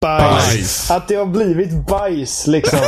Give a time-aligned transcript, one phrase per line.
[0.00, 0.46] Bajs.
[0.48, 0.90] Bajs.
[0.90, 2.78] Att det har blivit bajs liksom.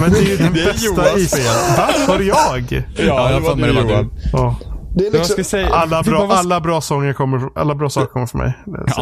[0.00, 1.34] Men det är ju den Det bästa Johans is...
[1.34, 1.76] fel.
[1.76, 1.88] Va?
[2.08, 2.84] Var det jag?
[3.06, 3.88] Ja, jag det var du det var du.
[3.88, 4.10] Johan.
[4.32, 4.56] Ja.
[4.96, 5.68] Det är liksom, säga?
[5.68, 8.52] Alla bara, bra, vad- alla bra sånger kommer, alla bra saker kommer från mig.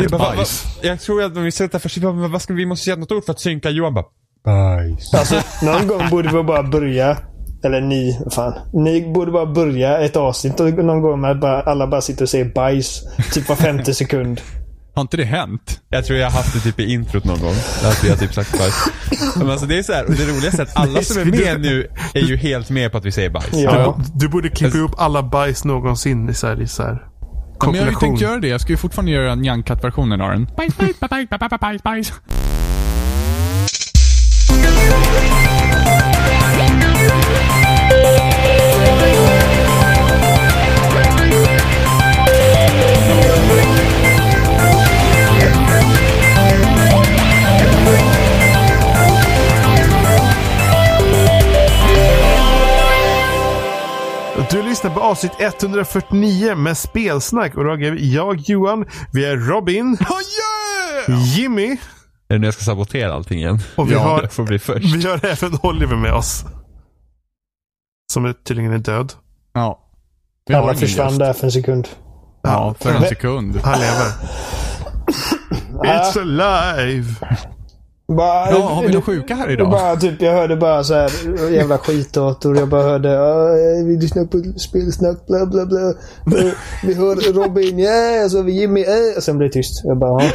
[0.00, 0.64] Vi bara, bajs.
[0.82, 3.24] Jag tror att om vi sätter först, bara, vad ska vi, måste säga något ord
[3.24, 3.70] för att synka.
[3.70, 4.04] Johan bara,
[4.44, 5.14] bajs.
[5.14, 7.16] alltså, någon gång borde vi bara börja.
[7.64, 8.54] Eller ni, fan.
[8.72, 12.22] Ni borde bara börja ett avsnitt och någon gång med att bara, alla bara sitter
[12.22, 13.02] och säger bajs.
[13.32, 14.40] Typ var femte sekund.
[14.94, 15.80] Har inte det hänt?
[15.88, 17.54] Jag tror jag har haft det typ i introt någon gång.
[17.84, 18.74] Att vi har typ sagt bajs.
[19.36, 21.60] Men alltså det är så här, och det roligaste är att alla som är med
[21.60, 23.52] nu är ju helt med på att vi säger bajs.
[23.52, 24.00] Ja.
[24.14, 27.06] Du borde klippa ihop alla bajs någonsin i så här, i så här
[27.60, 28.48] Ja, men jag har ju tänkt göra det.
[28.48, 30.48] Jag ska ju fortfarande göra Nyankat-versionen av den.
[30.56, 32.12] Bajs, bajs, bajs, bajs, bajs, bajs,
[54.50, 59.98] Du lyssnar på avsnitt 149 med spelsnack och då är jag Johan, vi är Robin,
[61.36, 61.66] Jimmy
[62.28, 63.58] Är det nu jag ska sabotera allting igen?
[63.76, 64.94] och vi, ja, har, får bli först.
[64.94, 66.44] vi har även Oliver med oss.
[68.12, 69.12] Som är tydligen är död.
[69.54, 69.80] Ja.
[70.46, 71.18] Vi har Alla försvann gäst.
[71.18, 71.88] där för en sekund.
[72.42, 73.60] Ja, för en sekund.
[73.64, 74.06] Han lever.
[75.84, 77.14] It's alive!
[78.16, 79.70] Bara, Ja, har vi några sjuka här idag?
[79.70, 81.10] Bara, typ, jag hörde bara så här
[81.50, 82.56] jävla skitdator.
[82.58, 83.48] Jag bara hörde "Ah,
[83.86, 85.80] vi lyssnar på spelsnack bla bla bla.
[85.80, 86.52] Eh,
[86.84, 89.16] Vi hör Robin, yeah, så har vi Jimmy, eh.
[89.16, 89.80] Och sen blev det tyst.
[89.84, 90.30] Jag bara, ja.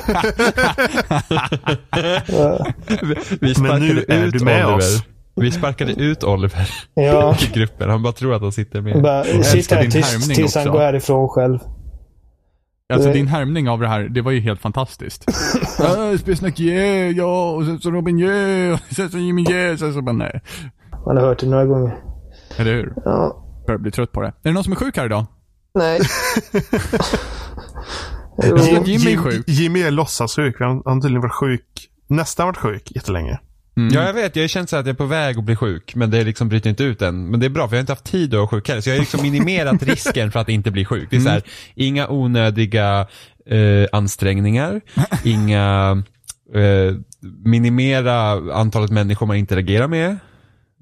[2.27, 2.65] Ja.
[3.41, 4.77] Vi sparkade nu är ut du med Oliver.
[4.77, 5.01] oss.
[5.35, 7.35] Vi sparkade ut Oliver ja.
[7.53, 7.89] i gruppen.
[7.89, 9.01] Han bara tror att han sitter med.
[9.01, 11.59] Bara, sitt älskar här din tyst tills han går härifrån själv.
[12.93, 13.13] Alltså Eh.
[13.13, 15.25] din härmning av det här, det var ju helt fantastiskt.
[15.79, 19.93] Ja, Spelsnack yeah, ja, och sen så Robin yeah, och sen så Jimmy yeah, sen
[19.93, 20.41] så bara nej.
[21.05, 21.97] Man har hört det några gånger.
[22.57, 22.93] Eller hur?
[23.05, 23.41] Ja.
[23.67, 24.27] Börjar bli trött på det.
[24.27, 25.25] Är det någon som är sjuk här idag?
[25.73, 25.99] Nej.
[28.85, 29.43] Jimmy är sjuk.
[29.47, 30.55] Jimmy är låtsassjuk.
[30.59, 33.39] Han har tydligen varit sjuk, nästan varit sjuk jättelänge.
[33.75, 34.35] Ja, jag vet.
[34.35, 36.49] Jag har känt så att jag är på väg att bli sjuk, men det liksom
[36.49, 37.29] bryter inte ut än.
[37.29, 38.81] Men det är bra, för jag har inte haft tid att vara sjuk heller.
[38.81, 41.07] Så jag har liksom minimerat risken för att inte bli sjuk.
[41.09, 41.43] Det är så här,
[41.75, 43.07] inga onödiga
[43.45, 44.81] eh, ansträngningar,
[45.23, 46.03] inga
[46.53, 46.95] eh,
[47.43, 50.17] minimera antalet människor man interagerar med.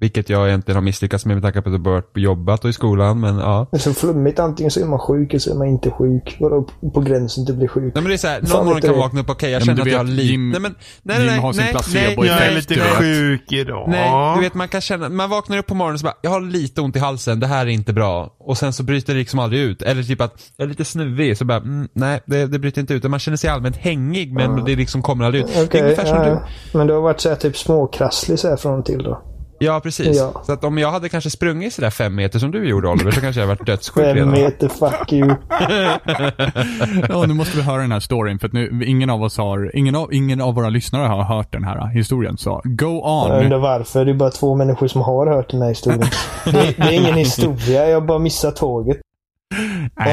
[0.03, 2.74] Vilket jag egentligen har misslyckats med med tanke på att jag börjat jobbat och i
[2.74, 3.68] skolan, men ja.
[3.72, 4.40] Det är så flummigt.
[4.40, 6.38] Antingen så är man sjuk eller så är man inte sjuk.
[6.40, 7.96] Vadå på gränsen till att bli sjuk?
[7.96, 9.81] Nej men det är såhär, någon morgon kan vakna upp, okej jag Ja, men känner
[9.81, 12.50] att jag har lite, nej men, nej nej har sin nej, placebo nej, Jag nej,
[12.50, 13.90] är lite sjuk idag.
[13.90, 16.31] Nej, du vet man kan känna, man vaknar upp på morgonen och så bara, jag
[16.31, 18.36] har lite ont i halsen, det här är inte bra.
[18.40, 19.81] Och sen så bryter det liksom aldrig ut.
[19.81, 22.94] Eller typ att, jag är lite snuvig, så bara, mm, nej det, det bryter inte
[22.94, 23.03] ut.
[23.03, 25.53] Man känner sig allmänt hängig men det liksom kommer aldrig ut.
[25.53, 26.24] det är Okej, ungefär som ja,
[26.72, 26.78] du.
[26.78, 29.22] Men du har varit så här typ småkrasslig så här från och till då?
[29.63, 30.18] Ja precis.
[30.18, 30.41] Ja.
[30.46, 33.22] Så att om jag hade kanske sprungit sådär fem meter som du gjorde Oliver, så
[33.22, 34.31] kanske jag varit dödssjuk Fem redan.
[34.31, 35.35] meter, fuck you.
[37.09, 39.72] Ja, nu måste vi höra den här storyn för att nu, ingen av oss har,
[39.75, 42.38] ingen av, ingen av våra lyssnare har hört den här historien.
[42.38, 43.44] Så go Jag on.
[43.44, 44.06] undrar varför.
[44.06, 46.01] Det är bara två människor som har hört den här historien.
[46.45, 47.88] Det, det är ingen historia.
[47.90, 48.97] Jag har bara missat tåget.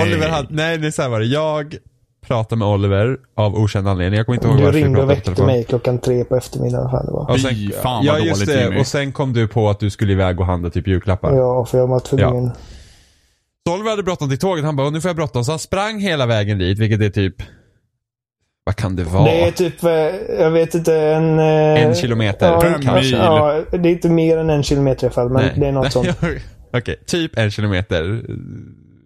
[0.02, 1.26] Oliver hade, nej det är så här var det.
[1.26, 1.74] Jag
[2.26, 4.16] pratade med Oliver av okänd anledning.
[4.16, 5.46] Jag kommer inte ihåg Du varför vi ringde och väckte telefon.
[5.46, 6.90] mig klockan tre på eftermiddagen.
[6.90, 7.30] Fan det var.
[7.30, 8.64] Och sen, Fy fan ja, vad just dåligt det.
[8.64, 8.80] Jimmy.
[8.80, 11.36] Och sen kom du på att du skulle iväg och handla typ julklappar.
[11.36, 12.50] Ja, för jag var tvungen.
[13.66, 14.64] Så Oliver hade bråttom till tåget.
[14.64, 15.44] Han bara, "Åh, nu får jag bråttom.
[15.44, 17.34] Så han sprang hela vägen dit, vilket är typ...
[18.64, 19.24] Vad kan det vara?
[19.24, 19.90] Det är typ, eh,
[20.40, 21.38] jag vet inte, en...
[21.38, 21.44] eh,
[21.86, 23.10] En kilometer, Ja, kanske, mil.
[23.12, 25.52] ja, det är inte mer än en kilometer i alla fall, men Nej.
[25.56, 26.08] det är något sånt.
[26.72, 28.22] Okej, typ en kilometer.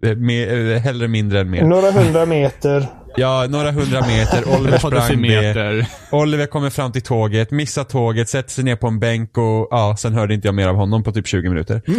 [0.05, 1.63] Eh, Mer, eh, hellre mindre än mer.
[1.63, 2.87] Några hundra meter.
[3.17, 4.43] Ja, några hundra meter.
[4.59, 5.87] Oliver sprang decimeter.
[6.11, 9.95] Oliver kommer fram till tåget, missar tåget, sätter sig ner på en bänk och ja,
[9.99, 11.81] sen hörde inte jag mer av honom på typ 20 minuter.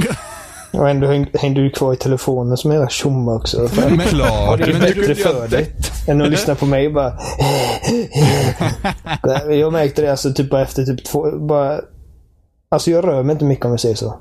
[0.73, 3.69] Och ändå häng- hängde du kvar i telefonen som en jävla tjomma också.
[3.73, 3.99] Fan.
[3.99, 4.59] Klart.
[4.59, 5.67] Det är men bättre du- för dig
[6.09, 7.13] än att lyssna på mig bara.
[9.51, 11.39] Jag märkte det alltså typ bara efter typ två...
[11.39, 11.81] Bara,
[12.69, 14.15] alltså jag rör mig inte mycket om jag säger så.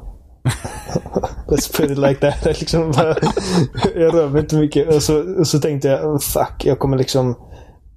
[1.48, 2.46] Let's put it like that.
[2.60, 3.16] Liksom bara,
[3.96, 4.96] jag rör mig inte mycket.
[4.96, 7.36] Och så, och så tänkte jag, oh, fuck, jag kommer liksom...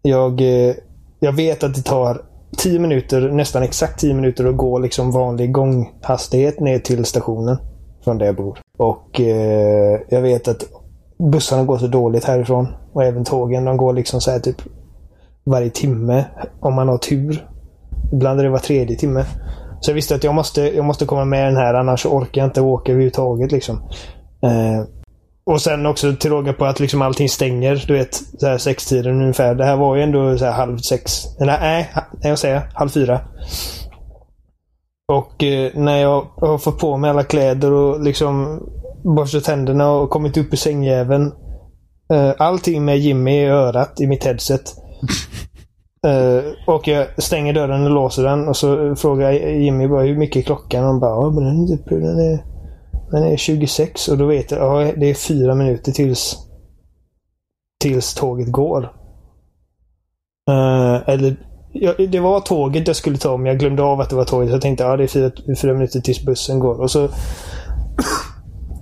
[0.02, 0.74] Jag, eh,
[1.20, 2.22] jag vet att det tar
[2.56, 7.56] 10 minuter, nästan exakt 10 minuter att gå liksom vanlig gånghastighet ner till stationen.
[8.04, 8.58] Från där jag bor.
[8.78, 10.64] Och eh, jag vet att
[11.32, 12.68] bussarna går så dåligt härifrån.
[12.92, 13.64] Och även tågen.
[13.64, 14.62] De går liksom så här typ
[15.44, 16.24] varje timme.
[16.60, 17.48] Om man har tur.
[18.12, 19.24] Ibland är det var tredje timme.
[19.80, 22.48] Så jag visste att jag måste, jag måste komma med den här annars orkar jag
[22.48, 23.52] inte åka överhuvudtaget.
[23.52, 23.76] Liksom.
[24.42, 24.84] Eh,
[25.46, 27.84] och sen också till råga på att liksom allting stänger.
[27.86, 29.54] Du vet, så här sextiden ungefär.
[29.54, 31.12] Det här var ju ändå så här halv sex.
[31.38, 31.90] Nej, nej,
[32.22, 33.20] jag säger halv fyra.
[35.12, 38.62] Och eh, när jag har fått på mig alla kläder och liksom
[39.04, 41.32] borstat tänderna och kommit upp i sängjäveln.
[42.12, 44.74] Eh, allting med Jimmy i örat i mitt headset.
[46.06, 50.36] Eh, och jag stänger dörren och låser den och så frågar Jimmy bara hur mycket
[50.36, 50.84] är klockan?
[50.84, 52.44] Och han bara ja, men den, är typ- den, är,
[53.10, 56.36] den är 26 och då vet jag ja, det är fyra minuter tills
[57.80, 58.84] tills tåget går.
[60.50, 61.36] Eh, eller
[61.72, 64.48] ja, det var tåget jag skulle ta men jag glömde av att det var tåget.
[64.48, 65.30] Så Jag tänkte ja, det är fyra,
[65.62, 66.80] fyra minuter tills bussen går.
[66.80, 67.08] Och så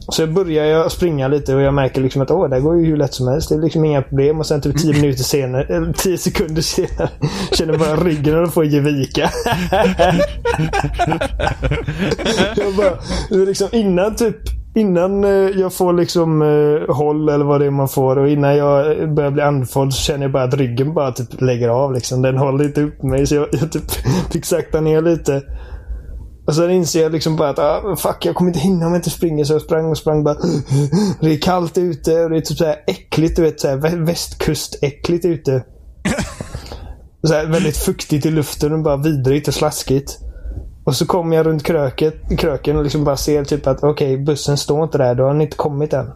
[0.08, 2.96] så börjar jag springa lite och jag märker liksom att åh, det går ju hur
[2.96, 3.48] lätt som helst.
[3.48, 4.38] Det är liksom inga problem.
[4.38, 7.08] Och sen typ 10 minuter senare, eller 10 sekunder senare,
[7.52, 9.30] känner jag bara ryggen på att ge vika.
[12.56, 12.98] jag bara,
[13.30, 14.36] liksom innan typ
[14.76, 15.30] Innan eh,
[15.60, 19.30] jag får liksom eh, håll eller vad det är man får och innan jag börjar
[19.30, 21.92] bli andfådd så känner jag bara att ryggen bara typ lägger av.
[21.94, 22.22] Liksom.
[22.22, 23.90] Den håller inte upp mig så jag, jag typ
[24.32, 25.42] fick sakta ner lite.
[26.46, 28.98] Och sen inser jag liksom bara att ah, fuck, jag kommer inte hinna om jag
[28.98, 29.44] inte springer.
[29.44, 30.34] Så jag sprang och sprang bara.
[31.20, 33.36] Det är kallt ute och det är typ så här äckligt.
[33.36, 35.64] Du vet, så här västkustäckligt ute.
[37.22, 40.18] Så här, väldigt fuktigt i luften och bara vidrigt och slaskigt.
[40.84, 44.24] Och så kommer jag runt kröket, kröken och liksom bara ser typ att okej, okay,
[44.24, 45.14] bussen står inte där.
[45.14, 46.10] Då har den inte kommit än.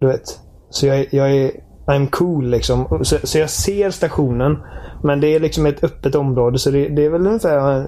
[0.00, 0.40] Du vet.
[0.70, 1.50] Så jag, jag är...
[1.86, 3.00] I'm cool liksom.
[3.02, 4.56] Så, så jag ser stationen.
[5.04, 7.86] Men det är liksom ett öppet område så det, det är väl ungefär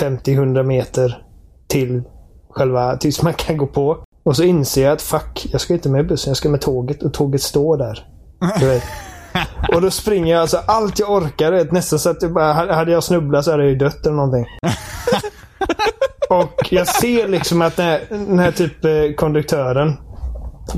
[0.00, 1.22] 50-100 meter
[1.66, 2.02] till
[2.50, 4.04] själva, tills man kan gå på.
[4.24, 7.02] Och så inser jag att fuck, jag ska inte med bussen, jag ska med tåget
[7.02, 8.06] och tåget står där.
[9.74, 11.52] Och då springer jag alltså allt jag orkar.
[11.52, 14.16] Vet, nästan så att jag bara, hade jag snubblat så hade jag ju dött eller
[14.16, 14.46] någonting.
[16.30, 19.96] Och jag ser liksom att den här, den här typ eh, konduktören,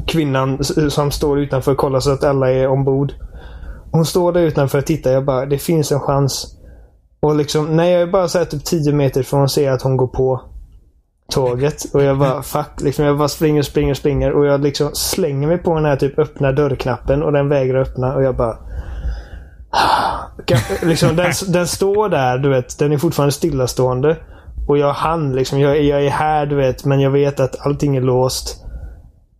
[0.06, 3.12] kvinnan som står utanför och kollar så att alla är ombord.
[3.92, 5.10] Hon står där utanför och tittar.
[5.10, 6.56] Jag bara, det finns en chans.
[7.20, 9.82] Och liksom, när jag är bara så här typ 10 meter från att se att
[9.82, 10.40] hon går på
[11.30, 11.94] tåget.
[11.94, 12.80] Och jag bara fuck.
[12.80, 14.32] Liksom, jag bara springer, springer, springer.
[14.32, 18.14] Och jag liksom slänger mig på den här typ öppna dörrknappen och den vägrar öppna.
[18.14, 18.58] Och jag bara...
[20.82, 22.78] liksom, den, den står där, du vet.
[22.78, 24.16] Den är fortfarande stillastående.
[24.68, 25.60] Och jag hann liksom.
[25.60, 26.84] Jag, jag är här, du vet.
[26.84, 28.64] Men jag vet att allting är låst.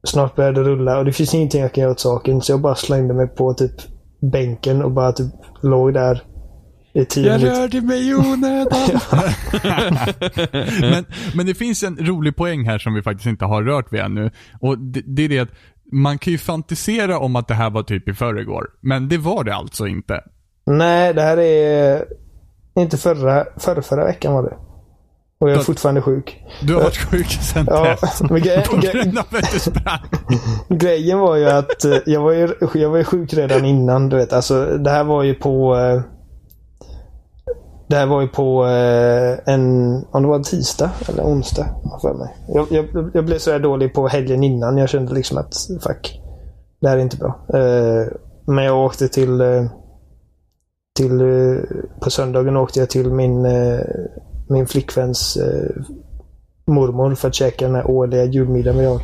[0.05, 2.41] Snart börjar det rulla och det finns ingenting jag kan göra åt saken.
[2.41, 3.73] Så jag bara slängde mig på typ
[4.21, 6.23] bänken och bara typ låg där
[6.93, 7.61] i tio Jag minuter.
[7.61, 9.01] rörde mig i onödan.
[10.81, 11.05] men,
[11.35, 14.31] men det finns en rolig poäng här som vi faktiskt inte har rört vid ännu.
[14.61, 15.49] Och det, det är det att
[15.93, 18.67] man kan ju fantisera om att det här var typ i förrgår.
[18.81, 20.21] Men det var det alltså inte.
[20.67, 22.05] Nej, det här är
[22.79, 24.57] inte förra, förra, förra veckan var det.
[25.41, 26.45] Och jag är Då- fortfarande sjuk.
[26.63, 28.21] Du har varit sjuk sen Ja, dess.
[28.31, 29.99] men gre- På grund av att du sprang.
[30.69, 34.09] Grejen var ju att eh, jag var ju, jag var ju sjuk redan innan.
[34.09, 34.33] Du vet.
[34.33, 35.77] Alltså, det här var ju på...
[37.91, 39.95] Det här var ju på eh, en...
[40.11, 41.67] Om det var en tisdag eller onsdag.
[41.85, 42.37] jag för mig.
[42.49, 44.79] Jag, jag, jag blev så här dålig på helgen innan.
[44.79, 46.21] Jag kände liksom att fuck.
[46.81, 47.41] Det här är inte bra.
[47.55, 48.07] Eh,
[48.47, 49.41] men jag åkte till...
[49.41, 49.65] Eh,
[50.97, 51.21] till
[52.01, 53.47] på söndagen åkte jag till min,
[54.49, 55.39] min flickväns
[56.71, 59.01] mormor för att käka den här årliga julmiddagen vi har.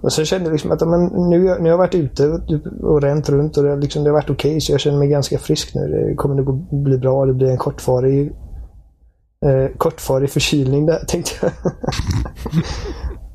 [0.00, 3.02] Och så kände jag liksom att men nu, nu har jag varit ute typ, och,
[3.02, 5.38] ränt runt och det, har liksom, det har varit okej så jag känner mig ganska
[5.38, 5.88] frisk nu.
[5.88, 7.26] Det kommer nog bli bra.
[7.26, 8.32] Det blir en kortvarig
[9.46, 11.52] eh, kortvarig förkylning där tänkte jag.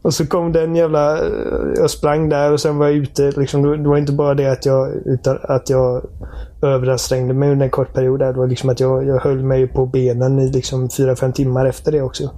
[0.01, 1.17] och så kom den jävla...
[1.17, 3.31] Eh, jag sprang där och sen var jag ute.
[3.31, 6.05] Liksom, det det var inte bara det att jag, utan att jag
[6.61, 8.19] överansträngde mig under en kort period.
[8.19, 8.33] Där.
[8.33, 11.91] Det var liksom att jag, jag höll mig på benen i liksom 4-5 timmar efter
[11.91, 12.29] det också.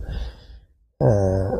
[1.04, 1.60] Eh,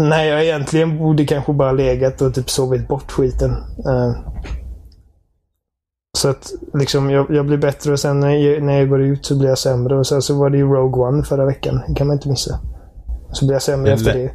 [0.00, 3.50] Nej, jag egentligen borde kanske bara legat och typ sovit bort skiten.
[3.86, 4.16] Eh,
[6.18, 9.26] så att liksom jag, jag blir bättre och sen när jag, när jag går ut
[9.26, 9.98] så blir jag sämre.
[9.98, 11.80] Och sen så var det ju Rogue One förra veckan.
[11.88, 12.60] Det kan man inte missa.
[13.32, 14.30] Så blir jag sämre efter det.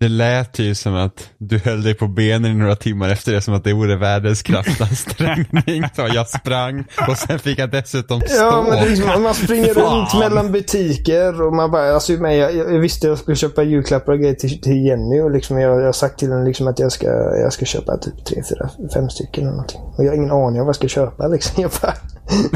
[0.00, 3.40] Det lät ju som att du höll dig på benen i några timmar efter det,
[3.40, 5.84] som att det vore världens kraftansträngning.
[5.96, 8.34] Så jag sprang och sen fick jag dessutom stå.
[8.36, 9.98] Ja, men liksom, man springer Fan.
[9.98, 14.12] runt mellan butiker och man bara, alltså med, jag, jag visste jag skulle köpa julklappar
[14.12, 16.78] och grejer till, till Jenny och liksom jag, jag har sagt till henne liksom att
[16.78, 17.06] jag ska,
[17.42, 19.80] jag ska köpa typ tre, fyra, fem stycken eller någonting.
[19.80, 21.62] Och jag har ingen aning om vad jag ska köpa liksom.
[21.62, 21.94] Jag bara,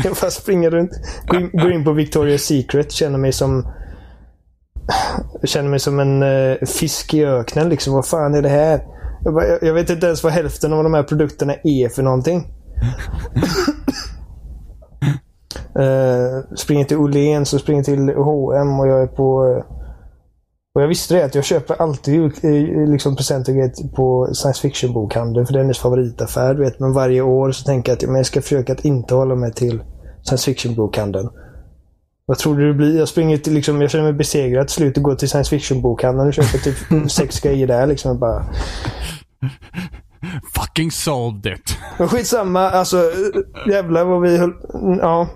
[0.04, 0.92] jag bara springer runt.
[1.26, 3.66] Går in, går in på Victoria's Secret, känner mig som
[5.40, 7.94] jag känner mig som en eh, fisk i öknen liksom.
[7.94, 8.84] Vad fan är det här?
[9.24, 12.02] Jag, bara, jag, jag vet inte ens vad hälften av de här produkterna är för
[12.02, 12.46] någonting.
[15.78, 19.62] Uh, springer till Åhléns och springer till H&M och jag är på...
[20.74, 25.52] Och jag visste det att jag köper alltid eh, liksom presenter på science fiction-bokhandeln för
[25.52, 26.54] det är hennes favoritaffär.
[26.54, 26.80] Vet.
[26.80, 29.52] Men varje år så tänker jag att men jag ska försöka att inte hålla mig
[29.52, 29.82] till
[30.22, 31.30] science fiction-bokhandeln.
[32.26, 32.98] Vad tror du det blir?
[32.98, 36.28] Jag springer till, liksom, jag känner mig besegrad till slut och går till science fiction-bokhandeln
[36.28, 37.86] och köper typ sex grejer där.
[37.86, 38.44] Liksom, och bara,
[40.54, 41.78] Fucking solved it.
[41.98, 43.10] Men skitsamma, alltså
[43.70, 44.52] jävlar vad vi höll...
[45.00, 45.28] Ja.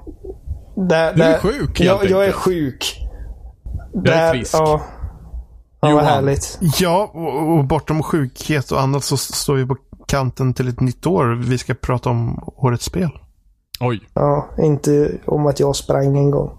[0.76, 2.96] Där, Du är där, sjuk, helt jag, jag är sjuk.
[3.92, 4.54] Jag är frisk.
[4.54, 4.80] Ja.
[5.80, 6.58] Ja, vad härligt.
[6.80, 9.76] Ja, och, och bortom sjukhet och annat så står vi på
[10.06, 11.44] kanten till ett nytt år.
[11.48, 13.10] Vi ska prata om årets spel.
[13.80, 14.00] Oj.
[14.14, 16.50] Ja, inte om att jag sprang en gång.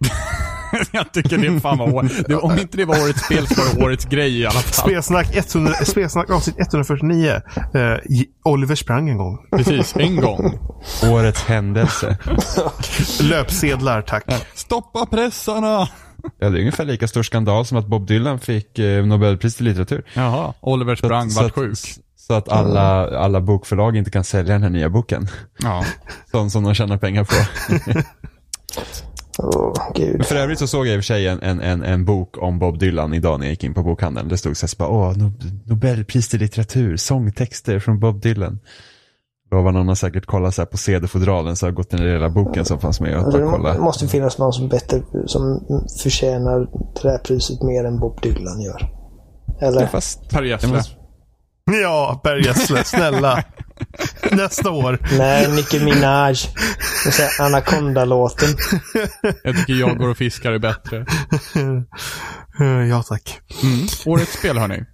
[0.92, 3.84] jag tycker det fan var det, Om inte det var årets spel så var det
[3.84, 4.90] årets grej i alla fall.
[4.90, 7.40] Spelsnack, 100, spelsnack avsnitt 149.
[7.74, 7.80] Eh,
[8.44, 9.38] Oliver sprang en gång.
[9.50, 10.58] Precis, en gång.
[11.12, 12.18] Årets händelse.
[13.22, 14.24] Löpsedlar, tack.
[14.54, 15.88] Stoppa pressarna!
[16.38, 19.64] Ja, det är ungefär lika stor skandal som att Bob Dylan fick eh, Nobelpris i
[19.64, 20.04] litteratur.
[20.14, 21.78] Jaha, Oliver sprang, vart sjuk.
[22.16, 25.28] Så att alla, alla bokförlag inte kan sälja den här nya boken.
[25.58, 25.84] Ja.
[26.30, 27.34] Sån som de tjänar pengar på.
[29.38, 30.26] Åh, gud.
[30.26, 32.58] För övrigt så såg jag i och för sig en, en, en, en bok om
[32.58, 34.28] Bob Dylan idag när jag gick in på bokhandeln.
[34.28, 38.58] Det stod så här, så bara, åh, no- Nobelpris i litteratur, sångtexter från Bob Dylan.
[39.50, 42.28] Då var någon har säkert kollat så här på CD-fodralen så har gått den hela
[42.30, 43.78] boken som fanns med och Alltså, det kolla.
[43.78, 45.60] måste finnas någon som bättre som
[46.02, 46.68] förtjänar
[47.02, 48.90] det här priset mer än Bob Dylan gör.
[49.60, 49.80] Eller?
[49.80, 50.82] Ja, fast, Per ja, Gessle.
[51.82, 53.44] Ja, Per Gessle, snälla.
[54.32, 54.98] Nästa år.
[55.18, 56.34] Nej, Nicki Minaj.
[57.04, 58.48] Den säger Anaconda-låten.
[59.44, 61.06] Jag tycker jag går och fiskar är bättre.
[62.90, 63.38] Ja, tack.
[63.62, 63.86] Mm.
[64.06, 64.84] Årets spel hörni.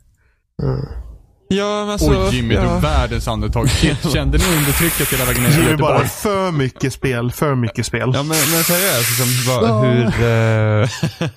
[1.48, 2.74] ja, men alltså, Oj Jimmy, ja.
[2.74, 3.68] du världens andetag.
[4.12, 7.86] Kände ni undertrycket hela vägen ner till är det bara för mycket spel, för mycket
[7.86, 8.10] spel.
[8.14, 10.06] Ja men, men seriöst, liksom, vad, hur...
[10.22, 10.88] eh,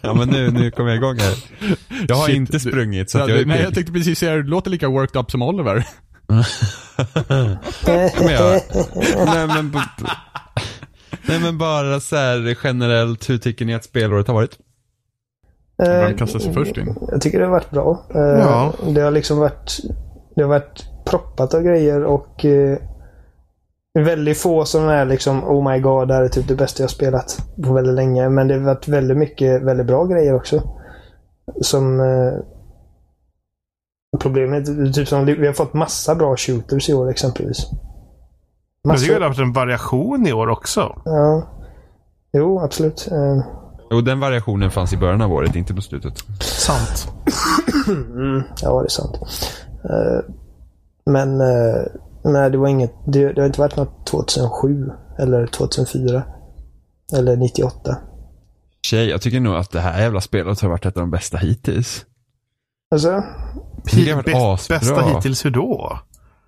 [0.02, 1.34] ja men nu, nu kommer jag igång här.
[2.08, 3.94] Jag har Shit, inte du- sprungit så Ja, att jag är du- Nej, jag tänkte
[3.94, 5.88] precis säga, du låter lika worked up som Oliver.
[6.28, 6.44] Men
[8.34, 8.62] jag,
[9.26, 9.72] nej, men,
[11.28, 14.58] nej men bara så här generellt, hur tycker ni att spelåret har varit?
[15.78, 16.96] Vem Eh, kastar sig först in?
[17.12, 18.06] Jag tycker det har varit bra.
[18.16, 18.74] Eh, Ja.
[18.90, 19.78] Det har liksom varit
[20.36, 22.78] Det har varit proppat av grejer och eh,
[24.00, 26.90] väldigt få som är liksom Oh my god, det här är typ det bästa jag
[26.90, 28.30] spelat på väldigt länge.
[28.30, 30.62] Men det har varit väldigt mycket väldigt bra grejer också.
[31.62, 32.34] Som eh,
[34.20, 37.58] Problemet är typ som vi har fått massa bra shooters i år exempelvis.
[38.84, 41.02] Jag tycker det har varit en variation i år också.
[41.06, 41.54] ja.
[42.34, 43.08] Jo, absolut.
[43.12, 43.46] Eh,
[43.98, 46.14] Och den variationen fanns i början av året, inte på slutet.
[46.42, 47.12] Sant.
[47.88, 49.16] Mm, ja, det är sant.
[49.84, 50.34] Eh,
[51.06, 51.82] men eh,
[52.24, 52.94] nej, det var inget.
[53.06, 56.24] Det, det har inte varit något 2007 eller 2004.
[57.14, 57.98] Eller 98.
[58.82, 61.38] Tjej, jag tycker nog att det här jävla spelet har varit ett av de bästa
[61.38, 62.06] hittills.
[62.96, 63.24] Alltså, Jag
[63.86, 64.78] tycker det har varit Bäst, asbra.
[64.80, 66.00] bästa hittills hur då?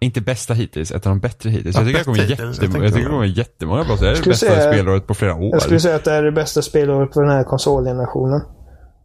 [0.01, 1.75] Inte bästa hittills, ett av de bättre hittills.
[1.75, 2.39] Ja, Jag tycker bättre hittills.
[2.39, 3.95] Jag jag tycker det kommer jättemånga bra.
[3.95, 5.49] Det är det bästa säga- spelåret på flera år.
[5.51, 8.41] jag skulle säga att det är det bästa spelåret på den här konsolgenerationen.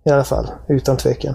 [0.05, 1.35] I alla fall, utan tvekan.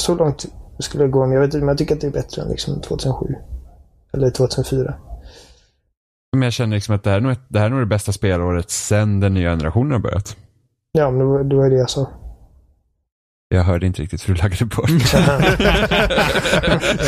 [0.00, 0.46] Så långt
[0.78, 2.48] skulle jag gå, men jag vet inte, men jag tycker att det är bättre än
[2.48, 3.34] liksom 2007.
[4.12, 4.94] Eller 2004.
[6.32, 8.12] Men jag känner liksom att det här, är nog det här är nog det bästa
[8.12, 10.36] spelåret sen den nya generationen har börjat.
[10.92, 12.10] Ja, men det var, det var det jag sa.
[13.48, 14.90] Jag hörde inte riktigt för du laggade bort.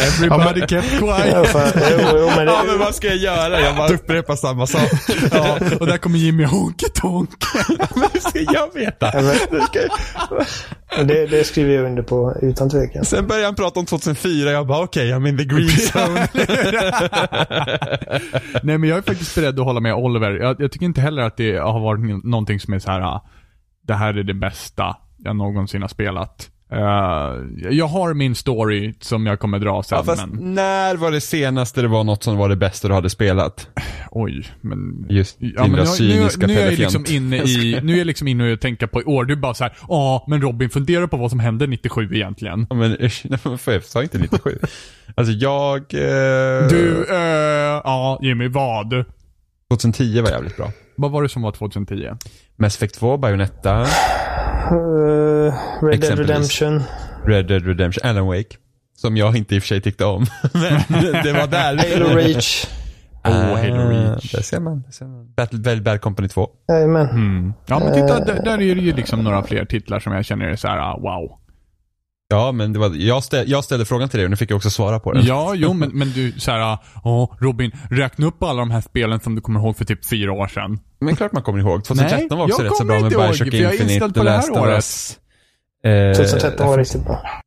[0.06, 1.34] Everybody kept quiet.
[1.34, 3.60] alla fall, jo, jo, men det, ja men vad ska jag göra?
[3.60, 4.90] Jag bara upprepar samma sak.
[5.32, 7.30] Ja, och där kommer Jimmy honky tonk.
[7.94, 9.10] men hur ska jag veta?
[9.14, 9.78] Ja, men- Nu ska
[11.04, 13.04] Det, det skriver jag under på utan tvekan.
[13.04, 16.28] Sen började han prata om 2004, jag bara okej, I'm in the green zone.
[18.62, 20.30] Nej men jag är faktiskt beredd att hålla med Oliver.
[20.30, 23.00] Jag, jag tycker inte heller att det har varit någonting som är så här.
[23.00, 23.26] ah,
[23.86, 26.50] det här är det bästa jag någonsin har spelat.
[26.72, 31.10] Eh, jag har min story som jag kommer dra sen, ja, fast men när var
[31.10, 33.68] det senaste det var något som var det bästa du hade spelat?
[34.10, 34.46] oj.
[34.60, 37.98] Men, Just Ja, men nu, cyniska nu, nu är jag liksom inne i, nu är
[37.98, 39.24] jag liksom inne och tänker på i år.
[39.24, 42.66] Du bara så här, ja men Robin fundera på vad som hände 97 egentligen.
[42.70, 43.26] Ja, men usch,
[43.66, 44.58] jag sa inte 97.
[45.14, 45.76] Alltså jag...
[45.78, 47.16] Eh, Du, eh,
[47.84, 49.04] ja Jimmy, vad?
[49.70, 50.72] 2010 var jävligt bra.
[50.96, 52.10] Vad var det som var 2010?
[52.58, 53.86] Mass Effect 2, Bayonetta,
[54.72, 56.18] Uh, Red Dead.
[56.18, 56.82] Redemption.
[57.24, 58.56] Red Dead Redemption, Alan Wake.
[58.96, 60.26] Som jag inte i och för sig tyckte om.
[60.52, 61.94] Men det var där.
[61.94, 62.66] Halo Reach.
[63.22, 64.32] Ah, Halo Reach.
[64.32, 64.82] Där ser man.
[64.82, 65.32] Där ser man.
[65.36, 66.48] Battle, Battle Bad Company 2.
[66.68, 67.08] Jajamän.
[67.10, 67.52] Mm.
[67.66, 70.46] Ja men titta, där, där är det ju liksom några fler titlar som jag känner
[70.46, 71.38] är så här, ah, wow.
[72.28, 74.56] Ja, men det var, jag, ställ, jag ställde frågan till dig och nu fick jag
[74.56, 75.24] också svara på den.
[75.24, 79.34] Ja, jo men, men du såhär, ja Robin, räkna upp alla de här spelen som
[79.34, 80.78] du kommer ihåg för typ fyra år sedan.
[81.00, 81.84] Men klart man kommer ihåg.
[81.84, 83.64] 2013 Nej, var också jag rätt så kommer bra med inte ihåg, Bioshock för jag
[83.64, 84.76] är Infinite, inställd på det här året.
[84.76, 85.18] Us.
[85.84, 87.42] Eh, 2013 var riktigt bra.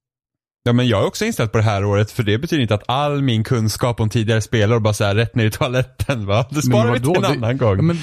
[0.63, 2.83] Ja men jag är också inställd på det här året för det betyder inte att
[2.89, 6.45] all min kunskap om tidigare spelare bara så här rätt ner i toaletten va.
[6.49, 7.75] Det sparar vi till en annan det, gång.
[7.75, 7.97] Ja, men,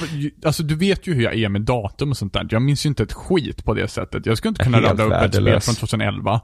[0.44, 2.46] alltså du vet ju hur jag är med datum och sånt där.
[2.50, 4.26] Jag minns ju inte ett skit på det sättet.
[4.26, 6.40] Jag skulle inte kunna rada upp ett spel från 2011.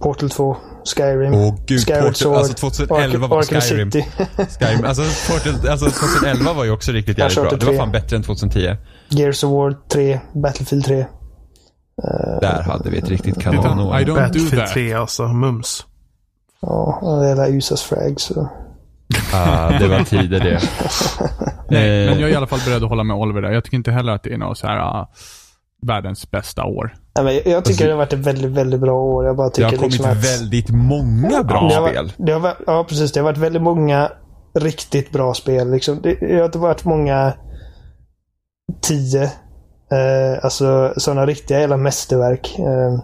[0.00, 3.90] Portal 2, Skyrim, Åh gud, Skyward Portal, Sword, alltså 2011 var Arkham Skyrim.
[3.90, 4.08] City,
[4.60, 4.84] Skyrim.
[4.84, 7.50] Alltså, Portal, alltså 2011 var ju också riktigt jävligt bra.
[7.50, 7.78] Det var 3.
[7.78, 8.76] fan bättre än 2010.
[9.08, 11.06] Gears of War 3, Battlefield 3.
[12.40, 14.00] Där hade vi ett riktigt kanonår.
[14.00, 14.72] I don't do Battlefield that.
[14.72, 15.28] 3 alltså.
[15.28, 15.84] Mums.
[16.62, 18.20] Ja, och hela USAs Frag.
[18.20, 18.48] Så.
[19.32, 20.60] Ah, det var tider det.
[21.70, 23.50] Nej, Eh, men jag är i alla fall beredd att hålla med Oliver där.
[23.50, 25.08] Jag tycker inte heller att det är något så här ah,
[25.86, 26.94] världens bästa år.
[27.18, 29.26] Nej, men jag, tycker det har varit ett väldigt, väldigt bra år.
[29.26, 30.40] Jag bara Alltså, Det tycker har kommit liksom att...
[30.40, 32.12] väldigt många bra det har spel.
[32.16, 33.12] det har ja, precis.
[33.12, 34.10] Det har varit väldigt många
[34.58, 35.70] riktigt bra spel.
[35.70, 36.00] Liksom.
[36.02, 37.32] Det, det har inte varit många
[38.82, 39.22] tio,
[39.92, 42.58] eh, alltså sådana riktiga jävla mästerverk.
[42.58, 42.98] Eh,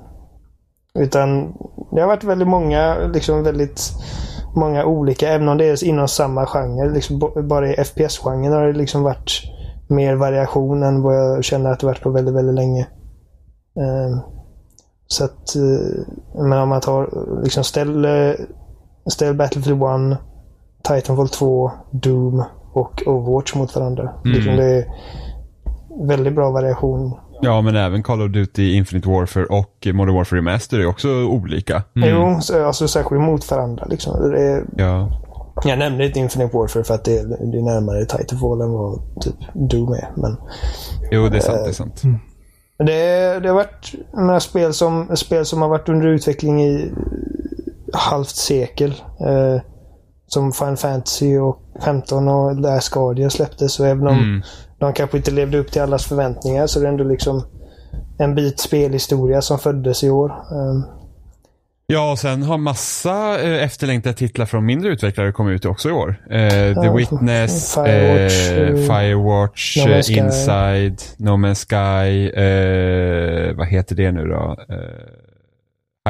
[1.03, 1.53] utan
[1.93, 3.93] det har varit väldigt många, liksom väldigt
[4.57, 6.95] många olika, även om det är inom samma genre.
[6.95, 7.19] Liksom,
[7.49, 9.43] bara i FPS-genren har det liksom varit
[9.91, 12.81] mer variation än vad jag känner att det varit på väldigt, väldigt länge.
[13.77, 14.19] Eh,
[15.07, 17.11] så att, eh, men om man tar,
[17.43, 18.33] liksom ställ, eh,
[19.07, 20.19] ställ Battlefield 1,
[20.89, 24.03] Titanfall 2, Doom och Overwatch mot varandra.
[24.25, 24.37] Mm.
[24.37, 24.85] Liksom det är
[26.07, 27.15] väldigt bra variation.
[27.43, 31.83] Ja, men även Call of Duty Infinite Warfare och Modern Warfare Remaster är också olika.
[31.95, 33.87] Jo, så, alltså särskilt mot varandra.
[33.91, 34.31] Liksom.
[34.31, 35.11] Det är, Ja.
[35.65, 39.01] Jag nämnde inte Infinite Warfare för att det är, det är närmare Titanfall än vad
[39.21, 40.09] typ Doom är.
[40.17, 40.37] Men
[41.11, 41.59] Jo, det är sant.
[41.65, 42.03] Det är sant.
[42.79, 46.93] det, det har varit några spel som, spel som har varit under utveckling i
[47.93, 48.91] halvt sekel.
[49.21, 49.61] Eh,
[50.27, 53.81] som Final Fantasy och 15 och Last Guardian släpptes.
[53.81, 54.43] Och även om Mm.
[54.79, 57.43] de kanske inte levde upp till allas förväntningar så är det ändå liksom
[58.19, 60.31] en bit spelhistoria som föddes i år.
[60.31, 61.00] Eh,
[61.93, 65.93] Ja, och sen har massa eh, efterlängtade titlar från mindre utvecklare kommit ut också i
[65.93, 66.17] år.
[66.31, 70.19] Eh, The Ja, Witness, Firewatch, eh, eh, Firewatch, No eh.
[70.19, 72.29] Inside, No Man's Sky,
[73.51, 74.57] eh, vad heter det nu då?
[74.69, 74.77] Eh,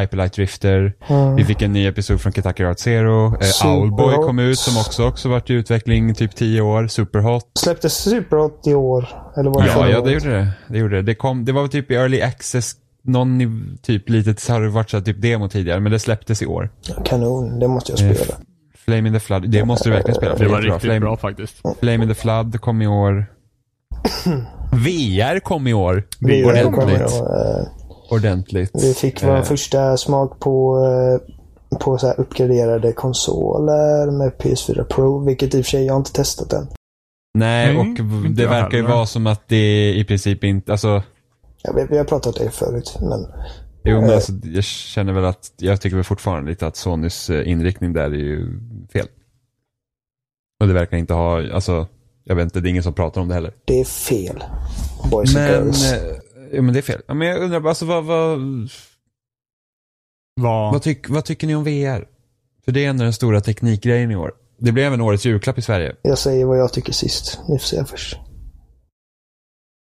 [0.00, 0.92] Hyperlight Drifter.
[1.08, 1.36] mm.
[1.36, 3.26] Vi fick en ny episod från Kentucky Route Zero.
[3.26, 3.66] Eh.
[3.66, 6.86] Owlboy kom ut som också, också varit i utveckling typ 10 år.
[6.86, 7.44] Superhot.
[7.58, 9.08] Släpptes Superhot i år?
[9.36, 10.48] Eller var det Ja, ja, det gjorde det.
[10.68, 11.02] Det gjorde det.
[11.02, 14.68] Det, kom, det var typ i early access, någon i- typ litet, så har det
[14.68, 16.70] varit så här, typ demo tidigare, men det släpptes i år.
[17.04, 18.34] Kanon, det måste jag Eh, spela.
[18.84, 20.36] Flame in the Flood, det måste du verkligen spela.
[20.36, 21.56] för Det var riktigt Flame, bra faktiskt.
[21.80, 23.26] Flame in the Flood kom i år.
[24.72, 26.02] VR kom i år.
[26.20, 27.00] Vi, Ordentligt.
[27.00, 27.66] eh,
[28.10, 28.70] Ordentligt.
[28.74, 30.78] vi fick vår Eh, första smak på,
[31.72, 35.92] eh, på så här uppgraderade konsoler med PS4 Pro, vilket i och för sig jag
[35.94, 36.66] har inte testat än.
[37.34, 41.02] Nej, Nej, och det verkar ju vara som att det i princip inte, alltså
[41.62, 43.26] Jag vet, vi har pratat om det förut, men
[43.84, 44.14] Jo, men Eh.
[44.14, 48.04] alltså, jag känner väl att, jag tycker väl fortfarande lite att Sonys eh, inriktning där
[48.04, 48.60] är ju
[48.92, 49.06] fel.
[50.60, 51.86] Och det verkar inte ha, alltså,
[52.24, 53.52] jag vet inte, det är ingen som pratar om det heller.
[53.64, 54.44] det är fel.
[55.10, 55.92] Boys and Men, girls.
[55.92, 56.16] eh,
[56.52, 57.02] ja, men det är fel.
[57.06, 58.38] Men jag undrar bara, alltså vad, vad,
[60.40, 60.72] Vad...
[60.72, 62.06] vad, tyck, vad tycker ni om VR?
[62.64, 64.32] För det är ändå den stora teknikgrejen i år.
[64.58, 65.96] Det blev även årets julklapp i Sverige.
[66.02, 67.40] Jag säger vad jag tycker sist.
[67.48, 68.16] Ni får se först.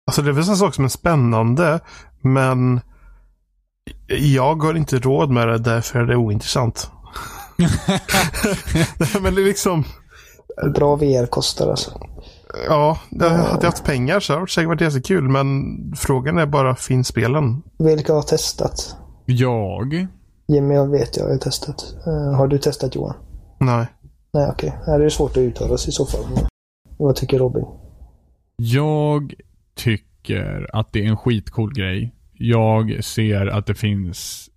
[0.09, 1.79] Alltså det är väl en sak som är spännande.
[2.21, 2.81] Men
[4.07, 6.91] jag har inte råd med det därför är det ointressant.
[9.21, 9.83] men det är liksom.
[10.75, 11.91] Bra VR kostar alltså.
[12.67, 15.29] Ja, jag hade jag haft pengar så hade det säkert varit jättekul.
[15.29, 15.47] Men
[15.97, 17.63] frågan är bara, finns spelen?
[17.79, 18.95] Vilka har testat?
[19.25, 20.07] Jag?
[20.47, 21.95] Jimmy jag vet jag har testat.
[22.07, 23.15] Eh, har du testat Johan?
[23.59, 23.85] Nej.
[24.33, 24.73] Nej okej.
[24.81, 24.97] Okay.
[24.97, 26.25] Det är svårt att uttala sig i så fall.
[26.97, 27.65] Vad tycker Robin?
[28.55, 29.33] Jag
[29.79, 32.15] tycker att det är en skitcool grej.
[32.33, 34.49] Jag ser att det finns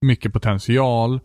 [0.00, 1.20] mycket potential.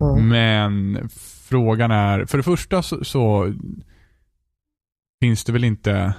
[0.00, 0.28] Mm.
[0.28, 1.08] Men
[1.48, 3.54] frågan är, för det första så, så
[5.20, 6.14] finns det väl inte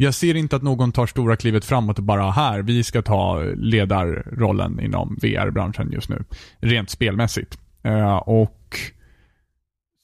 [0.00, 3.42] jag ser inte att någon tar stora klivet framåt och bara här, vi ska ta
[3.56, 6.24] ledarrollen inom VR-branschen just nu.
[6.58, 7.58] Rent spelmässigt.
[7.82, 8.78] Eh, och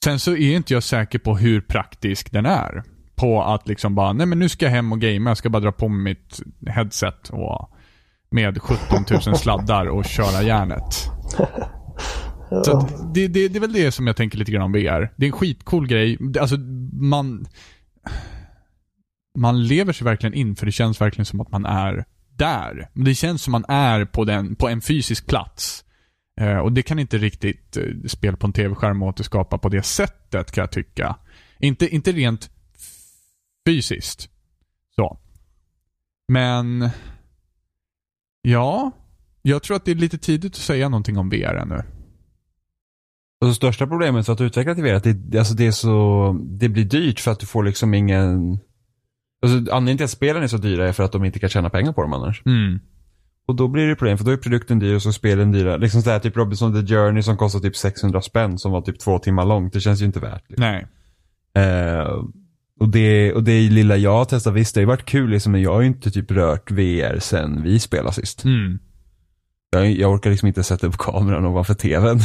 [0.04, 2.82] sen så är inte jag säker på hur praktisk den är.
[3.16, 5.60] På att liksom bara, nej men nu ska jag hem och gamea, jag ska bara
[5.60, 6.40] dra på mig mitt
[6.74, 7.70] headset och
[8.30, 11.10] med 17 000 sladdar och köra järnet.
[12.64, 15.12] Så att det, det, det är väl det som jag tänker lite grann om VR.
[15.16, 16.18] Det är en skitcool grej.
[16.40, 16.56] Alltså,
[16.92, 17.46] man...
[19.38, 22.04] Man lever sig verkligen in, för det känns verkligen som att man är
[22.36, 22.88] där.
[22.92, 25.84] Men det känns som man är på, den, på en fysisk plats.
[26.40, 30.52] Eh, och det kan inte riktigt eh, spel på en tv-skärm återskapa på det sättet
[30.52, 31.16] kan jag tycka.
[31.58, 32.50] Inte, inte rent
[33.66, 34.28] fysiskt.
[34.96, 35.18] Så.
[36.28, 36.90] Men...
[38.42, 38.90] Ja.
[39.42, 41.82] Jag tror att det är lite tidigt att säga någonting om VR ännu.
[43.40, 45.70] Och det största problemet för att utveckla till VR är att det, alltså det, är
[45.70, 48.58] så, det blir dyrt för att du får liksom ingen...
[49.42, 51.70] Alltså anledningen till att spelen är så dyra är för att de inte kan tjäna
[51.70, 52.42] pengar på dem annars.
[52.46, 52.80] Mm.
[53.46, 55.76] Och då blir det problem, för då är produkten dyr och så är spelen dyra.
[55.76, 59.18] Liksom sådär typ Robinson the Journey som kostar typ 600 spänn som var typ två
[59.18, 59.72] timmar långt.
[59.72, 60.50] Det känns ju inte värt.
[60.50, 60.66] Liksom.
[60.66, 60.86] Nej.
[61.64, 62.24] Eh,
[62.80, 65.52] och, det, och det lilla jag har testat, visst det har ju varit kul liksom,
[65.52, 68.44] men jag har ju inte typ rört VR sen vi spelade sist.
[68.44, 68.78] Mm.
[69.70, 72.20] Jag, jag orkar liksom inte sätta upp kameran ovanför tvn.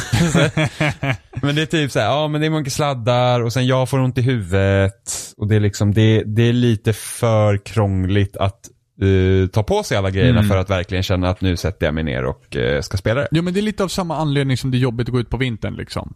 [1.41, 3.89] men det är typ så här, ja men det är mycket sladdar och sen jag
[3.89, 5.33] får ont i huvudet.
[5.37, 8.69] Och det är liksom, det, det är lite för krångligt att
[9.01, 10.49] eh, ta på sig alla grejerna Mm.
[10.49, 13.27] för att verkligen känna att nu sätter jag mig ner och eh, ska spela det.
[13.31, 15.29] Jo men det är lite av samma anledning som det är jobbigt att gå ut
[15.29, 16.13] på vintern liksom.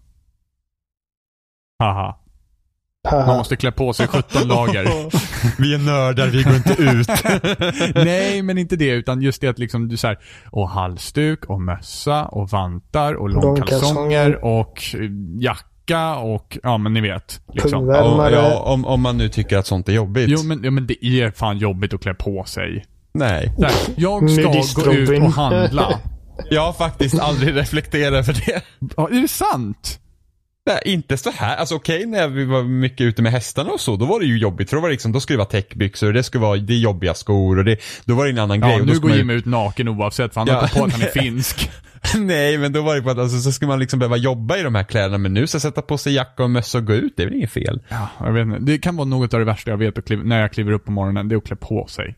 [1.80, 2.23] Haha.
[3.12, 4.84] Man måste klä på sig 17 lager.
[5.62, 7.08] Vi är nördar, vi går inte ut.
[8.06, 8.90] Nej, men inte det.
[8.90, 10.20] Utan just det att liksom du såhär,
[10.52, 15.00] och halsduk och mössa och vantar och långkalsonger och eh,
[15.40, 17.42] jacka och, ja men ni vet.
[17.54, 17.80] Liksom.
[17.80, 18.32] Pulver.
[18.32, 20.30] ja, om, om man nu tycker att sånt är jobbigt.
[20.30, 22.86] Jo men, ja, men det är fan jobbigt att klä på sig.
[23.14, 23.54] Nej.
[23.58, 24.30] Så här, jag
[24.66, 26.00] ska gå ut och handla.
[26.50, 28.62] Jag har faktiskt aldrig reflekterat över det.
[28.98, 30.00] Ja, är det sant?
[30.66, 31.56] Nej, inte så här.
[31.56, 34.38] Alltså okej, när vi var mycket ute med hästarna och så, då var det ju
[34.38, 34.70] jobbigt.
[34.70, 36.74] För då var det liksom, då skulle det vara täckbyxor, och det skulle vara, det
[36.74, 38.72] är jobbiga skor och det, då var det en annan grej.
[38.72, 40.74] Ja, och då nu går man Jimmy ut naken oavsett för han har Ja, kommit
[40.74, 41.72] på att han är finsk.
[42.18, 44.64] Nej, men då var det på att alltså, så skulle man liksom behöva jobba i
[44.64, 45.18] de här kläderna.
[45.18, 47.36] Men nu så sätta på sig jacka och mössa och gå ut, det är väl
[47.36, 47.82] inget fel?
[47.90, 48.60] Ja, jag vet inte.
[48.60, 50.86] Det kan vara något av det värsta jag vet att kliva, när jag kliver upp
[50.86, 52.16] på morgonen, det är att klä på sig.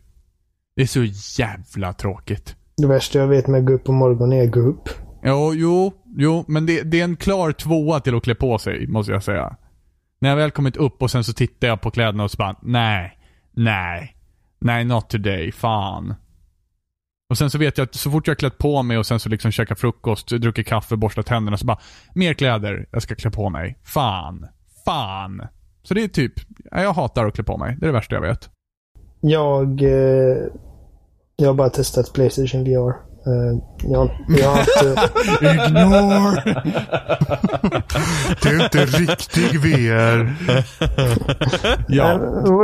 [0.75, 1.03] Det är så
[1.41, 2.55] jävla tråkigt.
[2.77, 4.89] Det värsta jag vet med att gå upp på morgonen är att gå upp.
[5.27, 8.87] Jo, jo, jo, men det, det är en klar tvåa till att klä på sig,
[8.87, 9.55] måste jag säga.
[10.19, 12.55] När jag väl kommit upp och sen så tittar jag på kläderna och så bara,
[12.61, 13.19] nej,
[13.51, 14.15] nej,
[14.59, 16.15] nej, not today, fan.
[17.29, 19.29] Och sen så vet jag att så fort jag klätt på mig och sen så
[19.29, 21.79] liksom käkat frukost, druckit kaffe, borstat tänderna så bara,
[22.15, 23.79] mer kläder, jag ska klä på mig.
[23.83, 24.47] Fan.
[24.85, 25.41] Fan.
[25.83, 26.33] Så det är typ,
[26.71, 27.77] jag hatar att klä på mig.
[27.79, 28.49] Det är det värsta jag vet.
[29.21, 30.37] Jag, eh,
[31.35, 33.04] jag har bara testat Playstation VR.
[33.27, 34.09] Eh, jag,
[34.39, 35.09] jag har inte...
[35.45, 36.63] Ignore!
[38.43, 40.33] Det är inte riktig VR.
[41.87, 42.19] ja.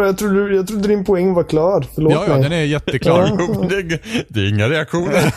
[0.06, 1.86] Jag, trodde, jag trodde din poäng var klar.
[1.96, 2.44] Förlåt Ja, ja, mig.
[2.44, 3.20] den är jätteklar.
[3.22, 3.38] Ja.
[3.40, 5.34] Jo, det, det är inga reaktioner.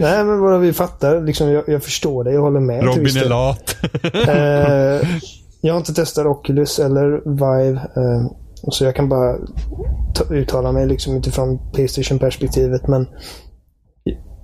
[0.00, 1.20] Nej, men vad vi fattar.
[1.20, 2.32] Liksom, jag, jag förstår det.
[2.32, 2.84] Jag håller med.
[2.84, 3.76] Robin är lat.
[4.14, 5.08] Eh,
[5.60, 7.80] jag har inte testat Oculus eller Vive.
[7.80, 8.30] Eh,
[8.70, 9.36] så jag kan bara
[10.14, 12.88] ta, uttala mig liksom utifrån Playstation-perspektivet.
[12.88, 13.06] Men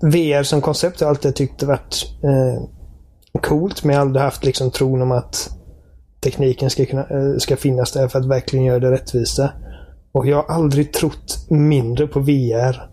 [0.00, 2.62] VR som koncept har jag alltid tyckt det varit eh,
[3.40, 3.84] coolt.
[3.84, 5.50] Men jag har aldrig haft liksom tron om att
[6.20, 9.50] tekniken ska, kunna, eh, ska finnas där för att verkligen göra det rättvisa.
[10.12, 12.90] Och jag har aldrig trott mindre på VR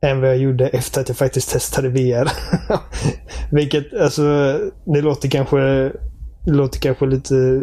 [0.00, 2.32] än vad jag gjorde efter att jag faktiskt testade VR.
[3.54, 4.22] Vilket, alltså,
[4.84, 5.58] det låter kanske,
[6.44, 7.62] det låter kanske lite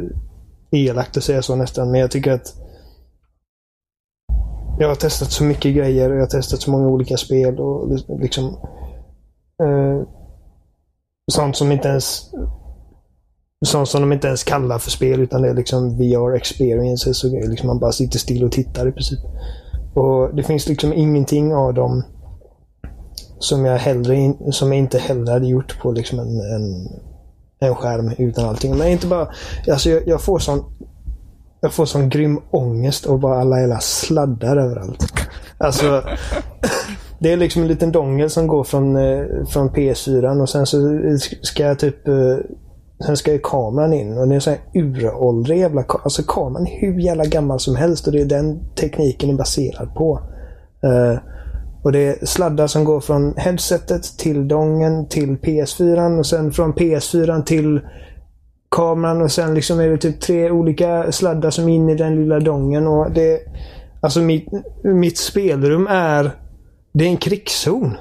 [0.72, 2.54] elakt att säga så nästan, men jag tycker att
[4.79, 7.99] jag har testat så mycket grejer och jag har testat så många olika spel och
[8.21, 8.45] liksom
[9.63, 10.07] eh,
[11.31, 12.31] sånt som inte ens
[13.65, 17.31] sånt som de inte ens kallar för spel utan det är liksom VR experiences och
[17.31, 17.47] grejer.
[17.47, 19.19] Liksom man bara sitter still och tittar i princip.
[19.93, 22.03] Och det finns liksom ingenting av dem
[23.39, 26.88] som jag, hellre in, som jag inte hellre hade gjort på liksom en, en,
[27.59, 28.77] en skärm utan allting.
[28.77, 29.27] Men inte bara...
[29.71, 30.63] Alltså jag, jag får sån...
[31.63, 35.13] Jag får sån grym ångest och bara alla jävla sladdar överallt.
[35.58, 36.04] Alltså...
[37.19, 40.78] Det är liksom en liten dongel som går från, eh, från PS4 och sen så
[41.41, 42.08] ska jag typ...
[42.08, 42.38] Eh,
[43.06, 46.04] sen ska ju kameran in och det är en sån här uråldrig jävla kamera.
[46.04, 49.95] Alltså kameran är hur jävla gammal som helst och det är den tekniken är baserad
[49.95, 50.19] på.
[50.86, 51.19] Uh,
[51.84, 56.73] och det är sladdar som går från headsetet till dongen till PS4 och sen från
[56.73, 57.82] PS4 till
[58.73, 62.15] kameran och sen liksom är det typ tre olika sladdar som är inne i den
[62.15, 62.88] lilla dongen.
[62.88, 63.39] Och det,
[64.01, 64.47] alltså mitt,
[64.83, 66.31] mitt spelrum är
[66.93, 67.97] det är en krigszon.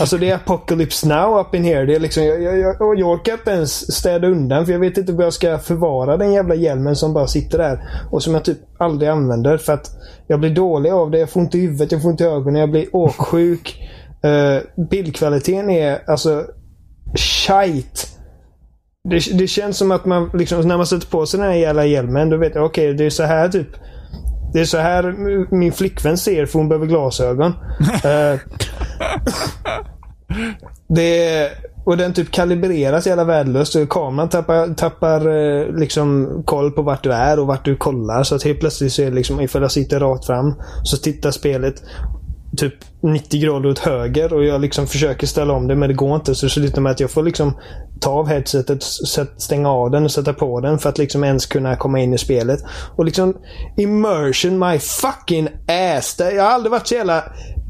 [0.00, 1.86] Alltså det är apocalypse now up in here.
[1.86, 4.80] Det är liksom, jag, jag, jag, och jag orkar inte ens städa undan för jag
[4.80, 7.80] vet inte var jag ska förvara den jävla hjälmen som bara sitter där.
[8.10, 9.90] Och som jag typ aldrig använder för att
[10.26, 11.18] jag blir dålig av det.
[11.18, 13.90] Jag får ont i huvudet, jag får ont i ögonen, jag blir åksjuk.
[14.24, 16.44] Uh, bildkvaliteten är alltså
[17.14, 18.13] shite.
[19.08, 21.86] Det, det känns som att man liksom, när man sätter på sig den här jävla
[21.86, 23.68] hjälmen, då vet jag okej, det är så här typ
[24.52, 25.14] Det är så här
[25.54, 27.52] min flickvän ser för hon behöver glasögon.
[28.04, 28.40] Eh,
[30.88, 31.50] det
[31.84, 33.76] och den typ kalibreras jävla värdelöst.
[33.90, 38.22] Kameran tappar, tappar eh, liksom koll på vart du är och vart du kollar.
[38.22, 41.30] Så att helt plötsligt så är det liksom ifall jag sitter rakt fram så tittar
[41.30, 41.82] spelet
[42.56, 46.16] typ 90 grader åt höger och jag liksom försöker ställa om det men det går
[46.16, 46.34] inte.
[46.34, 47.58] Så det slutar med att jag får liksom
[48.00, 48.82] ta av headsetet,
[49.36, 52.18] stänga av den och sätta på den för att liksom ens kunna komma in i
[52.18, 52.60] spelet.
[52.96, 53.36] Och liksom
[53.76, 56.16] immersion my fucking ass.
[56.18, 57.24] Jag har aldrig varit så jävla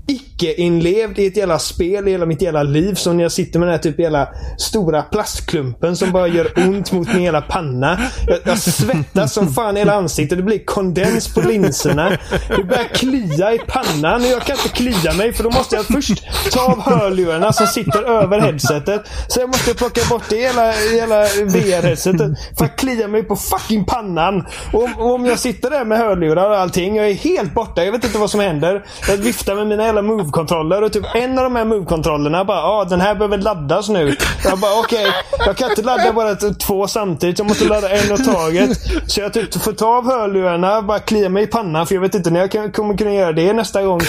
[0.06, 3.68] icke-inlevd i ett jävla spel i hela mitt jävla liv som när jag sitter med
[3.68, 8.00] den här typ jävla stora plastklumpen som bara gör ont mot min hela panna.
[8.26, 10.38] Jag, jag svettas som fan i hela ansiktet.
[10.38, 12.18] Det blir kondens på linserna.
[12.48, 15.84] Det börjar klia i pannan och jag kan inte klia mig för då måste jag
[15.86, 19.02] först ta av hörlurarna som sitter över headsetet.
[19.28, 23.84] Så jag måste plocka bort det hela, hela VR-headsetet för att klia mig på fucking
[23.84, 24.46] pannan.
[24.72, 26.96] Och och om jag sitter där med hörlurar och allting.
[26.96, 27.84] Jag är helt borta.
[27.84, 28.84] Jag vet inte vad som händer.
[29.08, 32.84] Jag viftar med mina jävla move-kontroller och typ en av de här move-kontrollerna bara ah,
[32.84, 34.16] den här behöver laddas nu.
[34.44, 35.06] Jag bara okej,
[35.46, 37.38] jag kan inte ladda bara två samtidigt.
[37.38, 38.78] Jag måste ladda en åt taget.
[39.06, 42.14] Så jag typ får ta av hörlurarna, bara klia mig i pannan för jag vet
[42.14, 44.00] inte när jag kommer kunna göra det nästa gång.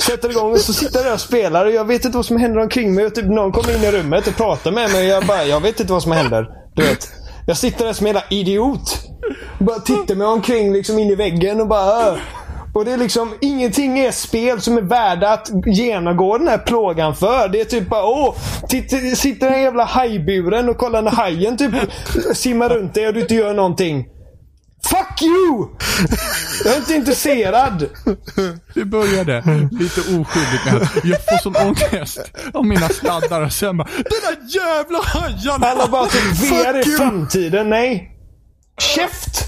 [0.00, 2.36] Sätter igång och så sitter jag där och spelar och jag vet inte vad som
[2.36, 3.06] händer omkring mig.
[3.06, 5.60] Och typ någon kommer in i rummet och pratar med mig och jag bara, jag
[5.60, 6.48] vet inte vad som händer.
[6.74, 7.08] Du vet.
[7.46, 8.98] Jag sitter där som en jävla idiot.
[9.58, 12.18] Bara tittar mig omkring liksom in i väggen och bara
[12.74, 17.16] och det är liksom, ingenting är spel som är värda att genomgå den här plågan
[17.16, 17.48] för.
[17.48, 18.34] Det är typ bara, åh,
[18.68, 21.74] titta, sitter den jävla hajburen och kollar när hajen typ
[22.34, 24.06] simmar runt dig och du inte gör någonting.
[24.84, 25.68] Fuck you!
[26.64, 27.88] Jag är inte intresserad.
[28.74, 32.20] Det började lite oskyldigt med att jag får sån ångest
[32.54, 35.66] av mina sladdar och sen bara Den där jävla hajarna!
[35.66, 37.70] Alla bara typ VR i framtiden.
[37.70, 38.18] Nej.
[38.78, 39.44] Käft!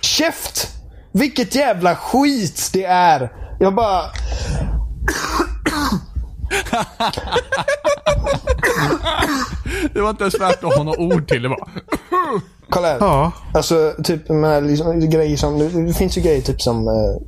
[0.00, 0.77] Käft!
[1.12, 3.32] Vilket jävla skit det är.
[3.60, 4.02] Jag bara...
[9.94, 11.42] Det var inte ens värt att ha några ord till.
[11.42, 11.68] Det var
[12.70, 12.96] Kolla här.
[13.00, 13.32] Ja.
[13.54, 15.58] Alltså, typ med liksom, grejer som...
[15.86, 16.88] Det finns ju grejer typ som...
[16.88, 17.22] Eh,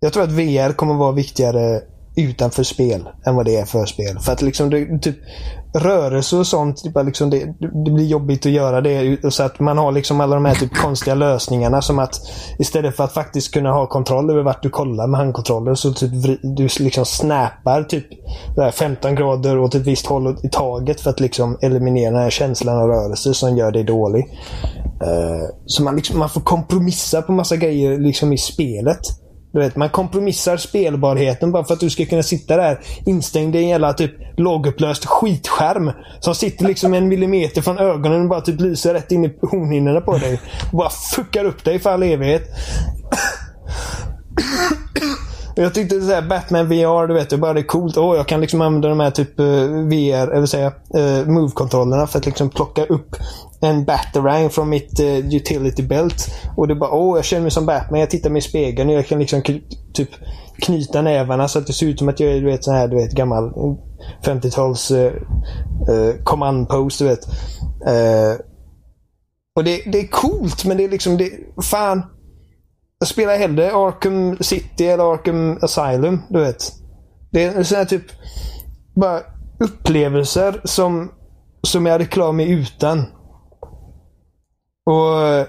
[0.00, 1.80] jag tror att VR kommer vara viktigare
[2.16, 4.18] utanför spel än vad det är för spel.
[4.18, 5.16] För att liksom det, typ
[5.74, 7.54] rörelse och sånt, typ, liksom det,
[7.84, 9.32] det blir jobbigt att göra det.
[9.32, 12.14] Så att man har liksom alla de här typ konstiga lösningarna som att
[12.58, 16.10] istället för att faktiskt kunna ha kontroll över vart du kollar med handkontrollen så typ
[16.42, 18.06] du liksom snäpar typ
[18.72, 22.78] 15 grader åt ett visst håll i taget för att liksom eliminera den här känslan
[22.78, 24.38] av rörelse som gör dig dålig.
[25.02, 29.00] Eh, så man, liksom, man får kompromissa på massa grejer liksom i spelet.
[29.58, 33.58] Du vet, man kompromissar spelbarheten bara för att du ska kunna sitta där instängd i
[33.58, 35.92] en jävla typ lågupplöst skitskärm.
[36.20, 40.00] Som sitter liksom en millimeter från ögonen och bara typ lyser rätt in i hornhinnorna
[40.00, 40.40] på dig.
[40.72, 42.42] Och bara fuckar upp dig för all evighet.
[45.54, 47.96] Jag tyckte så här, Batman VR, du vet, det bara det är coolt.
[47.96, 52.18] Åh, jag kan liksom använda de här typ eh, VR, eller säga, uh, move-kontrollerna för
[52.18, 53.16] att liksom plocka upp
[53.60, 56.30] en Batarang från mitt uh, utility belt.
[56.56, 58.00] Och det bara, åh, jag känner mig som Batman.
[58.00, 59.42] Jag tittar mig i spegeln och jag kan liksom
[59.94, 60.10] typ
[60.58, 62.88] knyta nävarna så att det ser ut som att jag är, du vet, sån här,
[62.88, 63.52] du vet, gammal
[64.24, 65.12] 50-tals uh, eh,
[65.94, 66.98] eh, command post.
[66.98, 67.26] du vet.
[67.88, 68.40] Uh,
[69.56, 71.30] och det, det är coolt, men det är liksom, det,
[71.62, 72.02] fan.
[72.98, 76.72] Jag spelar hellre Arkham City eller Arkham Asylum, du vet.
[77.30, 78.02] Det är sådana typ
[78.94, 79.20] bara
[79.60, 81.12] upplevelser som,
[81.62, 83.04] som jag hade klarat mig utan.
[84.88, 85.46] Och eh,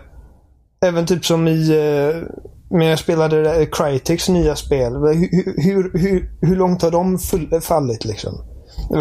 [0.85, 2.21] även typ som i eh,
[2.69, 4.93] när jag spelade Crytex nya spel.
[4.93, 8.33] Hur, hur, hur, hur långt har de full, fallit liksom?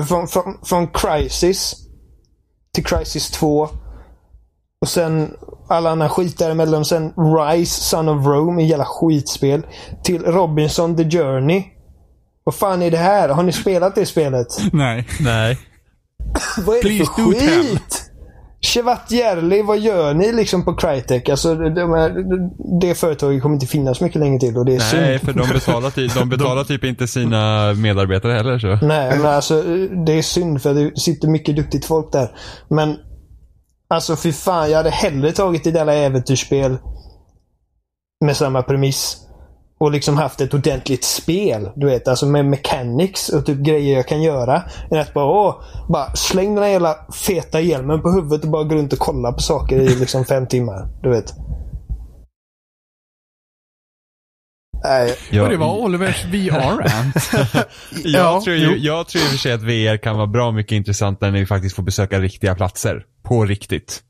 [0.09, 1.77] Från, från, från Crisis
[2.75, 3.69] till Crisis 2.
[4.81, 5.31] Och sen
[5.69, 6.85] alla andra skit däremellan.
[6.85, 9.67] Sen Rise, Son of Rome, en jävla skitspel.
[10.03, 11.65] Till Robinson The Journey.
[12.45, 13.29] Vad fan är det här?
[13.29, 14.47] Har ni spelat det spelet?
[14.73, 15.07] Nej.
[15.21, 15.59] Nej.
[16.67, 18.08] Vad är det Please för skit?
[18.61, 21.29] Chevat Järli, vad gör ni liksom på Crytek?
[21.29, 25.19] Alltså, de, de, det företaget kommer inte finnas mycket längre till och det är Nej,
[25.19, 25.21] synd.
[25.21, 28.87] för de betalar, ty- de betalar typ inte sina medarbetare heller så.
[28.87, 29.63] Nej, men alltså
[30.07, 32.31] det är synd för det sitter mycket duktigt folk där.
[32.69, 32.97] Men
[33.89, 36.77] alltså fy fan, jag hade hellre tagit ett jävla äventyrsspel
[38.25, 39.17] med samma premiss
[39.79, 41.71] och liksom haft ett ordentligt spel.
[41.77, 44.63] Du vet, alltså med mechanics och typ grejer jag kan göra.
[44.91, 48.65] Än att bara, åh, bara släng den här jävla feta hjälmen på huvudet och bara
[48.65, 50.89] gå runt och kolla på saker i liksom fem timmar.
[51.03, 51.35] Du vet.
[54.85, 57.31] Nej, Jag, Och det var Olivers VR-rant.
[58.05, 60.51] jag, Ja, tror ju, jag tror i och för sig att VR kan vara bra
[60.53, 63.05] mycket intressantare när vi faktiskt får besöka riktiga platser.
[63.23, 64.03] På riktigt.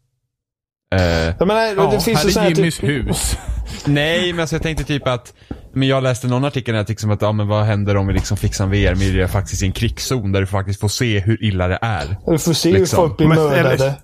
[0.94, 1.00] Eh,
[1.38, 3.36] Jag menar, Ja, det finns här är Jimmys typ, hus.
[3.86, 5.32] nej, men alltså jag tänkte typ att
[5.74, 8.36] men jag läste någon artikel där liksom att, ja men vad händer om vi liksom
[8.36, 11.78] fixar en VR-miljö faktiskt i en krigszon där du faktiskt får se hur illa det
[11.82, 12.16] är.
[12.26, 12.98] Du får se Liksom.
[13.02, 13.94] hur folk blir Men- mördade.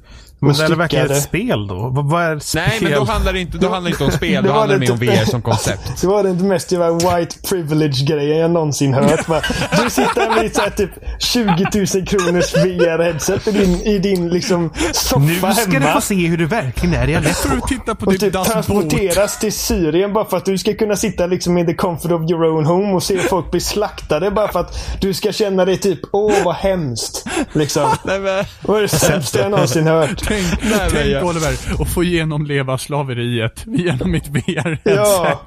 [0.45, 1.75] Men det är det verkligen ett spel då?
[1.75, 2.63] Vad, vad är spel?
[2.67, 4.59] Nej, men då handlar det inte, då handlar det inte om spel, Det då var
[4.61, 6.01] handlar det mer om VR som koncept.
[6.01, 9.27] Det var den mest white privilege-grejen jag någonsin hört.
[9.27, 9.41] Bara,
[9.85, 11.51] Du sitter med ditt typ 20
[11.99, 15.93] 000 kronors VR-headset i din, i din liksom soffa Nu ska du hemma.
[15.95, 17.35] få se hur det verkligen är Aleppo.
[17.49, 18.47] Får du titta på Och typ Boot?
[18.47, 22.31] transporteras till Syrien bara för att du ska kunna sitta liksom in the comfort of
[22.31, 25.79] your own home och se folk bli slaktade bara för att du ska känna dig
[25.79, 27.25] typ åh vad hemskt.
[27.53, 27.91] Liksom.
[28.05, 30.23] Nej, men, Det var det sämsta jag någonsin hört.
[30.35, 34.81] Tänk, Nej, tänk jag- Oliver, att få genomleva slaveriet genom mitt VR-headset.
[34.97, 35.41] Ja.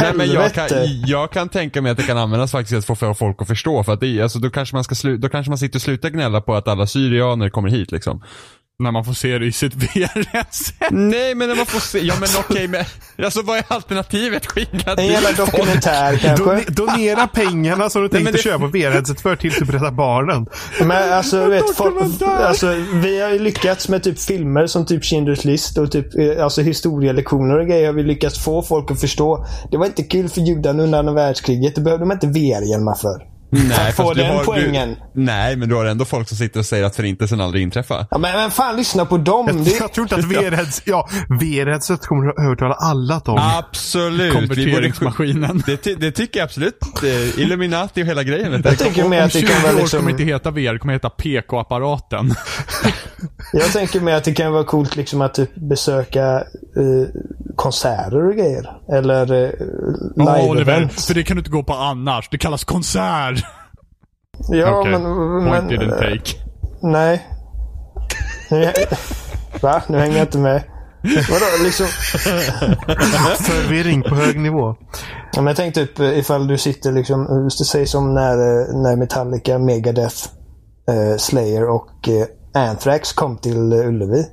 [0.00, 0.68] nej, men jag, kan,
[1.06, 3.84] jag kan tänka mig att det kan användas faktiskt att få folk att förstå.
[3.84, 6.10] För att det, alltså, då, kanske man ska slu, då kanske man sitter och slutar
[6.10, 8.22] gnälla på att alla syrianer kommer hit liksom.
[8.78, 10.88] När man får se det i sitt VR-headset.
[10.90, 12.84] Nej men när man får se, ja men okej men,
[13.24, 14.46] alltså vad är alternativet?
[14.46, 16.44] Skicka En jävla dokumentär kanske.
[16.44, 20.46] Done, donera pengarna som du tänkte det- köpa VR-headset för till typ Rädda Barnen.
[20.80, 25.02] Men alltså, du vet, folk, alltså, vi har ju lyckats med typ filmer som typ
[25.02, 27.86] Schindler's list och typ eh, alltså, historielektioner och grejer.
[27.86, 29.46] Har vi lyckats få folk att förstå.
[29.70, 31.74] Det var inte kul för judarna under andra världskriget.
[31.74, 33.35] Det behövde man inte VR-hjälmar för.
[33.50, 34.88] Nej, För att få den har- poängen.
[34.88, 38.06] Du, nej men du har ändå folk som sitter och säger att förintelsen aldrig inträffade.
[38.10, 39.46] Ja, men, men fan, lyssna på dem.
[39.46, 41.08] Jag, Det, jag tror inte att VR-headset ja,
[41.40, 43.38] VR-headset kommer att övertala alla dem.
[43.58, 44.20] Absolut.
[44.34, 45.62] Vi borde- Konverteringsmaskinen.
[45.84, 46.78] Det, det tycker jag absolut.
[47.36, 48.52] Illuminati och hela grejen.
[48.52, 48.68] Vet du.
[48.68, 49.98] jag tänker mer Om att det 20 kan vara år liksom...
[50.00, 52.34] kommer inte heta VR, det kommer heta PK-apparaten.
[53.52, 57.08] Jag tänker mer att det kan vara coolt liksom att typ besöka eh,
[57.56, 58.70] konserter och grejer.
[58.92, 59.50] Eller eh,
[60.16, 61.06] live-event.
[61.06, 62.28] för det kan du inte gå på annars.
[62.30, 63.44] Det kallas konsert.
[64.48, 64.92] Ja, Okej.
[64.92, 65.02] men...
[65.02, 66.36] Point men didn't eh, take.
[66.82, 67.26] Nej.
[69.60, 69.82] Va?
[69.88, 70.62] Nu hänger jag inte med.
[71.02, 71.86] Vadå liksom?
[73.36, 74.74] Förvirring på hög nivå.
[75.32, 78.82] Ja, men jag tänkte typ eh, ifall du sitter liksom, det sägs som när, eh,
[78.82, 80.28] när Metallica, Megadeth,
[80.88, 82.26] eh, Slayer och eh,
[82.68, 84.26] Anthrax kom till eh, Ullevi.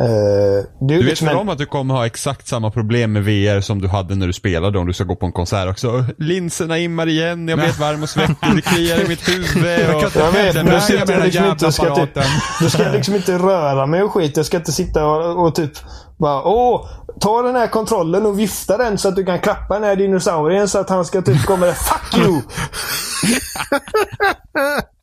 [0.00, 3.12] Det är ju Du vet liksom väl om att du kommer ha exakt samma problem
[3.12, 5.68] med VR som du hade när du spelade om du ska gå på en konsert
[5.68, 6.04] också.
[6.18, 9.94] Linserna immar igen, jag blir varm och svettig, det kliar i mitt huvud.
[9.94, 10.02] Och...
[10.14, 12.14] Jag vet, men då Nej, sitter jag jag liksom inte och ska typ,
[12.60, 14.36] då ska jag liksom inte röra mig och skit.
[14.36, 15.72] Jag ska inte sitta och, och typ
[16.18, 16.88] bara åh,
[17.20, 20.68] ta den här kontrollen och vifta den så att du kan klappa den här dinosaurien
[20.68, 21.72] så att han ska typ komma där.
[21.72, 22.40] Fuck you!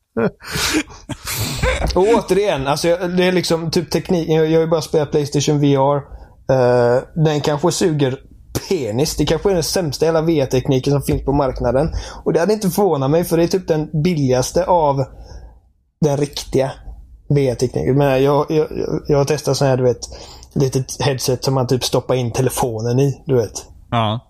[1.95, 4.29] och återigen, alltså det är liksom typ teknik.
[4.29, 5.95] Jag, jag har ju bara spelat Playstation VR.
[6.51, 8.19] Uh, eh, den kanske suger
[8.69, 9.15] penis.
[9.15, 11.93] Det kanske är den sämsta hela VR-tekniken som finns på marknaden.
[12.23, 15.05] Och det hade inte förvånat mig för det är typ den billigaste av
[16.01, 16.71] den riktiga
[17.29, 17.99] VR-tekniken.
[17.99, 18.67] Jag, jag, jag,
[19.07, 19.99] jag har testat sån här, du vet,
[20.53, 23.23] litet headset som man typ stoppar in telefonen i.
[23.25, 23.65] Du vet.
[23.91, 24.26] Ja.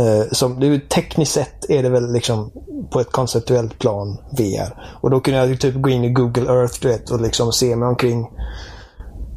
[0.00, 2.52] Eh, som, det tekniskt sett är det väl liksom
[2.92, 4.98] på ett konceptuellt plan VR.
[5.00, 7.76] Och då kunde jag typ gå in i Google Earth du vet, och liksom se
[7.76, 8.26] mig omkring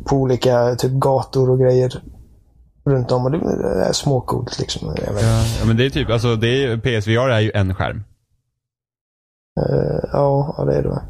[0.06, 2.04] på olika typ gator och grejer
[2.86, 3.26] runt om.
[3.26, 3.38] Och det,
[3.88, 4.94] är småcoolt liksom.
[4.94, 5.22] Vet.
[5.60, 8.04] Ja, men det är typ, alltså det är, PSVR är ju en skärm.
[9.60, 11.04] Eh, ja, ja, det är det.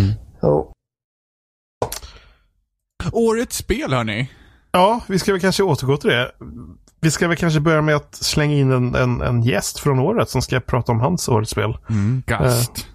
[0.00, 0.14] Mm.
[0.40, 0.72] Ja.
[3.12, 4.30] Årets spel hörni.
[4.70, 6.32] Ja, vi ska väl kanske återgå till det.
[7.00, 10.30] Vi ska väl kanske börja med att slänga in en, en, en gäst från året
[10.30, 11.76] som ska prata om hans årets spel.
[11.90, 12.86] Mm, gast.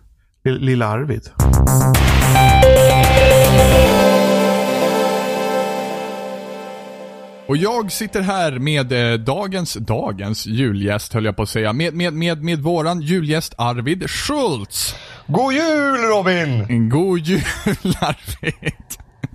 [0.45, 1.29] Lill- Lilla Arvid.
[7.47, 11.73] Och jag sitter här med eh, dagens, dagens julgäst höll jag på att säga.
[11.73, 14.95] Med, med, med, med våran julgäst Arvid Schultz.
[15.27, 16.89] God jul Robin!
[16.89, 17.41] God jul
[17.99, 18.73] Arvid.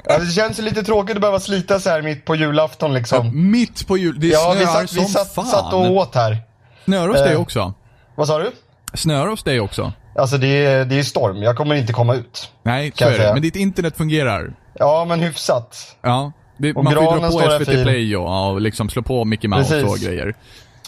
[0.09, 3.51] Ja, det känns lite tråkigt att behöva slita så här mitt på julafton liksom.
[3.51, 5.47] Mitt på jul, det Ja, vi snöar satt, som vi satt, fan.
[5.47, 6.37] satt och åt här.
[6.85, 7.41] Snöar hos dig Eh.
[7.41, 7.73] också?
[8.17, 8.51] Vad sa du?
[8.95, 9.93] Snöar hos dig också?
[10.19, 12.53] Alltså det är, det är storm, jag kommer inte komma ut.
[12.63, 13.33] Nej, så är det.
[13.33, 14.53] Men ditt internet fungerar.
[14.75, 15.97] Ja, men hyfsat.
[16.03, 16.33] Ja.
[16.59, 17.83] Det, man får ju dra på SVT fin.
[17.85, 19.91] Play och, ja, och liksom slå på Mickey Mouse Precis.
[19.91, 20.27] och grejer.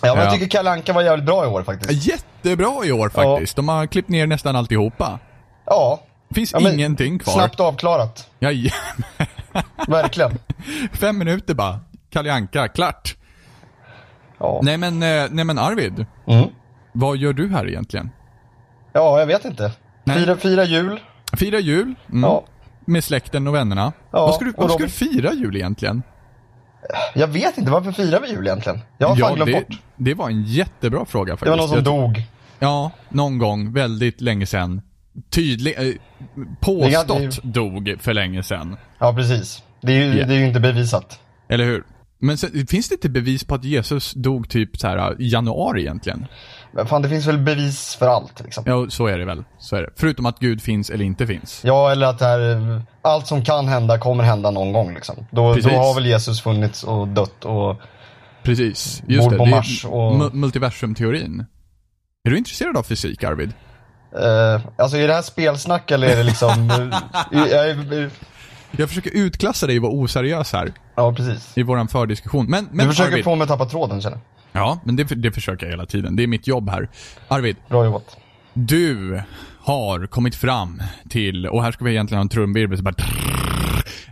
[0.02, 0.22] Ja, men Ja.
[0.24, 2.06] jag tycker Kalle Anka var jävligt bra i år faktiskt.
[2.06, 3.56] Jättebra i år faktiskt.
[3.56, 5.18] De har klippt ner nästan alltihopa.
[5.66, 6.00] Ja.
[6.34, 7.32] Finns ja ingenting kvar.
[7.32, 8.30] Snabbt avklarat.
[8.38, 8.72] Jajamän.
[9.88, 10.38] Verkligen.
[10.92, 11.80] Fem minuter bara.
[12.10, 13.16] Kalle Anka, klart.
[14.38, 14.60] Ja.
[14.62, 16.06] Nej men, eh, nej men Arvid.
[16.26, 16.48] Mm.
[16.92, 18.10] Vad gör du här egentligen?
[18.92, 19.72] ja, jag vet inte.
[20.06, 21.00] Fira, fira jul.
[21.32, 21.94] Fira jul.
[22.09, 22.22] Mm.
[22.22, 22.44] Ja.
[22.84, 23.92] Med släkten och vännerna.
[24.11, 26.02] Ja, vad ska du, vad ska du fira jul egentligen?
[27.14, 28.80] Jag vet inte, varför firar vi jul egentligen?
[28.98, 29.78] Jag har fan glömt det, bort.
[29.96, 31.44] det var en jättebra fråga faktiskt.
[31.44, 32.22] Det var någon som Jag- dog.
[32.59, 34.82] Ja, någon gång väldigt länge sedan.
[35.30, 35.94] Tydlig, eh,
[36.60, 38.76] påstått dog för länge sedan.
[38.98, 39.62] Ja, precis.
[39.82, 40.28] Det är ju, Yeah.
[40.28, 41.20] det är ju inte bevisat.
[41.48, 41.84] Eller hur?
[42.22, 45.80] Men sen, finns det inte bevis på att Jesus dog typ så här i januari
[45.80, 46.26] egentligen?
[46.72, 48.64] Men fan, det finns väl bevis för allt liksom.
[48.66, 49.44] Ja, så är det väl.
[49.58, 49.90] Så är det.
[49.96, 51.60] Förutom att Gud finns eller inte finns.
[51.64, 55.26] Ja, eller att det här, allt som kan hända kommer hända någon gång liksom.
[55.30, 55.72] Då, Precis.
[55.72, 57.76] då har väl Jesus funnits och dött och...
[58.42, 59.02] Precis.
[59.08, 59.36] Just Bor det.
[59.38, 61.44] på det Mars och- mu- multiversumteorin.
[62.24, 63.52] Är du intresserad av fysik, Arvid?
[64.16, 66.70] Eh, alltså är det här spelsnack eller är det liksom...
[67.32, 68.11] eh, jag är-
[68.70, 70.72] Jag försöker utklassa dig och vara oseriös här.
[70.94, 71.58] ja, precis.
[71.58, 72.46] I våran fördiskussion.
[72.50, 73.24] Men, men Du försöker Arvid.
[73.24, 74.18] få mig att tappa tråden känner.
[74.52, 76.16] Ja, men det, det försöker jag hela tiden.
[76.16, 76.88] Det är mitt jobb här.
[77.28, 78.16] Arvid, Bra jobbat.
[78.54, 79.22] du
[79.62, 82.94] har kommit fram till, och här ska vi egentligen ha en trumvirvel, så bara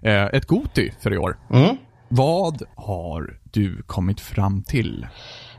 [0.02, 1.36] eh, ett Goti för i år.
[1.52, 1.76] Mm.
[2.08, 5.06] Vad har du kommit fram till?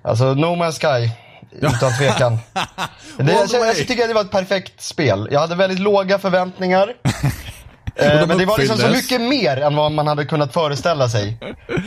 [0.02, 1.10] Alltså, No Man's Sky.
[1.52, 2.38] Utan tvekan.
[3.18, 5.28] det, jag, jag, jag tycker att det var ett perfekt spel.
[5.32, 6.94] Jag hade väldigt låga förväntningar.
[8.02, 11.10] Eh, de men det var liksom så mycket mer än vad man hade kunnat föreställa
[11.10, 11.38] sig.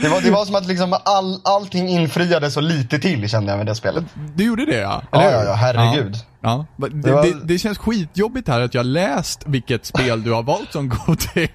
[0.01, 3.57] Det var, det var som att liksom all, allting infriades så lite till kände jag
[3.57, 4.03] med det spelet.
[4.35, 5.01] Du gjorde det ja?
[5.11, 5.37] Ja, Eller hur?
[5.37, 6.15] ja, ja, herregud.
[6.15, 6.65] Ja.
[6.77, 6.87] Ja.
[6.93, 10.71] Det, var- det, det känns skitjobbigt här att jag läst vilket spel du har valt
[10.71, 11.47] som Goti.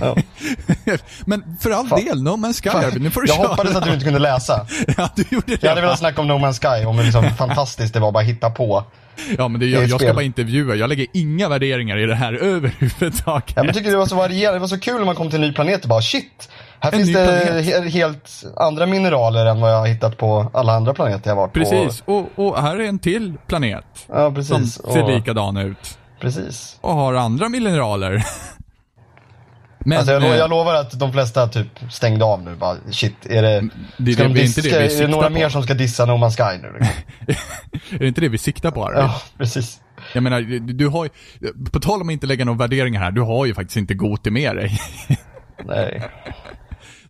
[0.00, 0.16] Ja.
[1.26, 3.48] Men för all del, No Man's Sky Arvid, nu får du Jag köra.
[3.48, 4.66] hoppades att du inte kunde läsa.
[4.96, 5.58] Ja, du gjorde det.
[5.62, 8.14] Jag hade velat snacka om No Man's Sky, om hur liksom fantastiskt det var att
[8.14, 8.84] bara hitta på.
[9.38, 12.32] Ja men det, jag, jag ska bara intervjua, jag lägger inga värderingar i det här
[12.42, 13.52] överhuvudtaget.
[13.56, 15.42] Ja, men tycker det var så varierande, det var så kul när man kom till
[15.42, 16.48] en ny planet och bara shit.
[16.80, 20.72] Här En finns det he- helt andra mineraler än vad jag har hittat på alla
[20.72, 22.16] andra planeter jag varit Precis, på.
[22.16, 23.84] och, och här är en till planet.
[24.08, 24.72] Ja, Som precis.
[24.74, 25.98] ser Och, likadan ut.
[26.20, 26.78] precis.
[26.80, 28.22] Och har andra mineraler.
[29.86, 32.56] Men, Alltså jag, lo- eh, jag lovar att de flesta typ stängde av nu.
[32.56, 35.02] Bara, shit, är det, det, ska det, de det diss, inte ska, det vi är
[35.02, 35.32] det några på.
[35.32, 36.72] mer som ska dissa No Man's Sky nu?
[36.78, 36.94] Liksom?
[37.94, 38.98] Är det inte det vi siktar på Arvid?
[39.00, 39.80] Ja, precis.
[40.14, 41.10] Jag menar, du, du har ju,
[41.72, 44.30] på tal om att inte lägga några värderingar här, du har ju faktiskt inte Goti
[44.30, 44.78] med dig.
[45.64, 46.02] Nej.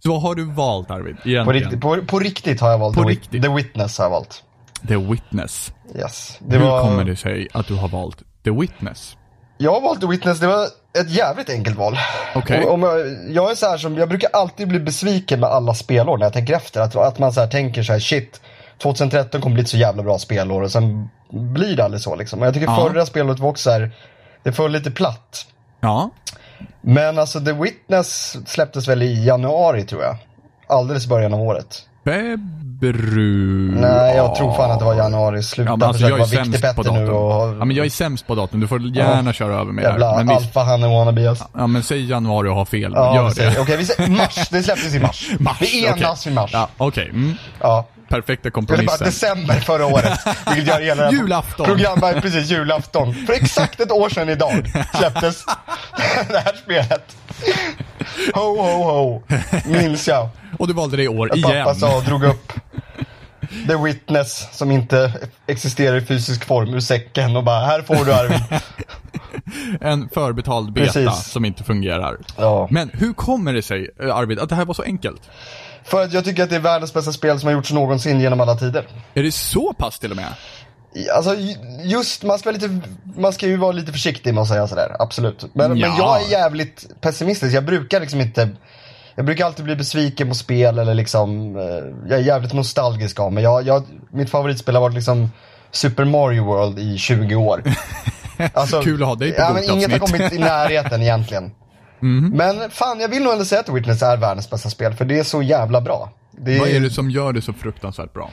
[0.03, 1.17] Så vad har du valt Arvid?
[1.25, 1.45] Egentligen?
[1.45, 3.43] På riktigt, på, på riktigt har jag valt På The, riktigt?
[3.43, 4.43] The Witness har jag valt.
[4.89, 5.73] The Witness.
[5.97, 6.39] Yes.
[6.41, 9.17] Det Hur var, kommer det sig att du har valt The Witness?
[9.59, 10.67] Jag har valt The Witness, det var
[11.01, 11.99] ett jävligt enkelt val.
[12.35, 15.75] Och- Om jag, jag är så här som, jag brukar alltid bli besviken med alla
[15.75, 16.81] spelår när jag tänker efter.
[16.81, 18.41] Att, att man så här tänker så här, shit,
[18.79, 22.43] 2013 kommer bli ett så jävla bra spelår och sen blir det aldrig så liksom.
[22.43, 22.89] Jag tycker Ja.
[22.91, 23.91] förra spelåret var också så här,
[24.43, 25.47] det föll lite platt.
[25.81, 26.11] Ja.
[26.81, 30.17] Men alltså The Witness släpptes väl i januari tror jag.
[30.69, 31.83] Alldeles i början av året.
[32.81, 33.81] Februari.
[33.81, 35.43] Nej, jag tror fan att det var januari.
[35.43, 37.57] Sluta Ja, men alltså, jag försöka vara viktig Petter nu och...
[37.61, 38.61] Ja, men jag är sämst på datum.
[38.61, 40.17] Du får gärna köra över mig Jävla där.
[40.17, 41.49] Men, vi, alfahanne wannabe alltså.
[41.55, 42.93] ja, men säg januari och ha fel.
[42.95, 43.61] Ja, Gör det.
[43.61, 44.49] Okej, vi säger mars.
[44.51, 45.31] Det släpptes i mars.
[45.39, 46.33] Mars, vi enas okej.
[46.33, 46.51] i mars.
[46.53, 47.09] Ja, okej.
[47.09, 47.35] Mm.
[47.61, 47.87] Ja.
[48.09, 49.07] Perfekta Det var bara kompromissen.
[49.07, 50.19] december förra året.
[50.55, 51.67] Vilket gör hela Julafton.
[51.67, 53.15] Programmet, precis, julafton.
[53.15, 55.45] För exakt ett år sedan idag släpptes
[56.29, 57.17] det här spelet.
[58.35, 59.23] Ho, ho, ho.
[59.67, 60.29] Minns jag.
[60.59, 61.75] Och du valde det i år Pappa igen.
[61.75, 62.53] sa och drog upp
[63.69, 65.13] The Witness som inte
[65.47, 68.43] existerar i fysisk form ur säcken och bara, här får du Arvid.
[69.81, 71.27] En förbetald beta Precis.
[71.33, 72.17] som inte fungerar.
[72.37, 72.69] Ja.
[72.71, 75.21] Men hur kommer det sig, eh, Arvid, att det här var så enkelt?
[75.85, 78.41] För att jag tycker att det är världens bästa spel som har gjorts någonsin genom
[78.41, 78.87] alla tider.
[79.15, 80.35] Är det så pass till och med?
[81.15, 82.81] Alltså ju- just, man ska, lite,
[83.17, 85.45] man ska ju vara lite försiktig med att säga sådär, absolut.
[85.53, 85.95] Men, men Ja.
[85.99, 88.49] jag är jävligt pessimistisk, jag brukar liksom inte
[89.15, 93.33] jag brukar alltid bli besviken på spel eller liksom, eh, jag är jävligt nostalgisk av
[93.33, 93.45] mig.
[93.45, 95.31] Jag, jag, mitt favoritspel har varit liksom
[95.71, 97.63] Super Mario World i 20 år.
[98.53, 101.51] Alltså, Kul att ha dig på ja, men Inget har kommit i närheten egentligen.
[102.33, 105.19] Men fan, jag vill nog ändå säga att Witness är världens bästa spel, för det
[105.19, 106.11] är så jävla bra.
[106.39, 108.31] Det Vad är det som gör det så fruktansvärt bra?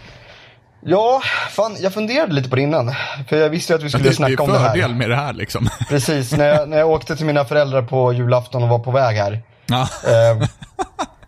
[0.85, 2.93] Ja, fan, jag funderade lite på det innan.
[3.29, 4.69] För jag visste ju att vi skulle Det, det snacka är om det här.
[4.69, 5.69] fördel med det här liksom.
[5.89, 9.17] Precis, när jag, när jag åkte till mina föräldrar på julafton och var på väg
[9.17, 9.41] här.
[9.65, 9.81] Ja.
[9.81, 10.47] Eh,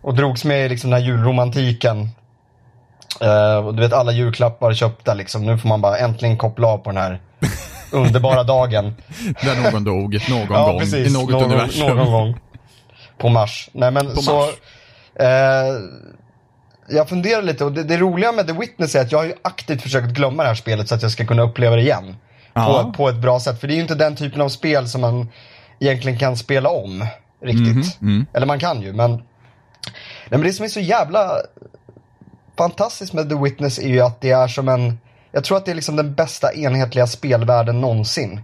[0.01, 2.09] och drogs med i liksom den här julromantiken.
[3.21, 5.45] Eh, och du vet alla julklappar köpta liksom.
[5.45, 7.19] Nu får man bara äntligen koppla av på den här
[7.91, 8.95] underbara dagen.
[9.41, 11.07] Där någon dog, någon ja, gång, precis.
[11.09, 11.97] i något någon, universum.
[11.97, 12.39] någon gång.
[13.17, 13.69] På Mars.
[13.73, 14.35] Nej men På så.
[14.35, 14.49] Mars.
[15.19, 15.73] Eh,
[16.87, 19.33] jag funderar lite och det, det roliga med The Witness är att jag har ju
[19.41, 22.15] aktivt försökt glömma det här spelet så att jag ska kunna uppleva det igen.
[22.53, 22.83] Ja.
[22.83, 23.59] På, på ett bra sätt.
[23.59, 25.29] För det är ju inte den typen av spel som man
[25.79, 27.05] egentligen kan spela om.
[27.43, 28.01] Riktigt.
[28.01, 29.11] Mhm, Eller man kan ju men.
[29.11, 29.21] Nej,
[30.29, 31.31] men det som är så jävla
[32.57, 34.99] fantastiskt med The Witness är ju att det är som en.
[35.31, 38.41] Jag tror att det är liksom den bästa enhetliga spelvärlden någonsin.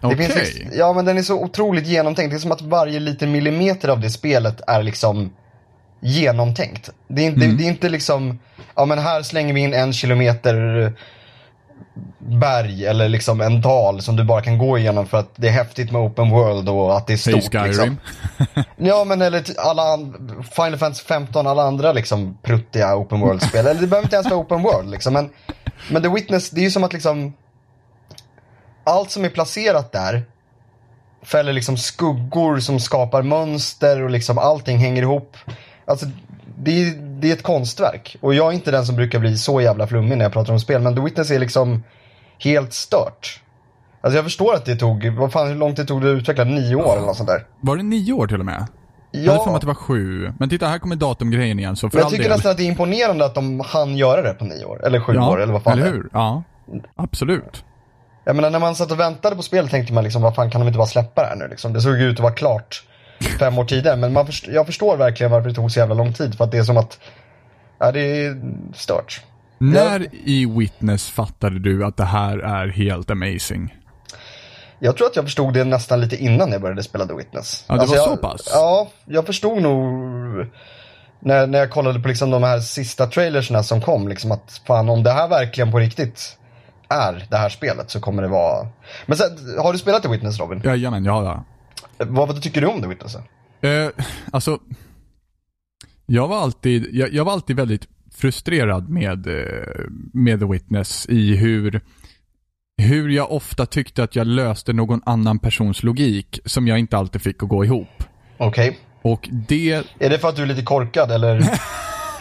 [0.00, 0.18] Det Okej.
[0.18, 2.30] finns liksom, ja men den är så otroligt genomtänkt.
[2.30, 5.30] Det är som att varje liten millimeter av det spelet är liksom
[6.02, 6.90] genomtänkt.
[7.08, 7.56] Det är inte, Mm.
[7.56, 8.38] det är inte liksom,
[8.76, 10.92] ja men här slänger vi in en kilometer
[12.18, 15.52] berg eller liksom en dal som du bara kan gå igenom för att det är
[15.52, 17.42] häftigt med open world och att det är stort.
[17.52, 17.66] Skyrim.
[17.66, 17.96] Liksom.
[18.76, 19.98] Ja men eller alla
[20.56, 23.66] Final Fantasy 15, alla andra liksom pruttiga open world-spel.
[23.66, 25.12] eller det behöver inte ens vara open world liksom.
[25.12, 25.30] Men,
[25.90, 27.32] men The Witness, det är ju som att liksom
[28.84, 30.22] allt som är placerat där
[31.22, 35.36] fäller liksom skuggor som skapar mönster och liksom allting hänger ihop.
[35.84, 36.06] Alltså
[36.58, 38.16] det är, det är ett konstverk.
[38.20, 40.60] Och jag är inte den som brukar bli så jävla flummig när jag pratar om
[40.60, 40.82] spel.
[40.82, 41.82] Men The Witness är liksom
[42.38, 43.40] helt stört.
[44.00, 46.44] Alltså jag förstår att det tog, vad fan hur långt det tog det att utveckla?
[46.44, 47.46] Nio år eller något sånt där.
[47.60, 48.66] Var det nio år till och med?
[49.10, 50.32] Jag hade för mig Ja, att det var sju.
[50.38, 52.32] Men titta, här kommer datumgrejen igen, så för jag all tycker del.
[52.32, 54.86] nästan att det är imponerande att de hann göra det på nio år.
[54.86, 55.92] Eller sju ja, år eller vad fan eller det är.
[55.92, 56.08] hur?
[56.12, 56.42] Ja,
[56.96, 57.64] absolut.
[58.24, 60.60] Jag menar när man satt och väntade på spel tänkte man liksom, vad fan kan
[60.60, 61.72] de inte bara släppa det här nu liksom?
[61.72, 62.84] Det såg ut att vara klart
[63.22, 63.96] fem år tidigare.
[63.96, 66.34] Men man först- jag förstår verkligen varför det tog så jävla lång tid.
[66.34, 66.98] För att det är som att,
[67.78, 68.40] ja det är
[68.74, 69.22] stört.
[69.58, 73.76] När i Witness fattade du att det här är helt amazing?
[74.78, 77.64] Jag tror att jag förstod det nästan lite innan jag började spela The Witness.
[77.68, 78.48] Ja, det var jag, så pass?
[78.52, 79.84] Ja, jag förstod nog
[81.20, 84.88] när, när jag kollade på liksom de här sista trailersna som kom, liksom att fan
[84.88, 86.38] om det här verkligen på riktigt
[86.88, 88.66] är det här spelet så kommer det vara...
[89.06, 90.60] Men sen, har du spelat The Witness Robin?
[90.64, 91.44] Jajamän, ja, ja.
[92.04, 93.16] Vad, vad tycker du om The Witness?
[93.62, 94.58] Eh, alltså,
[96.06, 101.36] jag var alltid, jag, jag var alltid väldigt frustrerad med, eh, med The Witness i
[101.36, 101.80] hur,
[102.82, 107.22] hur jag ofta tyckte att jag löste någon annan persons logik som jag inte alltid
[107.22, 108.04] fick att gå ihop.
[108.38, 108.78] Okej.
[109.02, 111.60] Och det, Är det för att du är lite korkad eller?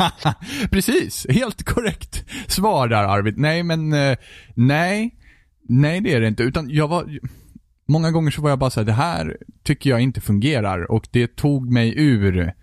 [0.71, 3.37] precis, helt korrekt svar där Arvid.
[3.37, 4.17] Nej men, eh,
[4.55, 5.15] nej,
[5.69, 6.43] nej det är det inte.
[6.43, 7.19] Utan jag var,
[7.91, 11.35] många gånger så var jag bara såhär, det här tycker jag inte fungerar och det
[11.35, 12.53] tog mig ur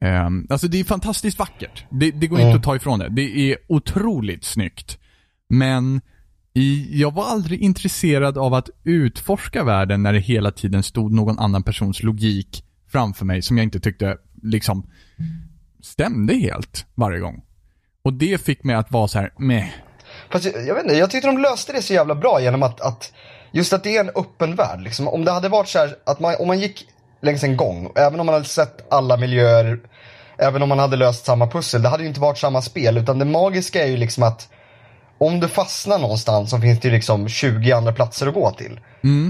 [0.00, 1.84] Um, alltså det är fantastiskt vackert.
[1.90, 2.48] Det, det går Mm.
[2.48, 3.08] inte att ta ifrån det.
[3.08, 4.98] Det är otroligt snyggt.
[5.48, 6.00] Men
[6.54, 11.38] i, jag var aldrig intresserad av att utforska världen när det hela tiden stod någon
[11.38, 14.90] annan persons logik framför mig som jag inte tyckte liksom
[15.82, 17.42] stämde helt varje gång.
[18.02, 19.68] Och det fick mig att vara så här, meh.
[20.30, 22.80] Fast jag, jag vet inte, jag tyckte de löste det så jävla bra genom att,
[22.80, 23.12] att
[23.52, 24.80] just att det är en öppen värld.
[24.80, 25.08] Liksom.
[25.08, 26.86] Om det hade varit så här, att man, om man gick
[27.22, 29.78] längs en gång, även om man hade sett alla miljöer,
[30.38, 32.98] även om man hade löst samma pussel, det hade ju inte varit samma spel.
[32.98, 34.48] Utan det magiska är ju liksom att
[35.18, 38.80] om du fastnar någonstans så finns det ju liksom 20 andra platser att gå till.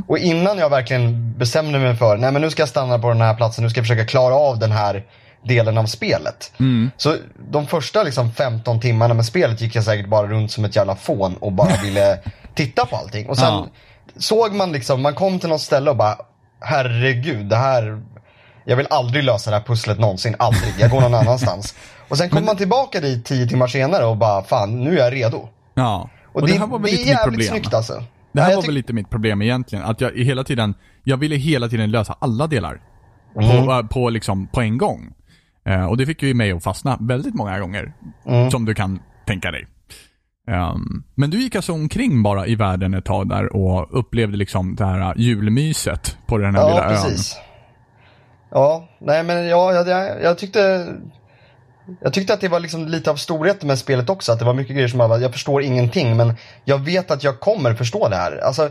[0.07, 3.21] Och innan jag verkligen bestämde mig för, nej men nu ska jag stanna på den
[3.21, 5.05] här platsen, nu ska jag försöka klara av den här
[5.45, 6.53] delen av spelet.
[6.97, 7.17] Så
[7.51, 10.97] de första liksom 15 timmarna med spelet gick jag säkert bara runt som ett jävla
[10.97, 12.19] fån och bara ville
[12.55, 13.29] titta på allting.
[13.29, 13.69] Och sen Ja.
[14.17, 16.17] Såg man liksom, man kom till något ställe och bara,
[16.61, 18.03] herregud, det här,
[18.65, 21.75] jag vill aldrig lösa det här pusslet någonsin, aldrig, jag går någon annanstans.
[22.09, 25.13] Och sen kommer man tillbaka dit 10 timmar senare och bara, fan nu är jag
[25.13, 25.49] redo.
[25.75, 26.11] Ja.
[26.27, 27.49] Och, Och, det, det här var väl det är lite mitt jävligt problem.
[27.49, 28.03] snyggt alltså.
[28.33, 29.85] Det här jag var väl lite mitt problem egentligen.
[29.85, 32.81] Att jag hela tiden, jag ville hela tiden lösa alla delar.
[33.37, 33.67] Mm.
[33.67, 35.13] På, äh, på, liksom, på en gång.
[35.67, 37.93] Eh, och det fick ju mig att fastna väldigt många gånger.
[38.27, 38.51] Mm.
[38.51, 39.67] Som du kan tänka dig.
[40.49, 44.75] Ehm, men du gick alltså omkring bara i världen ett tag där och upplevde liksom
[44.77, 46.89] det här julmyset på den här Ja, lilla ön.
[46.91, 47.37] precis.
[48.51, 50.87] Ja, nej men ja, jag, jag, jag tyckte
[52.01, 54.33] jag tyckte att det var liksom lite av storheten med spelet också.
[54.33, 56.35] Att det var mycket grejer som jag, jag förstår ingenting men
[56.65, 58.41] jag vet att jag kommer förstå det här.
[58.45, 58.71] Alltså,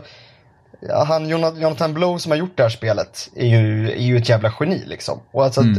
[0.80, 4.28] ja, han Jonathan Blow som har gjort det här spelet är ju, är ju ett
[4.28, 5.20] jävla geni liksom.
[5.32, 5.74] Och alltså att,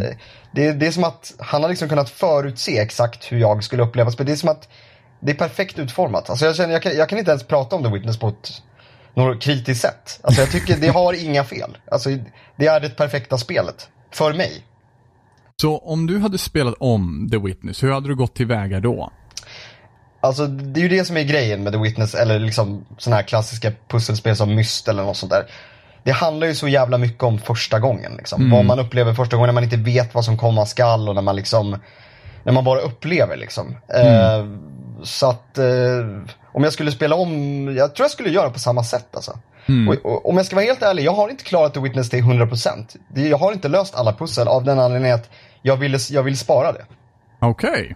[0.52, 4.12] det, det är som att han har liksom kunnat förutse exakt hur jag skulle uppleva
[4.12, 4.28] spelet.
[4.28, 4.68] Det är som att
[5.20, 6.30] det är perfekt utformat.
[6.30, 8.64] Alltså jag, känner, jag, kan, jag kan inte ens prata om The Witness på ett
[9.14, 10.20] något kritiskt sätt.
[10.24, 11.78] Alltså jag tycker det har inga fel.
[11.92, 12.10] Alltså
[12.56, 13.90] det är det perfekta spelet.
[14.12, 14.64] För mig.
[15.62, 19.12] Så om du hade spelat om The Witness, hur hade du gått tillväga då?
[20.22, 23.24] Alltså det är ju det som är grejen med The Witness eller liksom sådana här
[23.24, 25.46] klassiska pusselspel som Myst eller något sånt där.
[26.04, 28.52] Det handlar ju så jävla mycket om första gången liksom.
[28.52, 31.22] Vad man upplever första gången när man inte vet vad som komma skall och när
[31.22, 31.78] man liksom
[32.44, 33.78] när man bara upplever liksom.
[33.88, 34.46] Eh,
[35.04, 35.66] så att eh,
[36.52, 37.32] om jag skulle spela om,
[37.78, 39.40] jag tror jag skulle göra på samma sätt alltså.
[39.90, 42.24] Och, och, om jag ska vara helt ärlig, jag har inte klarat The Witness till
[42.24, 42.98] 100%.
[43.08, 45.30] Det, jag har inte löst alla pussel av den anledningen att
[45.62, 46.86] jag vill, jag vill spara det.
[47.40, 47.96] Okej.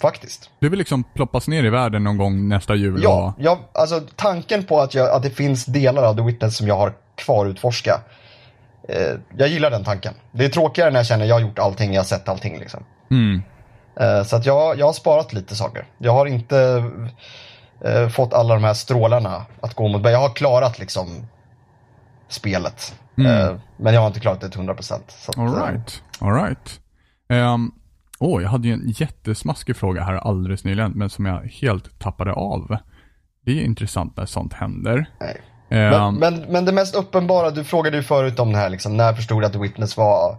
[0.00, 0.50] Faktiskt.
[0.58, 3.44] Du vill liksom ploppas ner i världen någon gång nästa jul Ja, och...
[3.44, 6.76] jag, alltså tanken på att, jag, att det finns delar av The Witness som jag
[6.76, 8.00] har kvar att utforska.
[8.88, 10.14] Eh, jag gillar den tanken.
[10.32, 12.58] Det är tråkigare när jag känner att jag har gjort allting, jag har sett allting
[12.58, 12.84] liksom.
[13.10, 13.42] Mm.
[14.00, 15.86] Eh, så att jag, jag har sparat lite saker.
[15.98, 16.84] Jag har inte
[17.84, 20.12] eh, fått alla de här strålarna att gå mot mig.
[20.12, 21.26] Jag har klarat liksom
[22.28, 22.94] spelet.
[23.18, 24.82] Eh, men jag har inte klarat det till 100%.
[25.08, 26.80] Så att, eh, Alright, alright.
[27.28, 27.72] Um,
[28.18, 32.32] Åh, jag hade ju en jättesmaskig fråga här alldeles nyligen, men som jag helt tappade
[32.32, 32.76] av.
[33.46, 35.06] Det är intressant när sånt händer.
[35.20, 35.40] Nej.
[35.70, 38.96] Ehm, Men, men, men det mest uppenbara, du frågade ju förut om det här liksom,
[38.96, 40.36] när förstod du att The Witness var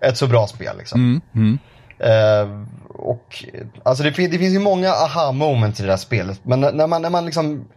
[0.00, 1.00] ett så bra spel liksom.
[1.00, 1.58] mm, mm.
[1.98, 2.48] Eh,
[2.88, 3.44] och
[3.82, 6.40] alltså det, det finns ju många aha moment i det här spelet.
[6.42, 7.68] Men när- man, när man liksom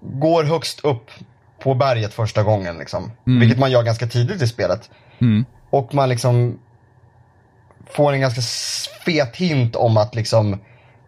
[0.00, 1.10] går högst upp
[1.62, 3.12] på berget första gången liksom.
[3.40, 4.90] Vilket man gör ganska tidigt i spelet.
[5.20, 5.44] Mm.
[5.70, 6.58] Och man liksom
[7.90, 8.40] får en ganska
[9.04, 10.60] fet hint om att liksom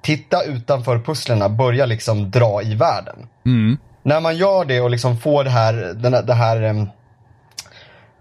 [0.03, 3.29] titta utanför pusslerna, börja liksom dra i världen.
[3.47, 3.77] Mm.
[4.03, 6.87] När man gör det och liksom får det här, den, här- det här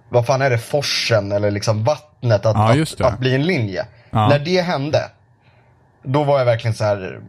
[0.09, 3.85] vad fan är det, forsen eller liksom vattnet att, Ja, att, att bli en linje.
[4.17, 4.27] Ja.
[4.29, 4.99] När det hände,
[6.03, 7.19] då var jag verkligen så här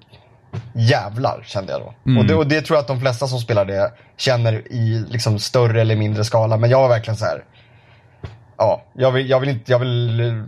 [0.74, 1.94] jävlar kände jag då.
[2.06, 2.18] Mm.
[2.18, 5.38] Och, det, och det tror jag att de flesta som spelar det känner i liksom
[5.38, 6.56] större eller mindre skala.
[6.56, 7.44] Men jag var verkligen så här.
[8.58, 10.42] ja, jag vill, jag vill inte, jag vill eh,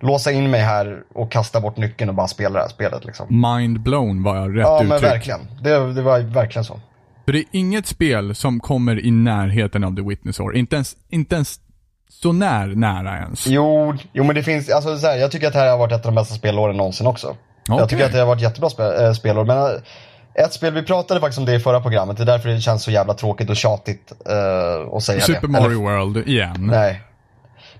[0.00, 3.26] låsa in mig här och kasta bort nyckeln och bara spela det här spelet liksom.
[3.42, 5.10] Mind blown var jag rätt Ja men uttryck.
[5.12, 6.80] verkligen, det, det var verkligen så.
[7.24, 10.56] För det är inget spel som kommer i närheten av The Witness War.
[10.56, 11.60] Inte ens, inte ens
[12.08, 13.46] så när nära ens.
[13.46, 15.92] Jo, jo men det finns, alltså så här, jag tycker att det här har varit
[15.92, 17.36] ett av de bästa spelåren någonsin också.
[17.68, 17.88] Jag Okej.
[17.88, 19.44] tycker att det har varit jättebra spel, äh, spelår.
[19.44, 22.48] Men äh, ett spel, vi pratade faktiskt om det i förra programmet, det är därför
[22.48, 25.48] det känns så jävla tråkigt och tjatigt äh, att säga Super det.
[25.48, 26.56] Mario Eller, World igen.
[26.58, 27.02] nej.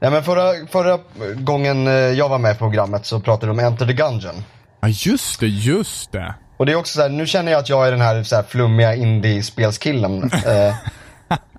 [0.00, 0.98] Nej men förra, förra
[1.34, 4.44] gången eh, jag var med i programmet så pratade vi om Enter the Gungeon.
[4.80, 6.34] Ja, just det, just det.
[6.56, 8.36] Och det är också så här, nu känner jag att jag är den här, så
[8.36, 10.22] här flummiga indie-spelskillen.
[10.46, 10.74] eh,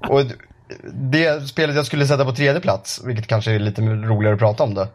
[0.09, 0.24] och
[0.93, 4.63] det spelet jag skulle sätta på tredje plats, vilket kanske är lite roligare att prata
[4.63, 4.88] om det.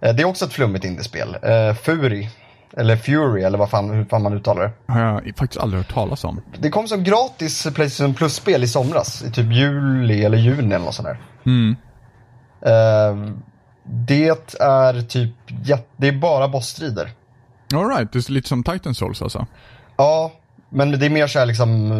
[0.00, 1.36] Eh, det är också ett flummigt indiespel.
[1.42, 2.28] Eh, Fury.
[2.76, 4.92] Eller Fury, eller vad fan, hur fan man uttalar det.
[4.92, 6.40] har jag faktiskt aldrig hört talas om.
[6.58, 9.22] Det kom som gratis Playstation Plus-spel i somras.
[9.22, 11.18] I typ juli eller juni eller något sånt där.
[11.46, 11.76] Mm.
[12.60, 13.34] Eh,
[13.84, 14.28] det
[14.60, 15.30] är typ,
[15.96, 17.10] det är bara bossstrider.
[17.74, 19.46] Alright, det är lite som Titan Souls alltså.
[19.96, 20.32] Ja,
[20.68, 21.90] men det är mer så här liksom...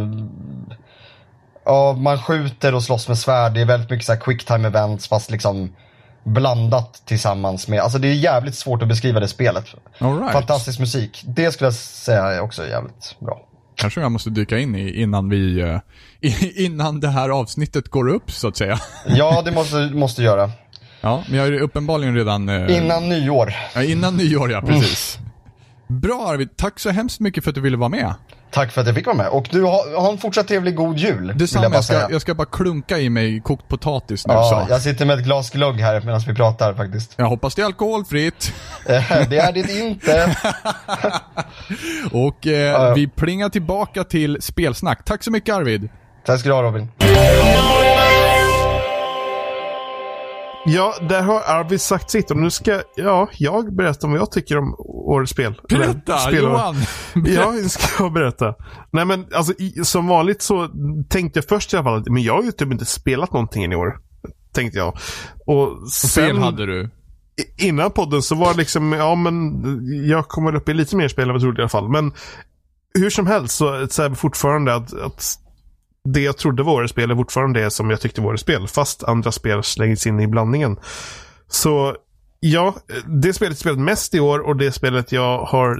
[1.65, 3.55] Ja, man skjuter och slåss med svärd.
[3.55, 5.73] Det är väldigt mycket så här quick time events fast liksom
[6.25, 9.65] blandat tillsammans med, alltså det är jävligt svårt att beskriva det spelet.
[9.99, 10.33] Alright.
[10.33, 11.23] Fantastisk musik.
[11.27, 13.41] Det skulle jag säga är också jävligt bra.
[13.77, 15.79] Kanske jag måste dyka in i innan vi, eh,
[16.65, 18.79] innan det här avsnittet går upp så att säga.
[19.07, 20.51] Ja, det måste, måste göra.
[21.01, 22.49] Ja, men jag ju uppenbarligen redan...
[22.49, 23.55] eh, Innan nyår.
[23.75, 25.19] Ja, innan nyår ja, precis.
[25.89, 28.15] Bra Arvid, tack så hemskt mycket för att du ville vara med.
[28.55, 29.29] Tack för att jag fick vara med.
[29.29, 31.33] Och du har, har en fortsatt trevlig god jul.
[31.35, 34.73] Detsamma, jag jag ska, jag ska bara klunka i mig kokt potatis nu Ja, så.
[34.73, 37.15] jag sitter med ett glas glögg här medan vi pratar faktiskt.
[37.17, 38.53] Jag hoppas det är alkoholfritt.
[38.87, 40.37] Eh, det är det inte.
[42.13, 45.05] Och eh, vi plingar tillbaka till spelsnack.
[45.05, 45.89] Tack så mycket Arvid.
[46.27, 46.89] Tack ska du ha Robin.
[50.67, 54.33] Ja, där har Arvid sagt sitt och nu ska ja, jag berätta om vad jag
[54.33, 55.61] tycker om årets spel.
[55.71, 56.51] Eller, Berätta spelår.
[56.51, 56.77] Johan!
[57.15, 58.55] Ja, det ska jag berätta.
[58.93, 60.69] Nej men alltså i, som vanligt så
[61.09, 63.73] tänkte jag först i alla fall att men jag har ju typ inte spelat någonting
[63.73, 63.97] i år.
[64.53, 64.97] Tänkte jag.
[65.47, 66.91] Och sen, Fel hade du.
[67.57, 69.63] innan podden så var det liksom, ja men
[70.09, 71.89] jag kommer upp i lite mer spel än vad jag trodde i alla fall.
[71.89, 72.13] Men
[72.99, 75.39] hur som helst så, så är det fortfarande att, att
[76.05, 78.69] det jag trodde var årets spel är fortfarande det som jag tyckte var årets spel.
[78.69, 80.77] Fast andra spel slängs in i blandningen.
[81.49, 81.97] Så
[82.41, 82.75] ja,
[83.07, 85.79] det spelet jag spelat mest i år och det spelet jag har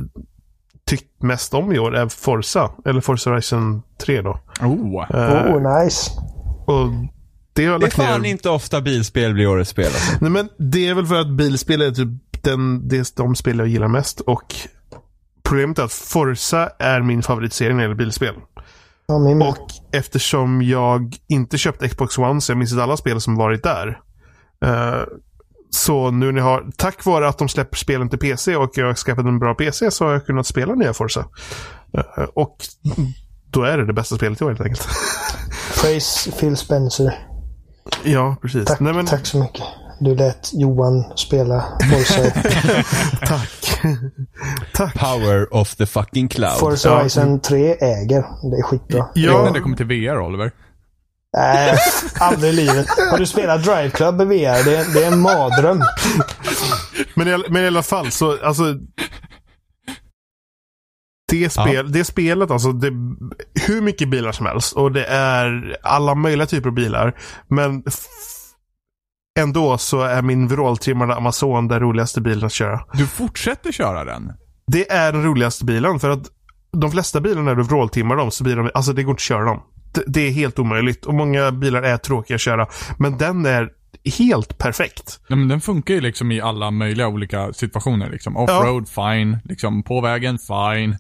[0.87, 2.71] tyckt mest om i år är Forza.
[2.85, 4.39] Eller Forza Horizon 3 då.
[4.61, 5.05] Oh.
[5.11, 6.11] Eh, Oh, nice.
[6.67, 6.89] och
[7.53, 8.31] det har Det är fan ner.
[8.31, 10.17] inte ofta bilspel blir årets spel alltså.
[10.21, 12.09] Nej men det är väl för att bilspel är typ
[12.43, 14.21] den, det är de spel jag gillar mest.
[14.21, 14.55] Och
[15.43, 18.35] problemet är att Forza är min favoritserie när det gäller bilspel.
[19.07, 19.49] Ja, min med.
[19.49, 24.01] Och eftersom jag inte köpt Xbox One så jag missat alla spel som varit där.
[24.65, 25.03] Eh,
[25.71, 28.87] så nu när jag har, tack vare att de släpper spelen till PC och jag
[28.87, 31.25] har skaffat en bra PC så har jag kunnat spela nya Forza.
[31.99, 32.57] Eh, och
[33.51, 34.89] då är det det bästa spelet i år helt enkelt.
[35.81, 37.29] Praise Phil Spencer.
[38.05, 38.65] ja, precis.
[38.65, 39.65] Tack, Nej, men, tack så mycket.
[39.99, 42.31] Du lät Johan spela Forza,
[43.27, 43.81] tack.
[44.75, 44.95] tack.
[44.95, 46.59] Power of the fucking cloud.
[46.59, 46.97] Forza Ja.
[46.97, 48.25] Horizon 3 äger.
[48.51, 49.09] Det är skitbra.
[49.15, 49.45] Ja.
[49.45, 50.53] När det kommer till VR Oliver.
[51.37, 51.79] Nej,
[52.21, 52.87] aldrig i livet.
[53.11, 54.65] Har du spelat Drive Club i VR?
[54.65, 55.81] Det är, det är en mardröm.
[57.15, 58.65] Men, i men i alla fall så, alltså.
[61.29, 62.91] Det, spel, det spelet alltså, det,
[63.67, 64.73] hur mycket bilar som helst.
[64.73, 67.17] Och det är alla möjliga typer av bilar.
[67.49, 67.83] Men
[69.39, 72.81] ändå så är min vråltrimmade Amazon den roligaste bilen att köra.
[72.93, 74.33] Du fortsätter köra den?
[74.67, 76.27] Det är den roligaste bilen för att
[76.73, 79.23] de flesta bilarna när du vråltimmar dem så blir de, alltså det går inte att
[79.23, 79.63] köra dem.
[79.93, 82.67] Det, det är helt omöjligt och många bilar är tråkiga att köra.
[82.99, 83.71] Men den är
[84.19, 85.21] helt perfekt.
[85.29, 88.11] Ja, men den funkar ju liksom i alla möjliga olika situationer.
[88.11, 88.37] Liksom.
[88.37, 89.39] Offroad, fine.
[89.45, 90.97] Liksom, på vägen, fine.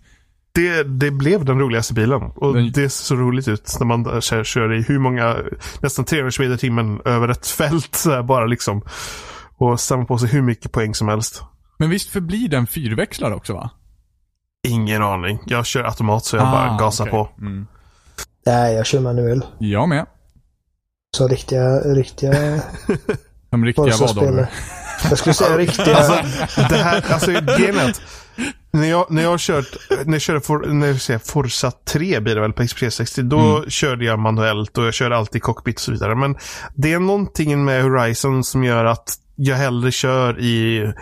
[0.54, 2.22] Det, det blev den roligaste bilen.
[2.22, 5.36] Och Den- det ser så roligt ut när man kör, kör i hur många,
[5.82, 7.94] nästan 300 km i timmen över ett fält.
[7.94, 8.82] Så här, bara liksom.
[9.56, 11.42] Och samla på sig hur mycket poäng som helst.
[11.78, 13.70] Men visst förblir den fyrväxlad också va?
[14.66, 15.38] Ingen aning.
[15.46, 17.34] Jag kör automat så jag bara gasar Ah, okej.
[17.36, 17.40] på.
[17.46, 17.66] Mm.
[18.46, 19.44] Nej, jag kör manuell.
[19.58, 20.06] Jag med.
[21.16, 22.32] Så riktiga, riktiga
[23.50, 24.48] Som riktiga vadhållare.
[25.08, 25.94] Jag skulle säga riktiga...
[26.56, 28.00] Det här, alltså grejen är att
[28.74, 32.20] när jag, när jag har kört, när jag körde For, när jag säger Forza 3
[32.20, 35.80] blir det väl på XP60, då körde jag manuellt och jag körde alltid cockpit och
[35.80, 36.14] så vidare.
[36.14, 36.36] Men
[36.74, 40.92] det är någonting med Horizon som gör att jag hellre kör i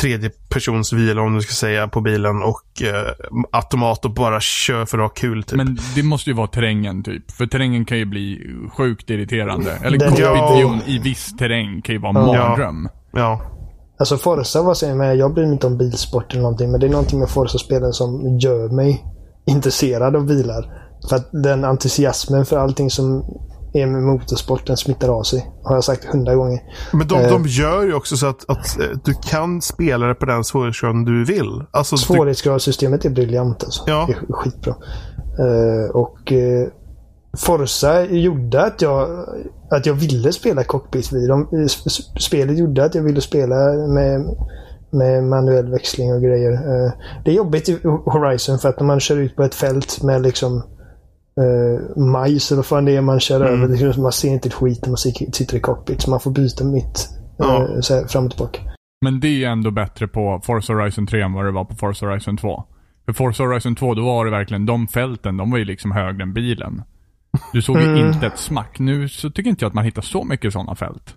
[0.00, 3.12] tredje persons vila om du ska säga på bilen och eh,
[3.52, 5.56] automat och bara kör för att ha kul typ.
[5.56, 7.30] Men det måste ju vara terrängen typ.
[7.30, 8.40] För terrängen kan ju bli
[8.76, 9.72] sjukt irriterande.
[9.84, 12.48] Eller Den- cockpit-vion i viss terräng kan ju vara Ja.
[12.48, 12.88] mardröm.
[13.12, 13.40] ja.
[13.98, 16.86] Alltså Forza var så med, jag bryr mig inte om bilsport eller någonting, men det
[16.86, 19.04] är någonting med Forza-spelen som gör mig
[19.46, 20.84] intresserad av bilar.
[21.08, 23.24] För att den entusiasmen för allting som
[23.72, 25.50] är med motorsporten smittar av sig.
[25.62, 26.60] Har jag sagt hundra gånger.
[26.92, 27.30] Men de, Eh.
[27.30, 31.04] de gör ju också så att, att eh, du kan spela det på den svårighetsgraden
[31.04, 31.62] du vill.
[31.70, 33.82] Alltså, Svårighetsgradssystemet är briljant alltså.
[33.86, 34.04] Ja.
[34.08, 34.74] Det är skitbra.
[35.38, 36.32] Eh, och
[37.38, 39.08] Forza gjorde att jag,
[39.70, 41.28] att jag ville spela cockpit vid.
[41.28, 43.54] De, eh, sp- sp- spelet gjorde att jag ville spela
[43.88, 44.36] med,
[44.90, 46.52] med manuell växling och grejer.
[46.52, 46.92] Eh,
[47.24, 50.22] det är jobbigt i Horizon för att när man kör ut på ett fält med
[50.22, 50.62] liksom
[51.40, 53.68] uh, majs eller vad fan det är man kör över.
[53.68, 56.02] Det är som man ser inte ett skit när man sit- sitter i cockpit.
[56.02, 57.08] Så man får byta mitt
[57.38, 57.62] Ja.
[57.74, 58.60] eh, så här, fram och tillbaka.
[59.04, 62.06] Men det är ändå bättre på Forza Horizon 3 än vad det var på Forza
[62.06, 62.64] Horizon 2.
[63.06, 66.22] För Forza Horizon 2, då var det verkligen, de fälten, de var ju liksom högre
[66.22, 66.82] än bilen.
[67.52, 68.78] Du såg ju inte ett smack.
[68.78, 71.14] Nu så tycker inte jag att man hittar så mycket sådana fält.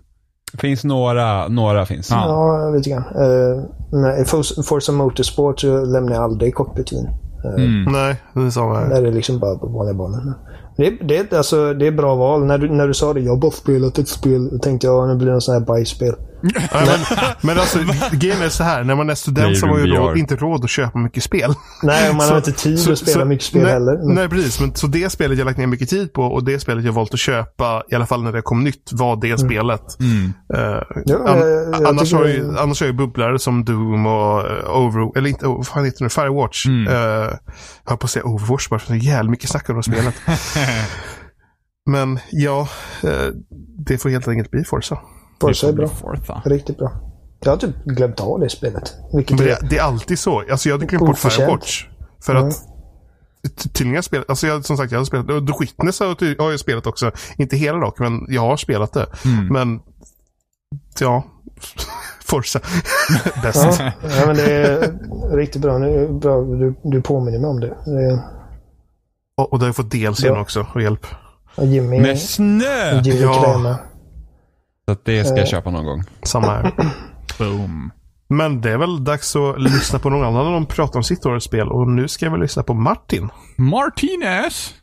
[0.58, 2.10] Finns några, några finns.
[2.10, 2.24] Ja.
[2.28, 3.04] Ja, lite grann.
[3.16, 4.24] Uh, i
[4.62, 7.04] Forza Motorsport så lämnar jag aldrig cockpitvin.
[7.06, 7.92] Uh, Mm.
[7.92, 8.88] Nej, det är samma här.
[8.88, 10.34] Där är det liksom bara på vanliga banor.
[10.76, 12.44] Det, är- det, alltså, det är bra val.
[12.46, 14.48] När du, när du sa det, jag har bara spelat ett spel.
[14.48, 16.14] Då tänkte jag, nu blir det en sån här bajsspel.
[16.42, 16.98] Nej, men,
[17.40, 17.78] men alltså,
[18.12, 18.84] grejen är så här.
[18.84, 20.18] När man är student så har man ju VR.
[20.18, 21.54] inte råd att köpa mycket spel.
[21.82, 24.06] Nej, och man Så- har inte tid så- att spela så- mycket spel nej, heller.
[24.06, 24.60] Men, Nej, precis.
[24.60, 27.14] Men, så det spelet jag lagt ner mycket tid på och det spelet jag valt
[27.14, 30.00] att köpa, i alla fall när det kom nytt, var det spelet.
[30.00, 30.32] Mm.
[30.54, 34.06] Eh, Ja, an, jag- jag annars, har det- ju, annars har ju bubblare som Doom
[34.06, 35.18] och uh, Over...
[35.18, 36.10] Eller inte, oh, vad fan heter det?
[36.10, 36.66] Firewatch.
[36.66, 36.86] Mm.
[36.88, 37.30] Uh, jag
[37.84, 39.82] höll på att säga Overwatch bara för att det är jävligt mycket snack om det
[39.82, 40.14] spelet.
[41.90, 42.68] Men ja,
[43.02, 43.26] eh,
[43.86, 44.98] det får helt enkelt bli Forza.
[45.46, 45.88] Forza är bra.
[45.88, 46.42] Forza.
[46.44, 46.92] Riktigt bra.
[47.44, 48.94] Jag har typ glömt av det spelet.
[49.12, 49.50] Vilket Men är...
[49.50, 50.44] det, det är alltid så.
[50.50, 51.18] Alltså jag hade glömt bort.
[51.18, 51.86] Firewatch.
[52.24, 52.48] För Mm.
[52.48, 52.56] att
[53.74, 56.38] tydligen har jag spelat, alltså jag, som sagt jag har spelat, och The Witness har,
[56.42, 57.10] har jag spelat också.
[57.36, 59.06] Inte hela dock, men jag har spelat det.
[59.24, 59.46] Mm.
[59.46, 59.80] Men,
[61.00, 61.24] ja.
[62.24, 62.60] Forza.
[63.42, 63.80] Bäst.
[63.80, 64.98] Ja, ja, men det är
[65.36, 65.78] riktigt bra.
[65.78, 66.40] Nu, bra.
[66.42, 67.76] Du, du påminner mig om det.
[67.84, 68.18] det är,
[69.36, 70.40] Och, och det har jag fått DLC Ja.
[70.40, 71.06] också, och hjälp.
[71.56, 73.00] Jimmy, Med snö!
[73.04, 73.42] Jimmy Ja.
[73.44, 73.78] Kräma.
[74.86, 75.38] Så att det ska Eh.
[75.38, 76.04] jag köpa någon gång.
[76.22, 76.72] Samma här.
[77.38, 77.90] Boom.
[78.28, 81.26] Men det är väl dags att lyssna på någon annan när de pratar om sitt
[81.26, 81.68] årets spel.
[81.68, 83.28] Och nu ska jag väl lyssna på Martin.
[83.56, 84.74] Martinez.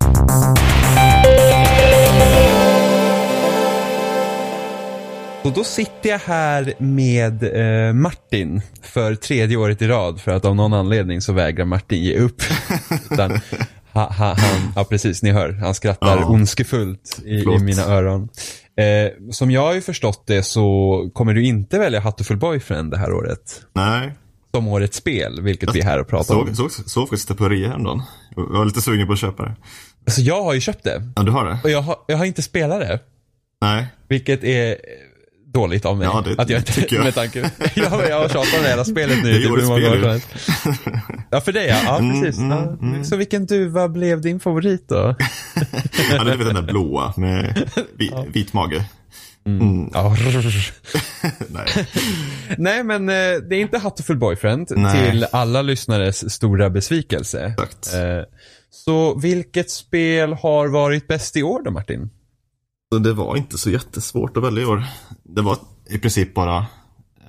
[5.43, 10.45] Så då sitter jag här med eh, Martin för tredje året i rad för att
[10.45, 12.41] av någon anledning så vägrar Martin ge upp.
[13.11, 13.31] Utan,
[13.93, 16.25] ha, ha, han, ja precis, ni hör, han skrattar Ja.
[16.25, 18.29] ondskefullt i, i mina öron.
[18.79, 22.97] Eh, som jag har ju förstått det så kommer du inte välja Hatoful Boyfriend det
[22.97, 23.61] här året.
[23.73, 24.13] Nej.
[24.53, 26.55] Som årets spel, vilket vi är här och pratar om.
[26.55, 28.01] Såg, såg, såg faktiskt det på rea häromdagen.
[28.35, 29.55] Jag var lite sugen på att köpa det.
[30.11, 31.03] Så jag har ju köpt det.
[31.15, 31.59] Ja, du har det?
[31.63, 32.99] Och jag har, jag har inte spelat det.
[33.61, 33.87] Nej.
[34.07, 34.77] Vilket är
[35.53, 36.05] dåligt av mig.
[36.07, 37.05] Ja, det att jag inte, tycker jag.
[37.05, 37.39] Med tanke,
[37.75, 39.31] jag, jag har tjatat om det hela spelet nu.
[39.33, 40.21] Det typ hur många år.
[41.29, 41.77] Ja, för dig ja.
[41.85, 42.39] Ja, Mm, precis.
[42.39, 42.77] mm, ja.
[42.81, 43.03] mm.
[43.03, 44.95] Så vilken duva blev din favorit då?
[46.11, 48.83] Ja, det är den där blåa med vi, vit mage.
[49.45, 49.89] Mm.
[49.93, 50.15] Ja.
[51.49, 51.65] Nej.
[52.57, 53.15] Nej, men eh,
[53.49, 55.11] det är inte Hatoful Boyfriend Nej.
[55.11, 57.45] till alla lyssnares stora besvikelse.
[57.45, 57.93] Exakt.
[57.93, 57.99] Eh,
[58.71, 62.09] Så vilket spel har varit bäst i år då Martin?
[62.97, 64.83] Det var inte så jättesvårt att välja i år.
[65.23, 65.57] Det var
[65.89, 66.65] i princip bara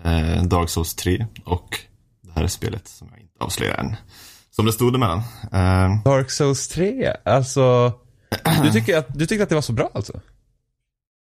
[0.04, 1.78] eh, Dark Souls 3 och
[2.22, 3.96] det här är spelet som jag inte avslöjar än.
[4.50, 5.18] Som det stod emellan.
[5.52, 7.12] Eh, Dark Souls 3?
[7.24, 7.92] Alltså,
[8.62, 10.20] du tycker att, du tyckte att det var så bra alltså?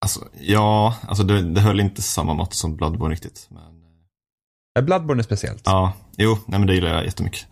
[0.01, 3.47] alltså, ja, alltså det, det höll inte samma mått som Bloodborne riktigt.
[3.49, 5.61] Men, Bloodborne är speciellt.
[5.65, 7.47] ja, jo, nej men det gillar jag jättemycket.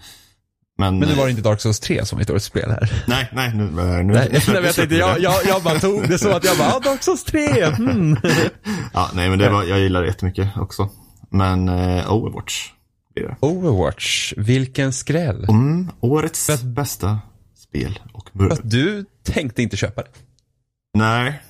[0.78, 2.70] Men, Men nu eh, var det inte Dark Souls 3 som är ett årets spel
[2.70, 3.04] här.
[3.08, 6.20] Nej, nej, nu, eh, nu, Nej, nej, jag, tänkte, jag, jag, jag bara tog det
[6.20, 7.62] så att jag bara, ah, Dark Souls 3!
[7.62, 8.18] Mm.
[8.94, 10.90] Ja, nej men det var, jag gillar det jättemycket också.
[11.30, 12.72] Men eh, Overwatch
[13.16, 13.36] blir det.
[13.40, 15.46] Overwatch, vilken skräll.
[15.50, 17.20] Mm, årets bästa
[17.56, 18.50] spel och murr.
[18.50, 20.10] Fast du tänkte inte köpa det.
[20.98, 21.42] Nej,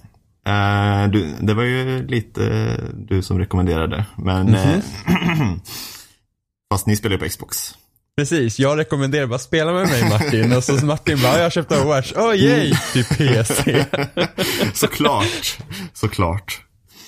[0.48, 4.06] eh, du, det var ju lite du som rekommenderade.
[4.18, 4.80] Men eh,
[6.72, 7.76] fast ni spelar ju på Xbox.
[8.18, 12.14] Precis, jag rekommenderar bara spela med mig Martin och så Martin bara, jag köpte Overwatch,
[12.14, 13.86] oh yay, till PC.
[14.74, 15.58] Såklart,
[15.94, 16.62] såklart.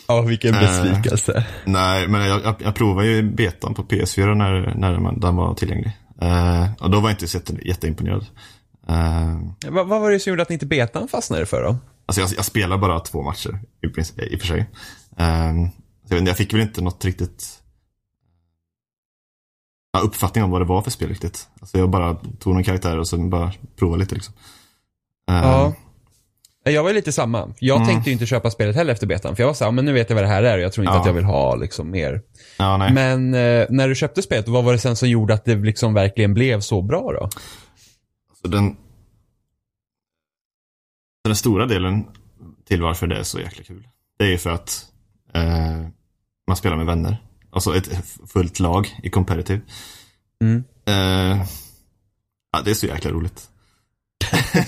[0.08, 1.45] Ja, vilken besvikelse.
[1.66, 5.91] Nej, men jag, jag, jag provade ju betan på PS4 när, när den var tillgänglig.
[6.22, 8.26] Eh, och då var jag inte så jätte, jätteimponerad.
[8.89, 9.38] Eh,
[9.72, 11.78] Vad, vad var det som gjorde att ni inte betan fastnade för då?
[12.05, 13.88] alltså jag, jag spelar bara två matcher i,
[14.34, 14.70] i och för sig.
[15.18, 15.53] Eh,
[16.26, 17.57] jag fick väl inte något riktigt
[19.98, 21.48] ja, uppfattning om vad det var för spel riktigt.
[21.62, 24.34] Alltså jag bara tog någon karaktär och så bara provade lite liksom.
[25.32, 25.74] Eh, Ja.
[26.64, 27.54] Jag var lite samma.
[27.60, 29.36] Jag tänkte ju inte köpa spelet heller efter betan.
[29.36, 30.86] För jag var såhär, men nu vet jag vad det här är och jag tror
[30.86, 31.00] inte Ja.
[31.00, 32.22] att jag vill ha liksom mer.
[32.58, 32.78] ja.
[32.91, 35.93] Men eh, när du köpte spelet, vad var det sen som gjorde att det liksom
[35.93, 37.30] verkligen blev så bra då?
[38.41, 38.76] Så den,
[41.24, 42.06] den stora delen
[42.66, 43.88] till varför det är så jäkla kul.
[44.20, 44.86] Det är ju för att
[45.34, 45.88] eh,
[46.48, 47.24] man spelar med vänner.
[47.58, 47.89] Alltså ett
[48.34, 49.62] fullt lag i competitive.
[50.43, 50.64] Mm.
[50.88, 51.45] Eh,
[52.53, 53.43] ja, det är så jäkla roligt.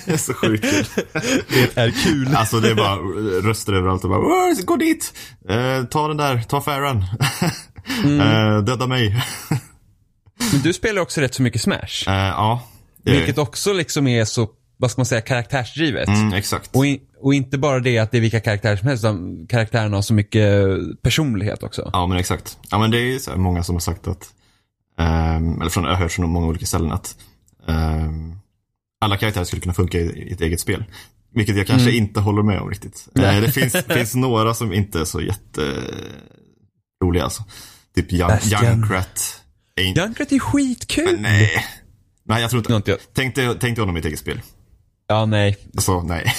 [0.05, 0.85] det är så sjukt kul.
[1.49, 2.35] Det är kul.
[2.35, 2.95] Alltså det är bara
[3.49, 5.13] röster överallt och bara "Åh, gå dit!
[5.49, 6.97] Eh, ta den där, ta Farran.
[8.19, 9.23] eh, döda mig.
[10.51, 12.03] Men du spelar också rätt så mycket Smash.
[12.05, 12.63] ja,
[13.03, 16.07] Vilket också liksom är så, vad ska man säga, karaktärsdrivet.
[16.07, 16.75] mm, exakt.
[16.75, 19.97] Och, in, och inte bara det att det är vilka karaktärer som helst, utan karaktärerna
[19.97, 20.69] har så mycket
[21.01, 21.89] personlighet också.
[21.93, 22.57] Ja men exakt.
[22.69, 24.33] Ja men det är så många som har sagt att,
[24.97, 27.15] ehm, eller från, jag har hört från många olika ställen att
[27.67, 28.35] ehm,
[29.01, 30.85] alla karaktärer skulle kunna funka i, ett eget spel.
[31.33, 33.07] Vilket jag kanske inte håller med om riktigt.
[33.15, 37.43] Eh, det finns, finns några som inte är så jätteroliga alltså.
[37.95, 38.11] Typ.
[38.11, 39.41] Junkrat.
[39.95, 41.19] Junkrat är skitkul.
[41.19, 41.65] Nej.
[42.23, 42.97] Nej jag tror inte.
[43.13, 44.41] Tänk dig, tänk dig honom i ett eget spel.
[45.07, 45.57] Ja, nej.
[45.77, 46.25] Så nej.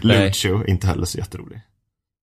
[0.00, 1.60] Lucio, inte heller så jätterolig.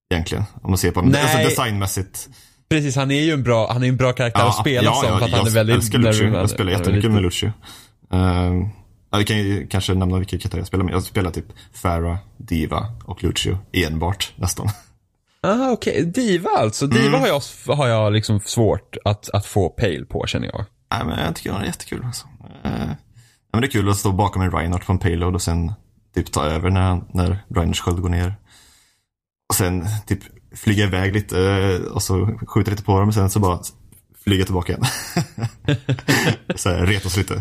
[0.10, 0.44] Egentligen.
[0.62, 1.12] Om man ser på honom.
[1.12, 1.22] Nej.
[1.22, 2.30] Alltså designmässigt.
[2.70, 5.16] Precis, han är ju en bra, han är en bra karaktär att spela som för
[5.16, 6.34] att han jag är väldigt älskar Lucio.
[6.34, 7.52] Jag spelar Han jättemycket med Lucio.
[8.14, 8.68] Uh,
[9.12, 10.94] ja, vi kan ju kanske nämna vilka karaktärer jag spelar med.
[10.94, 14.70] Jag spelar typ Farah, Diva och Lucio enbart nästan.
[15.42, 16.06] Ah, okej.
[16.06, 16.86] Diva alltså.
[16.86, 16.98] Mm.
[16.98, 17.42] Diva har jag,
[17.76, 20.66] har jag liksom svårt att, att få pale på känner jag.
[20.92, 22.04] Nej, men jag tycker det är jättekul.
[22.06, 22.28] Alltså.
[22.64, 22.70] Ja,
[23.52, 25.74] men det är kul att stå bakom en Reinhardt på en payload och sen
[26.16, 28.36] typ ta över när, när Reinhardts sköld går ner.
[29.50, 30.20] Och sen typ
[30.56, 33.60] flyga iväg lite eh, och så skjuta lite på dem och sen så bara
[34.24, 34.86] flyga tillbaka igen.
[36.56, 37.34] så här, retas lite.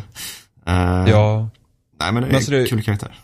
[0.66, 1.48] Eh, Ja.
[2.00, 3.18] Nej men det är Men alltså en det- kul karaktär.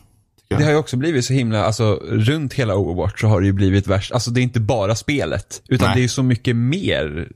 [0.49, 3.53] Det har ju också blivit så himla, alltså runt hela Overwatch så har det ju
[3.53, 4.13] blivit värst.
[4.13, 5.63] Alltså det är inte bara spelet.
[5.69, 5.95] Utan Nej.
[5.95, 7.29] det är ju så mycket mer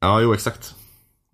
[0.00, 0.74] Ja, jo exakt.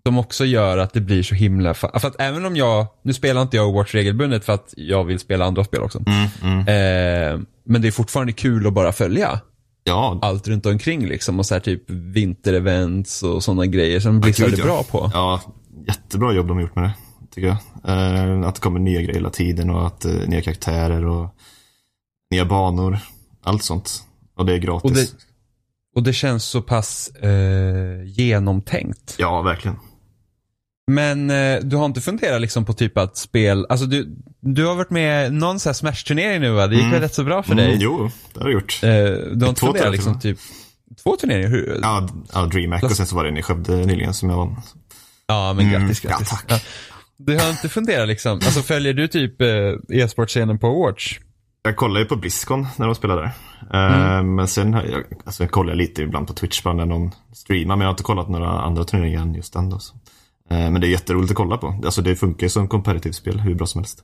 [0.05, 3.41] Som också gör att det blir så himla, för att även om jag, nu spelar
[3.41, 6.03] inte jag Overwatch regelbundet för att jag vill spela andra spel också.
[6.07, 6.59] Mm, mm.
[6.59, 9.39] Eh, men det är fortfarande kul att bara följa
[9.83, 14.53] Ja, allt runt omkring liksom och så här typ vinterevents och sådana grejer som Blizzard
[14.53, 14.63] är ja.
[14.63, 15.11] bra på.
[15.13, 15.41] ja,
[15.87, 16.93] jättebra jobb de har gjort med det.
[17.31, 17.57] Tycker jag.
[17.83, 21.35] Eh, att det kommer nya grejer hela tiden och att eh, nya karaktärer och
[22.31, 22.99] nya banor.
[23.43, 24.03] Allt sånt.
[24.35, 24.91] Och det är gratis.
[24.91, 25.07] Och det,
[25.95, 29.15] och det känns så pass eh, genomtänkt.
[29.17, 29.77] Ja, verkligen.
[30.89, 34.75] Men eh, du har inte funderat liksom på typ att spel, alltså du, du har
[34.75, 36.67] varit med i någon sån här Smash-turnering nu va?
[36.67, 36.91] Det gick Mm.
[36.93, 37.65] väl rätt så bra för dig?
[37.67, 38.79] Mm, jo, det har jag gjort.
[38.83, 40.37] Eh, du har inte funderat jag liksom typ,
[41.03, 41.49] två turneringar?
[41.49, 41.79] Hur?
[41.81, 44.61] Ja, ja DreamHack och sen så var det en i Skövde nyligen som jag vann.
[45.27, 46.29] Ja, men Mm, grattis, ja, grattis.
[46.29, 46.65] tack.
[47.17, 49.47] Du har inte funderat liksom, alltså följer du typ eh,
[50.01, 51.19] e-sportscenen på Overwatch?
[51.63, 53.31] Jag kollade ju på Blizzcon när de spelade där.
[54.17, 57.75] Eh, Men sen jag, alltså jag kollar lite ibland på Twitch bara när någon streamar.
[57.75, 59.79] Men jag har inte kollat några andra turneringar än just den då.
[59.79, 59.95] Så.
[60.51, 61.81] Eh, Men det är jätteroligt att kolla på.
[61.85, 64.03] Alltså det funkar som competitive spel hur bra som helst.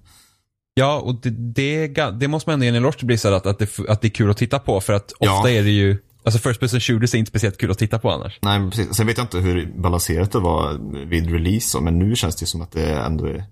[0.73, 1.87] Ja, och det, det,
[2.19, 4.09] det måste man ändå ge en eloge till Blizzard att, att, det, att det är
[4.09, 5.37] kul att titta på för att Ja.
[5.37, 8.11] ofta är det ju, alltså first person shooters är inte speciellt kul att titta på
[8.11, 8.39] annars.
[8.41, 8.95] Nej, men precis.
[8.95, 11.79] Sen vet jag inte hur balanserat det var vid release.
[11.81, 13.43] Men nu känns det som att det ändå är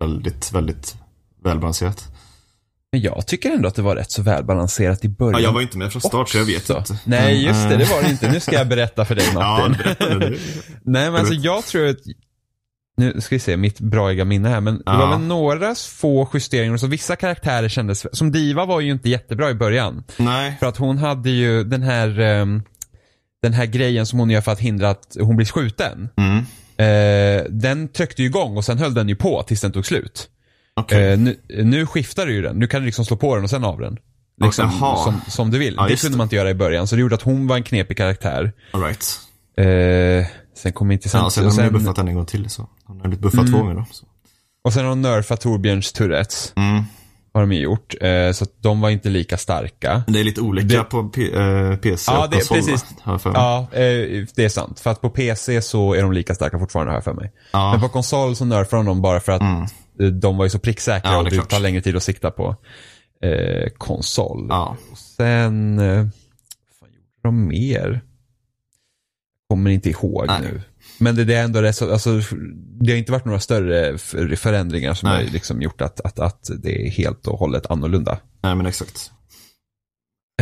[0.00, 0.94] väldigt, väldigt
[1.44, 2.08] välbalanserat.
[2.92, 5.40] Men jag tycker ändå att det var rätt så välbalanserat i början.
[5.42, 6.92] Ja, jag var inte med från start så jag vet också.
[6.92, 6.98] inte.
[7.04, 7.78] Nej, just det, Mm.
[7.78, 8.32] det var det inte.
[8.32, 9.76] Nu ska jag berätta för dig Ja, Martin.
[9.84, 10.38] berätta nu.
[10.84, 11.96] Nej, men alltså jag tror att,
[12.96, 14.96] nu ska vi se mitt braiga minne här, men det Ja.
[14.98, 19.50] var väl några få justeringar, så vissa karaktärer kändes, som Diva var ju inte jättebra
[19.50, 20.04] i början.
[20.16, 20.56] Nej.
[20.60, 22.62] För att hon hade ju den här, ehm,
[23.42, 26.08] den här grejen som hon gör för att hindra att hon blir skjuten.
[26.16, 26.38] Mm.
[26.76, 30.28] Eh, den tryckte ju igång och sen höll den ju på tills den tog slut.
[30.76, 31.12] Okej.
[31.12, 32.56] Eh, nu, nu skiftar du ju den.
[32.56, 33.96] Nu kan du liksom slå på den och sen av den.
[34.44, 35.04] Liksom, Jaha.
[35.04, 35.74] som, som du vill.
[35.76, 36.18] Ja, det kunde det.
[36.18, 36.86] man inte göra i början.
[36.86, 38.52] Så det gjorde att hon var en knepig karaktär.
[38.70, 39.20] All right.
[39.56, 40.26] Eh,
[40.56, 41.54] Sen kom inte Ja, samtidigt.
[41.54, 42.68] sen har de ju buffat den en gång till så.
[42.86, 43.52] Han har blivit buffat Mm.
[43.52, 43.84] två gånger då.
[43.90, 44.06] Så.
[44.64, 46.52] och sen har de nerfat Torbjörns Tourettes.
[46.56, 46.82] Mm.
[47.34, 47.94] Har de gjort.
[48.00, 50.04] Eh, så att de var inte lika starka.
[50.06, 52.84] Det är lite olika Det- på P- eh, PC Ja, och det- konsol precis.
[53.34, 54.80] Ja, eh, det är sant.
[54.80, 57.32] För att på PC så är de lika starka fortfarande har jag för mig.
[57.52, 57.70] Ja.
[57.72, 60.20] Men på konsol så nerfar de dem bara för att Mm.
[60.20, 62.56] de var ju så pricksäkra Ja, och det tar längre tid att sikta på
[63.22, 64.46] eh, konsol.
[64.50, 64.76] Ja.
[64.92, 66.10] Och sen, eh, vad
[66.80, 68.00] fan gjorde de mer?
[69.48, 70.40] Kommer inte ihåg Nej.
[70.42, 70.62] nu.
[70.98, 72.20] Men det, det är ändå rätt så, alltså,
[72.80, 75.24] det har inte varit några större för- förändringar som Nej.
[75.24, 78.18] har liksom gjort att, att, att det är helt och hållet annorlunda.
[78.42, 79.10] Nej men exakt.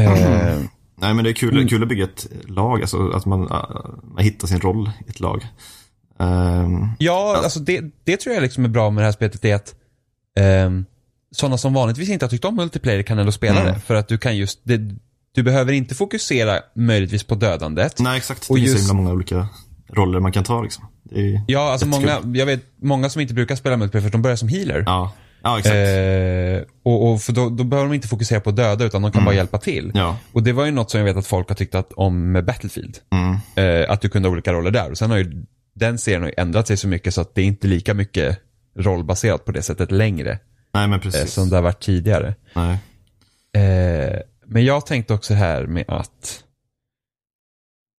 [0.00, 0.12] Eh,
[1.00, 1.68] Nej men det är kul, Mm.
[1.68, 3.64] kul att bygga ett lag, alltså att man, äh,
[4.14, 5.46] man hittar sin roll i ett lag.
[6.18, 9.55] Ehm, Ja, alltså det, det tror jag liksom är bra med det här spelet är
[9.55, 9.74] att
[10.66, 10.84] um,
[11.34, 13.74] sådana som vanligtvis inte har tyckt om multiplayer kan ändå spela Mm.
[13.74, 13.80] det.
[13.80, 14.80] För att du kan just, det,
[15.34, 17.98] du behöver inte fokusera möjligtvis på dödandet.
[17.98, 19.48] nej exakt, Och det finns just- så himla många olika
[19.89, 20.85] roller man kan ta liksom.
[21.47, 24.49] Ja, alltså många, jag vet många som inte brukar spela multiplayer för de börjar som
[24.49, 24.83] healer.
[24.87, 25.12] Ja,
[25.43, 25.74] ja exakt.
[25.74, 29.12] Eh, och, och för då, då behöver de inte fokusera på att döda utan de
[29.12, 29.85] kan bara hjälpa till.
[29.85, 29.97] Mm.
[29.97, 30.16] Ja.
[30.33, 32.45] Och det var ju något som jag vet att folk har tyckt att om med
[32.45, 32.99] Battlefield.
[33.11, 33.37] Mm.
[33.83, 34.91] Eh, att du kunde ha olika roller där.
[34.91, 37.43] Och sen har ju den serien har ju ändrat sig så mycket så att det
[37.43, 38.39] är inte lika mycket
[38.78, 40.39] rollbaserat på det sättet längre.
[40.74, 41.33] Nej men eh, precis.
[41.33, 42.35] som det har varit tidigare.
[42.55, 42.78] Nej.
[43.55, 46.45] Eh, men jag tänkte också här med att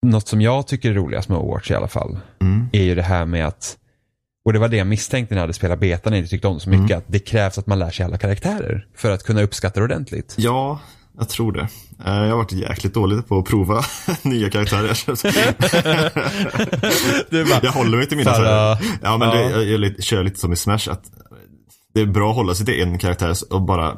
[0.04, 2.70] något som jag tycker är roligast med Overwatch i alla fall Mm.
[2.72, 3.78] är ju det här med att
[4.46, 6.48] och det var det jag misstänkte när jag hade spelat beta när jag inte tyckte
[6.48, 6.86] om det så mycket.
[6.86, 6.98] Mm.
[6.98, 10.36] Att det krävs att man lär sig alla karaktärer för att kunna uppskatta det ordentligt.
[10.38, 10.80] Ja,
[11.18, 11.62] jag tror det.
[12.06, 13.84] Eh, Jag har varit jäkligt dålig på att prova
[14.24, 14.94] nya karaktärer.
[17.50, 18.98] Bara, jag håller mig till mina karaktärer.
[19.02, 19.36] Ja, men Ja.
[19.36, 20.90] Det, jag, jag kör lite som i Smash.
[20.92, 21.04] Att
[21.94, 23.96] det är bra att hålla sig till en karaktär och bara eh,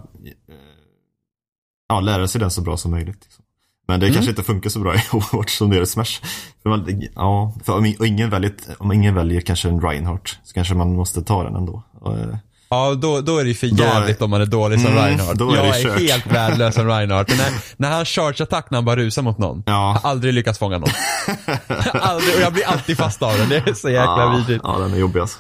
[1.90, 3.20] ja, lära sig den så bra som möjligt.
[3.24, 3.45] liksom.
[3.88, 6.22] Men det kanske inte funkar så bra i Overwatch som det gör i Smash.
[6.64, 10.74] För man, ja, för om, ingen väljer, om ingen väljer kanske en Reinhardt så kanske
[10.74, 11.84] man måste ta den ändå.
[12.06, 12.38] Eh,
[12.70, 14.92] Ja, då, då är det ju för Då är- jävligt om man är dålig som
[14.92, 15.42] Mm, Reinhardt.
[15.42, 17.30] är jag det är helt värdelös som Reinhardt.
[17.38, 19.64] När, när han charge-attack när han bara rusar mot någon.
[19.66, 20.00] Ja.
[20.04, 20.90] Har aldrig lyckats fånga någon.
[21.94, 23.50] aldrig, och jag blir alltid fast av den.
[23.50, 24.62] Det är så jäkla ja, vidrigt.
[24.68, 25.40] ja, den är jobbig alltså.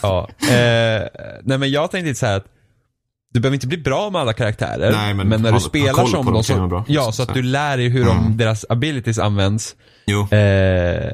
[0.00, 0.28] Ja.
[0.40, 1.02] Eh,
[1.42, 2.44] nej men jag tänkte så här att
[3.34, 4.92] du behöver inte bli bra med alla karaktärer.
[4.92, 6.84] Nej, men när du spelar som dem så, bra.
[6.88, 9.76] ja, så att du lär dig hur de, deras abilities används.
[10.30, 11.12] Eh,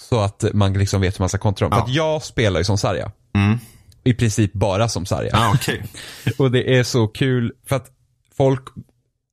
[0.00, 1.78] så att man liksom vet hur man ska kontra dem.
[1.78, 1.84] Ja.
[1.84, 3.12] För att jag spelar ju som Sarja.
[3.34, 3.58] Mm.
[4.04, 5.30] I princip bara som Sarja.
[5.32, 5.82] Ja, okej.
[6.38, 7.86] Och det är så kul för att
[8.36, 8.62] folk,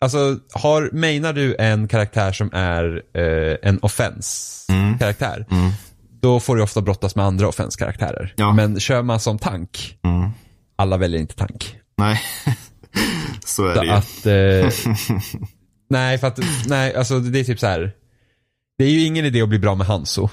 [0.01, 5.71] alltså har, menar du en karaktär som är eh, en offense-karaktär, Mm.
[6.21, 8.33] då får du ofta brottas med andra offense-karaktärer.
[8.37, 8.53] Ja.
[8.53, 10.29] Men kör man som tank, Mm.
[10.75, 11.75] alla väljer inte tank.
[12.01, 12.21] Nej,
[13.45, 13.91] så är Så det ju.
[13.91, 14.89] att, eh,
[15.89, 17.91] nej för att, nej alltså det är typ så här.
[18.77, 20.27] Det är ju ingen idé att bli bra med Hanso.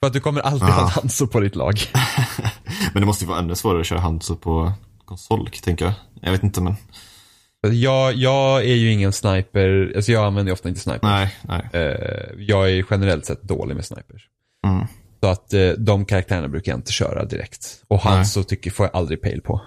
[0.00, 0.72] För att du kommer alltid Ja.
[0.72, 1.74] ha Hanso på ditt lag.
[2.92, 4.72] Men det måste ju vara ännu svårare att köra Hanzo på
[5.04, 5.94] konsol, tänker jag.
[6.22, 6.74] Jag vet inte, men
[7.62, 11.06] Jag, jag är ju ingen sniper, alltså jag använder ofta inte sniper.
[11.08, 11.68] nej, nej.
[11.72, 14.28] Eh, jag är generellt sett dålig med snipers.
[14.66, 14.86] Mm.
[15.20, 17.82] Så att eh, de karaktärerna brukar jag inte köra direkt.
[17.88, 18.24] Och han Nej.
[18.26, 19.60] så tycker, får jag aldrig pejl på.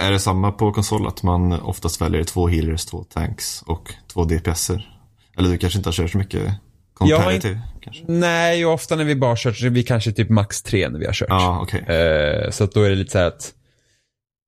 [0.00, 4.24] Är det samma på konsol, att man oftast väljer två healers, två tanks och två
[4.24, 4.98] DPSer?
[5.36, 6.52] Eller du kanske inte har kört så mycket
[6.94, 7.60] comparative?
[7.80, 8.04] Kanske?
[8.08, 11.12] Nej, och ofta när vi bara kört, vi kanske typ max tre när vi har
[11.12, 11.28] kört.
[11.30, 11.80] Ja, okej.
[11.80, 13.52] Eh, så då är det lite så här att,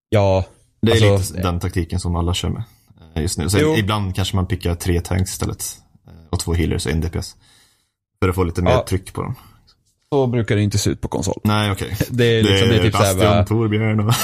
[0.08, 0.44] ja,
[0.82, 2.62] Det är alltså, lite den taktiken som alla kör med
[3.14, 3.50] eh, just nu.
[3.50, 3.76] Så Jo.
[3.76, 5.64] ibland kanske man pickar tre tanks istället.
[6.06, 7.36] eh, Och två healers och en DPS.
[8.22, 8.84] För att få lite mer Ja.
[8.88, 9.34] tryck på dem.
[10.12, 11.40] Så brukar det inte se ut på konsol.
[11.44, 11.96] Nej, okej.
[12.10, 14.14] Det är liksom, det är typ såhär Bastion, bara, Torbjörn och...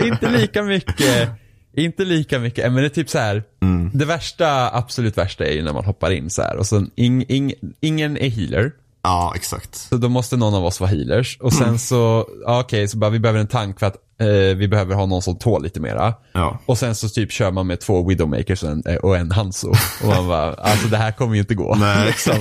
[0.06, 1.28] inte lika mycket,
[1.76, 3.42] inte lika mycket, men det är typ så här.
[3.62, 3.90] Mm.
[3.94, 7.24] Det värsta, absolut värsta är ju när man hoppar in så här och sen ing,
[7.28, 8.72] ing, ingen är healer.
[9.02, 9.74] Ja, exakt.
[9.74, 11.38] Så då måste någon av oss vara healers.
[11.40, 14.68] Och sen så, ja, okej, så bara vi behöver en tank för att eh, vi
[14.68, 16.14] behöver ha någon som tål lite mera.
[16.32, 16.58] Ja.
[16.66, 19.68] Och sen så typ kör man med två Widowmakers och en, eh, och en Hanzo.
[20.02, 21.76] Och man bara, alltså det här kommer ju inte gå.
[22.06, 22.34] Liksom.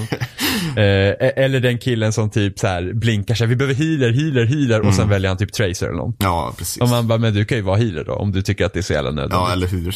[0.76, 4.80] eh, eller den killen som typ så här blinkar sig, vi behöver healer, healer, healer.
[4.80, 4.96] Och Mm.
[4.96, 6.14] sen väljer han typ Tracer eller någon.
[6.20, 6.82] Ja, precis.
[6.82, 8.80] Och man bara, men du kan ju vara healer då om du tycker att det
[8.80, 9.48] är så jävla nödvändigt.
[9.48, 9.96] Ja, eller hur.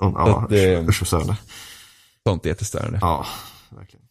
[0.00, 0.48] Ja,
[0.88, 1.36] usch vad störande.
[2.28, 2.98] Sånt är jättestörande.
[3.02, 3.26] Ja,
[3.76, 4.04] verkligen.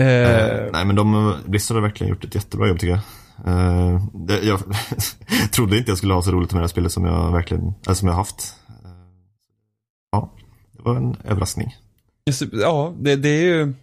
[0.00, 3.00] Eh, Eh, nej men de, Blizzard har verkligen gjort ett jättebra jobb tycker jag.
[3.46, 4.60] Eh, det, jag
[5.52, 7.94] trodde inte jag skulle ha så roligt med det här spelet som jag verkligen, eller
[7.94, 8.54] som jag har haft.
[8.68, 8.90] Eh,
[10.12, 10.32] ja,
[10.72, 11.76] det var en överraskning.
[12.26, 13.74] just- ja, det, det är ju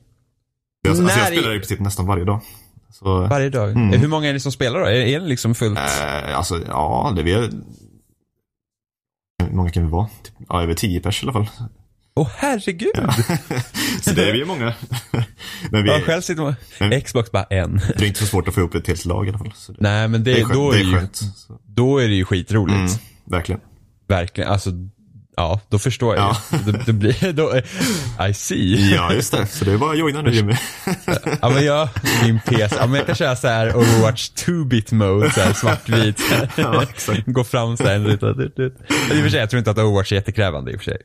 [0.82, 2.40] Jag, alltså, jag spelar i- princip nästan varje dag.
[2.90, 3.72] Så, varje dag.
[3.72, 3.94] Mm.
[3.94, 4.86] Eh, Hur många är ni som spelar då?
[4.86, 5.78] Är, är det liksom fullt?
[5.80, 7.50] eh, alltså ja, det är
[9.44, 10.08] Hur många kan vi vara?
[10.24, 11.50] Typ, ja, över tio pers i alla fall.
[12.16, 12.92] Åh herregud!
[14.02, 14.74] Så det är vi ju många.
[15.72, 16.56] Men vi Ja, själv sitter man...
[16.80, 17.02] Mm.
[17.02, 17.82] Xbox bara en.
[17.98, 19.54] det är inte så svårt att få ihop ett helt lag i alla fall.
[19.68, 20.54] Det, Nej men det, det är skönt.
[20.56, 21.08] då, är det är ju,
[21.68, 22.76] då är det ju skitroligt.
[22.78, 22.90] mm,
[23.26, 23.62] verkligen.
[24.08, 24.50] Verkligen.
[24.50, 24.70] Alltså,
[25.38, 26.58] ja, då förstår jag Ja.
[26.66, 27.58] Det, det blir, då,
[28.30, 28.94] I see.
[28.96, 29.48] Ja, just det.
[29.48, 30.54] Så det är bara att joina nu Jimmy.
[31.42, 31.90] Ja men jag,
[32.24, 36.22] min PC, ja men jag kan köra så här Overwatch 2-bit mode, så här svartvit.
[36.56, 36.86] Ja.
[37.26, 38.20] Gå fram så här I och
[39.24, 40.98] för sig, jag tror inte att Overwatch är jättekrävande i och för sig.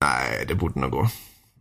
[0.00, 1.08] Nej, det borde nog gå.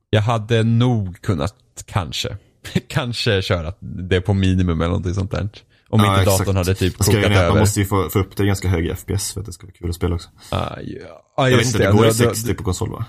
[0.09, 1.55] Jag hade nog kunnat,
[1.85, 2.37] kanske,
[2.87, 5.49] kanske köra det på minimum eller någonting sånt där.
[5.89, 6.39] Om ja, inte exakt.
[6.39, 7.49] datorn hade typ kokat över.
[7.49, 9.73] Man måste ju få, få upp det ganska hög FPS för att det ska vara
[9.73, 10.29] kul att spela också.
[10.49, 11.23] Ah, ja.
[11.37, 13.05] ah, Jag vet inte, det går Då- i då- 60 på konsol va?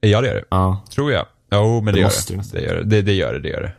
[0.00, 0.44] Ja det gör det.
[0.50, 0.84] Ja.
[0.94, 1.26] Tror jag.
[1.52, 2.52] Jo men det, Det gör det.
[2.52, 2.84] Det gör det.
[2.84, 3.02] det.
[3.02, 3.72] Det gör det, det gör det.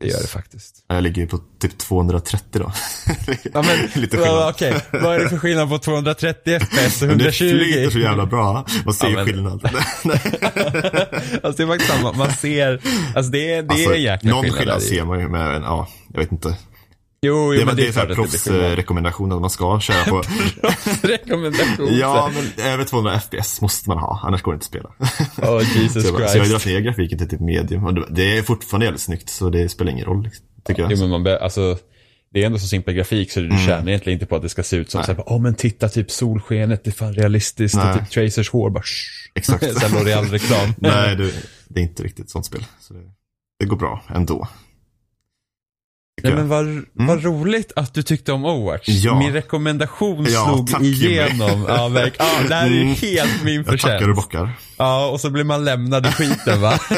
[0.00, 0.84] Det gör det faktiskt.
[0.88, 2.72] Jag ligger ju på typ 230 då.
[3.54, 4.48] Ja, men, Lite ja, skillnad.
[4.50, 7.38] Okej, vad är det för skillnad på 230 FPS och Men det 120?
[7.38, 8.66] flyter så jävla bra.
[8.84, 9.64] Man ser Ja, ju men- skillnad.
[11.42, 12.80] alltså det är faktiskt samma, man ser,
[13.14, 14.58] alltså det är, det Alltså, är en jäkla någon skillnad.
[14.58, 14.88] skillnad där i.
[14.88, 16.56] ser man ju med, ja, jag vet inte.
[17.26, 20.04] Jo, jo Det, väl- det det är så här klart att proffsrekommendation man ska köra
[20.04, 20.22] på.
[21.02, 21.88] Rekommendation.
[21.98, 24.98] ja, men över 200 FPS måste man ha, annars går det inte att
[25.36, 25.52] spela.
[25.52, 26.64] Oh Jesus så, jag, bara- så jag har Christ.
[26.64, 27.84] dragit ner grafiken till typ medium.
[27.84, 30.30] Och det- är fortfarande jävligt snyggt, så det spelar ingen roll,
[30.64, 30.92] tycker jag.
[30.92, 31.78] Jo, men man alltså,
[32.32, 34.62] det är ändå så simpel grafik så du tjänar egentligen inte på att det ska
[34.62, 35.06] se ut som Mm.
[35.06, 38.82] Såhär, åh men titta typ solskenet, det är fan realistiskt och typ Tracers hår bara
[38.82, 39.30] shh.
[39.34, 39.64] Exakt.
[39.80, 40.74] Sen L'Oreal-reklam.
[40.78, 41.30] Nej, det,
[41.68, 42.64] det är inte riktigt ett sånt spel.
[42.80, 43.00] Så det,
[43.60, 44.48] det går bra ändå.
[46.22, 48.88] Nej men vad, vad roligt att du tyckte om Overwatch.
[48.88, 49.00] Mm.
[49.02, 49.18] Ja.
[49.18, 51.64] Min rekommendation Ja, slog tack, igenom.
[51.68, 52.94] Ja, verk, ja, det här är ju Mm.
[52.94, 53.72] helt min jag.
[53.74, 54.16] Jag tackar och förtjänst.
[54.22, 54.52] bockar.
[54.76, 56.78] Ja, och så blir man lämnad i skiten va.
[56.88, 56.96] Som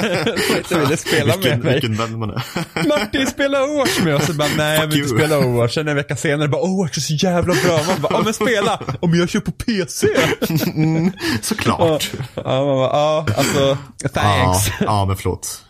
[0.58, 1.72] inte ville spela vilken, med mig.
[1.72, 2.42] vilken vän man är.
[2.88, 4.28] Martin spela Overwatch med oss.
[4.28, 5.74] Och bara, nej jag vill inte spela Overwatch.
[5.74, 7.80] Sen en vecka senare bara, Overwatch är så jävla bra.
[7.86, 8.80] Man bara, ja men spela.
[9.00, 10.06] Om jag kör på PC.
[10.66, 11.10] Mm, Ja,
[11.42, 12.10] såklart.
[12.34, 14.68] ja, man bara, ja alltså, Ja, thanks.
[14.80, 15.62] ja, men förlåt.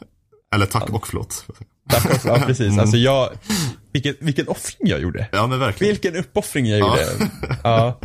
[0.54, 1.44] Eller tack och förlåt.
[1.96, 2.28] Också.
[2.28, 2.78] Ja, precis.
[2.78, 3.28] Alltså jag,
[3.92, 5.28] vilken, vilken offring jag gjorde.
[5.32, 5.92] Ja, men verkligen.
[5.92, 7.06] Vilken uppoffring jag gjorde.
[7.64, 7.98] Ja.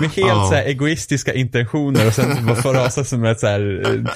[0.00, 0.48] Med helt Ja.
[0.50, 4.12] så egoistiska intentioner och sen bara få rasa som ett så här, eh,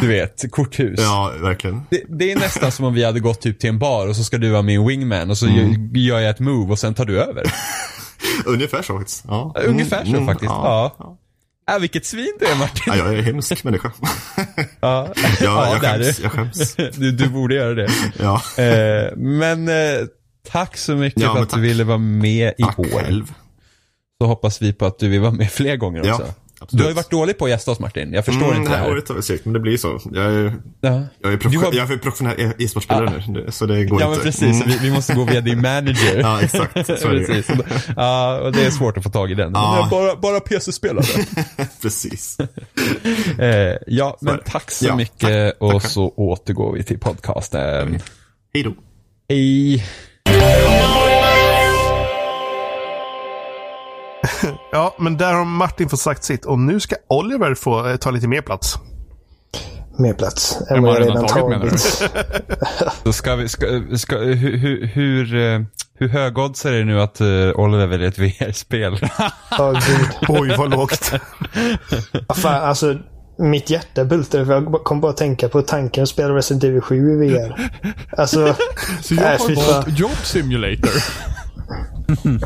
[0.00, 1.00] du vet, korthus.
[1.00, 1.82] Ja, verkligen.
[1.90, 4.24] Det, det är nästan som om vi hade gått typ till en bar och så
[4.24, 7.04] ska du vara min wingman och så gör- gör jag ett move och sen tar
[7.04, 7.42] du över.
[8.46, 9.24] Ungefär så faktiskt.
[9.28, 9.54] Ja.
[9.66, 10.50] Ungefär så Mm, faktiskt.
[10.52, 11.18] Ja.
[11.66, 11.74] Ja.
[11.74, 12.82] Äh, vilket svin du är Martin.
[12.86, 13.92] Ja, jag är en hemsk människa.
[14.80, 15.08] Ja,
[15.40, 16.16] Ja, jag det är skäms.
[16.16, 16.22] du.
[16.22, 16.74] Jag skäms.
[16.96, 17.88] Du, du borde göra det.
[18.18, 20.06] Ja, Eh, men eh,
[20.50, 21.58] tack så mycket Ja, för att tack.
[21.60, 22.84] du ville vara med i tack år.
[22.84, 23.32] själv.
[24.20, 26.34] Så hoppas vi på att du vill vara med fler gånger Ja, också.
[26.62, 26.78] Absolut.
[26.78, 28.12] Du har ju varit dålig på att gästa oss Martin.
[28.12, 28.92] Jag förstår Mm, inte det här här.
[28.92, 30.00] året har vi men det blir så.
[30.12, 31.02] Jag är, Ja.
[31.22, 34.06] jag är, prof- har- jag är professionell e- e-sportspelare nu, det- så det går Ja
[34.06, 34.18] inte.
[34.18, 34.68] men precis, Mm.
[34.68, 36.16] vi, vi måste gå via din manager.
[36.20, 36.86] Ja, exakt.
[36.86, 37.56] Så är det precis.
[37.96, 39.52] Ja, och det är svårt att få tag i den.
[39.54, 39.78] Ja.
[39.80, 41.04] Men bara, bara PC-spelare.
[41.82, 42.38] Precis.
[43.38, 45.88] eh, ja, men tack så Ja, mycket och Tackar.
[45.88, 47.98] så återgår vi till podcasten.
[48.54, 48.74] Hej då.
[49.28, 49.84] Hej.
[54.72, 58.10] Ja, men där har Martin fått sagt sitt och nu ska Oliver få eh, ta
[58.10, 58.78] lite mer plats.
[59.98, 62.10] Mer plats än vad jag redan tagit, menar tagit.
[63.04, 63.66] Då ska vi, ska,
[63.96, 65.60] ska, hur, hur, hur, eh,
[65.94, 68.98] hur högodds är det nu att uh, Oliver väljer ett VR-spel?
[69.50, 70.28] Ja, gud.
[70.28, 71.12] Oj, vad lågt.
[72.28, 72.96] Ja, fan, alltså,
[73.38, 76.80] mitt hjärta bultade för jag kom bara att tänka på tanken att spela Resident Evil
[76.80, 77.70] 7 i VR.
[78.16, 78.54] Alltså,
[79.02, 79.98] Så jag Nej, har valt.
[79.98, 80.90] Job Simulator.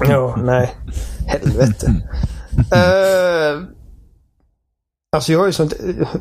[0.09, 0.75] ja, nej.
[1.27, 1.87] Helvete.
[2.57, 3.63] Uh,
[5.17, 5.75] alltså jag ju sånt,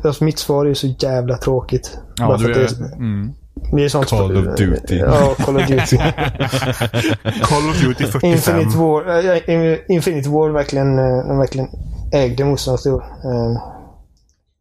[0.04, 1.98] alltså mitt svar är ju så jävla tråkigt.
[2.16, 2.54] Ja, Bara du är...
[2.54, 3.32] det, Mm.
[3.72, 4.96] det är sånt Call of Duty.
[4.96, 5.96] Ja, Call of Duty.
[7.42, 8.30] Call of Duty 45.
[8.32, 11.68] Infinite War, äh, Infinite War verkligen, äh, verkligen
[12.12, 13.00] ägde motståndarstol.
[13.00, 13.58] Uh,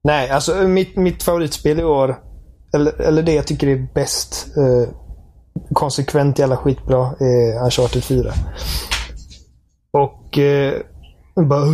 [0.04, 2.16] nej, alltså mitt, mitt favoritspel i år,
[2.74, 4.88] eller, eller det jag tycker är bäst, uh,
[5.74, 8.34] konsekvent jävla skitbra, är Uncharted 4.
[9.96, 10.74] Och eh,
[11.36, 11.66] bara,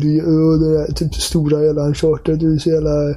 [0.00, 0.20] det,
[0.58, 3.14] det där typ stora jävla Uncharted, du är så jävla,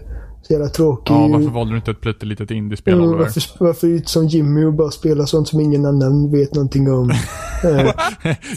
[0.49, 1.13] jävla tråkig.
[1.13, 3.23] Ja, varför valde du inte ett pyttelitet indiespel Mm, Oliver?
[3.23, 7.11] varför, varför inte som Jimmy och bara spela sånt som ingen annan vet någonting om?
[7.63, 7.91] Eh,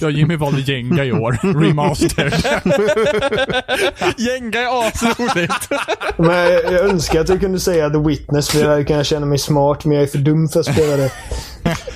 [0.00, 1.38] Ja, Jimmy valde Jenga i år.
[1.62, 2.32] Remastered.
[4.18, 5.68] Jenga är asroligt!
[6.16, 9.38] Men jag, jag önskar att jag kunde säga The Witness för jag kan känna mig
[9.38, 11.12] smart men jag är för dum för att spela det.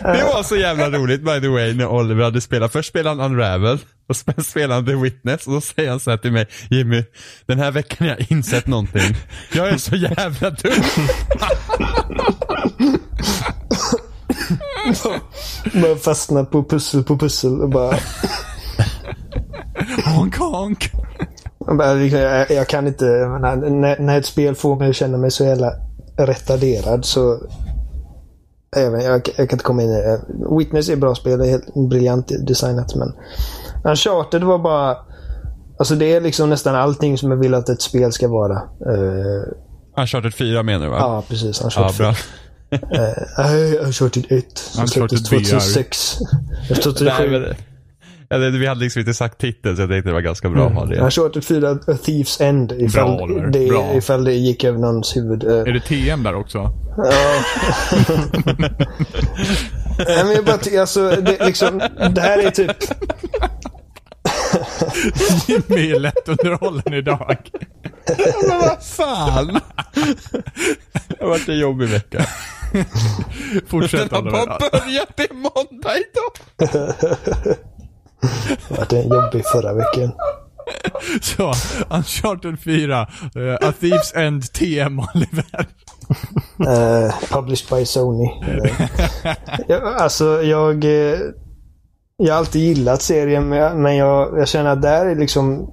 [0.02, 2.72] Det var så jävla roligt by the way när Oliver hade spelat.
[2.72, 6.10] Först spelade han Unravel och sen spelade han The Witness och då säger han så
[6.10, 7.04] här till mig Jimmy,
[7.46, 9.16] den här veckan har jag insett någonting.
[9.52, 10.72] Jag är så jävla dum.
[15.82, 17.96] Bara fastna på pussel på pussel och bara...
[20.04, 20.90] Honk honk.
[21.66, 23.04] Jag, jag, jag kan inte...
[23.98, 25.72] När, ett spel får mig att känna mig så jävla
[26.18, 27.40] retarderad så...
[28.76, 30.20] Jag kan inte komma in i det.
[30.58, 31.38] Witness är bra spel.
[31.38, 32.94] Det är helt briljant designat.
[32.94, 33.12] Men
[33.88, 34.96] Uncharted var bara...
[35.78, 38.54] Alltså det är liksom nästan allting som jag vill att ett spel ska vara.
[38.54, 39.42] Uh,
[39.98, 40.96] Uncharted 4 menar du va?
[41.00, 41.60] ja, precis.
[41.64, 42.14] Uncharted Ja,
[42.70, 42.98] bra.
[43.00, 44.58] Uh, nej, Uncharted 1.
[44.58, 46.18] Som Uncharted släpptes 2006.
[46.68, 47.54] Jag tror att det Nej, är men,
[48.28, 50.68] ja, det, vi hade liksom inte sagt titeln så jag tänkte det var ganska bra
[50.68, 51.00] ha det.
[51.00, 52.72] Uncharted 4, A Thief's End.
[52.72, 53.46] Ifall, Bra, Oliver.
[53.50, 53.94] det, Bra.
[53.94, 55.44] ifall det gick över någons huvud.
[55.44, 56.58] Eh, Är det TM där också?
[56.58, 56.72] Ja.
[59.98, 61.78] Nej, men jag bara alltså, det, liksom,
[62.14, 62.76] det här är typ...
[65.46, 67.50] Jimmy är lättunderhållen idag.
[68.48, 69.60] Men vad fan!
[71.08, 72.26] Det har varit en jobbig vecka.
[73.66, 76.32] Fortsätt Den har bara börjat, det är måndag idag.
[78.68, 80.12] Det var en jobbig förra veckan.
[81.20, 81.52] Så,
[81.90, 83.00] Uncharted 4,
[83.36, 85.66] uh, A Thief's End TM Oliver.
[86.66, 88.30] Eh, published by Sony.
[89.68, 90.84] Eh, alltså, jag...
[90.84, 91.18] eh,
[92.16, 95.70] jag har alltid gillat serien, men jag, jag, känner att där är liksom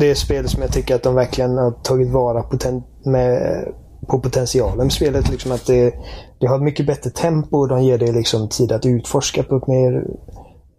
[0.00, 3.64] det spel som jag tycker att de verkligen har tagit vara poten, med,
[4.08, 5.30] på potentialen med spelet.
[5.30, 5.94] Liksom att det,
[6.40, 9.56] det har ett mycket bättre tempo och de ger dig liksom tid att utforska på
[9.56, 9.96] ett mer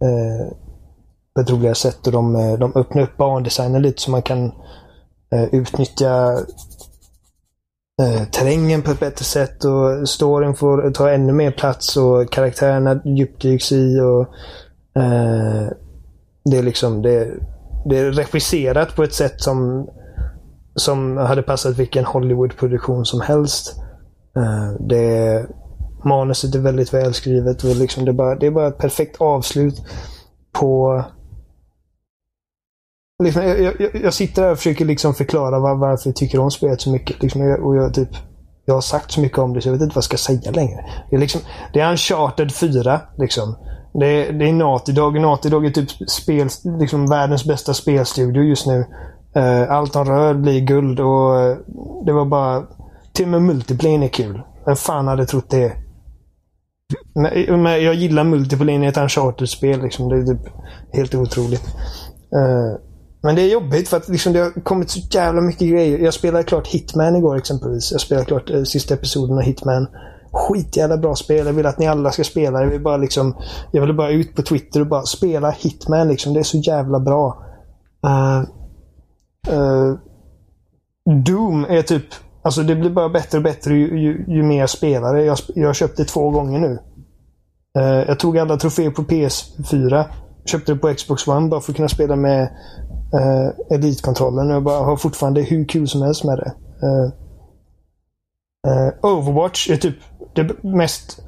[0.02, 0.52] eh,
[1.34, 2.06] på ett roligare sätt.
[2.06, 4.44] Och de, eh, de öppnar upp bandesignen lite så man kan
[5.32, 6.32] eh, utnyttja
[8.02, 13.00] eh, terrängen på ett bättre sätt och storyn får ta ännu mer plats och karaktärerna
[13.04, 14.00] djupdyks i.
[14.00, 14.26] och
[14.96, 15.68] eh,
[16.44, 17.34] Det är liksom det,
[17.84, 19.88] det är regisserat på ett sätt som
[20.74, 23.76] som hade passat vilken Hollywood-produktion som helst.
[24.36, 25.46] Eh, det,
[26.04, 29.82] manuset är väldigt välskrivet och liksom det, är bara, det är bara ett perfekt avslut
[30.52, 31.04] på
[33.22, 36.50] Liksom, jag, jag, jag sitter här och försöker liksom förklara var, varför jag tycker om
[36.50, 37.22] spelet så mycket.
[37.22, 38.08] Liksom, jag, och jag, typ,
[38.64, 40.50] jag har sagt så mycket om det så jag vet inte vad jag ska säga
[40.50, 40.84] längre.
[41.10, 41.40] Det är, liksom,
[41.72, 43.00] det är Uncharted 4.
[43.18, 43.56] Liksom.
[43.92, 45.20] Det, är, det är Naughty Dog.
[45.20, 46.48] Naughty Dog är typ spel,
[46.78, 48.84] liksom världens bästa spelstudio just nu.
[49.34, 51.56] Eh, allt de rör blir guld och eh,
[52.06, 52.62] det var bara...
[53.12, 54.42] Till och med multiplayer är kul.
[54.66, 55.72] Vem fan hade trott det?
[57.14, 59.82] Men, eh, men jag gillar multiplayer i ett Uncharted-spel.
[59.82, 60.08] Liksom.
[60.08, 60.52] Det är typ
[60.92, 61.64] helt otroligt.
[63.22, 65.98] Men det är jobbigt för att liksom, det har kommit så jävla mycket grejer.
[65.98, 67.92] Jag spelade klart Hitman igår exempelvis.
[67.92, 69.86] Jag spelade klart eh, sista episoden av Hitman.
[70.32, 71.46] Skitjävla bra spel.
[71.46, 72.60] Jag vill att ni alla ska spela.
[72.60, 73.36] Jag vill bara liksom...
[73.72, 76.34] Jag vill bara ut på Twitter och bara spela Hitman liksom.
[76.34, 77.44] Det är så jävla bra.
[78.06, 78.42] Uh,
[79.54, 79.98] uh,
[81.24, 82.04] Doom är typ...
[82.42, 85.24] Alltså det blir bara bättre och bättre ju, ju, ju mer jag spelar det.
[85.24, 86.78] Jag, jag har köpt det två gånger nu.
[87.78, 90.04] Uh, jag tog alla troféer på PS4.
[90.44, 92.42] Köpte det på Xbox One bara för att kunna spela med
[93.14, 94.50] uh, Elite-kontrollen.
[94.50, 96.52] Jag bara har fortfarande hur kul som helst med det.
[99.02, 99.96] Overwatch är typ
[100.34, 101.20] det mest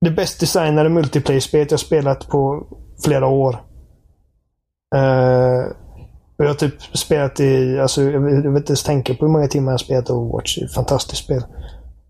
[0.00, 2.66] det bäst designade multiplayer-spelet jag spelat på
[3.04, 3.54] flera år.
[4.96, 5.64] Eh,
[6.38, 9.48] och jag har typ spelat i, alltså jag vill inte ens tänka på hur många
[9.48, 10.58] timmar jag spelat Overwatch.
[10.74, 11.44] Fantastiskt spel.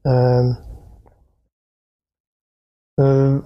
[0.06, 0.46] Eh,
[3.04, 3.38] eh,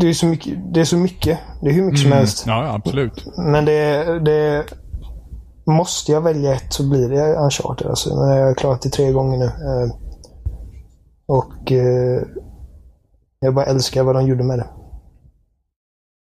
[0.00, 0.74] det är så mycket.
[0.74, 1.38] Det är så mycket.
[1.62, 2.44] Det är hur mycket som helst.
[2.46, 3.26] Ja, absolut.
[3.36, 4.64] Men det, det...
[5.66, 7.86] Måste jag välja ett så blir det Uncharted.
[7.86, 8.16] Alltså.
[8.16, 9.44] Men jag har klarat det tre gånger nu.
[9.44, 10.03] Eh,
[11.26, 12.22] Och eh,
[13.40, 14.68] jag bara älskar vad de gjorde med det.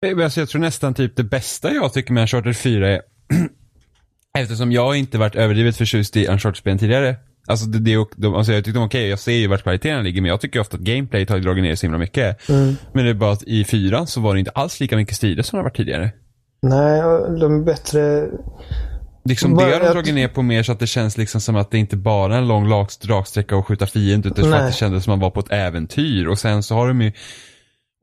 [0.07, 3.01] Eh, Alltså jag tror nästan typ det bästa jag tycker med Uncharted 4 är
[4.37, 7.15] Eftersom jag inte varit överdrivet förtjust i Uncharted-spelen tidigare.
[7.47, 10.21] Alltså, det, det, de, alltså jag tyckte de okej, jag ser ju vart kvaliteten ligger
[10.21, 12.47] men jag tycker ofta att gameplayet har dragit ner så himla mycket.
[12.47, 15.43] Men det är bara att i fyran så var det inte alls lika mycket strider
[15.43, 16.11] som det har varit tidigare.
[16.61, 17.01] Nej,
[17.39, 18.29] de är bättre.
[19.23, 21.71] Liksom det har de dragit ner på mer så att det känns liksom som att
[21.71, 22.69] det inte bara är en lång
[23.03, 24.59] raksträcka och skjuta fiender utan Nej.
[24.59, 27.01] att det kändes som att man var på ett äventyr och sen så har de
[27.01, 27.11] ju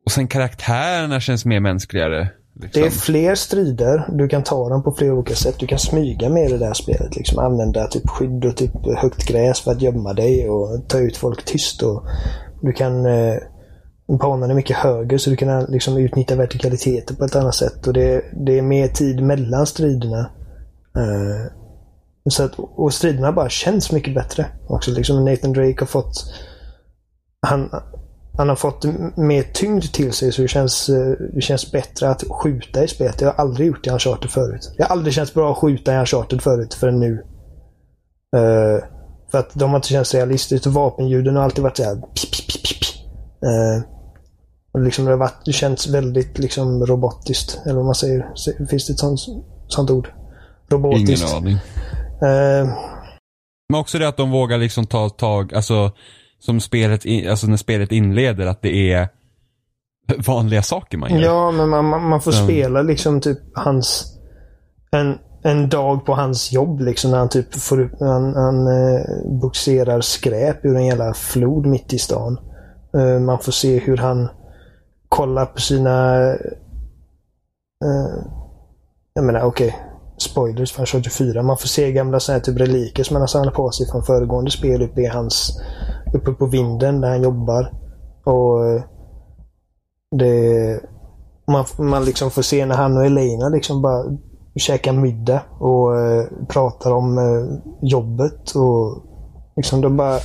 [0.06, 2.28] och sen karaktärerna känns mer mänskligare.
[2.60, 2.82] Liksom.
[2.82, 4.04] Det är fler strider.
[4.12, 5.54] Du kan ta dem på flera olika sätt.
[5.58, 7.16] Du kan smyga med i det där spelet.
[7.16, 11.16] Liksom använda typ skydd och typ högt gräs för att gömma dig och ta ut
[11.16, 11.82] folk tyst.
[11.82, 12.06] Och
[12.62, 13.06] du kan...
[13.06, 13.34] Eh,
[14.20, 17.86] banan är mycket högre så du kan liksom utnyttja vertikaliteten på ett annat sätt.
[17.86, 20.30] Och det, det är mer tid mellan striderna.
[20.96, 21.52] Eh,
[22.30, 24.46] så att, och striderna bara känns mycket bättre.
[24.66, 26.34] Också liksom Nathan Drake har fått...
[27.46, 27.70] Han,
[28.38, 28.84] han har fått
[29.16, 33.18] mer tyngd till sig så det känns, eh, det känns bättre att skjuta i spelet.
[33.18, 34.72] Det har jag aldrig gjort i Uncharted förut.
[34.76, 37.24] Det har aldrig känts bra att skjuta i Uncharted förut förrän nu.
[38.36, 38.84] Uh,
[39.30, 42.62] för att de har inte känts realistiskt vapenljuden har alltid varit såhär pip, pip, pip,
[42.62, 43.04] pip.
[43.44, 43.82] uh,
[44.72, 47.60] och liksom det har varit, det känns väldigt liksom robotiskt.
[47.64, 48.26] Eller vad man säger.
[48.70, 49.20] Finns det ett sånt,
[49.68, 50.08] sånt ord?
[50.70, 51.22] Robotiskt.
[51.28, 51.54] Ingen aning.
[52.22, 52.68] Eh,
[53.68, 55.92] Men också det att de vågar liksom ta tag, alltså
[56.38, 59.08] som spelet, in, alltså när spelet inleder, att det är
[60.26, 61.20] vanliga saker man gör.
[61.20, 62.44] ja, men man, man, man får Mm.
[62.44, 64.14] spela liksom typ hans...
[64.90, 69.02] En, en dag på hans jobb liksom när han typ får upp, han, han eh,
[69.40, 72.38] boxerar skräp ur en jävla flod mitt i stan.
[72.96, 74.28] Eh, man får se hur han
[75.08, 76.16] kollar på sina...
[77.84, 78.24] Eh,
[79.14, 79.76] jag menar okej.
[80.18, 81.42] Spoilers för Uncharted 4.
[81.42, 84.02] Man får se gamla så här, typ reliker som han har samlat på sig från
[84.02, 85.60] föregående spel uppe i hans...
[86.14, 87.72] Uppe på vinden där han jobbar.
[88.24, 88.82] Och eh,
[90.10, 90.80] det...
[91.46, 94.04] Man, man liksom får se när han och Elena liksom bara
[94.56, 99.02] käkar middag och uh, pratar om uh, jobbet och
[99.56, 100.18] liksom de bara...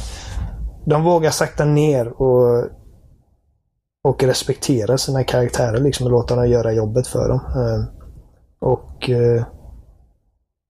[0.86, 2.66] De vågar sakta ner och
[4.04, 7.40] och respektera sina karaktärer liksom och låta dem göra jobbet för dem.
[8.64, 9.44] Och eh,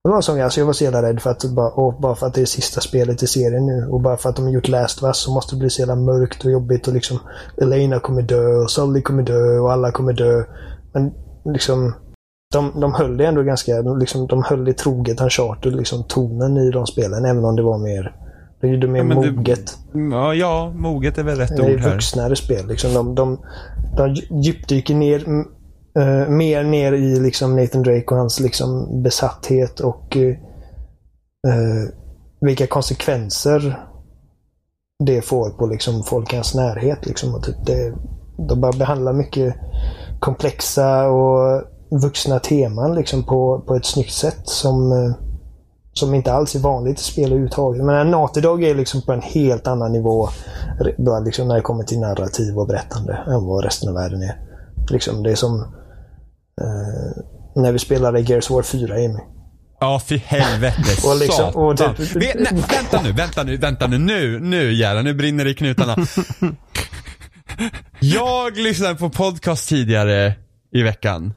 [0.04, 2.14] det var sån grej, alltså jag var så jävla rädd för att bara, och bara
[2.14, 4.52] för att det är sista spelet i serien nu och bara för att de har
[4.52, 7.18] gjort Last of Us så måste det bli så jävla mörkt och jobbigt och liksom
[7.62, 10.44] Elena kommer dö och Sully kommer dö och alla kommer dö.
[10.92, 11.12] Men
[11.54, 11.94] liksom
[12.52, 16.70] de, de höll det ändå ganska, liksom, de höll det troget Uncharted, liksom tonen i
[16.70, 18.16] de spelen även om det var mer
[18.60, 19.78] det gjorde mer Ja, det- moget.
[20.12, 21.92] Ja, ja, moget är väl rätt Det är ord här.
[21.92, 22.66] vuxnare spel.
[22.66, 22.94] Liksom.
[22.94, 23.38] De, de,
[23.96, 25.24] de djupdyker ner,
[25.98, 30.28] Uh, mer ner i liksom Nathan Drake och hans liksom besatthet och uh,
[31.46, 31.88] uh,
[32.40, 33.86] vilka konsekvenser
[35.04, 37.06] det får på liksom folk i hans närhet.
[37.06, 37.34] Liksom.
[37.34, 37.94] Och typ det,
[38.48, 39.54] de bara behandlar mycket
[40.20, 41.62] komplexa och
[42.02, 44.92] vuxna teman liksom på, på ett snyggt sätt som
[45.94, 47.84] som inte alls är vanligt i spel överhuvudtaget.
[47.84, 50.28] Men Naughty Dog är liksom på en helt annan nivå
[50.98, 54.40] bara liksom när det kommer till narrativ och berättande än vad resten av världen är.
[54.90, 55.64] Liksom, det är som
[57.56, 59.18] när vi spelade Gears War 4, Amy.
[59.80, 60.82] Ja, för helvete.
[61.08, 63.98] Och liksom- och det- Vet- nej, vänta nu, vänta nu, vänta nu.
[63.98, 65.96] Nu, nu jävlar, nu brinner det i knutarna.
[68.00, 70.34] Jag lyssnade på podcast tidigare
[70.72, 71.34] i veckan.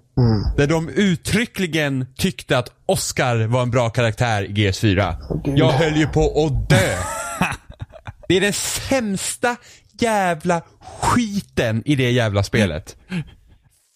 [0.57, 5.15] Där de uttryckligen tyckte att Oscar var en bra karaktär i GS4.
[5.45, 5.57] gud.
[5.57, 6.95] Jag höll ju på att dö.
[8.27, 9.55] Det är den sämsta
[9.99, 10.61] jävla
[11.01, 12.95] skiten i det jävla spelet.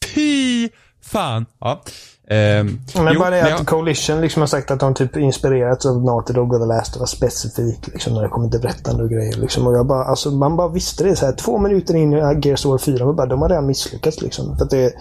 [0.05, 0.69] Fy
[1.11, 1.45] fan.
[1.59, 1.81] Ja.
[2.29, 5.85] Ehm, Men jo, bara det att jag- Coalition liksom har sagt att de typ inspirerats
[5.85, 9.03] av Naughty Dog och The Last of Us specifikt liksom, när det kommer till berättande
[9.03, 9.37] och grejer.
[9.37, 9.67] Liksom.
[9.67, 12.65] Och jag bara, alltså, man bara visste det så här två minuter in i Gears
[12.65, 13.05] of War 4.
[13.05, 14.57] Man bara, de har redan misslyckats liksom.
[14.57, 14.93] För att det,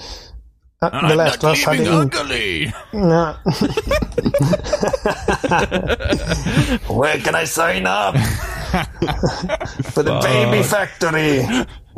[1.09, 2.17] The Last of Us hade inte...
[2.93, 3.35] Nej.
[7.01, 8.15] Where can I sign up?
[9.95, 11.39] For the baby factory.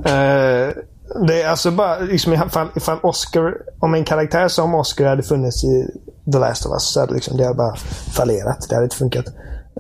[0.05, 0.69] Eh,
[1.15, 5.65] det är alltså bara, liksom, ifall, ifall Oscar, om en karaktär som Oscar hade funnits
[5.65, 5.87] i
[6.33, 7.77] The Last of Us så hade liksom, det hade bara
[8.17, 8.67] fallerat.
[8.69, 9.27] Det hade inte funkat.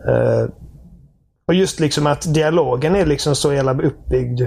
[0.09, 0.49] Uh,
[1.47, 4.43] och just liksom att dialogen är liksom så jävla uppbyggd.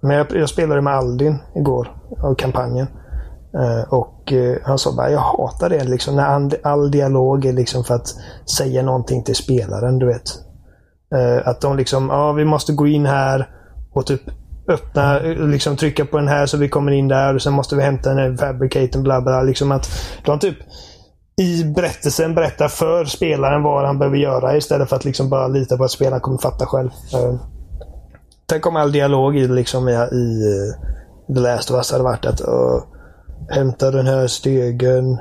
[0.00, 2.86] Men jag, jag spelade med Aldin igår, av kampanjen.
[3.54, 7.52] Uh, och uh, han sa bara, jag hatar det liksom när all, all dialog är
[7.52, 8.08] liksom för att
[8.56, 10.22] säga någonting till spelaren, du vet.
[11.44, 13.48] Att de liksom, ja vi måste gå in här
[13.92, 14.20] och typ
[14.70, 17.82] öppna, liksom trycka på den här så vi kommer in där och sen måste vi
[17.82, 19.42] hämta den här fabricaten bla bla.
[19.42, 19.90] Liksom att
[20.24, 20.56] de typ
[21.40, 25.76] i berättelsen berättar för spelaren vad han behöver göra istället för att liksom bara lita
[25.76, 26.90] på att spelaren kommer fatta själv.
[27.14, 27.34] Eh,
[28.46, 32.26] Tänk om all dialog i, liksom, i, i eh, The Last of Us hade varit
[32.26, 32.82] att uh,
[33.48, 35.12] hämta den här stegen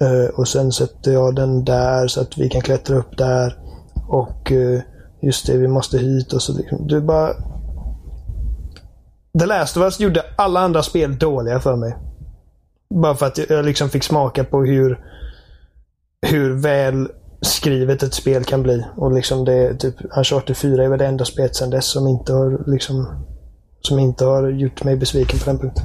[0.00, 3.56] eh, och sen sätter jag den där så att vi kan klättra upp där.
[4.08, 4.52] Och
[5.22, 6.52] just det, vi måste hit och så.
[6.52, 6.86] Liksom.
[6.86, 7.34] Du bara...
[9.38, 11.96] The Last of Us gjorde alla andra spel dåliga för mig.
[12.94, 15.00] Bara för att jag- liksom fick smaka på hur
[16.26, 17.08] hur väl
[17.42, 18.86] skrivet ett spel kan bli.
[18.96, 22.06] Och liksom det är typ Uncharted 4 är väl det enda spelet sedan dess som
[22.08, 23.24] inte har liksom
[23.80, 25.84] som inte har gjort mig besviken på den punkten.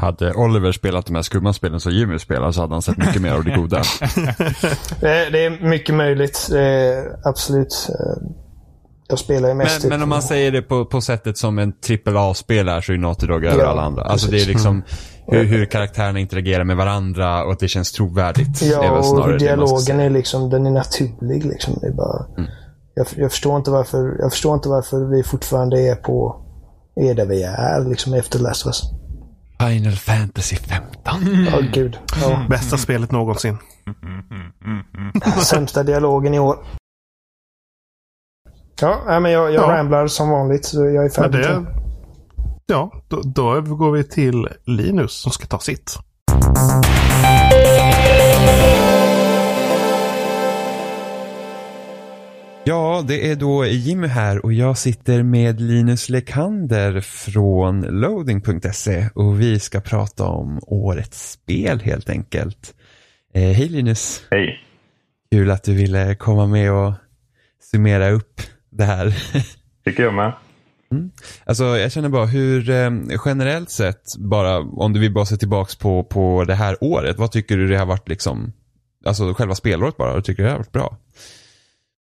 [0.00, 3.22] Hade Oliver spelat de här skumma spelen som Jimmy spelar så hade han sett mycket
[3.22, 3.82] mer av det goda.
[5.00, 6.48] Det, det är mycket möjligt.
[6.54, 7.88] Är absolut.
[9.08, 11.58] Jag spelar ju mest Men, typ- men om man säger det på, på sättet som
[11.58, 11.72] en
[12.06, 14.02] AAA-spelare så är Naughty Dog över Ja, alla andra.
[14.04, 14.48] Alltså det är precis.
[14.48, 14.82] liksom
[15.26, 18.62] hur, hur karaktärerna interagerar med varandra och att det känns trovärdigt.
[18.62, 21.74] är Ja, och hur dialogen är liksom, den är naturlig liksom.
[21.80, 22.50] Det är bara, Mm.
[22.94, 26.36] jag, jag, förstår inte varför, jag förstår inte varför vi fortfarande är på,
[26.96, 28.82] är där vi är liksom efter Last of Us.
[29.60, 31.46] Final Fantasy 15.
[31.52, 31.98] Ja, gud.
[32.22, 32.46] Ja.
[32.50, 33.58] Bästa spelet någonsin.
[35.42, 36.56] Sämsta dialogen i år.
[38.84, 39.76] Ja, men jag, jag ja.
[39.76, 40.64] ramblar som vanligt.
[40.64, 41.40] Så jag är färdig.
[41.40, 41.66] Det,
[42.66, 45.98] ja, då, då övergår vi till Linus som ska ta sitt.
[52.66, 59.40] Ja, det är då Jimmy här och jag sitter med Linus Lekander från loading.se och
[59.40, 62.74] vi ska prata om årets spel helt enkelt.
[63.34, 64.26] Eh, hej Linus!
[64.30, 64.60] Hej!
[65.32, 66.92] Kul att du ville komma med och
[67.70, 68.40] summera upp
[68.74, 69.14] det här.
[69.84, 70.32] Tycker jag med.
[71.46, 72.90] Alltså jag känner bara hur eh,
[73.24, 77.32] generellt sett, bara om du vill bara se tillbaks på, på det här året, vad
[77.32, 78.52] tycker du det har varit liksom,
[79.06, 80.96] alltså själva spelåret bara, tycker du det har varit bra?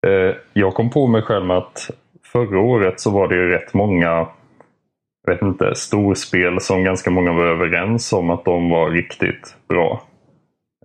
[0.07, 1.89] Eh, Jag kom på mig själv med att
[2.31, 4.27] förra året så var det ju rätt många
[5.27, 10.03] jag vet inte, storspel som ganska många var överens om att de var riktigt bra.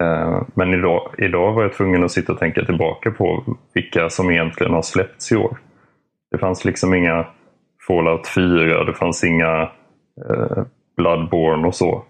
[0.00, 3.44] Eh, Men idag, idag var jag tvungen att sitta och tänka tillbaka på
[3.74, 5.58] vilka som egentligen har släppts i år.
[6.34, 7.26] Det fanns liksom inga
[7.86, 9.62] Fallout 4, det fanns inga
[10.30, 10.64] eh,
[10.96, 12.04] Bloodborne och så.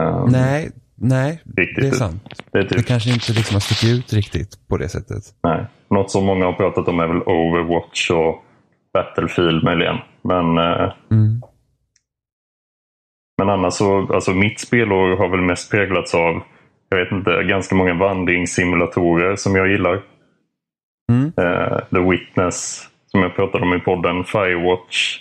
[0.00, 1.76] Eh, Nej, nej, Riktigt.
[1.82, 2.42] det är sant.
[2.52, 5.22] Det är Det typ, kanske inte liksom har stuckit ut riktigt på det sättet.
[5.42, 5.66] nej.
[5.90, 8.44] Något som många har pratat om är väl Overwatch och
[8.92, 9.96] Battlefield möjligen.
[10.22, 11.40] Men, eh, Mm.
[13.38, 16.40] men annars så, alltså mitt spelår har väl mest präglats av,
[16.88, 20.02] jag vet inte, ganska många vandringssimulatorer som jag gillar.
[21.12, 21.32] Mm.
[21.36, 25.18] Eh, The Witness, som jag pratade om i podden, Firewatch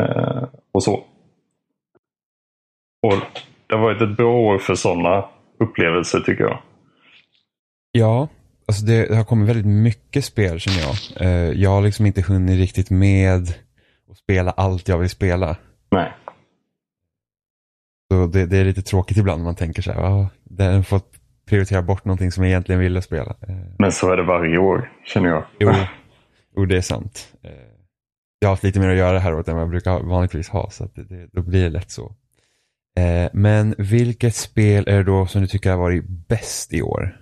[0.00, 0.94] eh, och så.
[3.02, 3.14] Och
[3.66, 5.24] det har varit ett bra år för sådana
[5.58, 6.58] upplevelser tycker jag.
[7.92, 8.28] Ja,
[8.68, 11.26] alltså det, det har kommit väldigt mycket spel känner jag.
[11.26, 13.42] Eh, jag har liksom inte hunnit riktigt med
[14.10, 15.56] att spela allt jag vill spela.
[15.90, 16.12] Nej.
[18.12, 21.08] Så det, det är lite tråkigt ibland när man tänker så här, ah, den fått
[21.48, 23.30] prioritera bort någonting som jag egentligen ville spela.
[23.48, 25.44] Eh, Men så är det varje år, känner jag.
[25.58, 25.72] Jo,
[26.56, 27.34] jo, det är sant.
[27.42, 27.50] Eh,
[28.38, 30.48] Jag har haft lite mer att göra det här året än vad jag brukar vanligtvis
[30.48, 32.14] ha, så att det, då blir det lätt så.
[32.98, 37.18] Eh, Men vilket spel är det då som du tycker har varit bäst i år?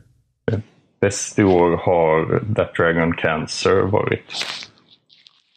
[1.01, 4.47] Bäst i år har That Dragon Cancer varit.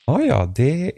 [0.06, 0.92] Ja, ja, det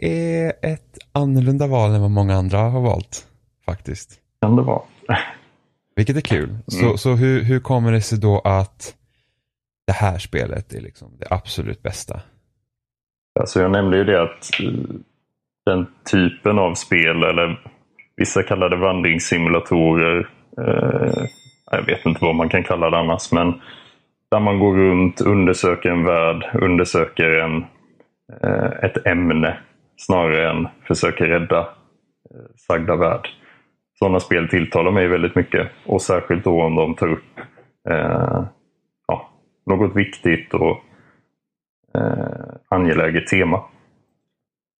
[0.44, 3.26] är ett annorlunda val än vad många andra har valt,
[3.64, 4.20] faktiskt.
[4.42, 4.82] Kan det vara.
[5.96, 6.58] Vilket är kul.
[6.66, 8.94] Så, så hur, hur kommer det sig då att
[9.86, 12.20] det här spelet är liksom det absolut bästa?
[13.40, 14.72] Alltså jag nämnde ju det att eh,
[15.66, 17.60] den typen av spel, eller
[18.16, 20.28] vissa kallar det vandringssimulatorer.
[20.58, 21.24] Eh,
[21.70, 23.60] jag vet inte vad man kan kalla det annars, men
[24.30, 27.64] där man går runt, undersöker en värld, undersöker en,
[28.42, 29.58] eh, ett ämne
[29.96, 33.28] snarare än försöker rädda eh, sagda värld.
[33.98, 37.38] Sådana spel tilltalar mig väldigt mycket och särskilt då om de tar upp
[37.90, 38.44] eh,
[39.08, 39.30] ja,
[39.66, 40.80] något viktigt och
[41.96, 43.64] eh, angeläget tema.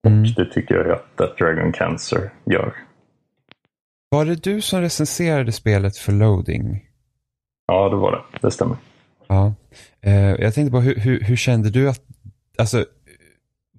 [0.07, 0.21] Mm.
[0.21, 2.75] Och det tycker jag att That Dragon Cancer gör.
[4.09, 6.85] Var det du som recenserade spelet för loading?
[7.67, 8.39] Ja, det var det.
[8.41, 8.77] Det stämmer.
[9.27, 9.55] Ja.
[10.01, 12.03] Eh, jag tänkte på hur, hur, hur kände du att,
[12.59, 12.85] alltså,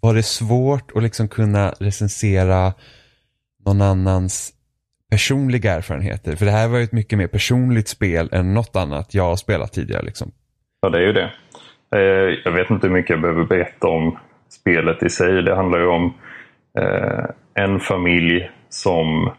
[0.02, 2.74] var det svårt att liksom kunna recensera
[3.66, 4.54] någon annans
[5.10, 6.36] personliga erfarenheter?
[6.36, 9.36] För det här var ju ett mycket mer personligt spel än något annat jag har
[9.36, 10.06] spelat tidigare.
[10.06, 10.32] Liksom.
[10.82, 11.32] Ja, det är ju det.
[11.96, 14.18] Eh, jag vet inte hur mycket jag behöver berätta om
[14.50, 15.42] spelet i sig.
[15.42, 16.14] Det handlar ju om
[16.80, 19.32] eh, en familj som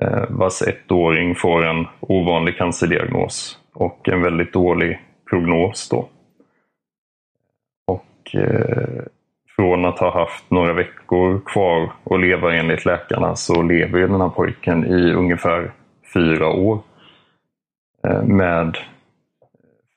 [0.00, 5.00] eh, vars ettåring får en ovanlig cancerdiagnos och en väldigt dålig
[5.30, 6.08] prognos då.
[7.86, 9.02] Och eh,
[9.56, 14.28] från att ha haft några veckor kvar att leva enligt läkarna så lever den här
[14.28, 15.72] pojken i ungefär
[16.14, 16.78] fyra år.
[18.08, 18.78] Eh, med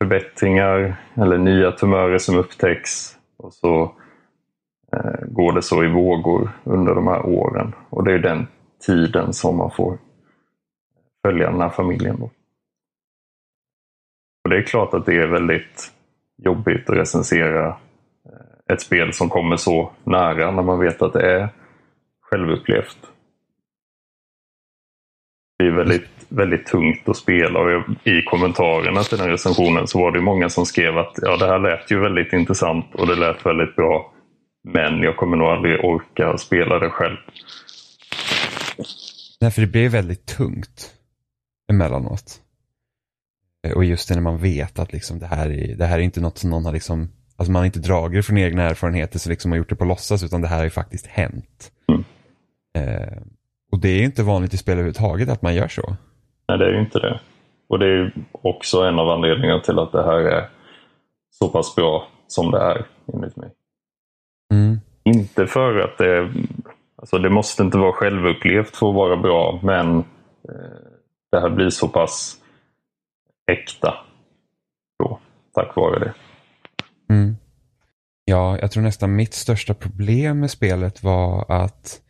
[0.02, 3.18] förbättringar eller nya tumörer som upptäcks.
[3.38, 3.96] Och så
[4.94, 7.76] eh, går det så i vågor under de här åren.
[7.90, 8.48] Och det är den
[8.86, 9.98] tiden som man får
[11.26, 12.18] följa den här familjen.
[12.20, 12.26] Då.
[14.44, 15.92] Och det är klart att det är väldigt
[16.38, 21.32] jobbigt att recensera eh, ett spel som kommer så nära när man vet att det
[21.32, 21.50] är
[22.22, 23.11] självupplevt.
[25.62, 30.00] Det är väldigt, väldigt tungt att spela och jag, i kommentarerna till den recensionen så
[30.00, 33.16] var det många som skrev att ja, det här lät ju väldigt intressant och det
[33.16, 34.14] lät väldigt bra.
[34.64, 37.18] Men jag kommer nog aldrig orka spela det själv.
[39.42, 40.94] Nej, för det blir väldigt tungt
[41.72, 42.40] emellanåt.
[43.68, 46.04] Eh, Och just det när man vet att liksom det, här är, det här är
[46.04, 49.30] inte något som någon har liksom, alltså man har inte dragit från egna erfarenheter så
[49.30, 51.72] liksom har gjort det på låtsas utan det här har ju faktiskt hänt.
[51.90, 52.04] Mm.
[52.78, 53.18] Eh,
[53.72, 55.96] och det är inte vanligt i spel överhuvudtaget att man gör så.
[56.48, 57.20] Nej, det är ju inte det.
[57.68, 60.50] Och det är ju också en av anledningarna till att det här är
[61.30, 63.50] så pass bra som det är, enligt mig.
[64.54, 64.80] Mm.
[65.04, 66.34] Inte för att det...
[66.96, 70.04] Alltså det måste inte vara självupplevt för att vara bra, men eh,
[71.32, 72.38] det här blir så pass
[73.52, 73.94] äkta
[75.00, 75.20] då,
[75.54, 76.14] tack vare det.
[77.14, 77.36] Mm.
[78.26, 82.02] Ja, jag tror nästan mitt största problem med spelet var att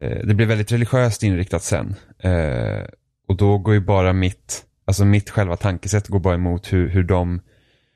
[0.00, 1.94] det blev väldigt religiöst inriktat sen.
[2.18, 2.84] Eh,
[3.28, 7.02] och då går ju bara mitt, alltså mitt själva tankesätt går bara emot hur, hur
[7.02, 7.40] de,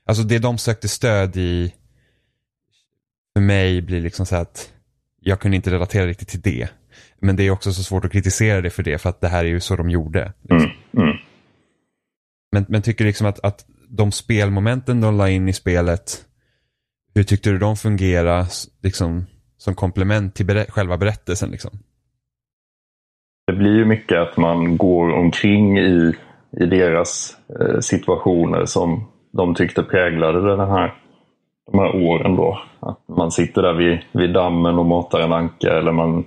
[0.05, 1.73] alltså det de sökte stöd i,
[3.35, 4.73] för mig blir liksom så att
[5.21, 6.69] jag kunde inte relatera riktigt till det.
[7.19, 9.45] Men det är också så svårt att kritisera det för det, för att det här
[9.45, 10.33] är ju så de gjorde.
[10.49, 10.63] Mm,
[10.97, 11.17] mm.
[12.51, 16.25] Men, men tycker liksom att, att de spelmomenten de la in i spelet,
[17.15, 18.47] hur tyckte du de fungerade
[18.83, 19.25] liksom,
[19.57, 21.51] som komplement till berä själva berättelsen?
[21.51, 21.79] Liksom?
[23.47, 26.15] Det blir ju mycket att man går omkring i,
[26.51, 30.93] i deras eh, situationer som de tyckte präglade den här,
[31.71, 32.35] de här åren.
[32.35, 32.61] Då.
[32.79, 36.25] Att man sitter där vid, vid dammen och matar en anka eller man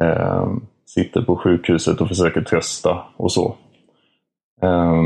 [0.00, 0.48] eh,
[0.86, 3.56] sitter på sjukhuset och försöker trösta och så.
[4.62, 5.02] Eh,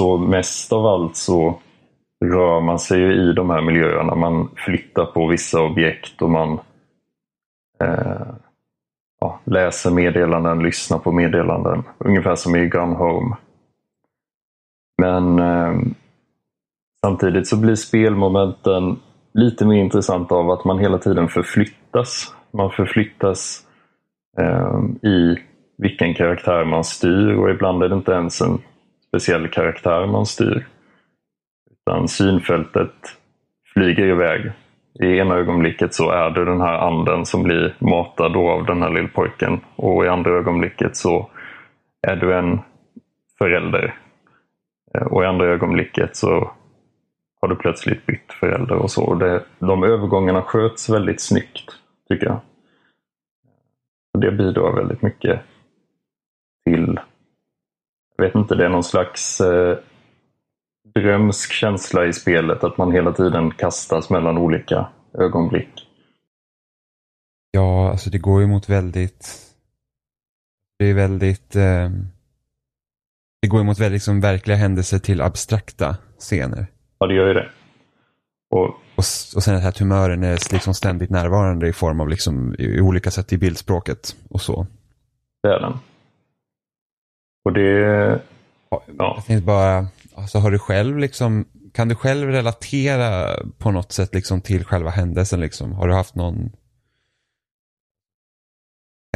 [0.00, 1.60] så mest av allt så
[2.24, 4.14] rör man sig ju i de här miljöerna.
[4.14, 6.52] Man flyttar på vissa objekt och man
[7.80, 8.34] eh,
[9.22, 11.82] ja, läser meddelanden, lyssnar på meddelanden.
[11.98, 13.36] Ungefär som i Gun Home.
[15.02, 15.80] Men eh,
[17.06, 18.98] samtidigt så blir spelmomenten
[19.34, 22.34] lite mer intressanta av att man hela tiden förflyttas.
[22.52, 23.66] Man förflyttas
[24.38, 25.38] eh, i
[25.78, 28.58] vilken karaktär man styr och ibland är det inte ens en
[29.08, 30.66] speciell karaktär man styr.
[31.70, 32.94] Utan synfältet
[33.74, 34.52] flyger iväg.
[35.02, 38.90] I ena ögonblicket så är det den här anden som blir matad av den här
[38.90, 41.30] lillpojken och i andra ögonblicket så
[42.06, 42.60] är du en
[43.38, 43.94] förälder.
[44.94, 46.50] Eh, och i andra ögonblicket så
[47.40, 49.14] har du plötsligt bytt förälder och så.
[49.14, 51.70] Det, de övergångarna sköts väldigt snyggt,
[52.08, 52.40] tycker jag.
[54.18, 55.40] Det bidrar väldigt mycket
[56.64, 57.00] till
[58.16, 59.78] jag vet inte, det är någon slags eh,
[60.94, 64.88] drömsk känsla i spelet att man hela tiden kastas mellan olika
[65.18, 65.88] ögonblick.
[67.50, 69.38] Ja, alltså det går ju mot väldigt...
[70.78, 71.56] Det är väldigt...
[71.56, 71.90] Eh,
[73.42, 76.66] det går ju mot väldigt liksom, verkliga händelser till abstrakta scener.
[76.98, 77.48] Ja, det gör ju det.
[78.50, 79.04] Och, och,
[79.36, 83.10] och sen att humören är liksom ständigt närvarande i form av liksom, i, i olika
[83.10, 84.66] sätt i bildspråket och så.
[85.42, 85.78] Det är den.
[87.44, 88.20] Och det...
[88.70, 88.82] Ja.
[88.98, 91.44] Jag tänkte bara, alltså har du själv liksom,
[91.74, 95.72] kan du själv relatera på något sätt liksom till själva händelsen liksom?
[95.72, 96.50] Har du haft någon,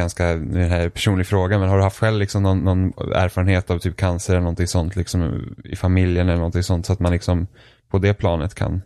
[0.01, 2.59] ganska, nu är det här en personlig fråga, men har du haft själv liksom någon,
[2.59, 6.93] någon, erfarenhet av typ cancer eller någonting sånt liksom i familjen eller någonting sånt så
[6.93, 7.47] att man liksom
[7.89, 8.81] på det planet kan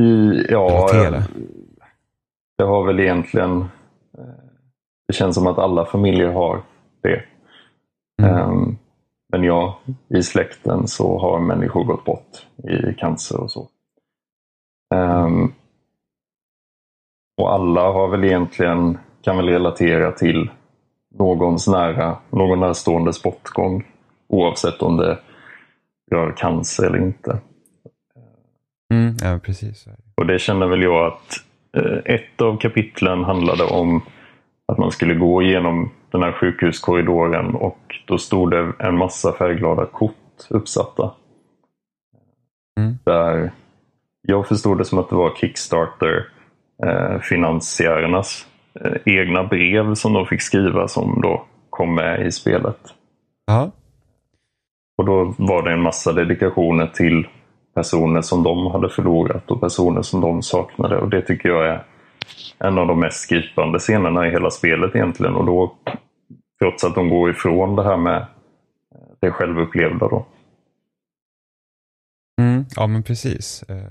[0.00, 1.22] I, ja, relatera?
[2.58, 3.64] Det har väl egentligen,
[5.08, 6.62] det känns som att alla familjer har
[7.02, 7.22] det.
[8.22, 8.50] Mm.
[8.50, 8.78] Um,
[9.32, 9.78] men ja,
[10.08, 13.68] i släkten så har människor gått bort i cancer och så.
[14.94, 15.54] Um,
[17.36, 20.50] och alla har väl egentligen, kan väl relatera till
[21.14, 23.84] någons nära, någon närstående bortgång.
[24.28, 25.18] Oavsett om det
[26.10, 27.38] rör cancer eller inte.
[28.94, 29.88] Mm, ja, precis.
[30.14, 31.44] Och det känner väl jag att
[31.76, 34.02] eh, ett av kapitlen handlade om
[34.72, 39.86] att man skulle gå igenom den här sjukhuskorridoren och då stod det en massa färgglada
[39.86, 40.14] kort
[40.50, 41.10] uppsatta.
[42.80, 42.98] Mm.
[43.04, 43.50] Där
[44.22, 46.28] jag förstod det som att det var Kickstarter
[46.86, 48.46] eh, finansiärernas
[48.80, 52.78] eh, egna brev som de fick skriva som då kom med i spelet.
[53.46, 53.70] Ja.
[54.98, 57.26] Och då var det en massa dedikationer till
[57.74, 60.96] personer som de hade förlorat och personer som de saknade.
[60.96, 61.84] Och det tycker jag är
[62.58, 65.34] en av de mest gripande scenerna i hela spelet egentligen.
[65.34, 65.74] Och då,
[66.58, 68.26] trots att de går ifrån det här med
[69.20, 70.26] det självupplevda då.
[72.40, 73.62] Mm, ja men precis.
[73.62, 73.90] Eh,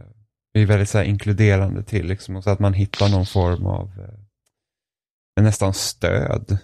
[0.54, 3.66] Det är väldigt så här inkluderande till liksom, och så att man hittar någon form
[3.66, 6.58] av eh, nästan stöd.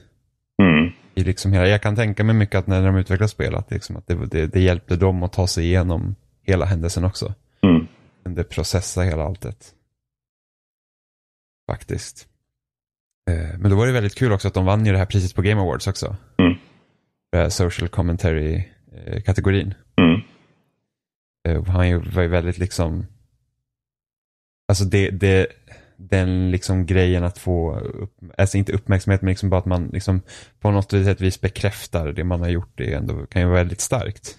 [0.64, 0.92] Mm.
[1.16, 3.96] I liksom hela, jag kan tänka mig mycket att när de utvecklar spel att, liksom,
[3.98, 7.34] att det, det, det hjälpte dem att ta sig igenom hela händelsen också.
[7.62, 7.88] Mm.
[8.36, 9.76] Det processa hela alltet.
[11.72, 12.28] Faktiskt.
[13.30, 15.36] Eh, Men då var det väldigt kul också att de vann ju det här priset
[15.36, 16.16] på Game Awards också.
[16.38, 16.54] Mm.
[17.32, 19.74] Det här Social Commentary-kategorin.
[20.02, 20.22] Mm.
[21.48, 23.06] Eh, Han ju- var ju väldigt liksom,
[24.68, 25.48] alltså det, det,
[25.98, 30.22] den liksom grejen att få, upp, alltså inte uppmärksamhet men liksom bara att man liksom
[30.60, 33.82] på något sätt vis bekräftar det man har gjort, det ändå kan ju vara väldigt
[33.82, 34.38] starkt.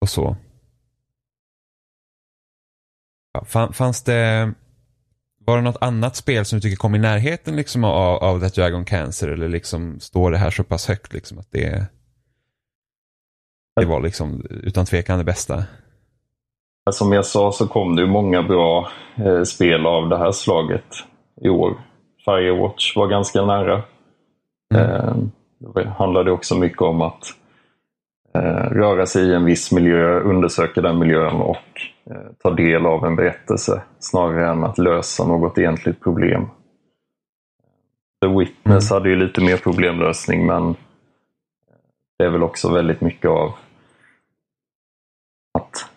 [0.00, 0.36] Och så.
[3.32, 4.52] Ja, fan- fanns det,
[5.46, 8.54] var det något annat spel som du tycker kom i närheten liksom av, av That
[8.54, 11.86] Dragon Cancer eller liksom står det här så pass högt liksom att det
[13.80, 15.64] det var liksom utan tvekan det bästa.
[16.90, 20.84] Som jag sa så kom det ju många bra eh, spel av det här slaget
[21.42, 21.74] i år.
[22.24, 23.82] Firewatch var ganska nära.
[24.74, 25.14] Eh,
[25.74, 27.22] det handlade också mycket om att
[28.34, 31.56] eh, röra sig i en viss miljö, undersöka den miljön och
[32.42, 36.48] ta del av en berättelse snarare än att lösa något egentligt problem.
[38.20, 40.74] The Witness hade ju lite mer problemlösning men
[42.18, 43.52] det är väl också väldigt mycket av
[45.58, 45.90] att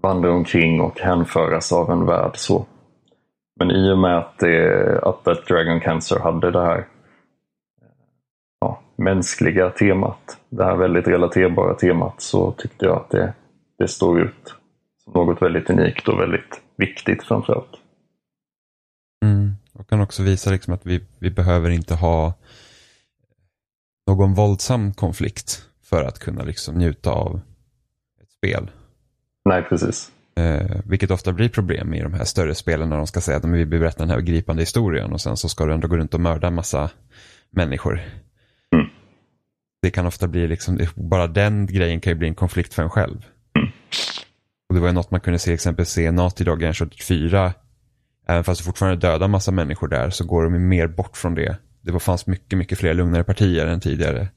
[0.00, 2.36] vandra omkring och hänföras av en värld.
[2.36, 2.66] så.
[3.56, 6.86] Men i och med att, det, att That Dragon Cancer hade det här
[8.60, 13.34] ja, mänskliga temat, det här väldigt relaterbara temat, så tyckte jag att det,
[13.78, 14.54] det står ut
[15.12, 17.80] som något väldigt unikt och väldigt viktigt framförallt.
[19.24, 19.52] Mm.
[19.72, 22.34] Och kan också visa liksom att vi, vi behöver inte ha
[24.06, 27.40] någon våldsam konflikt för att kunna liksom njuta av
[28.22, 28.70] ett spel.
[29.44, 30.12] Nej, precis.
[30.36, 33.44] Eh, vilket ofta blir problem i de här större spelen när de ska säga att
[33.44, 36.14] vi vill berätta den här gripande historien och sen så ska du ändå gå runt
[36.14, 36.90] och mörda en massa
[37.50, 38.00] människor.
[38.74, 38.86] Mm.
[39.82, 42.90] Det kan ofta bli liksom, bara den grejen kan ju bli en konflikt för en
[42.90, 43.26] själv.
[43.58, 43.72] Mm.
[44.74, 47.52] Och det var ju något man kunde se exempelvis se Naughty Dog i Uncharted 4.
[48.26, 51.34] Även fast det fortfarande dödar massa människor där så går de ju mer bort från
[51.34, 51.56] det.
[51.80, 54.28] Det var, fanns mycket, mycket fler lugnare partier än tidigare.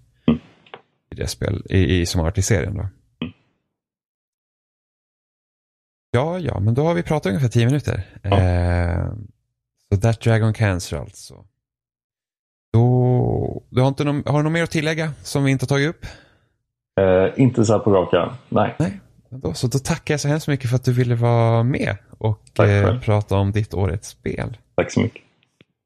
[1.12, 2.88] I det spel, i, i som har varit i serien då.
[6.12, 8.04] Ja, ja, men då har vi pratat ungefär tio minuter.
[8.22, 8.40] Ja.
[8.40, 9.12] Eh,
[9.94, 11.46] så That Dragon Cancer alltså.
[12.74, 15.68] Då, du har, inte någon, har du något mer att tillägga som vi inte har
[15.68, 16.06] tagit upp?
[17.00, 18.34] Eh, inte så här på rak arm.
[18.50, 18.76] Nej.
[18.80, 19.02] Nej.
[19.54, 23.00] Så då tackar jag så hemskt mycket för att du ville vara med och eh,
[23.00, 24.58] prata om ditt årets spel.
[24.76, 25.22] Tack så mycket.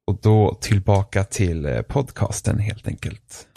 [0.06, 3.48] Och då tillbaka till eh, podcasten helt enkelt.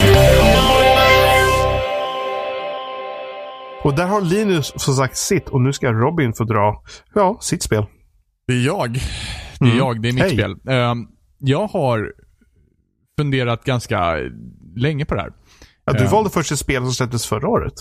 [3.84, 6.82] Och där har Linus som sagt sitt och nu ska Robin få dra,
[7.14, 7.86] ja, sitt spel.
[8.46, 8.92] Det är jag.
[9.58, 9.78] Det är Mm.
[9.78, 10.02] jag.
[10.02, 10.30] Det är mitt Hej.
[10.32, 10.56] spel.
[10.68, 11.06] Ehm,
[11.38, 12.12] jag har
[13.18, 14.14] funderat ganska
[14.76, 15.32] länge på det här.
[15.84, 16.10] Ja, du Ja.
[16.10, 17.74] valde först ett spel som släpptes förra året.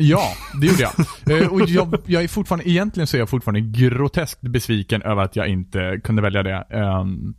[0.00, 0.92] Ja, det gjorde jag.
[1.42, 5.36] Eh, och jag, jag är fortfarande, egentligen så är jag fortfarande groteskt besviken över att
[5.36, 6.66] jag inte kunde välja det.
[6.70, 7.34] Ehm,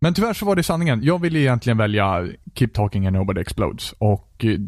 [0.00, 1.00] men tyvärr så var det sanningen.
[1.02, 3.94] Jag ville egentligen välja Keep Talking and Nobody Explodes.
[3.98, 4.58] Och eh,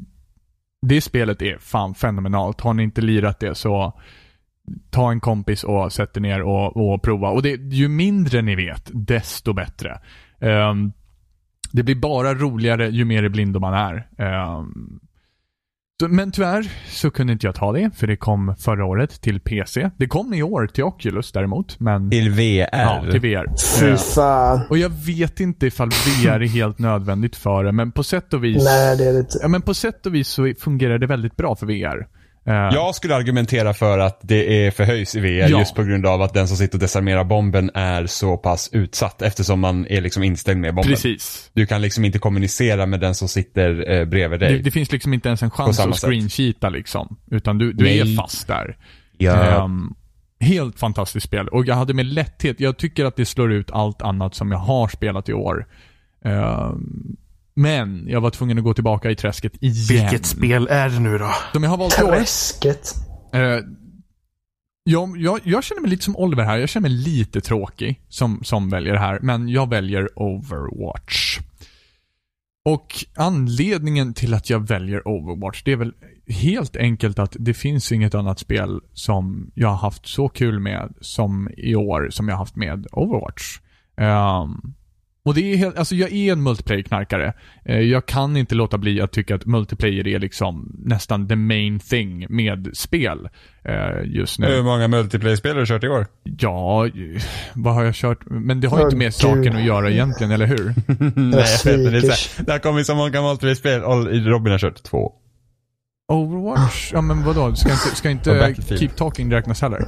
[0.87, 2.61] det spelet är fan fenomenalt.
[2.61, 4.01] Har ni inte lirat det så
[4.91, 7.29] ta en kompis och sätt er ner och, och prova.
[7.29, 10.01] Och det, ju mindre ni vet, desto bättre.
[10.41, 10.93] Ehm,
[11.73, 14.09] det blir bara roligare ju mer blind man är.
[14.19, 15.01] Ehm,
[16.09, 19.91] men tyvärr så kunde inte jag ta det, för det kom förra året till PC.
[19.97, 22.11] Det kom i år till Oculus däremot, men...
[22.11, 22.69] Till VR.
[22.73, 23.47] Ja, till VR.
[23.81, 24.61] Fy Eh, fan.
[24.71, 28.45] och jag vet inte ifall VR är helt nödvändigt för det, men på sätt och
[28.45, 28.65] vis...
[28.65, 29.39] Nej, det är det inte.
[29.43, 32.07] Ja, men på sätt och vis så fungerar det väldigt bra för VR.
[32.45, 35.59] Eh, Jag skulle argumentera för att det är förhöjs i VR Ja.
[35.59, 39.23] just på grund av att den som sitter och desarmerar bomben är så pass utsatt
[39.23, 40.91] eftersom man är liksom instängd med bomben.
[40.93, 41.51] Precis.
[41.53, 44.53] Du kan liksom inte kommunicera med den som sitter eh, bredvid dig.
[44.53, 47.17] Det, det finns liksom inte ens en chans att screensheeta liksom.
[47.31, 48.01] Utan du, du Nej.
[48.01, 48.77] är fast där.
[49.19, 49.65] Ja.
[49.65, 49.95] Ehm,
[50.41, 51.49] helt fantastiskt spel.
[51.49, 54.59] Och jag hade med lätthet, jag tycker att det slår ut allt annat som jag
[54.59, 55.67] har spelat i år.
[56.25, 57.17] Ehm,
[57.55, 59.75] men jag var tvungen att gå tillbaka i träsket igen.
[59.89, 61.31] Vilket spel är det nu då?
[61.53, 62.09] Som jag har valt år.
[62.09, 62.95] Träsket.
[63.35, 63.59] Eh,
[64.85, 66.59] jag, jag, jag känner mig lite som Oliver här.
[66.59, 69.19] Jag känner mig lite tråkig som, som väljer det här.
[69.23, 71.39] Men jag väljer Overwatch.
[72.65, 75.95] Och anledningen till att jag väljer Overwatch, det är väl
[76.27, 80.95] helt enkelt att det finns inget annat spel som jag har haft så kul med
[81.01, 83.59] som i år som jag har haft med Overwatch.
[83.97, 84.75] Ehm,
[85.25, 87.33] och det är helt, alltså jag är en multiplayer-knarkare.
[87.65, 91.79] Eh, Jag kan inte låta bli att tycka att multiplayer är liksom nästan the main
[91.81, 93.29] thing med spel
[93.65, 94.47] eh, just nu.
[94.47, 96.07] Hur många multiplayer-spel har du kört i år?
[96.23, 96.89] Ja,
[97.55, 98.19] vad har jag kört?
[98.27, 100.75] Men det har ju inte med saken att göra egentligen, eller hur?
[101.15, 101.91] Nej, jag vet inte.
[101.91, 102.01] Det, är sviker.
[102.01, 103.81] så här, det har kommit så många multiplayer-spel.
[104.25, 105.13] Robin har kört två.
[106.13, 106.91] Overwatch?
[106.93, 107.55] Ja men vadå?
[107.55, 108.55] Ska inte, ska inte.
[108.79, 109.79] Keep Talking räknas heller?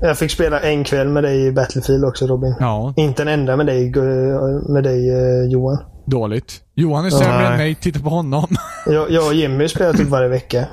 [0.00, 2.54] Jag fick spela en kväll med dig i Battlefield också Robin.
[2.60, 5.78] Ja, Inte en enda med dig, Gu- med dig eh, Johan.
[6.06, 6.60] dåligt.
[6.74, 7.46] Johan är sämre Nej.
[7.46, 8.46] än mig, titta på honom.
[8.86, 10.66] Jag, jag och Jimmy spelar typ varje vecka.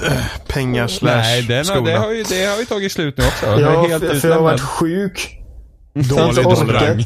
[0.47, 1.81] Pengar slash Nej, den skola.
[1.91, 3.45] det, har ju, det har ju tagit slut nu också.
[3.45, 5.39] Ja, helt för, för jag har varit sjuk.
[5.93, 7.05] Dålig sprang.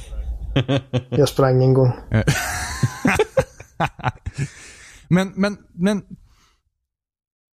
[1.10, 1.92] Jag sprang en gång.
[5.10, 6.02] Men, men, men...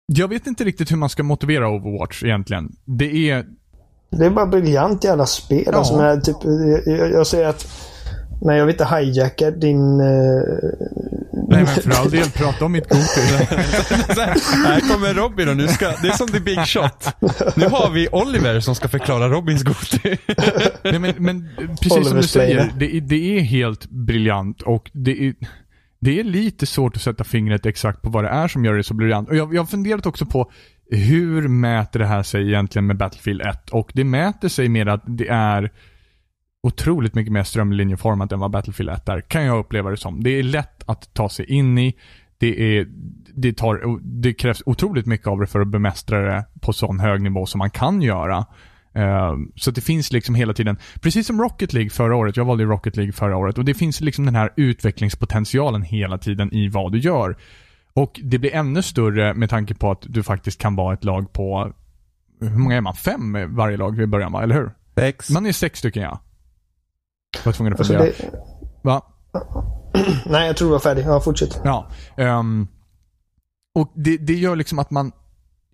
[0.06, 2.68] Jag vet inte riktigt hur man ska motivera Overwatch egentligen.
[2.84, 3.44] Det är...
[4.18, 5.62] Det är bara briljant i alla spel.
[5.66, 5.72] Ja.
[5.78, 6.36] Alltså, men, typ,
[6.86, 7.66] jag, jag säger att...
[8.44, 10.06] Nej, jag vill inte hijacka din, eh,
[11.48, 12.88] Nej men för all del, prata om mitt.
[12.88, 12.94] Så
[14.20, 17.08] här, här kommer Robin och nu ska, det är som The Big Shot.
[17.56, 19.98] Nu har vi Oliver som ska förklara Robins Goti.
[20.82, 21.48] Nej, men, men
[21.80, 25.34] precis som du Oliver säger, det, är- det är helt briljant och det är,
[26.00, 28.84] det är lite svårt att sätta fingret exakt på vad det är som gör det
[28.84, 29.28] så briljant.
[29.28, 30.50] Och jag, jag har funderat också på
[30.90, 33.70] hur mäter det här sig egentligen med Battlefield 1?
[33.70, 35.70] Och det mäter sig med att det är
[36.62, 40.22] otroligt mycket mer strömlinjeformat än vad Battlefield 1 är, kan jag uppleva det som.
[40.22, 41.94] Det är lätt att ta sig in i.
[42.38, 42.86] Det, är,
[43.34, 47.22] det, tar, det krävs otroligt mycket av det för att bemästra det på sån hög
[47.22, 48.46] nivå som man kan göra.
[48.94, 52.64] Eh, så det finns liksom hela tiden, precis som Rocket League förra året, jag valde
[52.64, 56.68] ju Rocket League förra året, och det finns liksom den här utvecklingspotentialen hela tiden i
[56.68, 57.36] vad du gör.
[57.94, 61.32] Och det blir ännu större med tanke på att du faktiskt kan vara ett lag
[61.32, 61.72] på,
[62.40, 62.94] hur många är man?
[62.94, 64.70] Fem varje lag i början va, eller hur?
[64.94, 65.30] Sex.
[65.30, 66.20] Man är sex stycken ja.
[67.38, 68.12] Jag var tvungen att Alltså, fundera.
[68.18, 68.30] det,
[68.82, 69.02] Va?
[70.26, 71.04] nej, jag tror du var färdig.
[71.06, 71.60] Ja, fortsätt.
[71.64, 71.88] Ja.
[72.16, 72.68] ehm,
[73.74, 75.12] och det, det gör liksom att man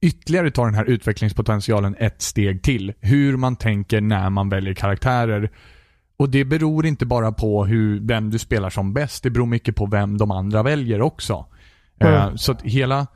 [0.00, 2.92] ytterligare tar den här utvecklingspotentialen ett steg till.
[3.00, 5.50] Hur man tänker när man väljer karaktärer.
[6.16, 9.22] Och det beror inte bara på hur, vem du spelar som bäst.
[9.22, 11.46] Det beror mycket på vem de andra väljer också.
[12.00, 12.38] Mm.
[12.38, 13.06] Så att hela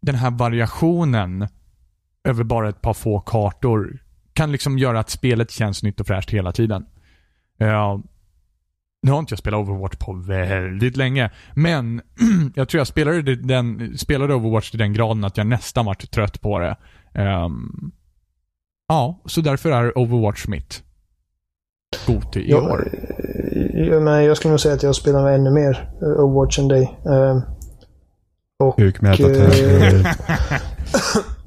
[0.00, 1.48] den här variationen
[2.24, 3.98] över bara ett par få kartor
[4.32, 6.86] kan liksom göra att spelet känns nytt och fräscht hela tiden.
[7.60, 7.98] Eh,
[9.02, 12.02] nu har inte jag spelat Overwatch på väldigt länge, men
[12.54, 16.40] jag tror jag spelade, den, spelade Overwatch till den graden att jag nästan vart trött
[16.40, 16.76] på det.
[17.14, 17.92] Ehm,
[18.88, 20.82] ja, så därför är Overwatch mitt
[22.06, 22.88] Goti i år.
[23.74, 26.98] Ja, men jag skulle nog säga att jag spelar ännu mer eh, Overwatch än dig.
[27.06, 27.38] Eh,
[28.62, 28.78] och,
[29.50, 30.06] eh,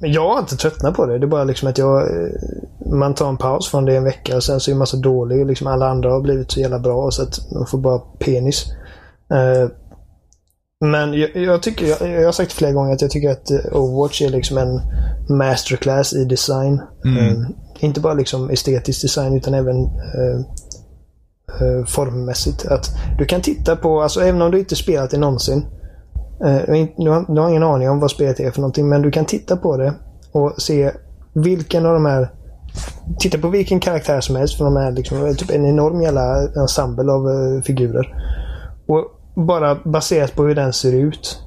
[0.00, 1.18] jag har inte tröttnat på det.
[1.18, 2.02] Det är bara liksom att jag...
[2.02, 2.28] eh,
[2.92, 5.46] Man tar en paus från det en vecka och sen så är man så dålig.
[5.46, 8.66] Liksom alla andra har blivit så jävla bra så att man får bara penis.
[9.30, 9.68] Eh,
[10.80, 14.22] Men jag, jag tycker, jag, jag har sagt flera gånger att jag tycker att Overwatch
[14.22, 14.80] är liksom en
[15.36, 16.80] masterclass i design.
[17.18, 17.32] Eh,
[17.80, 19.76] Inte bara liksom estetisk design utan även
[21.86, 22.66] formmässigt.
[22.66, 25.66] Att du kan titta på, alltså även om du inte spelat det någonsin.
[26.44, 29.10] Eh, du, har, du har ingen aning om vad spelet är för någonting men du
[29.10, 29.94] kan titta på det
[30.32, 30.92] och se
[31.34, 32.28] vilken av de här
[33.18, 37.12] Titta på vilken karaktär som helst för de är liksom typ en enorm jävla ensemble
[37.12, 38.14] av eh, figurer.
[38.86, 39.04] Och
[39.46, 41.38] bara baserat på hur den ser ut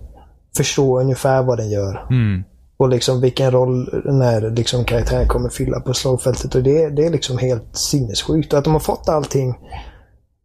[0.57, 2.07] förstå ungefär vad den gör.
[2.09, 2.43] Mm.
[2.77, 6.55] Och liksom vilken roll den här liksom karaktären kommer fylla på slagfältet.
[6.55, 8.53] Och det, det är liksom helt sinnessjukt.
[8.53, 9.55] Och att de har fått allting.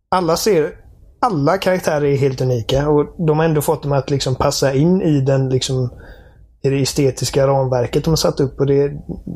[0.09, 0.71] Alla ser...
[1.21, 5.03] Alla karaktärer är helt unika och de har ändå fått dem att liksom passa in
[5.03, 5.91] i den liksom
[6.63, 8.61] i det estetiska ramverket de har satt upp.
[8.61, 8.93] Och det,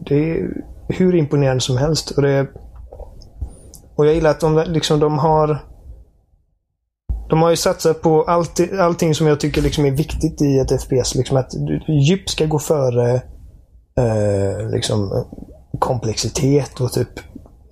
[0.06, 0.48] det är
[0.88, 2.10] hur imponerande som helst.
[2.10, 2.46] Och, det,
[3.94, 5.58] och jag gillar att de, liksom, de har
[7.28, 10.82] de har ju satsat på allt, allting som jag tycker liksom är viktigt i ett
[10.82, 11.14] FPS.
[11.14, 11.50] Liksom att
[11.88, 13.14] djup ska gå före
[13.96, 15.24] eh, liksom,
[15.78, 17.18] komplexitet och typ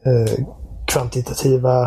[0.04, 0.44] eh,
[0.86, 1.82] kvantitativa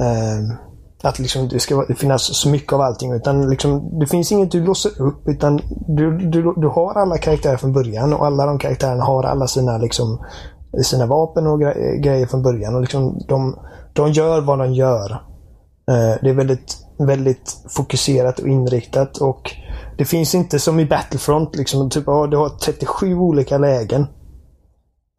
[0.00, 0.67] eh,
[1.02, 3.12] att liksom det ska finnas så mycket av allting.
[3.12, 5.28] Utan liksom, det finns inget du låser upp.
[5.28, 9.46] Utan du, du, du har alla karaktärer från början och alla de karaktärerna har alla
[9.46, 10.24] sina, liksom,
[10.82, 12.74] sina vapen och gre- grejer från början.
[12.74, 13.58] Och liksom, de,
[13.92, 15.10] de gör vad de gör.
[15.90, 19.50] Eh, Det är väldigt, väldigt fokuserat och inriktat och
[19.98, 24.02] det finns inte som i Battlefront, liksom, typ, du har 37 olika lägen.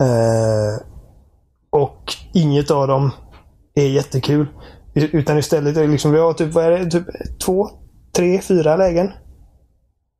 [0.04, 0.82] Eh,
[1.72, 3.12] och inget av dem
[3.76, 4.48] är jättekul.
[5.04, 7.06] Utan istället liksom, vi har typ, vad är det, typ
[7.46, 7.68] två,
[8.16, 9.06] tre, fyra lägen.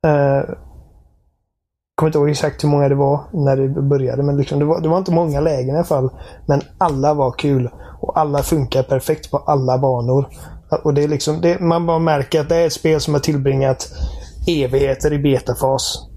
[0.06, 0.54] Uh,
[1.96, 4.80] kommer inte ihåg exakt hur många det var när det började, men liksom, det, var,
[4.80, 6.10] det var inte många lägen i alla fall.
[6.46, 7.70] Men alla var kul.
[8.00, 10.28] Och alla funkar perfekt på alla banor.
[10.84, 13.20] Och det är liksom, det, man bara märker att det är ett spel som har
[13.20, 13.88] tillbringat
[14.46, 16.08] evigheter i betafas.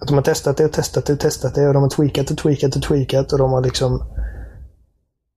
[0.00, 2.30] Att de har testat det och testat det och testat det och de har tweakat
[2.30, 4.02] och tweakat och tweakat och de har liksom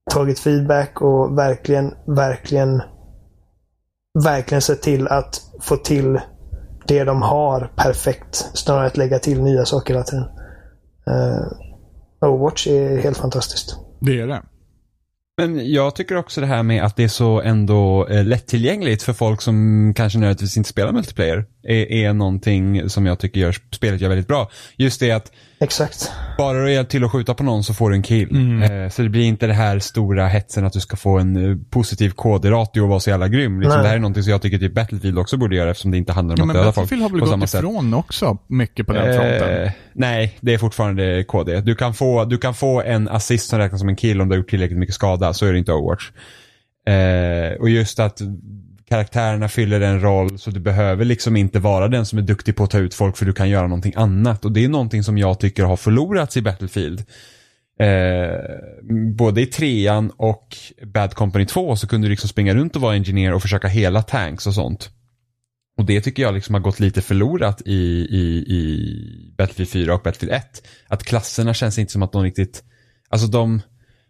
[0.10, 2.82] tagit feedback och verkligen, verkligen,
[4.24, 6.20] verkligen sett till att få till
[6.88, 8.36] det de har perfekt.
[8.54, 10.26] Snarare än att lägga till nya saker hela tiden.
[11.10, 13.78] Uh, Overwatch är helt fantastiskt.
[14.00, 14.42] Det är det.
[15.42, 19.14] Men jag tycker också det här med att det är så ändå eh, lättillgängligt för
[19.14, 21.46] folk som kanske nödvändigtvis inte spelar multiplayer.
[21.64, 24.50] Är, är någonting som jag tycker gör spelet gör väldigt bra.
[24.78, 26.12] Just det att Exakt.
[26.38, 28.62] bara du hjälper till att skjuta på någon så får du en kill.
[28.64, 31.58] Eh, så det blir inte det här stora hetsen att du ska få en eh,
[31.70, 33.60] positiv KD-ratio och vara så jävla grym.
[33.60, 33.84] Liksom, Nej.
[33.84, 36.14] det här är någonting som jag tycker typ Battlefield också borde göra eftersom det inte
[36.14, 37.60] handlar om Ja, att men döda folk Battlefield har väl gått samma sätt.
[37.60, 39.64] ifrån också mycket på den fronten.
[39.64, 41.62] Eh, nej, det är fortfarande KD.
[41.62, 44.34] Du kan, få, du kan få en assist som räknas som en kill om du
[44.36, 45.34] har gjort tillräckligt mycket skada.
[45.34, 46.10] Så är det inte Overwatch.
[46.88, 48.22] Eh, och just att
[48.90, 52.64] karaktärerna fyller en roll så du behöver liksom inte vara den som är duktig på
[52.64, 54.46] att ta ut folk för du kan göra någonting annat.
[54.46, 57.04] Och det är någonting som jag tycker har förlorats i Battlefield.
[57.80, 58.40] Eh,
[59.16, 62.96] både i trean och Bad Company 2 så kunde du liksom springa runt och vara
[62.96, 64.90] ingenjör och försöka hela tanks och sånt.
[65.78, 70.02] Och det tycker jag liksom har gått lite förlorat i, i, i Battlefield 4 och
[70.04, 70.68] Battlefield 1.
[70.88, 72.64] Att klasserna känns inte som att de riktigt,
[73.10, 73.62] alltså de,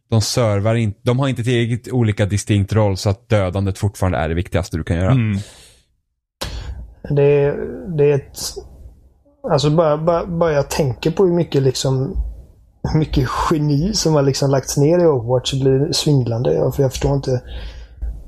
[0.10, 4.30] de servar inte, de har inte tillräckligt olika distinkt roll så att dödandet fortfarande är
[4.30, 5.12] det viktigaste du kan göra.
[5.12, 5.38] Mm.
[7.10, 7.56] Det,
[7.98, 8.38] det är ett...
[9.52, 12.16] Alltså bara, bara, bara jag tänker på hur mycket liksom
[12.92, 16.54] hur mycket geni som har liksom lagts ner i Overwatch blir svindlande.
[16.54, 17.42] Ja, För jag förstår inte.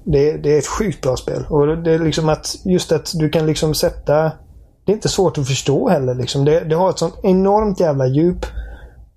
[0.06, 1.46] Det, det är ett sjukt bra spel.
[1.50, 4.32] Och det är liksom att just att du kan liksom sätta...
[4.86, 6.16] Det är inte svårt att förstå heller.
[6.16, 6.46] Liksom.
[6.46, 8.46] Det, det har ett sånt enormt jävla djup.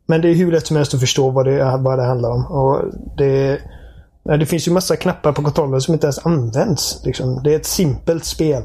[0.06, 2.46] Men det är hur lätt som helst att förstå vad det, vad det handlar om.
[2.46, 2.84] Och
[3.16, 3.60] det,
[4.24, 7.02] det finns ju massa knappar på kontrollen som inte ens används.
[7.04, 7.42] Liksom.
[7.42, 8.62] Det är ett simpelt spel.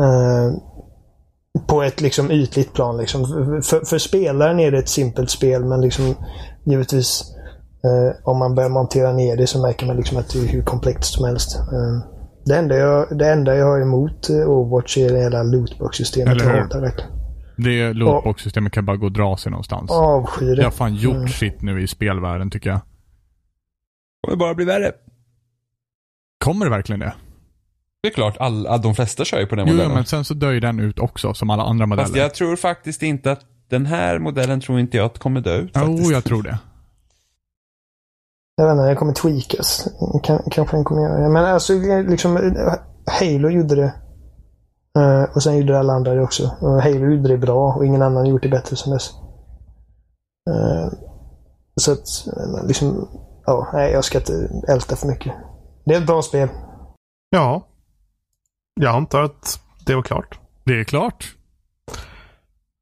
[0.00, 0.52] Eh,
[1.66, 2.96] på ett liksom ytligt plan.
[2.96, 3.26] Liksom.
[3.62, 6.14] För, för spelaren är det ett simpelt spel men liksom
[6.64, 7.24] givetvis
[7.84, 10.62] eh, om man börjar montera ner det så märker man liksom att det är hur
[10.62, 11.56] komplext som helst.
[11.56, 12.08] Eh,
[12.44, 16.42] det, enda jag, det enda jag har emot Overwatch är det hela lootbox-systemet.
[16.42, 17.21] Jag hatar verkligen.
[17.56, 19.90] Det lootbox-systemet kan bara gå och dra sig någonstans.
[19.90, 20.64] Avskyr det.
[20.64, 21.28] Har fan gjort Mm.
[21.28, 22.80] sitt nu i spelvärlden tycker jag.
[24.20, 24.92] kommer bara bli värre.
[26.44, 27.14] Kommer det verkligen det?
[28.02, 29.94] Det är klart, alla, de flesta kör ju på den Jo, modellen.
[29.94, 32.04] men sen så dör ju den ut också, som alla andra modeller.
[32.06, 35.56] Fast jag tror faktiskt inte att den här modellen tror inte jag att kommer dö
[35.56, 36.10] ut Jo, faktiskt.
[36.12, 36.58] jag tror det.
[38.56, 39.88] Jag vet inte, den kommer tweakas.
[40.22, 41.28] Kan, kanske den kommer göra det.
[41.28, 41.72] Men alltså
[42.08, 42.36] liksom
[43.20, 43.94] Halo gjorde det.
[44.98, 46.56] Eh, och sen gjorde alla andra det också.
[46.60, 49.10] Och Halo gjorde det bra och ingen annan gjort det bättre sen dess.
[50.50, 50.92] Eh,
[51.76, 53.08] så att eh, liksom,
[53.46, 55.32] ja, nej jag ska inte älta för mycket.
[55.84, 56.48] Det är ett bra spel.
[57.30, 57.66] Ja.
[58.80, 60.38] Jag antar att det var klart.
[60.64, 61.34] Det är klart.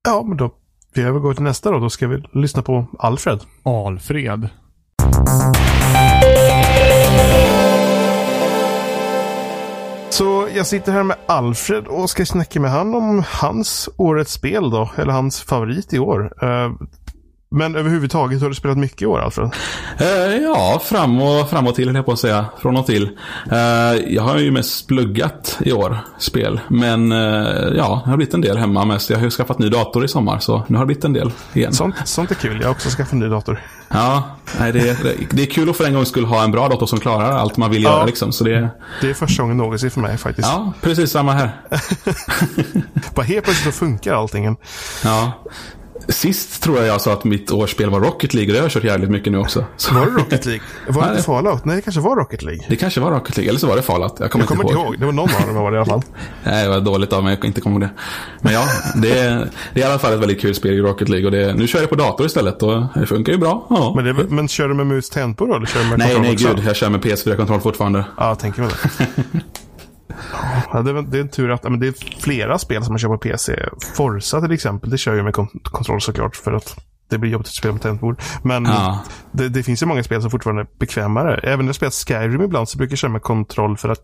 [0.09, 0.51] Ja, men då.
[0.95, 1.78] Vi övergår till nästa då.
[1.78, 3.41] Då ska vi lyssna på Alfred.
[3.65, 4.49] Alfred.
[10.21, 14.71] Så jag sitter här med Alfred och ska snacka med han om hans årets spel
[14.71, 14.91] då.
[14.97, 16.33] Eller hans favorit i år.
[16.43, 16.73] Eh,
[17.55, 19.51] men överhuvudtaget har du spelat mycket i år Alfred?
[19.98, 22.47] Eh, ja, fram och, fram och till höll jag på att säga.
[22.62, 23.10] Från och till.
[23.52, 23.59] Eh,
[24.14, 26.60] jag har ju mest pluggat i år, spel.
[26.68, 27.18] Men eh,
[27.77, 29.10] ja, det har blivit en del hemma mest.
[29.10, 31.32] Jag har ju skaffat ny dator i sommar, så nu har det blivit en del
[31.52, 31.72] igen.
[31.72, 32.59] Sånt, sånt är kul.
[32.60, 33.60] Jag har också skaffat en ny dator.
[33.89, 34.22] Ja,
[34.60, 36.86] nej, det, det, det är kul att för en gång skulle ha en bra dator
[36.86, 37.90] som klarar allt man vill Ja.
[37.90, 38.05] göra.
[38.05, 38.32] Liksom.
[38.32, 38.68] Så det,
[39.01, 40.48] Det är första gången någonsin för mig faktiskt.
[40.48, 41.60] ja, precis samma här.
[43.14, 44.56] Bara helt plötsligt så funkar allting.
[45.05, 45.32] Ja.
[46.11, 48.73] Sist tror jag jag sa att mitt årsspel var Rocket League och det har jag
[48.73, 49.65] kört jävligt mycket nu också.
[49.77, 50.62] Så Var det Rocket League?
[50.89, 51.65] Var det inte Fallout?
[51.65, 52.65] Nej, det kanske var Rocket League.
[52.69, 54.16] det kanske var Rocket League, eller så var det Fallout.
[54.19, 54.99] Jag kommer, Jag kommer inte ihåg.
[54.99, 56.03] Det var någon av dem var det i alla fall.
[56.45, 57.91] Nej, det var dåligt av mig att inte komma ihåg det.
[58.41, 58.65] Men ja,
[58.95, 61.27] det är, det är i alla fall ett väldigt kul spel i Rocket League.
[61.27, 63.66] Och det, nu kör jag på dator istället och det funkar ju bra.
[63.70, 63.93] Ja.
[63.97, 65.55] Men, det, men kör du med mus tempo då?
[65.55, 66.62] Eller kör du med nej, nej gud.
[66.66, 68.05] Jag kör med PS4-kontroll fortfarande.
[68.16, 69.41] Ja, tänker mig det.
[70.73, 72.99] Ja, det, är, det är en tur att men det är flera spel som man
[72.99, 73.57] kör på PC.
[73.97, 76.77] Forza till exempel, det kör ju med kon- kontroll såklart för att
[77.11, 78.20] det blir jobbigt att spela med tangentbord.
[78.43, 79.03] Men Ja.
[79.32, 81.41] det, det finns ju många spel som fortfarande är bekvämare.
[81.43, 84.01] Även när jag spelat Skyrim ibland så brukar jag köra med kontroll för att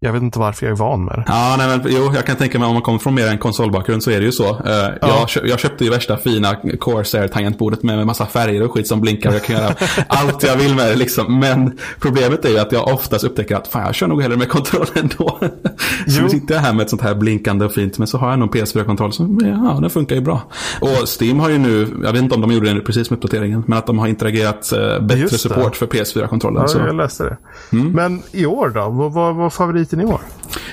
[0.00, 1.24] jag vet inte varför jag är van med det.
[1.26, 4.02] Ja, nej, men, jo, jag kan tänka mig om man kommer från mer en konsolbakgrund
[4.02, 4.48] så är det ju så.
[4.48, 8.86] Eh, jag, kö- jag köpte ju värsta fina Corsair-tangentbordet med, med massa färger och skit
[8.88, 9.74] som blinkar och jag kan göra
[10.08, 11.38] allt jag vill med det liksom.
[11.38, 14.48] Men problemet är ju att jag oftast upptäcker att fan, jag kör nog hellre med
[14.48, 15.38] kontroll ändå.
[16.08, 18.30] så nu sitter jag här med ett sånt här blinkande och fint, men så har
[18.30, 20.42] jag nog PS4-kontroll som, ja, den funkar ju bra.
[20.80, 23.64] Och Steam har ju nu, jag vet inte om de gjorde det precis med uppdateringen,
[23.66, 26.62] men att de har integrerat eh, bättre support för PS4-kontrollen.
[26.62, 26.78] Ja, så.
[26.78, 27.36] jag läste det.
[27.72, 27.92] Mm.
[27.92, 28.88] Men i år då?
[28.90, 29.50] Vad var
[29.88, 30.20] favoriten i år?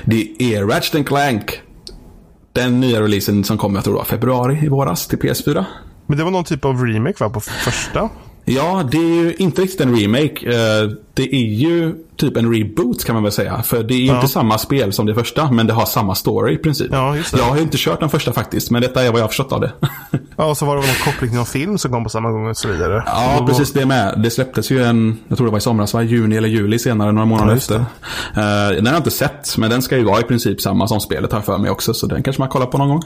[0.06, 1.62] Det är Ratchet Clank.
[2.54, 5.66] Den nya releasen som kom, jag tror det var februari i våras till PS4.
[6.08, 8.10] Men det var någon typ av remake va, på första?
[8.48, 10.46] Ja, det är ju inte riktigt en remake.
[10.50, 13.64] Eh, Det är ju typ en reboot kan man väl säga.
[13.64, 14.16] För det är ju Ja.
[14.16, 16.88] inte samma spel som det första, men det har samma story i princip.
[16.92, 17.38] Ja, just det.
[17.40, 19.52] Jag har ju inte kört den första faktiskt, men detta är vad jag har förstått
[19.52, 19.72] av det.
[20.38, 22.32] Ja, och så var det väl någon koppling till någon film som kom på samma
[22.32, 23.04] gång och så vidare.
[23.06, 24.20] Ja, Och- precis det med.
[24.24, 26.04] Det släpptes ju en, jag tror det var i somras, va?
[26.04, 27.76] juni eller juli senare, några månader Ja, efter.
[27.76, 31.00] Eh, den har jag inte sett, men den ska ju vara i princip samma som
[31.00, 31.94] spelet har för mig också.
[31.94, 33.02] Så den kanske man kollar på någon gång.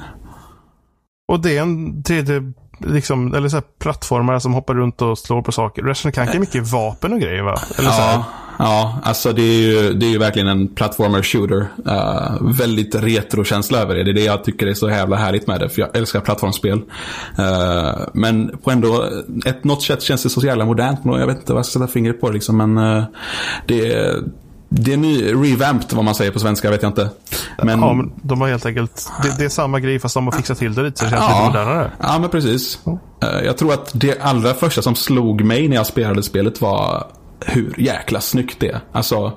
[1.28, 5.42] Och det är en 3D, liksom, eller så här plattformar som hoppar runt och slår
[5.42, 5.84] på saker.
[5.84, 7.60] Ratchet Clank är mycket vapen och grejer va?
[7.78, 8.14] Eller så här.
[8.14, 8.26] Ja,
[8.60, 11.68] ja, alltså det är, ju, det är ju verkligen en platformer shooter.
[11.88, 14.04] Uh, väldigt retrokänsla över det.
[14.04, 15.70] Det är det jag tycker är så jävla härligt med det.
[15.70, 16.82] För jag älskar plattformsspel.
[17.40, 19.10] Uh, men på ändå
[19.46, 21.00] ett, något sätt känns det så jävla modernt.
[21.04, 22.58] Jag vet inte vad jag ska sätta fingret på liksom.
[22.58, 23.04] Men uh,
[23.66, 24.16] det,
[24.70, 27.10] det är ny, revamped vad man säger på svenska, vet jag inte.
[27.64, 30.32] Men, Ja, men de har helt enkelt, det, det är samma grej fast de har
[30.32, 31.92] fixat till det lite så det känns lite ja, modernare.
[32.00, 32.80] ja, men precis.
[33.24, 37.08] Eh, Jag tror att det allra första som slog mig när jag spelade spelet var
[37.46, 38.80] hur jäkla snyggt det är.
[38.92, 39.34] Alltså,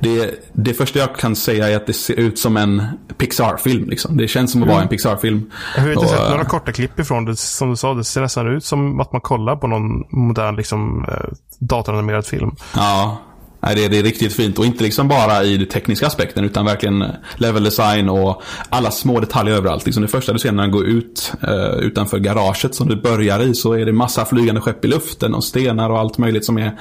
[0.00, 2.82] det, det första jag kan säga är att det ser ut som en
[3.18, 3.88] Pixar-film.
[3.88, 4.16] Liksom.
[4.16, 5.50] Det känns som att vara en Pixar-film.
[5.76, 7.36] Jag har inte sett eh, några korta klipp ifrån det.
[7.36, 11.04] Som du sa, det ser nästan ut som att man kollar på någon modern liksom,
[11.08, 12.56] eh, datoranimerad film.
[12.74, 13.18] Ja,
[13.64, 14.58] nej, det, det är riktigt fint.
[14.58, 17.04] Och inte liksom bara i den tekniska aspekten utan verkligen
[17.36, 19.84] level design och alla små detaljer överallt.
[19.84, 23.42] Liksom det första du ser när du går ut eh, utanför garaget som du börjar
[23.42, 26.58] i så är det massa flygande skepp i luften och stenar och allt möjligt som
[26.58, 26.78] är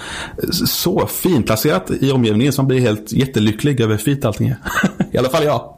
[0.66, 4.58] så fint placerat i omgivningen som blir helt jättelycklig över hur fint allting är.
[5.12, 5.70] I alla fall jag.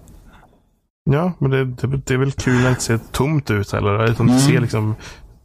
[1.12, 4.06] Ja, men det, det, det är väl kul när det inte ser tomt ut heller.
[4.12, 4.36] Utan Mm.
[4.38, 4.96] det ser liksom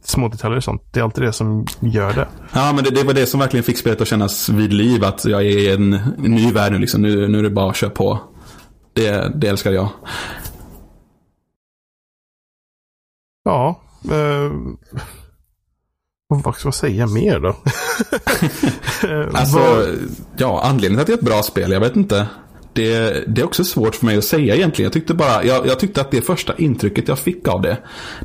[0.03, 0.81] små detaljer och sånt.
[0.91, 2.27] Det är alltid det som gör det.
[2.53, 5.03] Ja, men det, det var det som verkligen fick spelet att kännas vid liv.
[5.03, 7.01] Att jag är i en ny värld nu liksom.
[7.01, 8.19] Nu, nu är det bara att köra på.
[8.93, 9.89] Det, det älskar jag.
[13.43, 13.81] Ja.
[14.11, 14.51] Eh,
[16.27, 17.55] vad ska man säga mer då?
[19.33, 19.87] Alltså,
[20.37, 22.27] ja, anledningen till att det är ett bra spel, jag vet inte.
[22.73, 24.85] Det, det är också svårt för mig att säga egentligen.
[24.85, 27.77] Jag tyckte bara, jag, jag tyckte att det första intrycket jag fick av det,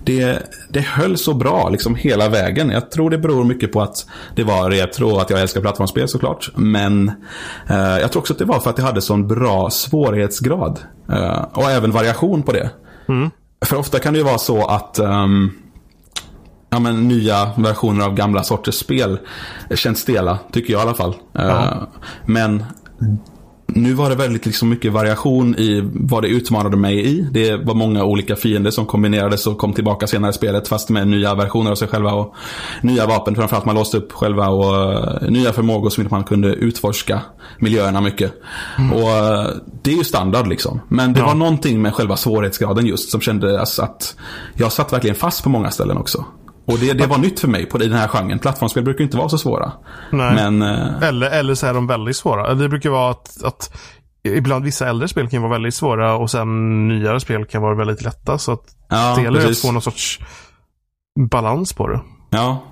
[0.04, 2.70] det, det höll så bra liksom hela vägen.
[2.70, 4.06] Jag tror det beror mycket på att
[4.36, 6.50] det var retro och att jag älskar plattformsspel såklart.
[6.56, 7.08] Men
[7.68, 10.80] eh, jag tror också att det var för att det hade sån bra svårighetsgrad.
[11.12, 12.70] Eh, och även variation på det.
[13.64, 15.50] För ofta kan det ju vara så att ehm,
[16.70, 19.18] ja, men, nya versioner av gamla sorters spel
[19.74, 21.14] känns stela, tycker jag i alla fall.
[21.38, 21.82] Eh,
[22.24, 22.64] Men
[23.68, 27.20] nu var det väldigt liksom mycket variation i vad det utmanade mig i.
[27.32, 31.08] Det var många olika fiender som kombinerades och kom tillbaka senare i spelet fast med
[31.08, 32.34] nya versioner av sig själva och
[32.82, 33.34] nya vapen.
[33.34, 37.20] Framförallt man låste upp själva och eh, nya förmågor som man kunde utforska
[37.58, 38.32] miljöerna mycket.
[38.94, 39.46] Och eh,
[39.82, 40.80] Det är ju standard liksom.
[40.88, 41.26] Men det Ja.
[41.26, 44.16] var någonting med själva svårighetsgraden just som kändes att
[44.54, 46.24] jag satt verkligen fast på många ställen också.
[46.66, 48.38] Och det, det var nytt för mig på den här genren.
[48.38, 49.72] Plattformsspel brukar inte vara så svåra.
[50.10, 50.34] Nej.
[50.34, 52.54] Men eh, Eller, eller så är de väldigt svåra.
[52.54, 53.76] Det brukar vara att, att
[54.24, 58.02] ibland vissa äldre spel kan vara väldigt svåra och sen nyare spel kan vara väldigt
[58.02, 58.38] lätta.
[58.38, 59.62] Så att ja, det gäller att precis.
[59.62, 60.20] få någon sorts
[61.30, 62.00] balans på det.
[62.30, 62.62] Ja,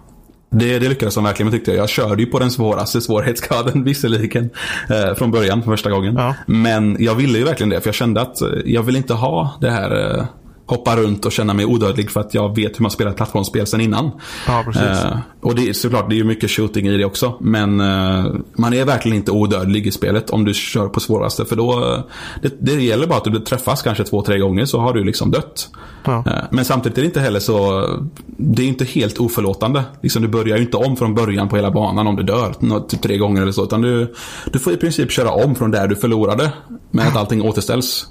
[0.51, 1.83] det, det lyckades de verkligen med tyckte jag.
[1.83, 4.51] Jag körde ju på den svåraste svårighetsgraden visserligen.
[4.91, 6.15] Eh, från början, första gången.
[6.17, 6.35] Ja.
[6.47, 7.81] Men jag ville ju verkligen det.
[7.81, 10.25] För jag kände att eh, jag vill inte ha det här eh,
[10.67, 13.67] hoppa runt och känna mig odödlig för att jag vet hur man spelar ett plattformsspel
[13.67, 14.11] sen innan.
[14.47, 14.83] Ja, precis.
[14.83, 17.35] Eh, och det är såklart, det är ju mycket shooting i det också.
[17.41, 18.25] Men eh,
[18.59, 21.45] man är verkligen inte odödlig i spelet om du kör på svåraste.
[21.45, 22.01] För då, eh,
[22.43, 25.31] det, det gäller bara att du träffas kanske två, tre gånger så har du liksom
[25.31, 25.69] dött.
[26.05, 26.25] Ja.
[26.27, 27.87] Eh, Men samtidigt är det inte heller så,
[28.27, 29.85] det är inte helt oförlåtande.
[30.03, 33.03] Liksom, du börjar ju inte om från början på hela banan om du dör typ
[33.03, 33.65] tre gånger eller så.
[33.65, 34.15] Utan du,
[34.53, 36.53] du får i princip köra om från där du förlorade.
[36.91, 38.07] Med att allting återställs.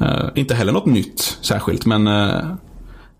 [0.00, 2.44] Eh, inte heller något nytt särskilt men eh,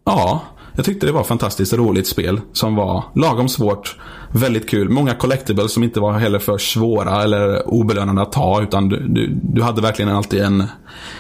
[0.05, 0.43] ja,
[0.77, 3.97] jag tyckte det var fantastiskt roligt spel som var lagom svårt,
[4.33, 4.89] väldigt kul.
[4.89, 9.29] Många collectibles som inte var heller för svåra eller obelönande att ta utan du, du,
[9.43, 10.65] du hade verkligen alltid en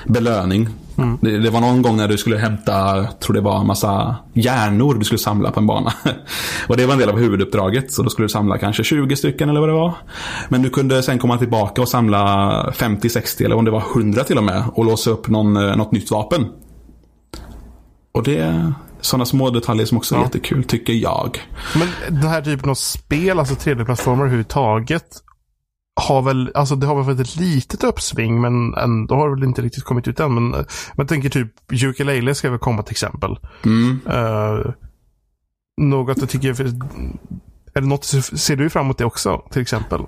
[0.06, 0.68] belöning.
[1.20, 4.16] Det, det var någon gång när du skulle hämta, jag tror det var en massa
[4.32, 5.92] hjärnor du skulle samla på en bana.
[6.68, 9.48] och det var en del av huvuduppdraget så då skulle du samla kanske 20 stycken
[9.48, 9.94] eller vad det var.
[10.48, 12.20] Men du kunde sen komma tillbaka och samla
[12.70, 15.92] 50-60 eller om det var 100 till och med och låsa upp någon, eh, något
[15.92, 16.46] nytt vapen.
[18.12, 18.72] Och det
[19.04, 20.24] sådana små detaljer som också är Ja.
[20.24, 21.38] jättekul, tycker jag.
[21.78, 21.88] Men
[22.20, 25.06] den här typen av spel, alltså 3D-plattformar överhuvudtaget,
[26.00, 29.44] har väl, alltså det har väl varit ett litet uppsving men ändå har det väl
[29.44, 30.34] inte riktigt kommit ut än.
[30.34, 30.64] Men
[30.94, 31.52] man tänker typ
[31.84, 33.36] Ukulele ska väl komma till exempel.
[33.64, 34.00] Mm.
[34.08, 34.72] Uh,
[35.80, 36.48] något jag tycker,
[37.74, 40.00] är det något, ser du fram emot det också till exempel?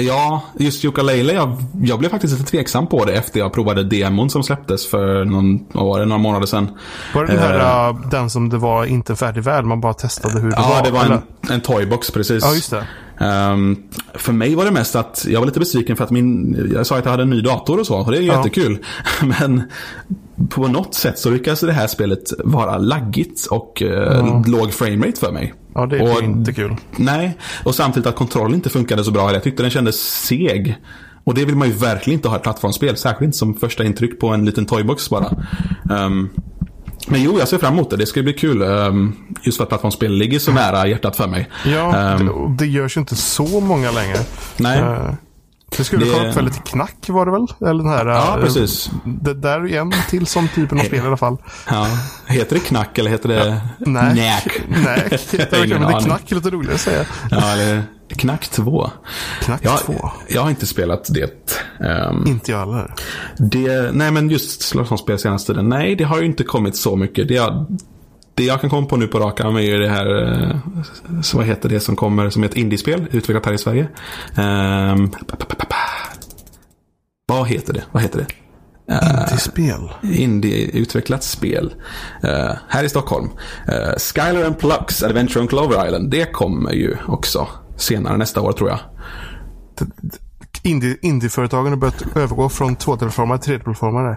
[0.00, 4.30] Ja, just Yooka-Laylee, jag, jag blev faktiskt lite tveksam på det efter jag provade demon
[4.30, 6.68] som släpptes för någon, var det, några månader sedan.
[7.14, 9.94] Var det den här, uh, den som det var inte en färdig värld, man bara
[9.94, 10.84] testade hur det Ja, var?
[10.84, 11.14] det var eller?
[11.14, 12.44] en, en toybox precis.
[12.44, 12.84] Ja, just det.
[13.20, 13.76] Ehm,
[14.14, 16.98] för mig var det mest att jag var lite besviken för att min, jag sa
[16.98, 18.36] att jag hade en ny dator och så, och det är Ja.
[18.36, 18.78] jättekul.
[19.40, 19.62] Men
[20.48, 25.32] på något sätt så lyckades det här spelet vara laggigt och eh, låg framerate för
[25.32, 25.54] mig.
[25.80, 26.76] Ja, det är Och- inte kul.
[26.96, 29.22] Nej, och samtidigt att kontrollen inte funkade så bra.
[29.22, 29.34] heller.
[29.34, 30.76] Jag tyckte den kändes seg.
[31.24, 32.96] Och det vill man ju verkligen inte ha i plattformsspel.
[32.96, 35.32] Särskilt inte som första intryck på en liten toybox bara.
[35.90, 36.28] Ehm,
[37.08, 37.96] men jo, jag ser fram emot det.
[37.96, 38.62] Det ska bli kul.
[38.62, 41.48] ehm, just för att plattformsspel ligger så nära hjärtat för mig.
[41.66, 44.16] Ja, Ehm, det, det görs ju inte så många längre.
[44.56, 44.78] nej.
[44.78, 45.10] Eh,
[45.76, 47.46] Det skulle Det- komma upp för lite knack var det väl?
[47.70, 48.06] Eller den här...
[48.06, 48.90] Ja, eh, precis.
[49.04, 51.36] Det där är en till sån typen av spel i alla fall.
[51.70, 51.86] Ja.
[52.26, 54.14] Heter det knack eller heter det Nej.
[54.14, 54.60] Näk?
[54.84, 56.00] Nej, det, Ingen men det aning.
[56.06, 57.04] knack är lite roligare att säga.
[57.30, 57.82] Ja, eller
[58.16, 58.90] Knack 2.
[59.42, 60.10] Knack jag, 2.
[60.28, 61.60] Jag har inte spelat det.
[61.80, 62.94] Ehm, Inte jag heller.
[63.38, 65.68] det nej, men just slagspel senaste tiden.
[65.68, 67.28] Nej, det har ju inte kommit så mycket.
[67.28, 67.66] Det jag,
[68.38, 70.56] det jag kan komma på nu på rak arm är ju det här, eh,
[71.22, 73.88] så vad heter det som kommer som ett indiespel utvecklat här i Sverige.
[74.36, 75.76] Ehm, pa, pa, pa,
[77.26, 77.82] vad heter det?
[77.92, 78.26] Vad heter det?
[79.28, 79.90] Till spel.
[80.02, 81.74] Indie-utvecklat spel.
[82.22, 83.30] Eh, här i Stockholm.
[83.68, 86.10] Uh, Skylar and Plux Adventure on Clover Island.
[86.10, 88.78] Det kommer ju också senare nästa år tror jag.
[90.62, 94.16] Indie, Indieföretagen har börjat övergå från tvådelplattformare till tredelplattformare.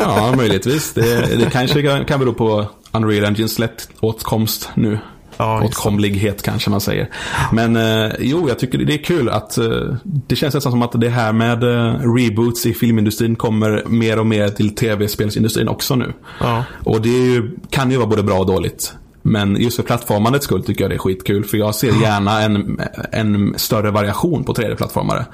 [0.00, 0.94] Ja, möjligtvis.
[0.94, 4.98] Det, det kanske kan, kan bero på Unreal Engines lätt åtkomst nu.
[5.36, 5.62] Ja.
[5.64, 7.08] Åtkomlighet kanske man säger.
[7.52, 11.00] Men eh, jo, jag tycker det är kul att eh, det känns nästan som att
[11.00, 16.12] det här med eh, reboots i filmindustrin kommer mer och mer till tv-spelsindustrin också nu.
[16.40, 16.64] Ja.
[16.84, 18.94] Och det ju, kan ju vara både bra och dåligt.
[19.22, 21.44] Men just för plattformandets skull tycker jag det är skitkul.
[21.44, 22.80] För jag ser gärna en,
[23.12, 25.24] en större variation på 3D-plattformare.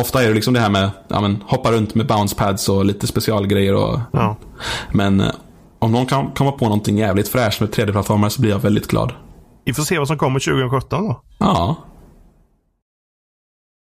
[0.00, 3.06] Ofta är det liksom det här med ja, men, hoppa runt med bouncepads och lite
[3.06, 3.74] specialgrejer.
[3.74, 4.36] Och, Ja.
[4.92, 5.30] Men eh,
[5.78, 9.12] om någon kan komma på någonting jävligt fräscht med 3D-plattformar så blir jag väldigt glad.
[9.64, 11.22] Vi får se vad som kommer 2017 då.
[11.38, 11.76] Ja,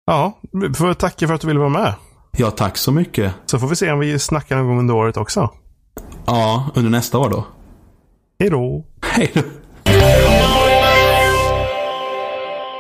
[0.10, 1.94] Ja, vi får tacka för att du ville vara med.
[2.38, 3.34] ja tack så mycket.
[3.46, 5.50] Så får vi se om vi snackar någon gång under året också.
[6.26, 7.46] Ja, under nästa år då.
[8.40, 8.86] Hej då!
[9.02, 9.42] Hej då.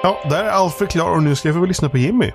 [0.03, 2.31] Ja, där är Alfred klar och nu ska vi få lyssna på Jimmy.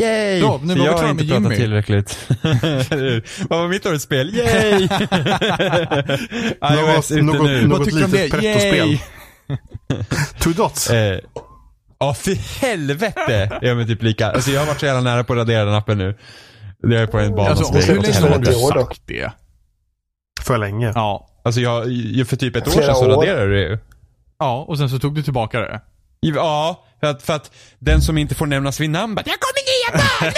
[0.00, 0.38] Yay!
[0.40, 1.56] Ja, nu var vi jag har inte med pratat Jimmy.
[1.56, 2.28] tillräckligt.
[3.48, 4.34] Vad var mitt årets spel?
[4.34, 4.72] Yay!
[6.96, 7.66] iOS ute något- nu.
[7.66, 8.98] något litet pretto-spel.
[10.40, 10.90] Two Dots.
[10.90, 11.18] Eh,
[11.98, 14.30] Ja, för helvete är jag med typ lika.
[14.30, 16.14] Alltså jag har varit så jävla nära på att radera den appen nu.
[16.82, 18.52] Det är på en bana Alltså, som hur länge har du då?
[18.68, 19.32] sagt det?
[20.40, 20.92] För länge.
[20.94, 21.28] Ja.
[21.44, 21.84] Alltså jag,
[22.28, 23.78] för typ ett år sedan så raderade du det ju.
[24.38, 25.80] Ja, och sen så tog du tillbaka det.
[26.20, 29.62] Ja, för att, för att den som inte får nämnas vid namn bara, Jag kommer
[29.66, 30.34] nya banor!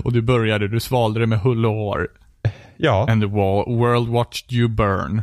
[0.04, 2.08] Och du började, du svalde det med hull och hår.
[2.76, 5.22] ja, And the world watched you burn.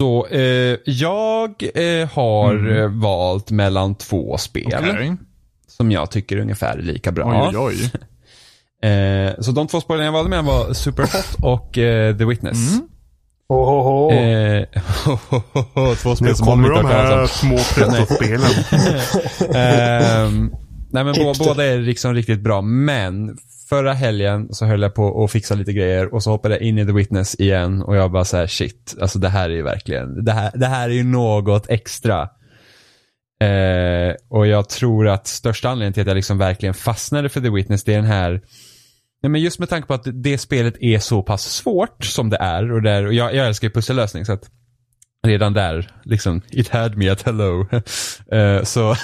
[0.00, 5.16] så eh, jag eh, har eh, valt mellan två spel Okej.
[5.66, 7.48] som jag tycker är ungefär lika bra.
[7.48, 7.90] Oj, oj, oj.
[8.82, 12.72] Eh, så de två spelen jag valde mellan var Superhot och eh, The Witness.
[12.72, 12.87] Mm.
[13.48, 14.10] Ho, ho, ho.
[14.10, 14.66] Eh,
[16.02, 18.50] två Nu spel som kommer de här små pretto-spelen.
[19.54, 20.50] Ehm,
[20.90, 21.44] nej men bå, Hipster.
[21.44, 23.38] båda är liksom riktigt bra, men
[23.68, 26.78] förra helgen så höll jag på att fixa lite grejer och så hoppade jag in
[26.78, 29.62] i The Witness igen och jag bara så här: shit, alltså det här är ju
[29.62, 32.28] verkligen, det här, det här är ju något extra.
[33.40, 37.50] Eh, och jag tror att största anledningen till att jag liksom verkligen fastnade för The
[37.50, 38.40] Witness, det är den här
[39.22, 42.36] Nej, men just med tanke på att det spelet är så pass svårt som det
[42.36, 44.50] är och, där, och jag, jag älskar ju pussellösning så att
[45.26, 47.60] redan där, liksom, it had me at hello.
[48.32, 48.96] uh, så, uh,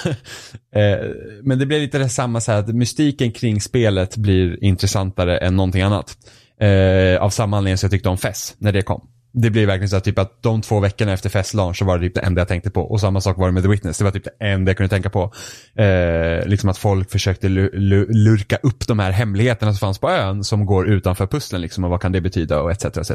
[1.43, 5.55] men det blir lite det samma så här att mystiken kring spelet blir intressantare än
[5.55, 6.17] någonting annat.
[6.63, 9.07] Uh, av samma anledning som jag tyckte om FES när det kom.
[9.37, 12.05] Det blir verkligen så här, typ att de två veckorna efter FES så var det
[12.05, 12.81] typ det enda jag tänkte på.
[12.81, 13.97] Och samma sak var det med The Witness.
[13.97, 15.33] Det var typ det enda jag kunde tänka på.
[15.75, 20.65] Eh, liksom att folk försökte lurka upp de här hemligheterna som fanns på ön som
[20.65, 21.61] går utanför pusslen.
[21.61, 22.85] Liksom, och vad kan det betyda och etc.
[22.85, 23.11] etc.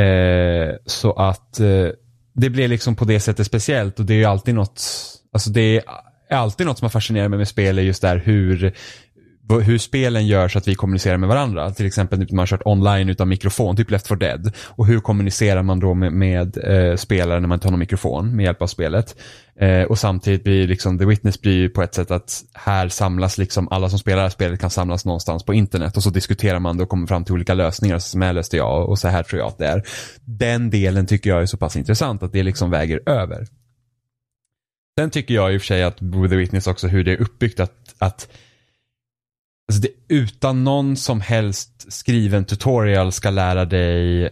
[0.00, 1.88] Eh, så att eh,
[2.34, 4.82] det blir liksom på det sättet speciellt och det är ju alltid något,
[5.32, 5.82] alltså det
[6.28, 8.74] är alltid något som har fascinerat mig med spel är just där hur
[9.48, 11.70] hur spelen gör så att vi kommunicerar med varandra.
[11.70, 14.52] Till exempel när man har kört online utan mikrofon, typ Left 4 Dead.
[14.66, 18.36] Och hur kommunicerar man då med, med eh, spelare när man inte har någon mikrofon
[18.36, 19.16] med hjälp av spelet.
[19.60, 23.38] Eh, och samtidigt blir liksom The Witness blir ju på ett sätt att här samlas
[23.38, 26.58] liksom alla som spelar det här spelet kan samlas någonstans på internet och så diskuterar
[26.58, 27.98] man då och kommer fram till olika lösningar.
[27.98, 29.82] Så här löste jag och så här tror jag att det är.
[30.24, 33.46] Den delen tycker jag är så pass intressant att det liksom väger över.
[34.98, 37.60] Sen tycker jag i och för sig att the Witness också hur det är uppbyggt
[37.60, 38.28] att, att
[39.68, 44.30] alltså det, utan någon som helst skriven tutorial ska lära dig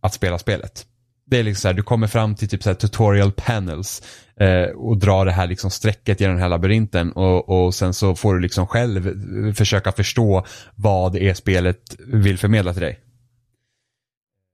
[0.00, 0.86] att spela spelet.
[1.26, 4.02] Det är liksom så här, du kommer fram till typ så här tutorial panels
[4.36, 8.14] eh, och drar det här liksom strecket genom den här labyrinten och, och sen så
[8.14, 13.00] får du liksom själv försöka förstå vad det är spelet vill förmedla till dig.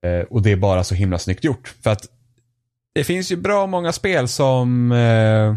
[0.05, 1.73] Eh, och det är bara så himla snyggt gjort.
[1.83, 2.07] För att
[2.93, 5.55] det finns ju bra många spel som eh,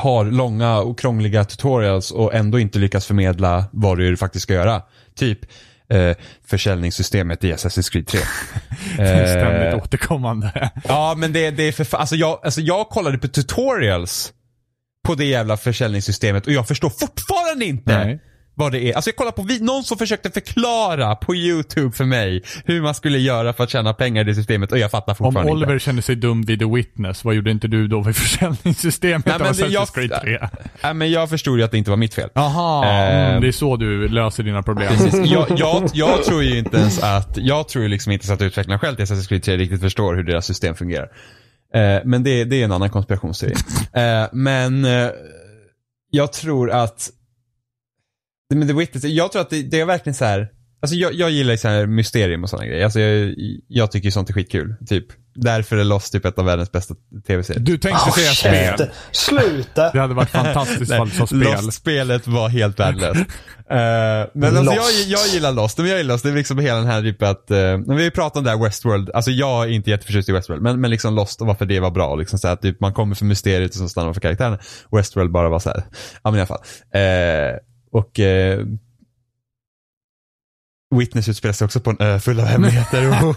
[0.00, 4.82] har långa och krångliga tutorials och ändå inte lyckas förmedla vad du faktiskt ska göra.
[5.14, 5.38] Typ
[5.90, 8.20] eh, försäljningssystemet i Assassin's Creed 3.
[8.94, 10.70] Ständigt Eh, återkommande.
[10.88, 14.32] Ja, men det, det är för alltså jag, alltså jag kollade på tutorials
[15.06, 18.20] på det jävla försäljningssystemet och jag förstår fortfarande inte Nej.
[18.60, 18.94] Vad det är.
[18.94, 23.18] Alltså jag kollar på någon som försökte förklara på YouTube för mig hur man skulle
[23.18, 25.84] göra för att tjäna pengar i det systemet och jag fattar Om fortfarande Oliver inte.
[25.84, 29.40] känner sig dum vid The Witness, vad gjorde inte du då vid försäljningssystemet Nej, av
[29.40, 30.48] men det- Assassin's jag- Creed 3?
[30.82, 32.28] Nej, men jag förstod ju att det inte var mitt fel.
[32.34, 34.88] Jaha, Eh, mm, det är så du löser dina problem.
[34.88, 35.30] Precis.
[35.30, 38.42] Jag, jag, jag tror ju inte ens att, jag tror ju liksom inte så att
[38.42, 41.08] utvecklarna själv till Assassin's Creed 3 riktigt förstår hur deras system fungerar.
[41.74, 43.54] Eh, men det, det är en annan konspirationsteori.
[43.92, 44.86] Eh, men
[46.10, 47.10] jag tror att,
[48.54, 50.48] men The Witness, jag tror att det, det är verkligen så här.
[50.82, 52.84] Alltså jag, jag gillar så här mysterium och sådana grejer.
[52.84, 53.34] Alltså jag,
[53.68, 54.74] jag tycker ju sånt är skitkul.
[54.88, 55.06] Typ.
[55.34, 56.94] Därför är Lost typ ett av världens bästa
[57.26, 57.60] tv-serier.
[57.60, 58.52] Du tänkte Åh, säga spel.
[58.52, 58.88] käften.
[59.12, 59.90] Sluta!
[59.90, 61.40] Det hade varit fantastiskt fall som spel.
[61.40, 63.20] Lost-spelet var helt värdelöst.
[63.70, 66.24] Eh, men alltså jag, jag gillar Lost, men jag gillar Lost.
[66.24, 68.64] Det är liksom hela den här typen att, uh, när vi pratar om det här
[68.64, 71.80] Westworld, alltså jag är inte jätteförtjust i Westworld, men, men liksom Lost och varför det
[71.80, 72.16] var bra.
[72.16, 74.58] Liksom så här, att typ, man kommer för mysteriet och så stannar man för karaktärerna.
[74.92, 75.82] Westworld bara var så här,
[76.22, 76.62] ja men i alla fall.
[76.94, 77.56] Eh,
[77.92, 78.66] och eh,
[80.94, 83.02] Witness utspelar sig också på en ö full av hemligheter.
[83.02, 83.34] Jag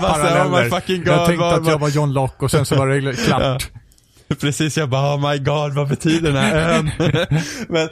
[0.00, 1.14] bara, såhär, oh my fucking god.
[1.14, 3.70] jag tänkte att jag var John Locke och sen så var det klart.
[4.40, 6.90] Precis, jag bara oh my god vad betyder den här ön?
[7.68, 7.88] men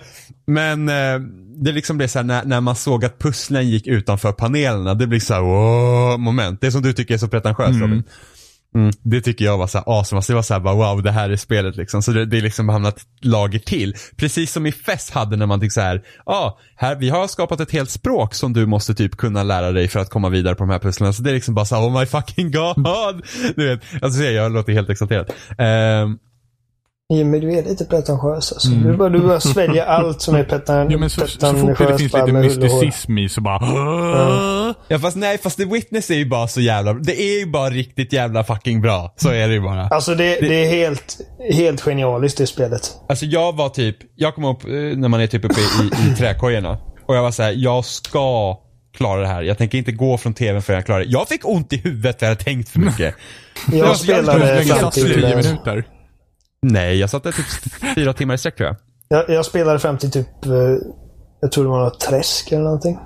[0.47, 1.21] men eh,
[1.65, 5.07] det liksom blev så här när, när man såg att pusslen gick utanför panelerna, det
[5.07, 6.61] blir så här wow, moment.
[6.61, 8.05] Det som du tycker är så pretentiöst Robin.
[8.75, 10.19] Mm, det tycker jag var så här awesome.
[10.19, 12.03] Alltså det var så här bara wow det här är spelet liksom.
[12.03, 13.95] Så det, det är liksom hamnat lager till.
[14.17, 17.27] Precis som i FES hade när man tänkte så här, ja, ah, här, vi har
[17.29, 20.55] skapat ett helt språk som du måste typ kunna lära dig för att komma vidare
[20.55, 21.15] på de här pusslen.
[21.15, 22.77] Så det är liksom bara så här, oh my fucking god.
[23.57, 25.31] Du vet, alltså jag låter helt exalterad.
[25.59, 26.19] Ehm,
[27.15, 28.69] Jimmy, du är lite pretentiös alltså.
[28.69, 31.99] Du, bara, du bara sväljer allt som är petan, Ja, men så, så fort det
[31.99, 33.61] finns lite mysticism i så bara...
[34.89, 37.71] Ja fast nej, fast The Witness är ju bara så jävla, det är ju bara
[37.71, 39.15] riktigt jävla fucking bra.
[39.17, 39.89] Så är det ju bara.
[39.89, 41.19] Alltså det, det är helt,
[41.53, 42.93] helt genialiskt det spelet.
[43.09, 46.17] Alltså jag var typ, jag kom upp eh, när man är typ uppe i, i
[46.17, 46.79] träkojorna.
[47.07, 48.59] Och jag var så här, jag ska
[48.97, 49.43] klara det här.
[49.43, 51.07] Jag tänker inte gå från tvn förrän jag klarar det.
[51.07, 53.15] Jag fick ont i huvudet för jag hade tänkt för mycket.
[53.73, 55.03] Jag Hur spelade länge fram satt du?
[55.03, 55.15] till...
[55.15, 55.85] Tio eh, minuter?
[56.63, 57.47] Nej, jag satt där typ
[57.95, 58.77] fyra timmar i sträck tror jag.
[59.09, 60.47] Jag, jag spelade fram till typ...
[60.47, 60.53] eh,
[61.41, 62.99] Jag tror det var något träsk eller någonting.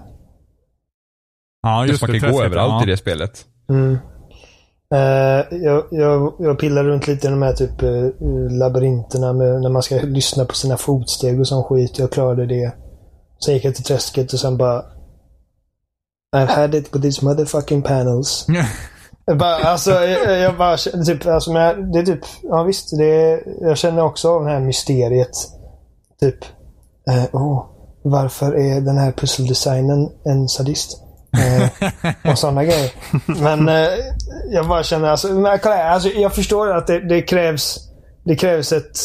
[1.62, 2.20] Ja, just man det.
[2.20, 2.82] kan gå träsket, överallt ja.
[2.82, 3.44] i det spelet.
[3.70, 3.98] Mm.
[4.94, 8.10] Eh, jag, jag, jag pillade runt lite i de här typ uh,
[8.58, 11.98] labyrinterna med, när man ska lyssna på sina fotsteg och sån skit.
[11.98, 12.72] Jag klarade det.
[13.44, 14.84] Sen gick jag till träsket och sen bara...
[16.36, 18.46] I've had it with these motherfucking panels.
[19.26, 23.04] Bara, alltså, jag, jag bara känner typ, alltså, men det är typ, ja visst, det
[23.04, 25.30] är, jag känner också av det här mysteriet.
[26.20, 26.44] Typ,
[27.08, 27.66] eh, oh,
[28.02, 31.02] varför är den här pusseldesignen en sadist?
[31.32, 31.90] Eh,
[32.30, 32.92] och sådana grejer.
[33.26, 33.98] Men eh,
[34.50, 37.78] jag bara känner, alltså, men, kolla här, alltså jag förstår att det, det krävs,
[38.24, 38.98] det krävs ett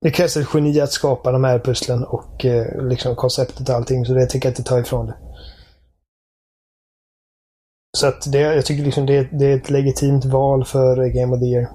[0.00, 4.04] det krävs ett geni att skapa de här pusslen och eh, liksom konceptet och allting.
[4.06, 5.14] Så det tänker jag inte ta ifrån det.
[7.94, 11.40] Så att det, jag tycker liksom det, det är ett legitimt val för Game of
[11.40, 11.68] the Year.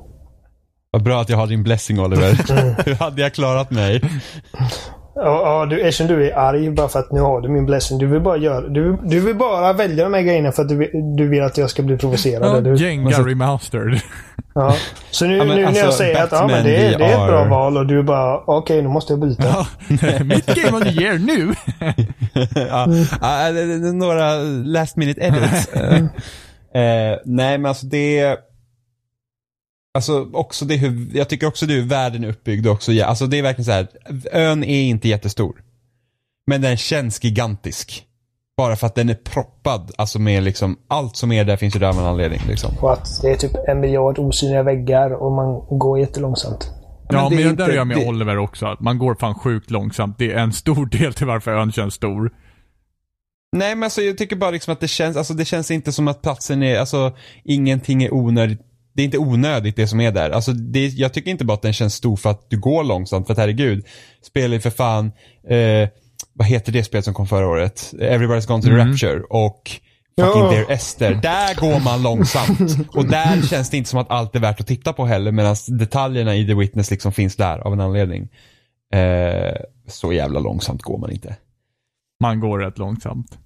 [0.92, 2.32] Vad bra att jag har din blessing Oliver.
[2.86, 4.02] Hur hade jag klarat mig?
[5.24, 7.98] Ja, ja du, eftersom du är arg bara för att nu har du min blessing.
[7.98, 8.62] Du vill bara göra...
[8.62, 11.58] Du, du vill bara välja de här grejerna för att du, vill- du vill att
[11.58, 12.68] jag ska bli provocerad.
[12.68, 12.76] Ja?
[12.76, 14.02] Jenga remastered.
[14.56, 14.76] Ja.
[15.12, 17.06] Så nu, Ja, nu när alltså, jag säger att ja, men Batman det, är- det
[17.06, 19.44] är ett bra val och du bara okej, nu måste jag byta.
[19.44, 19.66] Ja,
[20.24, 21.54] Mitt game of the year nu!
[22.70, 22.88] ja,
[23.22, 24.34] ja, det- några
[24.66, 25.70] last minute edits.
[26.74, 28.38] Eh, nej men alltså det
[29.94, 32.92] Alltså också det hur, jag tycker också hur världen är uppbyggd också.
[32.92, 33.88] Ja, alltså det är verkligen så här.
[34.32, 35.64] ön är inte jättestor.
[36.48, 38.06] Men den känns gigantisk.
[38.58, 41.80] Bara för att den är proppad, alltså med liksom, allt som är där finns ju
[41.80, 42.72] där av en anledning liksom.
[42.82, 46.72] Och att det är typ en miljard osynliga väggar och man går jättelångsamt.
[47.10, 48.66] Ja, det men, är jag där är inte- jag med det- Oliver också.
[48.66, 50.18] Att man går fan sjukt långsamt.
[50.18, 52.32] Det är en stor del till varför ön känns stor.
[53.58, 56.08] Nej men alltså jag tycker bara liksom att det känns, alltså det känns inte som
[56.08, 58.60] att platsen är, alltså ingenting är onödigt.
[59.00, 60.30] Det är inte onödigt det som är där.
[60.30, 63.28] Alltså det, jag tycker inte bara att den känns stor för att du går långsamt,
[63.28, 63.86] för att herregud.
[64.22, 65.12] Spelar ju för fan,
[65.50, 65.90] eh,
[66.34, 67.94] vad heter det spelet som kom förra året?
[67.94, 69.72] Everybody's gone to the rapture och
[70.20, 70.52] fucking Ja.
[70.52, 71.14] Dear Esther.
[71.14, 72.90] Där går man långsamt.
[72.96, 75.56] Och där känns det inte som att allt är värt att titta på heller, medan
[75.68, 78.30] detaljerna i The Witness liksom finns där av en anledning.
[78.94, 79.56] Eh,
[79.88, 81.36] så jävla långsamt går man inte.
[82.22, 83.38] Man går rätt långsamt.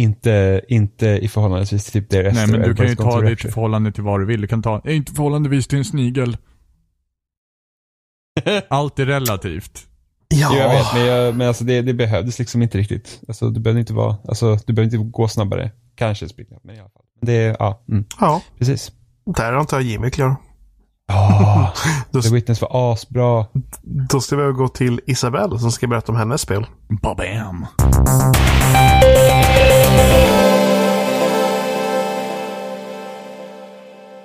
[0.00, 2.32] Inte, inte i förhållande till typ Esther.
[2.32, 3.52] Nej, men du kan ju ta ditt Rapture.
[3.52, 4.40] förhållande till vad du vill.
[4.40, 6.36] Du kan ta, eh, inte förhållandevis till en snigel.
[8.70, 9.86] Allt är relativt.
[10.34, 13.20] Jo, jag vet, men, jag, men alltså det, det behövdes liksom inte riktigt.
[13.28, 15.70] Alltså det behövde inte vara, alltså du behöver inte gå snabbare.
[15.94, 16.32] Kanske up,
[16.64, 17.02] men i alla fall.
[17.22, 18.92] Det, ja, mm, Ja, precis.
[19.36, 20.36] där antar jag Jimmy är klar.
[21.08, 21.68] Oh,
[22.10, 23.46] Då- The Witness var asbra.
[24.10, 26.66] Då ska vi övergå till Isabelle som ska berätta om hennes spel.
[27.02, 27.66] Babam.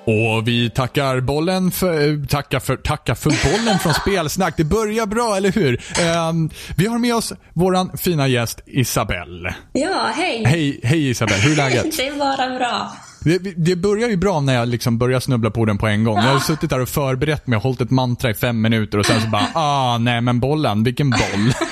[0.08, 4.54] Och vi tackar bollen för, tackar för, tackar för bollen från Spelsnack.
[4.58, 5.82] Det börjar bra, eller hur?
[6.02, 9.56] Ehm, vi har med oss våran fina gäst Isabelle.
[9.74, 10.44] Ja, hej.
[10.46, 11.84] Hej, hej Isabelle, hur är läget?
[11.98, 12.92] Det är bara bra.
[13.20, 16.18] Det, det börjar ju bra när jag liksom börjar snubbla på den på en gång.
[16.18, 19.06] Jag har suttit där och förberett mig och hållit ett mantra i fem minuter och
[19.06, 21.54] sen så bara, ah nej men bollen, vilken boll.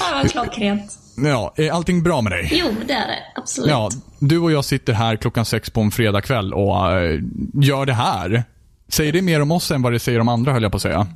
[0.00, 0.98] Ja, klockrent.
[1.16, 2.48] Ja, är allting bra med dig?
[2.52, 3.18] Jo, det är det.
[3.34, 3.70] Absolut.
[3.70, 7.20] Ja, du och jag sitter här klockan sex på en fredagkväll och eh,
[7.54, 8.44] gör det här.
[8.88, 10.82] Säger det mer om oss än vad det säger om andra höll jag på att
[10.82, 11.06] säga.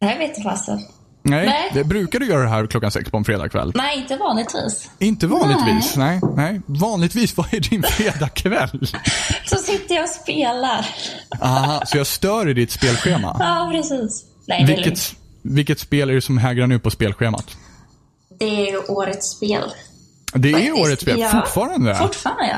[0.00, 0.80] Här vet inte fasen.
[1.22, 1.70] Nej, Nej.
[1.74, 3.72] Det, brukar du göra det här klockan sex på en fredagkväll?
[3.74, 4.90] Nej, inte vanligtvis.
[4.98, 6.20] Inte vanligtvis, nej.
[6.36, 6.60] nej.
[6.66, 8.86] Vanligtvis, vad är din fredagkväll?
[9.44, 10.86] Så sitter jag och spelar.
[11.40, 13.36] Aha, så jag stör i ditt spelschema?
[13.38, 14.24] Ja, precis.
[14.48, 17.56] Nej, Vilket, vilket spel är det som hägrar nu på spelschemat?
[18.38, 19.62] Det är ju årets spel.
[20.34, 20.78] Det är Faktiskt.
[20.78, 21.28] årets spel, Ja.
[21.30, 21.94] fortfarande?
[21.94, 22.56] Fortfarande, ja.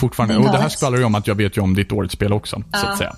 [0.00, 0.34] Fortfarande.
[0.34, 2.14] Det är Och det här skvallrar ju om att jag vet ju om ditt årets
[2.14, 3.16] spel också, så att säga.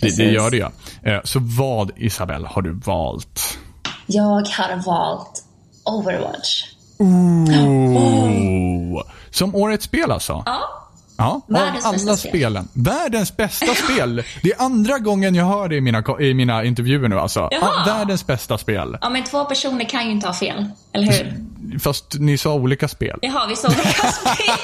[0.00, 0.70] Det, det gör det ja.
[1.02, 3.58] Eh, Så vad, Isabelle, har du valt?
[4.06, 5.44] Jag har valt
[5.84, 6.64] Overwatch.
[6.98, 9.02] Oh.
[9.30, 10.42] Som årets spel alltså?
[10.46, 10.85] Ja.
[11.18, 12.30] Ja, Världens av alla bästa spel.
[12.30, 12.68] spelen.
[12.72, 14.22] Världens bästa spel!
[14.42, 17.48] Det är andra gången jag hör det i mina, i mina intervjuer nu alltså.
[17.50, 17.70] Jaha.
[17.86, 18.98] Ja, världens bästa spel.
[19.00, 20.66] ja, men två personer kan ju inte ha fel.
[20.92, 21.34] Eller hur?
[21.78, 23.18] Fast ni sa olika spel.
[23.22, 24.54] Jaha, vi såg olika spel.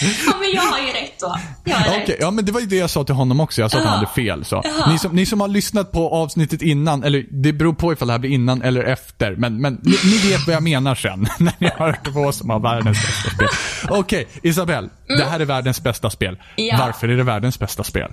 [0.00, 1.36] Ja, men jag har ju rätt då.
[1.64, 2.16] Jag har Okej, rätt.
[2.20, 3.60] ja men det var ju det jag sa till honom också.
[3.60, 4.44] Jag sa att han hade fel.
[4.44, 4.62] Så.
[4.88, 8.14] Ni, som, ni som har lyssnat på avsnittet innan, eller det beror på ifall det
[8.14, 9.36] här blir innan eller efter.
[9.36, 12.38] Men, men ni, ni vet vad jag menar sen, när ni har hört på oss
[12.38, 13.48] som har världens bästa spel.
[13.90, 14.88] Okej, Isabelle.
[15.08, 16.38] Det här är världens bästa spel.
[16.56, 16.76] Ja.
[16.78, 18.12] Varför är det världens bästa spel?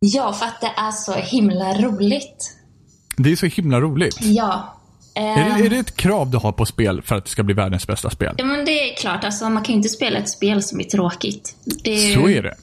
[0.00, 2.56] Ja, för att det är så himla roligt.
[3.16, 4.18] Det är så himla roligt.
[4.20, 4.80] Ja.
[5.14, 7.42] Är Ehm, det, är det ett krav du har på spel för att det ska
[7.42, 8.34] bli världens bästa spel?
[8.38, 9.24] Ja, men det är klart.
[9.24, 11.56] Alltså, man kan ju inte spela ett spel som är tråkigt.
[11.84, 12.54] Det är ju, Så är det.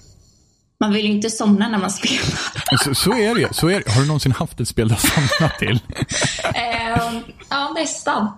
[0.80, 2.78] Man vill ju inte somna när man spelar.
[2.84, 3.54] Så, så är det.
[3.56, 3.92] Så är det.
[3.92, 5.80] Har du någonsin haft ett spel du har somnat till?
[6.56, 8.32] Ehm, ja, nästan.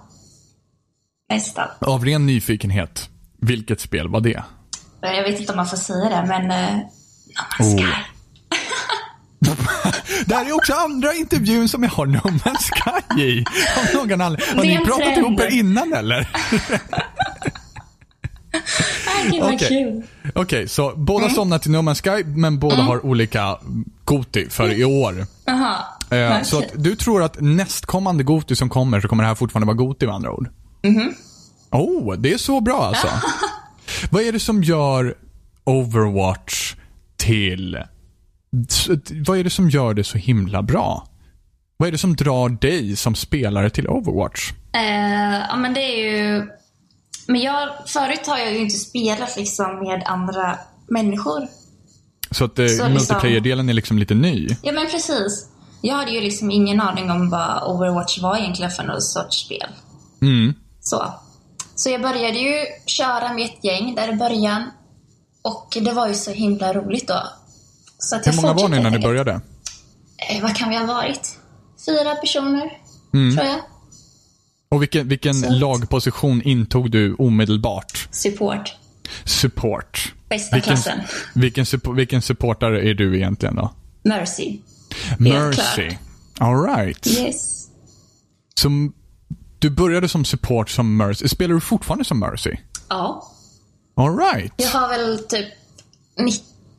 [1.30, 1.68] Nästan.
[1.80, 3.10] Av ren nyfikenhet,
[3.41, 4.44] vilket spel var det?
[5.02, 6.41] Jag vet inte om man får säga det, men...
[6.52, 6.84] Uh, no
[7.60, 7.65] Oh.
[7.65, 8.12] Man's Sky.
[10.25, 13.45] Det här är också andra intervjun som jag har No Man's Sky i.
[13.77, 14.57] Av någon anledning.
[14.57, 15.17] Har ni pratat trend.
[15.17, 16.29] ihop er innan eller?
[19.41, 19.67] Okej.
[19.69, 20.03] kul.
[20.35, 21.35] Okej, så båda Mm.
[21.35, 23.57] somnar till No Man's Sky, men båda har olika
[24.05, 25.25] Goti för i år.
[25.45, 25.75] Jaha.
[26.11, 26.41] Eh.
[26.43, 29.77] Så att du tror att nästkommande Goti som kommer, så kommer det här fortfarande vara
[29.87, 30.49] Goti med andra ord?
[30.83, 31.13] Mhm.
[31.71, 33.07] Oh, det är så bra alltså.
[34.09, 35.15] Vad är det som gör
[35.63, 36.75] Overwatch
[37.17, 37.77] till...
[39.25, 41.07] Vad är det som gör det så himla bra?
[41.77, 44.51] Vad är det som drar dig som spelare till Overwatch?
[44.73, 46.47] Eh, ja, men det är ju...
[47.27, 51.47] Men jag, förut har jag ju inte spelat liksom med andra människor.
[52.31, 54.47] Så att eh, liksom- multiplayer-delen är liksom lite ny.
[54.61, 55.47] Ja, men precis.
[55.81, 59.67] Jag hade ju liksom ingen aning om vad Overwatch var egentligen för något sorts spel.
[60.21, 60.53] Mm.
[60.80, 61.13] Så.
[61.75, 62.53] Så jag började ju
[62.85, 64.63] köra med ett gäng där i början.
[65.41, 67.23] Och det var ju så himla roligt då.
[68.09, 69.41] Så att Hur många var ni när ni började?
[70.30, 71.38] Eh, vad kan vi ha varit?
[71.85, 72.71] Fyra personer,
[73.13, 73.35] Mm.
[73.35, 73.59] tror jag.
[74.69, 75.49] Och vilken, vilken Så.
[75.49, 78.07] lagposition intog du omedelbart?
[78.11, 78.73] Support.
[79.25, 80.13] Support.
[80.30, 80.99] Bästa Vilken, klassen.
[81.35, 81.65] vilken,
[81.95, 83.73] vilken supportare är du egentligen då?
[84.03, 84.59] Mercy.
[85.19, 85.89] Mercy.
[86.39, 87.07] All right.
[87.07, 87.67] Yes.
[88.55, 88.69] Så
[89.59, 91.27] du började som support som Mercy.
[91.27, 92.55] Spelar du fortfarande som Mercy?
[92.89, 93.31] Ja.
[93.95, 94.53] All right.
[94.57, 95.47] Jag har väl typ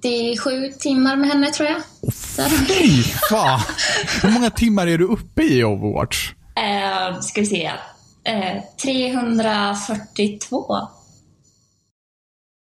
[0.05, 1.83] 97 timmar med henne, tror jag.
[2.69, 3.61] Fy fan.
[4.23, 6.33] Hur många timmar är du uppe i Overwatch?
[6.57, 7.71] Eh, ska vi se.
[8.25, 10.67] Eh, 342.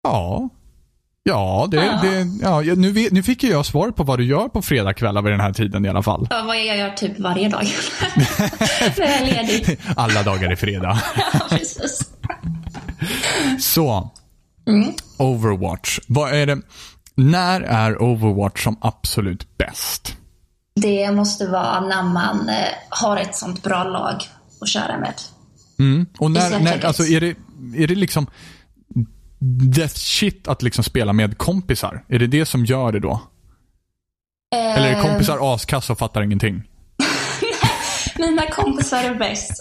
[0.04, 0.50] Ja.
[1.24, 2.00] Ja, det, Ja.
[2.04, 5.22] det, ja nu, vet, nu fick ju jag svar på vad du gör på fredagkvällar
[5.22, 6.28] vid den här tiden i alla fall.
[6.30, 7.64] Ja, vad jag gör typ varje dag.
[8.98, 9.80] När jag är ledig.
[9.96, 11.02] Alla dagar är fredag.
[11.34, 12.02] Ja, precis.
[13.60, 14.12] Så.
[15.18, 16.00] Overwatch.
[16.08, 16.62] Vad är det?
[17.18, 20.18] När är Overwatch som absolut bäst?
[20.76, 22.56] Det måste vara när man eh,
[22.90, 24.16] har ett sånt bra lag
[24.62, 25.14] att köra med.
[26.18, 27.36] Och Det är när, när, alltså är det,
[27.76, 28.28] är det liksom
[29.40, 32.04] death shit att liksom spela med kompisar?
[32.08, 33.22] Är det det som gör det då?
[34.56, 36.64] Eller är kompisar askass och fattar ingenting?
[38.20, 39.52] Mina kompisar är bäst.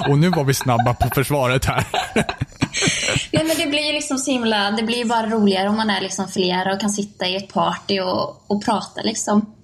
[0.08, 1.86] Och nu var vi snabba på försvaret här.
[3.32, 5.90] Nej, men det blir ju liksom så himla, det blir ju bara roligare om man
[5.90, 9.54] är liksom flera och kan sitta i ett party och, och prata liksom.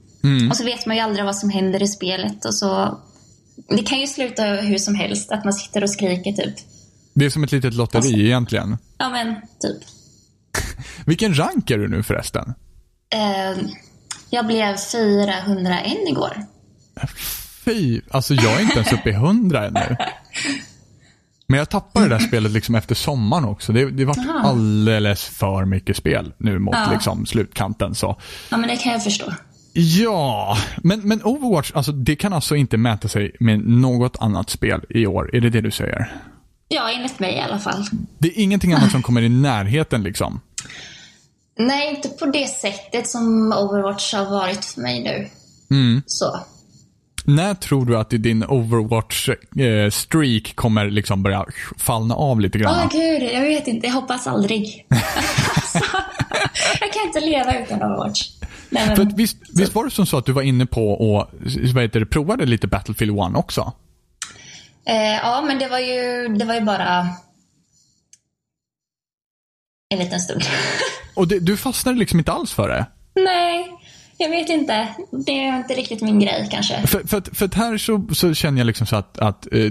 [0.51, 2.99] Och så vet man ju aldrig vad som händer i spelet och så.
[3.69, 6.55] Det kan ju sluta hur som helst, att man sitter och skriker typ.
[7.15, 8.79] Det är som ett litet lotteri Alltså- egentligen.
[8.99, 9.83] Ja men, typ.
[11.07, 12.55] Vilken rank är du nu förresten?
[13.15, 13.59] Eh,
[14.31, 16.47] jag blev 401 igår.
[17.65, 19.97] Fy, alltså jag är inte ens uppe i 100 ännu.
[21.49, 23.73] Men jag tappade det där spelet liksom efter sommaren också.
[23.73, 24.49] Det, det var Aha.
[24.49, 26.89] alldeles för mycket spel nu mot Ja.
[26.93, 27.95] liksom slutkanten.
[27.95, 28.21] Så.
[28.51, 29.33] Ja men det kan jag förstå.
[29.73, 34.81] Ja, men, men Overwatch, alltså, det kan alltså inte mäta sig med något annat spel
[34.91, 35.37] i år.
[35.37, 36.13] Är det det du säger?
[36.69, 37.85] Ja, enligt mig i alla fall.
[38.19, 40.41] Det är ingenting annat som kommer i närheten liksom.
[41.59, 45.29] Nej, inte på det sättet som Overwatch har varit för mig nu.
[45.77, 46.03] Mm.
[46.07, 46.41] Så.
[47.27, 51.45] När tror du att din Overwatch-streak kommer liksom börja
[51.79, 52.89] fallna av lite Åh grann?
[52.93, 53.87] gud, jag vet inte.
[53.87, 54.87] Jag hoppas aldrig.
[54.91, 55.79] alltså,
[56.81, 58.29] jag kan inte leva utan Overwatch.
[58.71, 60.91] Nej, men, För att visst, visst var det som så att du var inne på
[60.93, 61.31] och
[61.75, 63.73] vad heter det, provade lite Battlefield 1 också?
[64.87, 67.09] eh, ja, men det var ju, det var ju bara
[69.89, 70.43] en liten stund.
[71.15, 72.87] Och det, du fastnade liksom inte alls för det?
[73.25, 73.73] Nej,
[74.19, 74.89] jag vet inte.
[75.27, 76.87] Det är inte riktigt min grej kanske.
[76.87, 79.71] För, för, för att här så, så känner jag liksom så att, att eh,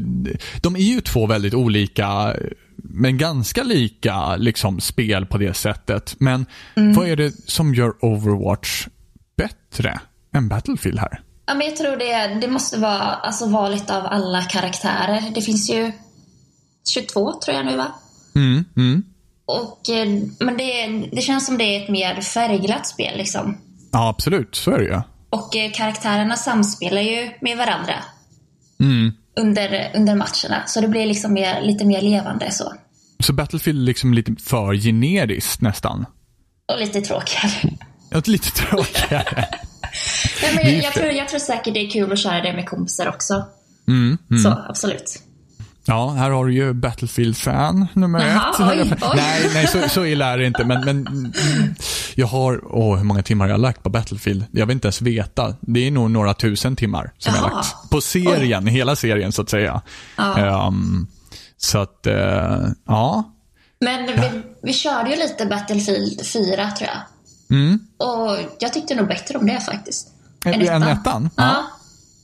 [0.61, 2.35] de är ju två väldigt olika
[2.77, 6.15] men ganska lika liksom, spel på det sättet.
[6.17, 6.45] Men
[6.95, 8.87] vad är det som gör Overwatch
[9.37, 9.99] bättre
[10.33, 11.21] än Battlefield här?
[11.45, 15.23] Ja, men jag tror det, det måste vara alltså, valet av alla karaktärer.
[15.35, 15.91] Det finns ju
[16.89, 17.87] 22 tror jag nu va?
[18.35, 19.03] Mm, mm.
[19.45, 20.07] Och, eh,
[20.39, 23.57] men det, det känns som det är ett mer färgglatt spel liksom.
[23.95, 24.55] Ja, absolut.
[24.55, 25.01] Så är det ju.
[25.29, 27.93] Och eh, karaktärerna samspelar ju med varandra
[28.79, 29.13] Mm.
[29.39, 30.63] under, under matcherna.
[30.67, 32.73] Så det blir liksom mer, lite mer levande så.
[33.19, 36.05] Så Battlefield är liksom lite för generiskt nästan.
[36.73, 37.77] Och lite tråkigare.
[38.09, 39.45] Ja, Lite tråkigare.
[40.41, 42.69] Nej, men jag, jag, tror, jag tror säkert det är kul att köra det med
[42.69, 43.43] kompisar också.
[43.87, 44.43] Mm, mm.
[44.43, 45.23] Så absolut.
[45.87, 48.59] Ja, här har du ju Battlefield-fan nummer Jaha, ett.
[48.59, 49.13] oj, oj.
[49.15, 50.65] Nej, nej så, så illa är det inte.
[50.65, 51.33] Men, men mm,
[52.15, 54.45] jag har, åh, hur många timmar har jag lagt på Battlefield?
[54.51, 55.55] Jag vill inte ens veta.
[55.61, 57.89] Det är nog några tusen timmar som jag har lagt.
[57.89, 59.81] På serien, hela serien så att säga.
[60.15, 60.37] Ja.
[60.37, 61.07] Ehm,
[61.57, 63.31] så att, eh, ja.
[63.79, 67.01] Men vi, vi körde ju lite Battlefield 4 tror jag.
[67.57, 67.79] Mm.
[67.97, 70.07] Och jag tyckte nog bättre om det faktiskt.
[70.45, 71.29] Än ettan?
[71.35, 71.63] Ja.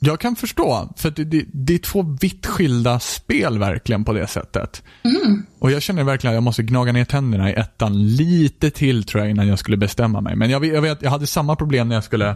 [0.03, 4.27] Jag kan förstå, för det, det, det är två vitt skilda spel verkligen på det
[4.27, 4.83] sättet.
[5.03, 5.45] Mm.
[5.59, 9.23] Och jag känner verkligen att jag måste gnaga ner tänderna i ettan lite till tror
[9.23, 10.35] jag innan jag skulle bestämma mig.
[10.35, 12.35] Men jag, jag vet, jag hade samma problem när jag skulle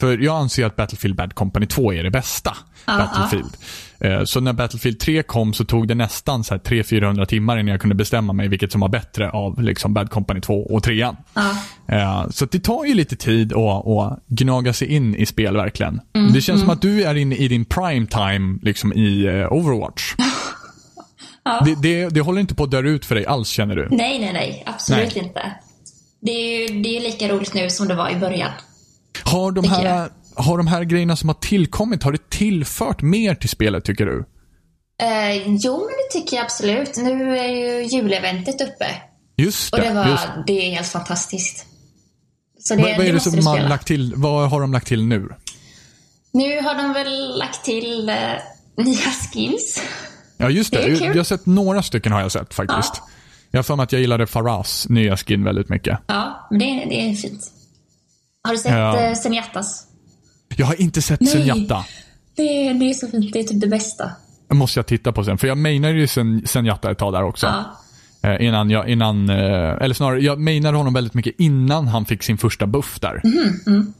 [0.00, 3.56] för jag anser att Battlefield Bad Company 2 är det bästa Ja, Battlefield.
[4.04, 7.68] Eh, Så när Battlefield 3 kom så tog det nästan så här 300-400 timmar innan
[7.68, 10.94] jag kunde bestämma mig vilket som var bättre av liksom Bad Company 2 och 3
[10.94, 11.14] Ja.
[11.88, 16.00] Eh, Så det tar ju lite tid att, att gnaga sig in i spel verkligen.
[16.14, 19.52] Mm, det känns som att du är inne i din prime time liksom i eh,
[19.52, 20.02] Overwatch.
[21.44, 21.62] Ja.
[21.64, 23.88] det, det, det håller inte på att dö ut för dig alls känner du?
[23.90, 24.62] Nej, nej, nej.
[24.66, 25.24] Absolut Nej.
[25.24, 25.52] inte.
[26.20, 28.50] Det är ju det är lika roligt nu som det var i början.
[29.24, 33.48] Har de, här, har de här grejerna som har tillkommit, har det tillfört mer till
[33.48, 34.24] spelet tycker du?
[35.02, 36.96] Eh, jo, men det tycker jag absolut.
[36.96, 38.86] Nu är ju juleventet uppe.
[39.36, 39.88] Just Och det.
[39.88, 40.28] det, var, just.
[40.46, 41.66] det är helt fantastiskt.
[42.58, 43.68] Så det, Vad, vad är det som man spela.
[43.68, 45.28] lagt till, vad har de lagt till nu?
[46.32, 48.14] Nu har de väl lagt till eh,
[48.76, 48.96] nya
[49.32, 49.82] skins.
[50.36, 52.92] Ja just det, Det jag, jag har sett några stycken har jag sett faktiskt.
[52.96, 53.08] Ja.
[53.50, 55.98] Jag har för mig att jag gillade Faraz nya skin väldigt mycket.
[56.06, 57.40] Ja, men det, är- det är fint.
[58.44, 59.00] Har du sett Ja.
[59.08, 59.14] ja.
[59.14, 59.86] Zenyatas?
[60.56, 61.68] Jag har inte sett Nej.
[62.36, 63.32] Det, det är så fint.
[63.32, 64.10] Det är typ det bästa.
[64.48, 65.38] Det måste jag titta på sen.
[65.38, 66.46] För jag mainade ju sen,
[66.90, 67.46] ett tag där också.
[67.46, 67.78] Ja.
[68.30, 69.36] Eh, innan jag, innan, eh,
[69.80, 73.20] eller snarare, jag mainade honom väldigt mycket innan han fick sin första buff där.
[73.24, 73.92] Mhm,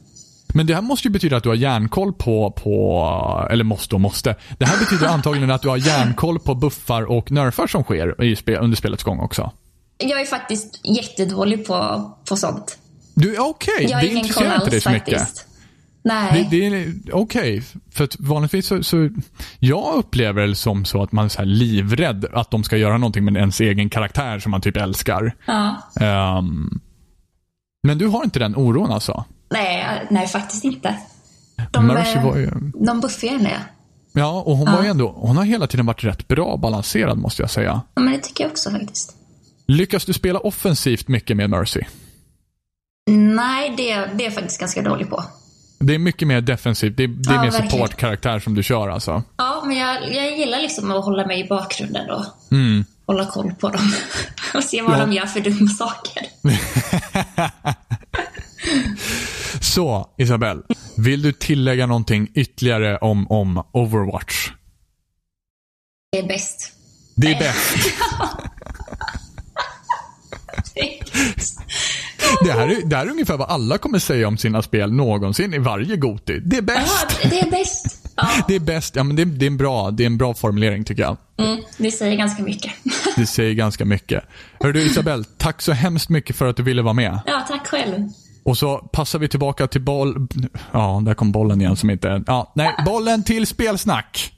[0.47, 4.01] Men det här måste ju betyda att du har järnkoll på, på, eller måste och
[4.01, 4.35] måste.
[4.57, 8.35] Det här betyder antagligen att du har järnkoll på buffar och nerfar som sker i
[8.35, 9.51] spe, under spelets gång också.
[9.97, 12.77] Jag är faktiskt jättedålig på, på sånt.
[13.13, 15.45] Du, okej, Jag har det ingen koll alls så mycket.
[16.03, 16.47] Nej.
[16.51, 19.09] Det, det är okej, för att vanligtvis så, så,
[19.59, 23.25] jag upplever det som så att man är så livrädd att de ska göra någonting
[23.25, 25.35] med ens egen karaktär som man typ älskar.
[25.45, 25.75] Ja.
[26.01, 26.79] Ehm,
[27.87, 29.25] men du har inte den oron alltså?
[29.51, 30.95] Nej, nej, faktiskt inte.
[31.71, 32.45] De, Mercy var ju,
[32.85, 33.59] de gärna jag.
[34.13, 34.75] ja, och hon Ja.
[34.75, 37.81] var ju ändå, hon har hela tiden varit rätt bra balanserad måste jag säga.
[37.95, 39.15] Ja, men det tycker jag också faktiskt.
[39.67, 41.81] Lyckas du spela offensivt mycket med Mercy?
[43.09, 45.23] Nej, det, det är jag faktiskt ganska dålig på.
[45.87, 46.97] Det är mycket mer defensivt.
[46.97, 49.23] Det är, det är Ja, mer supportkaraktär som du kör alltså.
[49.37, 52.85] Ja, men jag, jag gillar liksom att hålla mig i bakgrunden och Mm.
[53.07, 53.91] hålla koll på dem.
[54.53, 55.05] och se vad Ja.
[55.05, 56.23] de gör för dumma saker.
[59.61, 60.61] Så, Isabelle.
[60.97, 64.49] Vill du tillägga någonting ytterligare om, om Overwatch?
[66.11, 66.71] Det är bäst.
[67.15, 67.77] Det är bäst.
[72.43, 75.53] Det här, är, det här är ungefär vad alla kommer säga om sina spel någonsin
[75.53, 76.39] i varje Goti.
[76.39, 77.07] Det är bäst.
[77.29, 78.09] det är bäst.
[78.15, 78.95] Ja, Det är bäst.
[78.95, 81.17] Ja, men det, det, är en bra, det är en bra formulering tycker jag.
[81.37, 82.73] mm, det säger ganska mycket.
[83.15, 84.23] Det säger ganska mycket.
[84.59, 87.19] Hör du Isabelle, tack så hemskt mycket för att du ville vara med.
[87.25, 88.09] Ja, tack själv.
[88.45, 90.27] Och så passar vi tillbaka till boll...
[90.71, 92.23] Ja, där kom bollen igen som inte...
[92.27, 94.33] Ja, nej, bollen till spelsnack.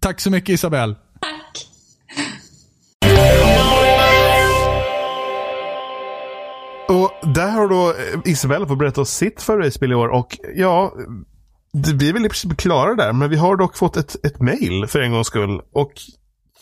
[0.00, 0.94] Tack så mycket Isabelle.
[1.20, 1.66] Tack.
[6.92, 10.92] Och där har då eh, Isabella fått berätta oss sitt favoritspel i år och ja,
[11.72, 14.86] vi är väl i princip klara där, men vi har dock fått ett, ett mail
[14.88, 15.60] för en gångs skull.
[15.72, 15.92] Och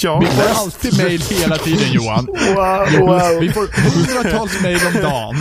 [0.02, 2.26] ja, Vi får alltid mail hela tiden Johan.
[2.54, 3.40] Wow, wow.
[3.40, 5.36] Vi får hundratals mail om dagen.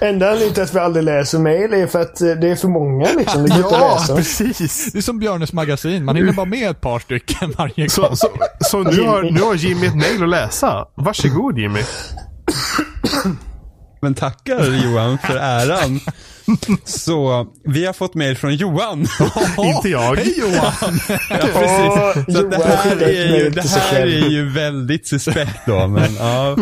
[0.00, 2.68] Enda anledningen till att vi aldrig läser mail är för att eh, det är för
[2.68, 3.42] många liksom.
[3.42, 4.16] Det går ja läsa.
[4.16, 4.92] precis.
[4.92, 6.04] Det är som Björnes magasin.
[6.04, 7.88] Man hinner bara med ett par stycken varje gång.
[7.88, 8.28] Så, så,
[8.60, 10.86] så nu, har, nu har Jimmy ett mail att läsa.
[10.94, 11.80] Varsågod Jimmy.
[14.00, 16.00] Men tackar Johan för äran.
[16.84, 19.06] Så vi har fått mail från Johan.
[19.58, 20.16] Inte jag.
[20.16, 21.00] Hej Johan!
[21.30, 22.36] Ja, precis.
[22.36, 25.86] Så det här, är ju, det här är ju väldigt suspekt då.
[25.86, 26.56] Men, ja.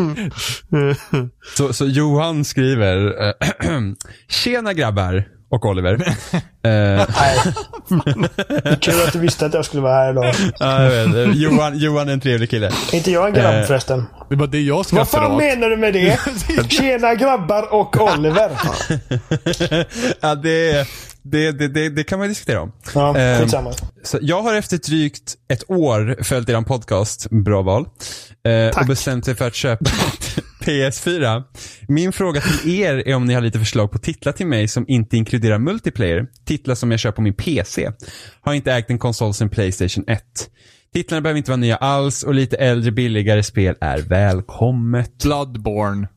[1.56, 3.32] så, så Johan skriver, eh,
[4.28, 5.24] Tjena grabbar
[5.54, 5.98] och Oliver.
[6.66, 7.06] Eh,
[8.80, 10.34] Kul att du visste att jag skulle vara här idag.
[10.58, 12.70] ja, jag vet, Johan, Johan är en trevlig kille.
[12.92, 14.06] Inte jag en grabb Eh, förresten.
[14.30, 15.38] Det var det jag Vad skrattade fan åt.
[15.42, 16.18] menar du med det?
[16.70, 18.50] Tjena grabbar och Oliver.
[20.20, 20.86] ja, det,
[21.22, 22.72] det, det, det, det kan man diskutera om.
[22.94, 23.72] Ja, Eh, skitsamma.
[24.02, 27.86] Så jag har efter drygt ett år följt er podcast, bra val,
[28.44, 31.42] eh, och bestämt mig för att köpa ett PS4.
[31.88, 34.84] Min fråga till er är om ni har lite förslag på titlar till mig som
[34.88, 36.26] inte inkluderar multiplayer.
[36.44, 37.90] Titlar som jag kör på min PC.
[38.40, 40.22] Har inte ägt en konsol sedan Playstation 1.
[40.92, 45.22] Titlarna behöver inte vara nya alls och lite äldre billigare spel är välkommet.
[45.22, 46.08] Bloodborne.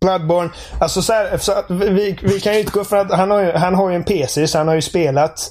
[0.00, 0.50] Bloodborne.
[0.80, 3.52] Alltså så här, så att vi, vi kan ju utgå från att han har, ju,
[3.52, 5.50] han har ju en PC så han har ju spelat.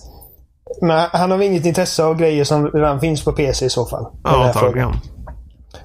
[0.82, 3.86] Men han har väl inget intresse av grejer som redan finns på PC i så
[3.86, 4.06] fall.
[4.24, 4.94] Ja, antagligen.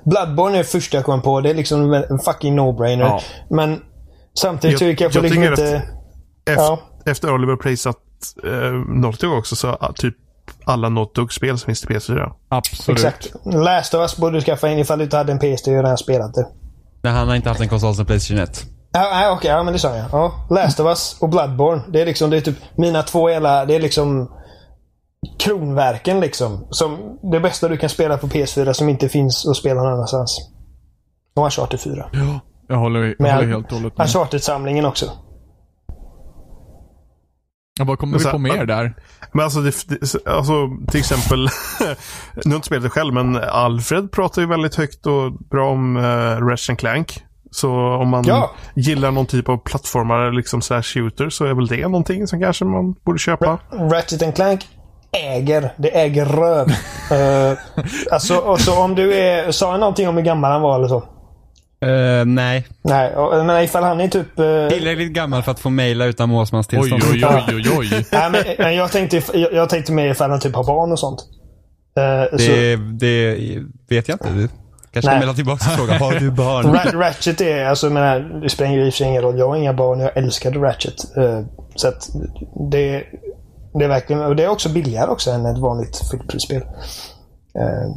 [0.05, 1.41] Bloodborne är det första jag kom på.
[1.41, 3.05] Det är liksom en fucking no-brainer.
[3.05, 3.21] Ja.
[3.51, 3.81] Men
[4.39, 5.83] samtidigt så är det kanske jag liksom tycker inte...
[6.47, 6.79] Efter, Ja.
[7.07, 7.97] efter Oliver prisat
[8.45, 10.15] eh, Naughty också så ah, typ
[10.65, 12.33] alla Naughty Dog-spel som finns till PS4.
[12.49, 12.99] Absolut.
[12.99, 13.33] Exakt.
[13.45, 15.63] Last of Us borde du skaffa in ifall du inte hade en PS.
[15.63, 16.47] Du har redan spelat det.
[17.03, 18.65] Nej, han har inte haft en konsol sedan Playstation 1.
[18.93, 19.51] Ja, ja, okej.
[19.51, 20.07] ja, men det sa jag.
[20.13, 20.47] Ja.
[20.51, 21.83] Last of Us och Bloodborne.
[21.89, 24.31] Det är liksom, det är typ mina två hela, det är liksom
[25.39, 26.67] kronverken liksom.
[26.71, 30.51] Som det bästa du kan spela på PS4 som inte finns att spela någon annanstans.
[31.37, 32.07] Och Uncharted 4.
[32.13, 34.05] Ja, jag håller, jag Men- håller helt och hållet med.
[34.07, 35.07] Uncharted-samlingen också.
[37.79, 38.95] Ja, vad kommer vi på mer där?
[39.33, 39.73] Men alltså, det,
[40.27, 40.53] alltså
[40.91, 41.39] till exempel,
[41.81, 41.97] nu har
[42.45, 46.47] jag inte spelat det själv, men Alfred pratar ju väldigt högt och bra om uh,
[46.49, 47.25] Ratchet Clank.
[47.51, 48.51] Så om man Ja.
[48.77, 52.65] gillar någon typ av plattformar, liksom slash shooter, så är väl det någonting som kanske
[52.65, 53.59] man borde köpa.
[53.73, 54.69] Ratchet and Clank
[55.17, 55.75] äger.
[55.77, 56.69] Det äger röv.
[56.69, 57.59] uh,
[58.11, 59.51] alltså, och så om du är...
[59.53, 61.05] Sa jag någonting om hur gammal han var eller så?
[61.87, 64.39] Eh, nej, Nej, och, men ifall han är typ...
[64.39, 67.03] Uh, tillräckligt gammal för att få mejla utan målsmans Oj, tillstånd.
[67.13, 68.07] oj, oj, oj, oj.
[68.13, 70.99] nej, men, men jag, tänkte, jag, jag tänkte mer ifall han typ har barn och
[70.99, 71.21] sånt.
[71.99, 73.37] Eh, så, Det, det
[73.89, 74.29] vet jag inte.
[74.31, 74.49] Du
[74.93, 75.15] kanske Nej.
[75.15, 76.67] kan mejla tillbaka och fråga, har du barn?
[76.67, 79.39] Ra- Ratchet är, alltså jag menar, det spelar ju i och för sig ingen roll.
[79.39, 81.17] Jag har inga barn och jag älskade Ratchet.
[81.17, 81.41] Eh,
[81.75, 82.09] så att
[82.71, 83.03] det,
[83.75, 86.63] det är verkligen, och det är också billigare också än ett vanligt fullprisspel.
[87.59, 87.91] Uh,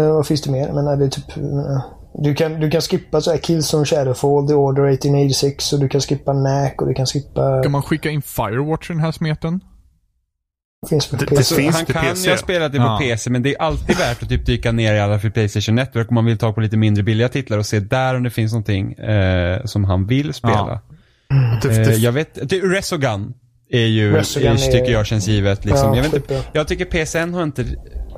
[0.00, 0.72] uh, vad finns det mer?
[0.72, 1.78] Menar, det är typ, uh,
[2.14, 6.00] du, kan, du kan skippa så här Killzone Shadowfall, The Order 1886 och du kan
[6.00, 7.62] skippa Knack och du kan skippa...
[7.62, 9.60] Kan man skicka in Firewatch i den här smeten?
[10.88, 11.54] finns på Det- PC.
[11.54, 12.24] det finns han kan PC.
[12.26, 12.98] ju ha spelat det på Ja.
[13.02, 16.08] PC, men det är alltid värt att typ dyka ner i alla för Playstation Network
[16.10, 18.52] om man vill ta på lite mindre billiga titlar och se där om det finns
[18.52, 20.80] någonting eh, som han vill spela.
[21.62, 23.34] Det, Eh, det, jag vet, det, Resogun
[23.72, 25.64] är ju, är, tycker jag känns givet.
[25.64, 25.88] Liksom.
[25.88, 27.64] Ja, jag, inte, jag tycker PSN har inte,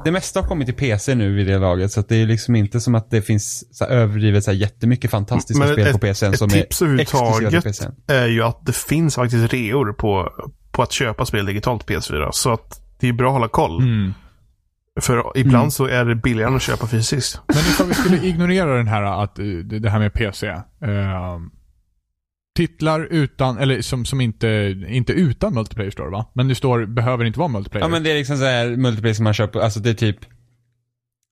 [0.05, 1.93] det mesta har kommit till PC nu vid det laget.
[1.93, 4.59] Så att det är liksom inte som att det finns så här, överdrivet så här,
[4.59, 7.85] jättemycket fantastiska Men spel ett- på PSN ett som tips är exklusiva till PSN.
[8.07, 10.33] är ju att det finns faktiskt reor på,
[10.73, 12.29] på att köpa spel digitalt på PS4.
[12.33, 13.83] Så att det är bra att hålla koll.
[13.83, 14.15] Mm.
[15.01, 17.41] För ibland så är det billigare att köpa fysiskt.
[17.49, 19.45] Men ifall vi skulle ignorera den här, att, eh,
[19.81, 20.47] det här med PC.
[20.49, 20.63] ehm,
[22.57, 26.31] titlar utan, eller som, som inte, inte utan multiplayer står va?
[26.35, 27.85] Men det står, behöver inte vara multiplayer.
[27.85, 30.17] Ja men det är liksom så här multiplayer som man köper, alltså det är typ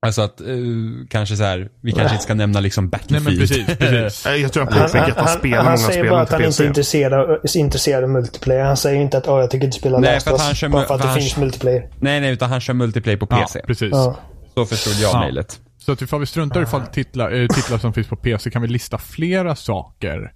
[0.07, 3.25] Alltså att, uh, kanske så här, vi kanske inte ska nämna liksom Nej Battlefield.
[3.39, 4.27] men precis, precis.
[4.27, 6.11] Eh, Jag tror han Han, påpekar han, att han han, spelar han många säger spel
[6.11, 8.65] bara på att han inte är intresserad, intresserad av multiplayer.
[8.65, 10.69] Han säger inte att oh, jag tycker inte spela Nej, Last för att han kör
[10.69, 11.89] bara för att det han finns multiplayer.
[12.01, 13.61] Nej nej, utan han kör multiplayer på Ja, PC.
[13.67, 13.89] precis.
[13.93, 14.19] Ja.
[14.55, 15.21] Så förstod jag Ja.
[15.21, 15.61] mejlet.
[15.79, 18.69] Så att ifall vi struntar ifall titlar, äh, titlar som finns på PC kan vi
[18.69, 20.33] lista flera saker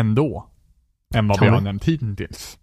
[0.00, 0.50] ändå.
[1.14, 1.64] Än vad Kan vi har vi?
[1.64, 2.58] nämnt hittills.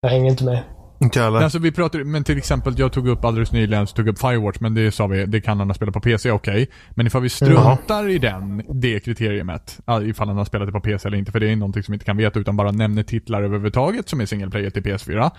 [0.00, 0.62] Jag hänger inte med.
[1.00, 1.40] Inte jag heller.
[1.40, 4.60] Alltså vi pratar, men till exempel jag tog upp alldeles nyligen, så tog upp Firewatch,
[4.60, 6.70] men det sa vi, det kan han ha spelat på PC, okej.
[6.90, 10.80] Men ifall vi struntar i den, det kriteriumet, ja, ifall han har spelat det på
[10.80, 13.02] PC eller inte, för det är någonting som vi inte kan veta, utan bara nämner
[13.02, 15.30] titlar överhuvudtaget som är single player till PS4.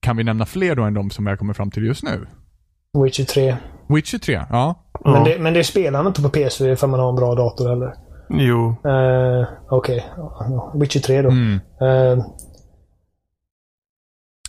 [0.00, 2.26] Kan vi nämna fler då än de som jag kommer fram till just nu?
[3.04, 3.56] Witcher 3.
[3.88, 4.86] Witcher 3, ja.
[5.04, 5.24] Men, Ja.
[5.24, 7.94] det, men det spelar man inte på PS4 ifall man har en bra dator heller.
[8.28, 8.76] Jo.
[8.86, 10.04] Uh, Okej.
[10.16, 11.28] Ja, Witcher 3 då.
[11.30, 11.54] Mm.
[11.80, 12.24] Eh,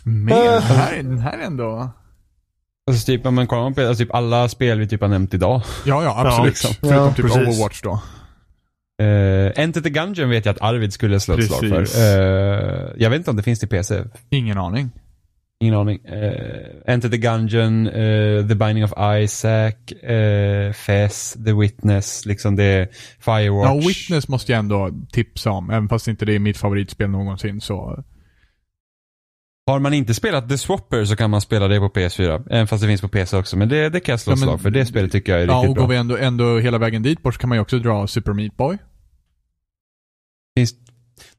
[0.04, 0.44] Men Äh.
[0.44, 1.90] den här, är- den här är ändå...
[2.90, 5.62] Alltså typ, om man kollar på alltså, typ alla spel vi typ har nämnt idag.
[5.86, 6.46] Ja, ja, absolut.
[6.50, 6.70] liksom.
[6.80, 7.36] Förutom Ja, typ precis.
[7.48, 8.00] Overwatch då.
[9.02, 12.00] Uh, Enter the Gungeon vet jag att Arvid skulle slå ett slag för.
[12.00, 14.04] Eh, jag vet inte om det finns till PC.
[14.30, 14.90] Ingen aning.
[15.60, 16.00] Ingen aning.
[16.06, 18.92] Uh, Enter the Gungeon, eh, The Binding of
[19.22, 22.88] Isaac, uh, Fess, The Witness, liksom det
[23.18, 23.82] Firewatch.
[23.82, 27.60] Ja, Witness måste jag ändå tipsa om, även fast inte det är mitt favoritspel någonsin
[27.60, 28.04] så...
[29.66, 32.46] Har man inte spelat The Swapper så kan man spela det på PS4.
[32.50, 33.56] Även fast det finns på PC också.
[33.56, 34.70] Men det, det kan jag slå Ja, slag för.
[34.70, 35.82] Det spelet tycker jag är Ja, riktigt och bra.
[35.84, 38.32] går vi ändå, ändå hela vägen dit bort så kan man ju också dra Super
[38.32, 38.78] Meat Boy.
[40.58, 40.74] Finns...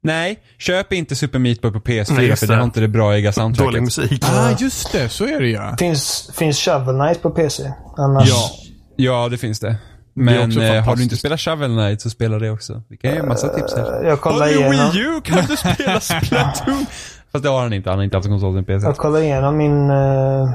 [0.02, 2.58] Nej, köp inte Super Meat Boy på PS4 Nej, just för det det.
[2.58, 3.72] har inte det braiga soundtracket.
[3.74, 4.24] Dålig musik.
[4.26, 5.10] Ah, just det.
[5.10, 5.60] Så är det ju.
[5.80, 7.72] finns, finns Shovel Knight på PC.
[7.98, 8.30] Annars...
[8.30, 8.50] Ja.
[8.96, 9.76] Ja, det finns det.
[10.14, 12.82] Men också eh, har du inte spelat Shovel Knight så spela det också.
[12.90, 14.04] Vi kan ge en massa tips här.
[14.04, 16.86] Jag kollar Har du igenom, Wii U kan du spela Splatoon.
[17.32, 17.90] Fast det har han inte.
[17.90, 18.86] Han har inte haft konsol sen PC.
[18.88, 20.50] jag kollar igenom min, eh,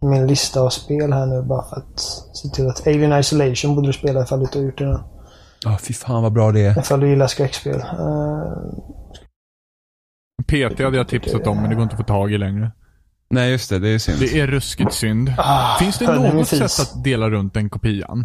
[0.00, 2.00] min lista av spel här nu bara för att
[2.36, 4.98] se till att Alien Isolation borde du spela ifall du inte har gjort det än.
[5.66, 6.78] Ja, fy fan vad bra det är.
[6.78, 7.80] Ifall du gillar skräckspel.
[7.80, 7.82] Eh,
[10.46, 12.70] PT hade jag tipsat om, men det går inte att få tag i längre.
[13.30, 13.78] Nej, just det.
[13.78, 14.18] Det är synd.
[14.20, 15.32] Det är ruskigt synd.
[15.38, 18.24] ah, Finns det något sätt att dela runt den kopian?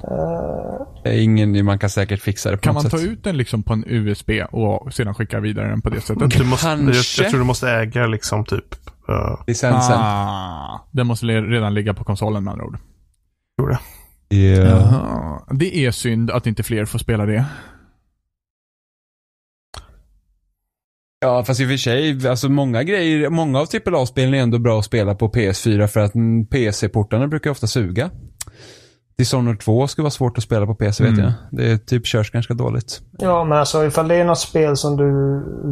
[1.03, 3.01] Det är ingen, man kan säkert fixa det på Kan man ta sätt.
[3.07, 6.37] ut den liksom på en USB och sedan skicka vidare den på det sättet?
[6.37, 7.23] Du måste, jag, Kanske.
[7.23, 8.75] jag tror du måste äga liksom typ...
[9.09, 9.97] Uh, Licensen.
[9.99, 12.77] Ah, den måste le- redan ligga på konsolen med andra ord.
[13.57, 13.79] tror det.
[14.35, 15.41] Jaha.
[15.51, 17.45] Det är synd att inte fler får spela det.
[21.19, 24.79] Ja, fast i och för sig, alltså många grejer, många av AAA-spelen är ändå bra
[24.79, 28.09] att spela på PS4 för att mm, PC-portarna brukar ofta suga.
[29.17, 31.23] Dishonored 2 skulle vara svårt att spela på PC vet Mm.
[31.25, 31.33] jag.
[31.51, 33.01] Det är typ körs ganska dåligt.
[33.19, 35.11] Ja, men alltså ifall det är något spel som du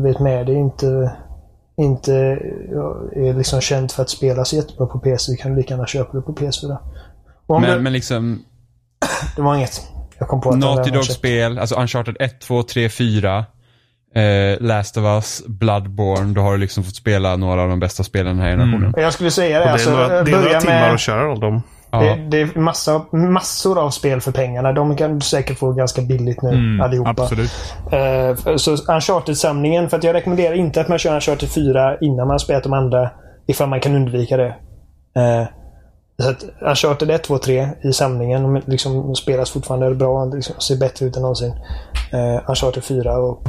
[0.03, 1.11] vet med dig inte,
[1.77, 2.13] inte
[3.15, 6.21] är liksom känt för att spelas jättebra på PC kan du lika gärna köpa det
[6.21, 6.77] på PS4.
[7.45, 8.43] Och om Men, det, men liksom,
[9.35, 9.81] det var inget.
[10.19, 10.91] Jag kom på att Naughty.
[10.91, 13.45] Dog-spel, alltså Uncharted 1, 2, 3, 4.
[14.15, 18.03] Eh, Last of Us, Bloodborne, då har du liksom fått spela några av de bästa
[18.03, 18.93] spelen den här generationen.
[18.97, 19.65] Jag skulle säga det.
[19.65, 21.61] Och det är alltså, några, det är börja några timmar med, att köra av dem.
[21.91, 21.99] Ja.
[22.01, 24.73] det, det är massa, massor av spel för pengarna.
[24.73, 27.09] De kan du säkert få ganska billigt nu Mm, allihopa.
[27.09, 27.51] absolut.
[27.91, 32.29] Eh, så Uncharted-samlingen, för att jag rekommenderar inte att man kör Uncharted 4 innan man
[32.29, 33.09] har spelat de andra.
[33.47, 34.55] Ifall man kan undvika det.
[35.15, 35.47] Eh,
[36.19, 40.25] så att Uncharted 1, 2, 3 i samlingen de liksom spelas fortfarande bra.
[40.25, 41.51] Liksom, ser bättre ut än någonsin.
[42.13, 43.43] Uh, Uncharted 4 och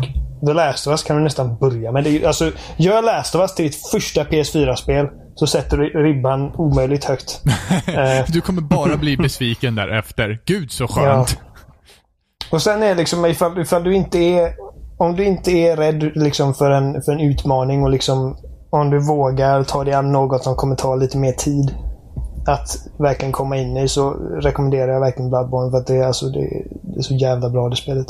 [0.47, 2.05] The Last of Us kan du nästan börja med.
[2.05, 6.53] Det är, alltså, gör Last of Us till ditt första PS4-spel så sätter du ribban
[6.55, 7.43] omöjligt högt.
[7.87, 10.41] Eh, Du kommer bara bli besviken därefter.
[10.45, 11.39] Gud så skönt.
[12.51, 14.53] Och sen är liksom ifall, ifall du inte är...
[14.99, 18.37] Om du inte är rädd liksom för, en, för en utmaning och liksom
[18.71, 21.75] om du vågar ta dig an något som kommer ta lite mer tid
[22.53, 26.27] att verkligen komma in i så rekommenderar jag verkligen Bloodborne för att det är, alltså,
[26.27, 28.07] det, är- det är så jävla bra det spelet.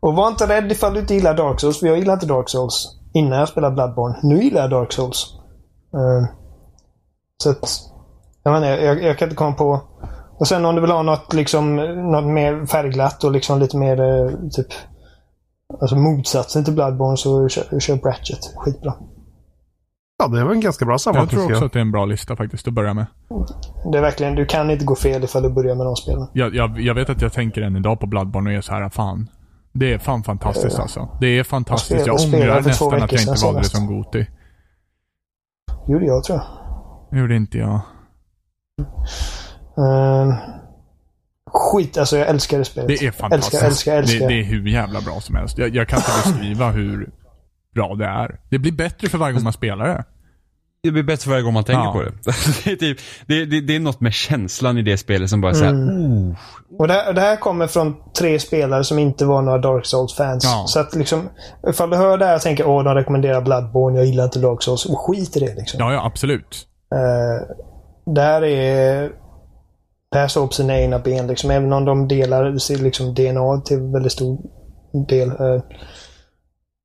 [0.00, 2.48] Och var inte rädd ifall du inte gillar Dark Souls, för jag gillar inte Dark
[2.48, 4.16] Souls innan jag spelade Bloodborne.
[4.22, 5.34] Nu gillar jag Dark Souls.
[5.94, 6.26] Uh,
[7.42, 7.68] så att...
[8.42, 9.80] Jag, menar, jag, jag kan inte komma på...
[10.38, 11.76] Och sen om du vill ha något, liksom,
[12.12, 14.66] något mer färgglatt och liksom lite mer eh, typ...
[15.80, 18.52] Alltså motsatsen till Bloodborne så kör, kör Ratchet.
[18.56, 18.94] Skitbra.
[20.18, 21.28] Ja, det var en ganska bra Jag sammanfattning.
[21.30, 21.66] tror tycker också jag.
[21.66, 23.06] att det är en bra lista faktiskt att börja med.
[23.92, 26.26] Det är verkligen, du kan inte gå fel ifall du börjar med de spelen.
[26.32, 28.88] Jag, jag, jag vet att jag tänker än idag på Bloodborne och är så här,
[28.88, 29.28] fan.
[29.72, 31.08] Det är fan fantastiskt alltså.
[31.20, 32.06] Det är fantastiskt.
[32.06, 34.26] Jag Jag spelade ångrar nästan att jag inte valde det som Goti.
[35.88, 36.46] Gjorde jag tror jag.
[37.10, 37.80] Det gjorde inte jag.
[39.78, 40.34] Ehm,
[41.52, 42.88] skit, alltså jag älskar det spelet.
[42.88, 43.62] Det är fantastiskt.
[43.62, 44.28] Älskar, älskar, älskar.
[44.28, 45.58] Det, det är hur jävla bra som helst.
[45.58, 47.10] Jag, jag kan inte beskriva hur
[47.74, 48.40] bra det är.
[48.50, 50.04] Det blir bättre för varje gång man spelar det.
[50.82, 51.92] Det blir bättre varje gång man tänker Ja.
[51.92, 52.10] på det.
[52.64, 53.60] det, är typ, det, det.
[53.60, 56.34] Det är något med känslan i det spelet som bara säger Mm.
[56.78, 60.44] Och det, här- det här kommer från tre spelare som inte var några Dark Souls-fans.
[60.44, 60.64] Ja.
[60.66, 61.28] Så att liksom,
[61.68, 64.62] ifall du hör det här och tänker åh, de rekommenderar Bloodborne, jag gillar inte Dark
[64.62, 64.86] Souls.
[64.86, 65.80] Och skit i det liksom.
[65.80, 66.66] Ja, ja, absolut.
[68.14, 69.10] Det här är...
[70.12, 71.50] Det här står på sina egna ben liksom.
[71.50, 74.38] Även om de delar liksom, DNA till väldigt stor
[75.08, 75.28] del.
[75.28, 75.62] eh,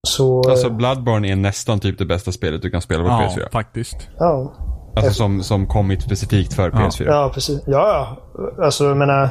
[0.08, 0.50] så...
[0.50, 3.52] Alltså Bloodborne är nästan typ det bästa spelet du kan spela på Ja, PS4.
[3.52, 4.10] faktiskt.
[4.20, 4.54] ja.
[4.96, 7.04] Alltså som, som kommit specifikt för PS4.
[7.06, 7.62] Ja, precis.
[7.68, 8.64] Ja, ja.
[8.66, 9.30] Alltså, jag menar...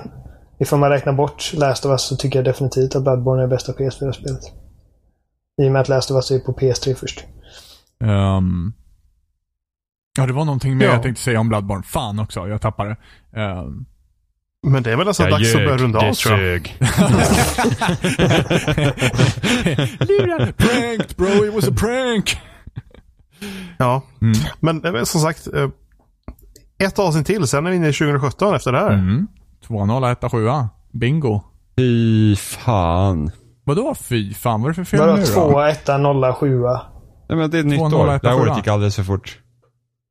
[0.59, 3.73] Ifall man räknar bort Last of Us så tycker jag definitivt att Bloodborne är bästa
[3.73, 4.41] PS4-spelet.
[5.62, 7.25] I och med att Last of Us är på PS3 först.
[8.05, 8.73] Ehm,
[10.18, 10.92] ja, det var någonting mer Ja.
[10.92, 11.83] jag tänkte säga om Bloodborne.
[11.83, 12.97] Fan också, jag tappade
[13.31, 13.41] det.
[13.41, 13.84] Ehm,
[14.66, 16.41] Men det är väl nästan dags att börja runda av tror jag.
[16.41, 16.76] sög.
[20.00, 20.57] Lurad!
[20.57, 22.41] Pranked bro, it was a prank!
[23.78, 24.02] Ja.
[24.23, 24.34] Mm.
[24.60, 25.68] Men eh, som sagt, eh,
[26.78, 28.91] ett avsnitt till, sen är vi inne i 2017 efter det här.
[28.92, 29.26] Mm.
[29.68, 30.49] 2-0, 1 7
[30.92, 31.41] Bingo.
[31.78, 33.31] Fy fan.
[33.65, 34.60] Vadå fy fan?
[34.62, 35.60] Vad är det för fel Vadå nu 2, då?
[35.60, 36.62] 1, 0, 7.
[37.28, 38.07] Nej, men det är ett nytt 2-0, år.
[38.07, 38.41] Det här 1-7.
[38.41, 39.39] året gick alldeles för fort.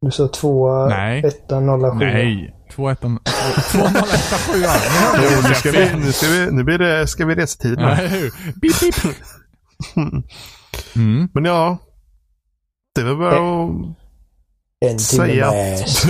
[0.02, 1.26] Du sa 2, Nej.
[1.26, 1.98] 1, 0, 7.
[1.98, 2.56] Nej.
[2.76, 3.18] 2-1 2-0,
[4.14, 4.64] 1 7
[5.24, 7.78] Jo, nu, ska vi, nu, ska vi, nu blir det, ska vi resa tid.
[7.80, 8.32] Nej, hur?
[8.62, 9.16] Beep, beep.
[10.96, 11.30] Mm.
[11.34, 11.78] Men ja.
[12.96, 13.70] Det väl bara att
[14.86, 16.06] En säga att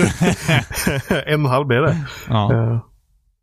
[1.26, 1.96] en och en halv blir det.
[2.28, 2.52] Ja.
[2.54, 2.78] Eh,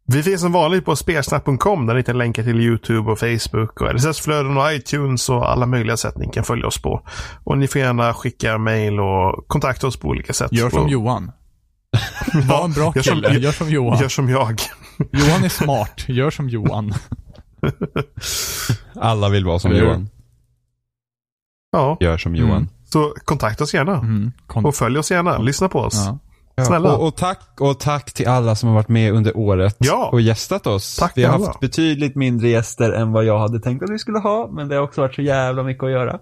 [0.05, 3.87] Vi finns som vanligt på spelsnack.com där ni hittar länkar till YouTube och Facebook och
[3.87, 7.01] RSS-flöden och iTunes och alla möjliga sätt ni kan följa oss på.
[7.43, 10.51] Och ni får gärna skicka mail och kontakta oss på olika sätt.
[10.51, 11.31] Gör som och, Johan.
[12.49, 13.39] Var en bra Gör som- kille.
[13.39, 13.99] Gör som Johan.
[14.01, 14.61] Gör som jag.
[15.11, 16.05] Johan är smart.
[16.07, 16.93] Gör som Johan.
[18.95, 19.71] Alla vill vara som?
[19.75, 20.09] Johan.
[21.71, 22.51] Ja, Gör som Johan.
[22.57, 22.69] Mm.
[22.85, 23.97] så kontakta oss gärna.
[23.97, 24.31] Mm.
[24.53, 25.37] Och följ oss gärna.
[25.37, 25.95] Lyssna på oss.
[26.07, 26.19] ja.
[26.65, 26.93] Snälla.
[26.95, 30.09] Och, och, tack, och tack till alla som har varit med under året Ja.
[30.11, 30.95] och gästat oss.
[30.97, 31.45] Tack vi har alla.
[31.47, 34.75] haft betydligt mindre gäster än vad jag hade tänkt att vi skulle ha, men det
[34.75, 36.19] har också varit så jävla mycket att göra.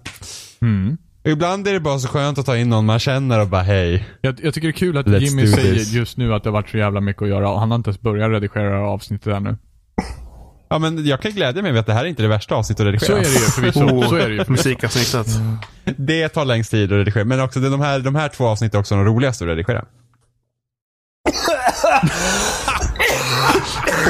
[0.62, 0.98] Mm.
[1.28, 3.62] Och ibland är det bara så skönt att ta in någon man känner och bara
[3.62, 4.08] hej.
[4.22, 5.92] Jag, jag tycker det är kul att Let's Jimmy säger this.
[5.92, 7.90] just nu att det har varit så jävla mycket att göra och han har inte
[7.90, 9.58] ens börjat redigera avsnittet ännu.
[10.70, 12.96] Ja men jag kan glädja mig med att det här är inte det värsta avsnittet
[12.96, 13.18] att Så redigera.
[13.18, 13.84] är det ju förvisso.
[13.84, 14.44] Oh, Så är det ju.
[14.48, 15.28] Musikavsnittet.
[15.98, 18.78] Det tar längst tid att redigera, men också det- de här, de här två avsnitten
[18.78, 19.86] är också de roligaste att redigera.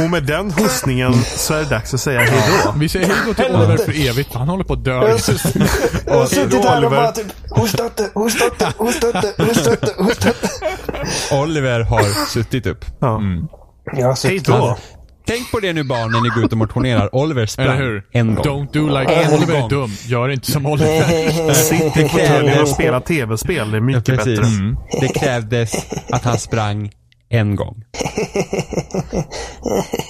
[0.04, 2.74] Och med den hostningen så är det dags att säga hej då.
[2.80, 4.34] Vi säger hej då till Oliver för evigt.
[4.34, 4.92] Han håller på att dö.
[4.94, 5.18] Jag har
[6.28, 6.90] suttit- här och Oliver.
[6.90, 8.72] bara typ hostat det, hostat det,
[10.04, 11.36] hostat det.
[11.36, 12.86] Oliver har suttit upp.
[13.00, 13.22] Ja.
[13.96, 14.54] Jag har Hej suttit då.
[14.68, 14.76] här.
[15.28, 17.16] Tänk på det nu barn när ni går ut och motionerar.
[17.16, 18.04] Oliver sprang hur?
[18.12, 18.46] en gång.
[18.46, 19.70] Don't do like En Oliver är gång.
[19.70, 19.92] dum.
[20.06, 21.54] Gör inte som Oliver.
[21.54, 23.72] Sitt i fåtöljen och spela tv-spel.
[23.72, 24.40] Det är Ja, mycket precis.
[24.40, 24.44] bättre.
[24.54, 24.78] Mm.
[25.02, 25.74] Det krävdes
[26.12, 26.92] att han sprang
[27.30, 27.84] en gång.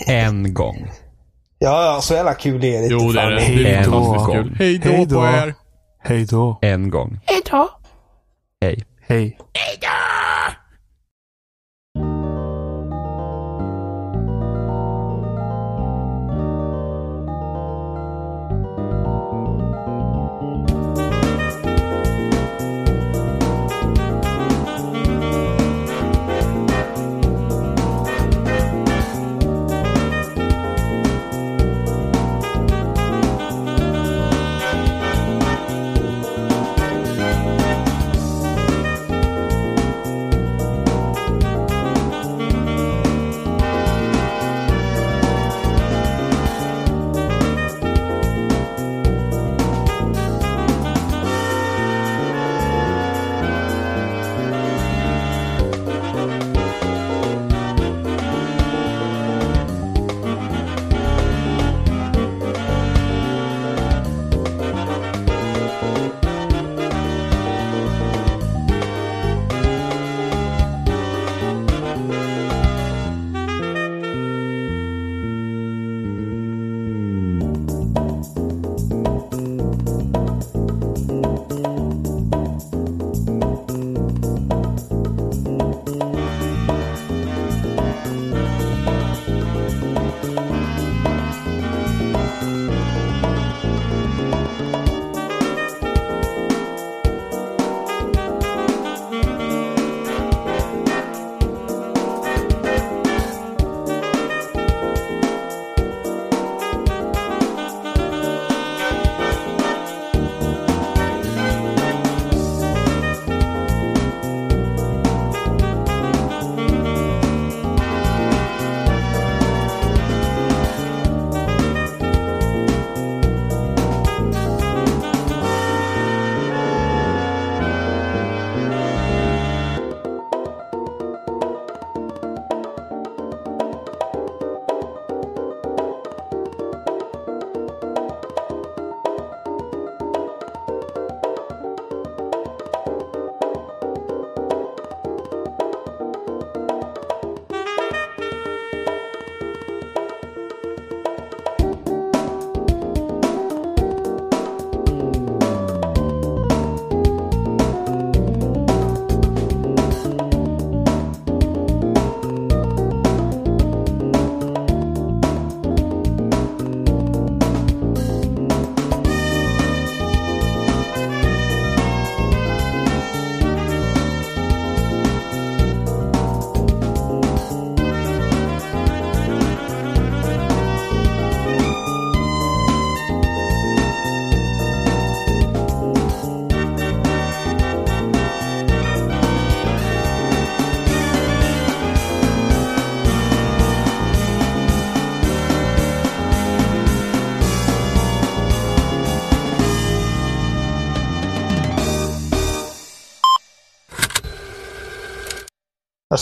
[0.07, 0.87] En gång.
[1.59, 2.87] Ja, ja, så jävla kul är det.
[2.87, 3.41] Jo, det är det.
[3.41, 3.91] Hej Det är då.
[3.91, 4.55] fantastiskt kul.
[4.59, 5.21] Hej Hej då då.
[5.21, 5.53] på er.
[6.03, 6.59] Hej då.
[6.61, 7.19] En gång.
[7.25, 7.69] Hej då.
[8.61, 8.83] Hej.
[9.07, 9.37] Hej.
[9.39, 9.47] Alltså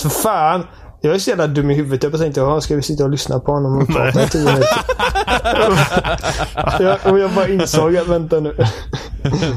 [0.10, 0.64] för fan.
[1.02, 2.04] Jag är så jävla dum i huvudet.
[2.04, 4.46] Jag bara tänkte, jaha, ska vi sitta och lyssna på honom och prata i tio
[4.46, 4.68] minuter?
[6.80, 8.56] jag, och jag bara insåg att, vänta nu.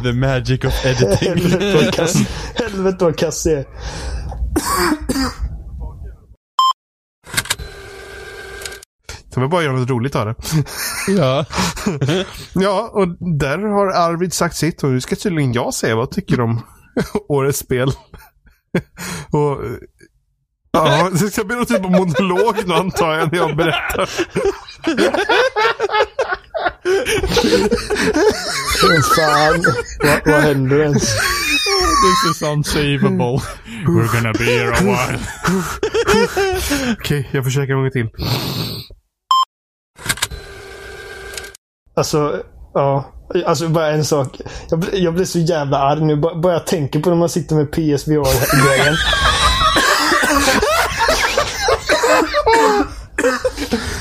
[0.03, 1.29] The magic of editing.
[1.29, 2.15] Helvete vad kass,
[2.55, 3.67] helvete vad kass jag är.
[9.35, 10.35] Kan vi bara göra något roligt av det?
[11.09, 11.45] ja.
[12.55, 16.11] Ja, och där har Arvid sagt sitt och nu ska tydligen jag säga vad jag
[16.11, 16.61] tycker om
[17.29, 17.89] årets spel.
[19.31, 19.59] och
[20.85, 24.09] Ja, det ska bli någon typ av monolog nu antar jag när jag berättar.
[29.17, 29.63] Fan.
[30.03, 31.03] Vad, vad händer ens?
[31.03, 33.41] This is unsavable.
[33.87, 35.19] We're gonna be here a while.
[37.01, 38.09] Okej, jag försöker en gång till.
[41.97, 42.43] Alltså,
[42.75, 43.15] ja.
[43.47, 44.41] Alltså bara en sak.
[44.71, 46.17] Jag, blir- jag blir så jävla arg nu.
[46.17, 48.97] Bara, bara jag tänker på när man sitter med PSVR-grejen.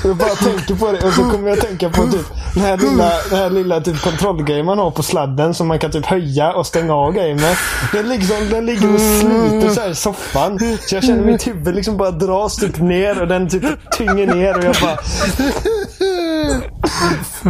[0.08, 3.12] Jag bara tänker på det och så kommer jag tänka på typ den här lilla,
[3.30, 6.66] den här lilla typ kontrollgrejen man har på sladden som man kan typ höja och
[6.68, 7.58] stänga av grejer med.
[7.94, 10.60] Den, liksom, den ligger och sliter så här i soffan.
[10.60, 13.64] Så jag känner mitt huvud liksom bara dras typ ner och den typ
[13.98, 14.98] tynger ner och jag bara...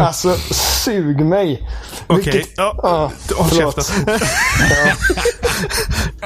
[0.05, 1.69] Alltså, sug mig.
[2.07, 2.73] Okej, Vilket- ja.
[2.83, 4.15] ja, Håll käften.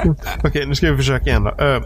[0.44, 1.50] Okej, nu ska vi försöka igen då.
[1.66, 1.82] Eh,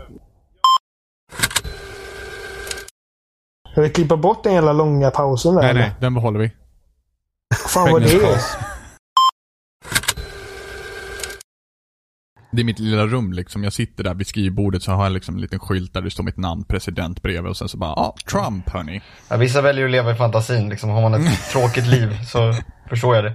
[3.76, 5.62] Jag vill klippa bort den jävla långa pausen där.
[5.62, 5.80] Nej, eller?
[5.80, 6.52] nej, den behåller vi.
[7.68, 8.40] Fan vad det är.
[12.52, 13.64] Det är mitt lilla rum liksom.
[13.64, 16.24] Jag sitter där vid skrivbordet så har jag liksom en liten skylt där det står
[16.24, 19.02] mitt namn, president bredvid och sen så bara, ja, ah, Trump hörni.
[19.30, 20.90] Ja, vissa väljer ju att leva i fantasin, liksom.
[20.90, 22.54] Har man ett tråkigt liv så
[22.90, 23.34] förstår jag det.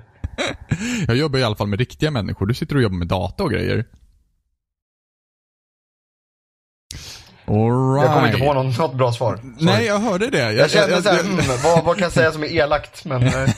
[1.06, 2.46] Jag jobbar i alla fall med riktiga människor.
[2.46, 3.84] Du sitter och jobbar med data och grejer.
[7.50, 8.04] All right.
[8.06, 9.36] Jag kommer inte på någon, något bra svar.
[9.36, 9.54] Sorry.
[9.58, 10.52] Nej, jag hörde det.
[10.52, 13.04] Jag kände såhär, mm, vad, vad kan jag säga som är elakt?
[13.04, 13.50] Men, eh,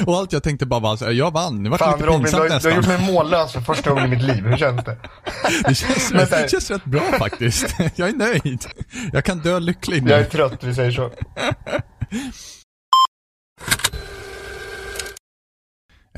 [0.06, 1.62] Och allt jag tänkte bara var så här, jag vann.
[1.62, 2.74] Det var fan lite Robin, du pinsamt har, du har nästan.
[2.96, 4.44] gjort mig mållös för första gången i mitt liv.
[4.46, 4.96] Hur känns det?
[5.68, 7.74] Det känns, Men det känns rätt bra faktiskt.
[7.96, 8.66] Jag är nöjd.
[9.12, 10.30] Jag kan dö lycklig Jag är nu.
[10.30, 11.10] trött, vi säger så.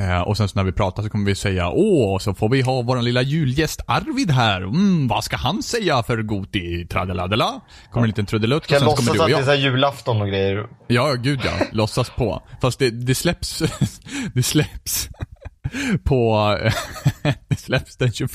[0.01, 2.61] Eh, och sen så när vi pratar så kommer vi säga åh, så får vi
[2.63, 4.57] ha vår lilla julgäst Arvid här.
[4.63, 6.87] Mm, vad ska han säga för Goti?
[6.87, 7.61] Tradeladela?
[7.91, 9.35] Kommer en liten trudelutt och Ska jag sen så kommer låtsas du att och det
[9.35, 9.45] är jag.
[9.45, 10.67] så här julafton och grejer?
[10.87, 11.67] Ja, gud ja.
[11.73, 12.43] Låtsas på.
[12.63, 13.63] Fast det, det släpps,
[14.35, 15.09] det släpps
[16.05, 16.59] på,
[17.49, 18.31] det släpps den 21.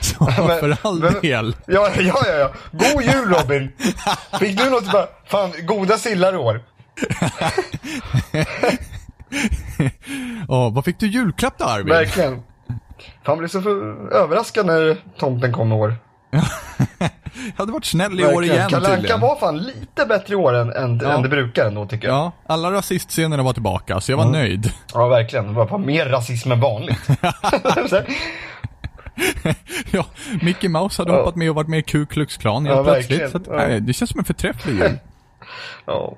[0.00, 1.56] Så Men- för all men- del.
[1.66, 2.52] Ja, ja, ja, ja.
[2.72, 3.72] God jul Robin!
[4.40, 4.84] Fick du något
[5.26, 6.60] fan, goda sillar i år?
[10.48, 11.88] Åh, vad fick du julklapp då Arvid?
[11.88, 12.42] Verkligen.
[13.24, 15.94] Fan, blev så för överraskad när tomten kom i år.
[16.30, 16.42] Jag
[17.56, 18.56] hade varit snäll i år Verkligen.
[18.56, 21.10] igen Kalle Anka var fan lite bättre i år än, än, Ja.
[21.12, 22.16] än det brukar ändå tycker jag.
[22.16, 24.72] Ja, alla rasistscenerna var tillbaka, så jag var nöjd.
[24.94, 25.46] Ja, verkligen.
[25.46, 27.08] Det var fan mer rasism än vanligt.
[29.90, 30.06] Ja,
[30.42, 31.18] Mickey Mouse hade Ja.
[31.18, 33.34] hoppat med och varit med i Ku Klux Klan helt Ja, plötsligt.
[33.34, 33.52] att, Ja.
[33.56, 34.98] nej, det känns som en förträfflig jul.
[35.86, 36.16] ja.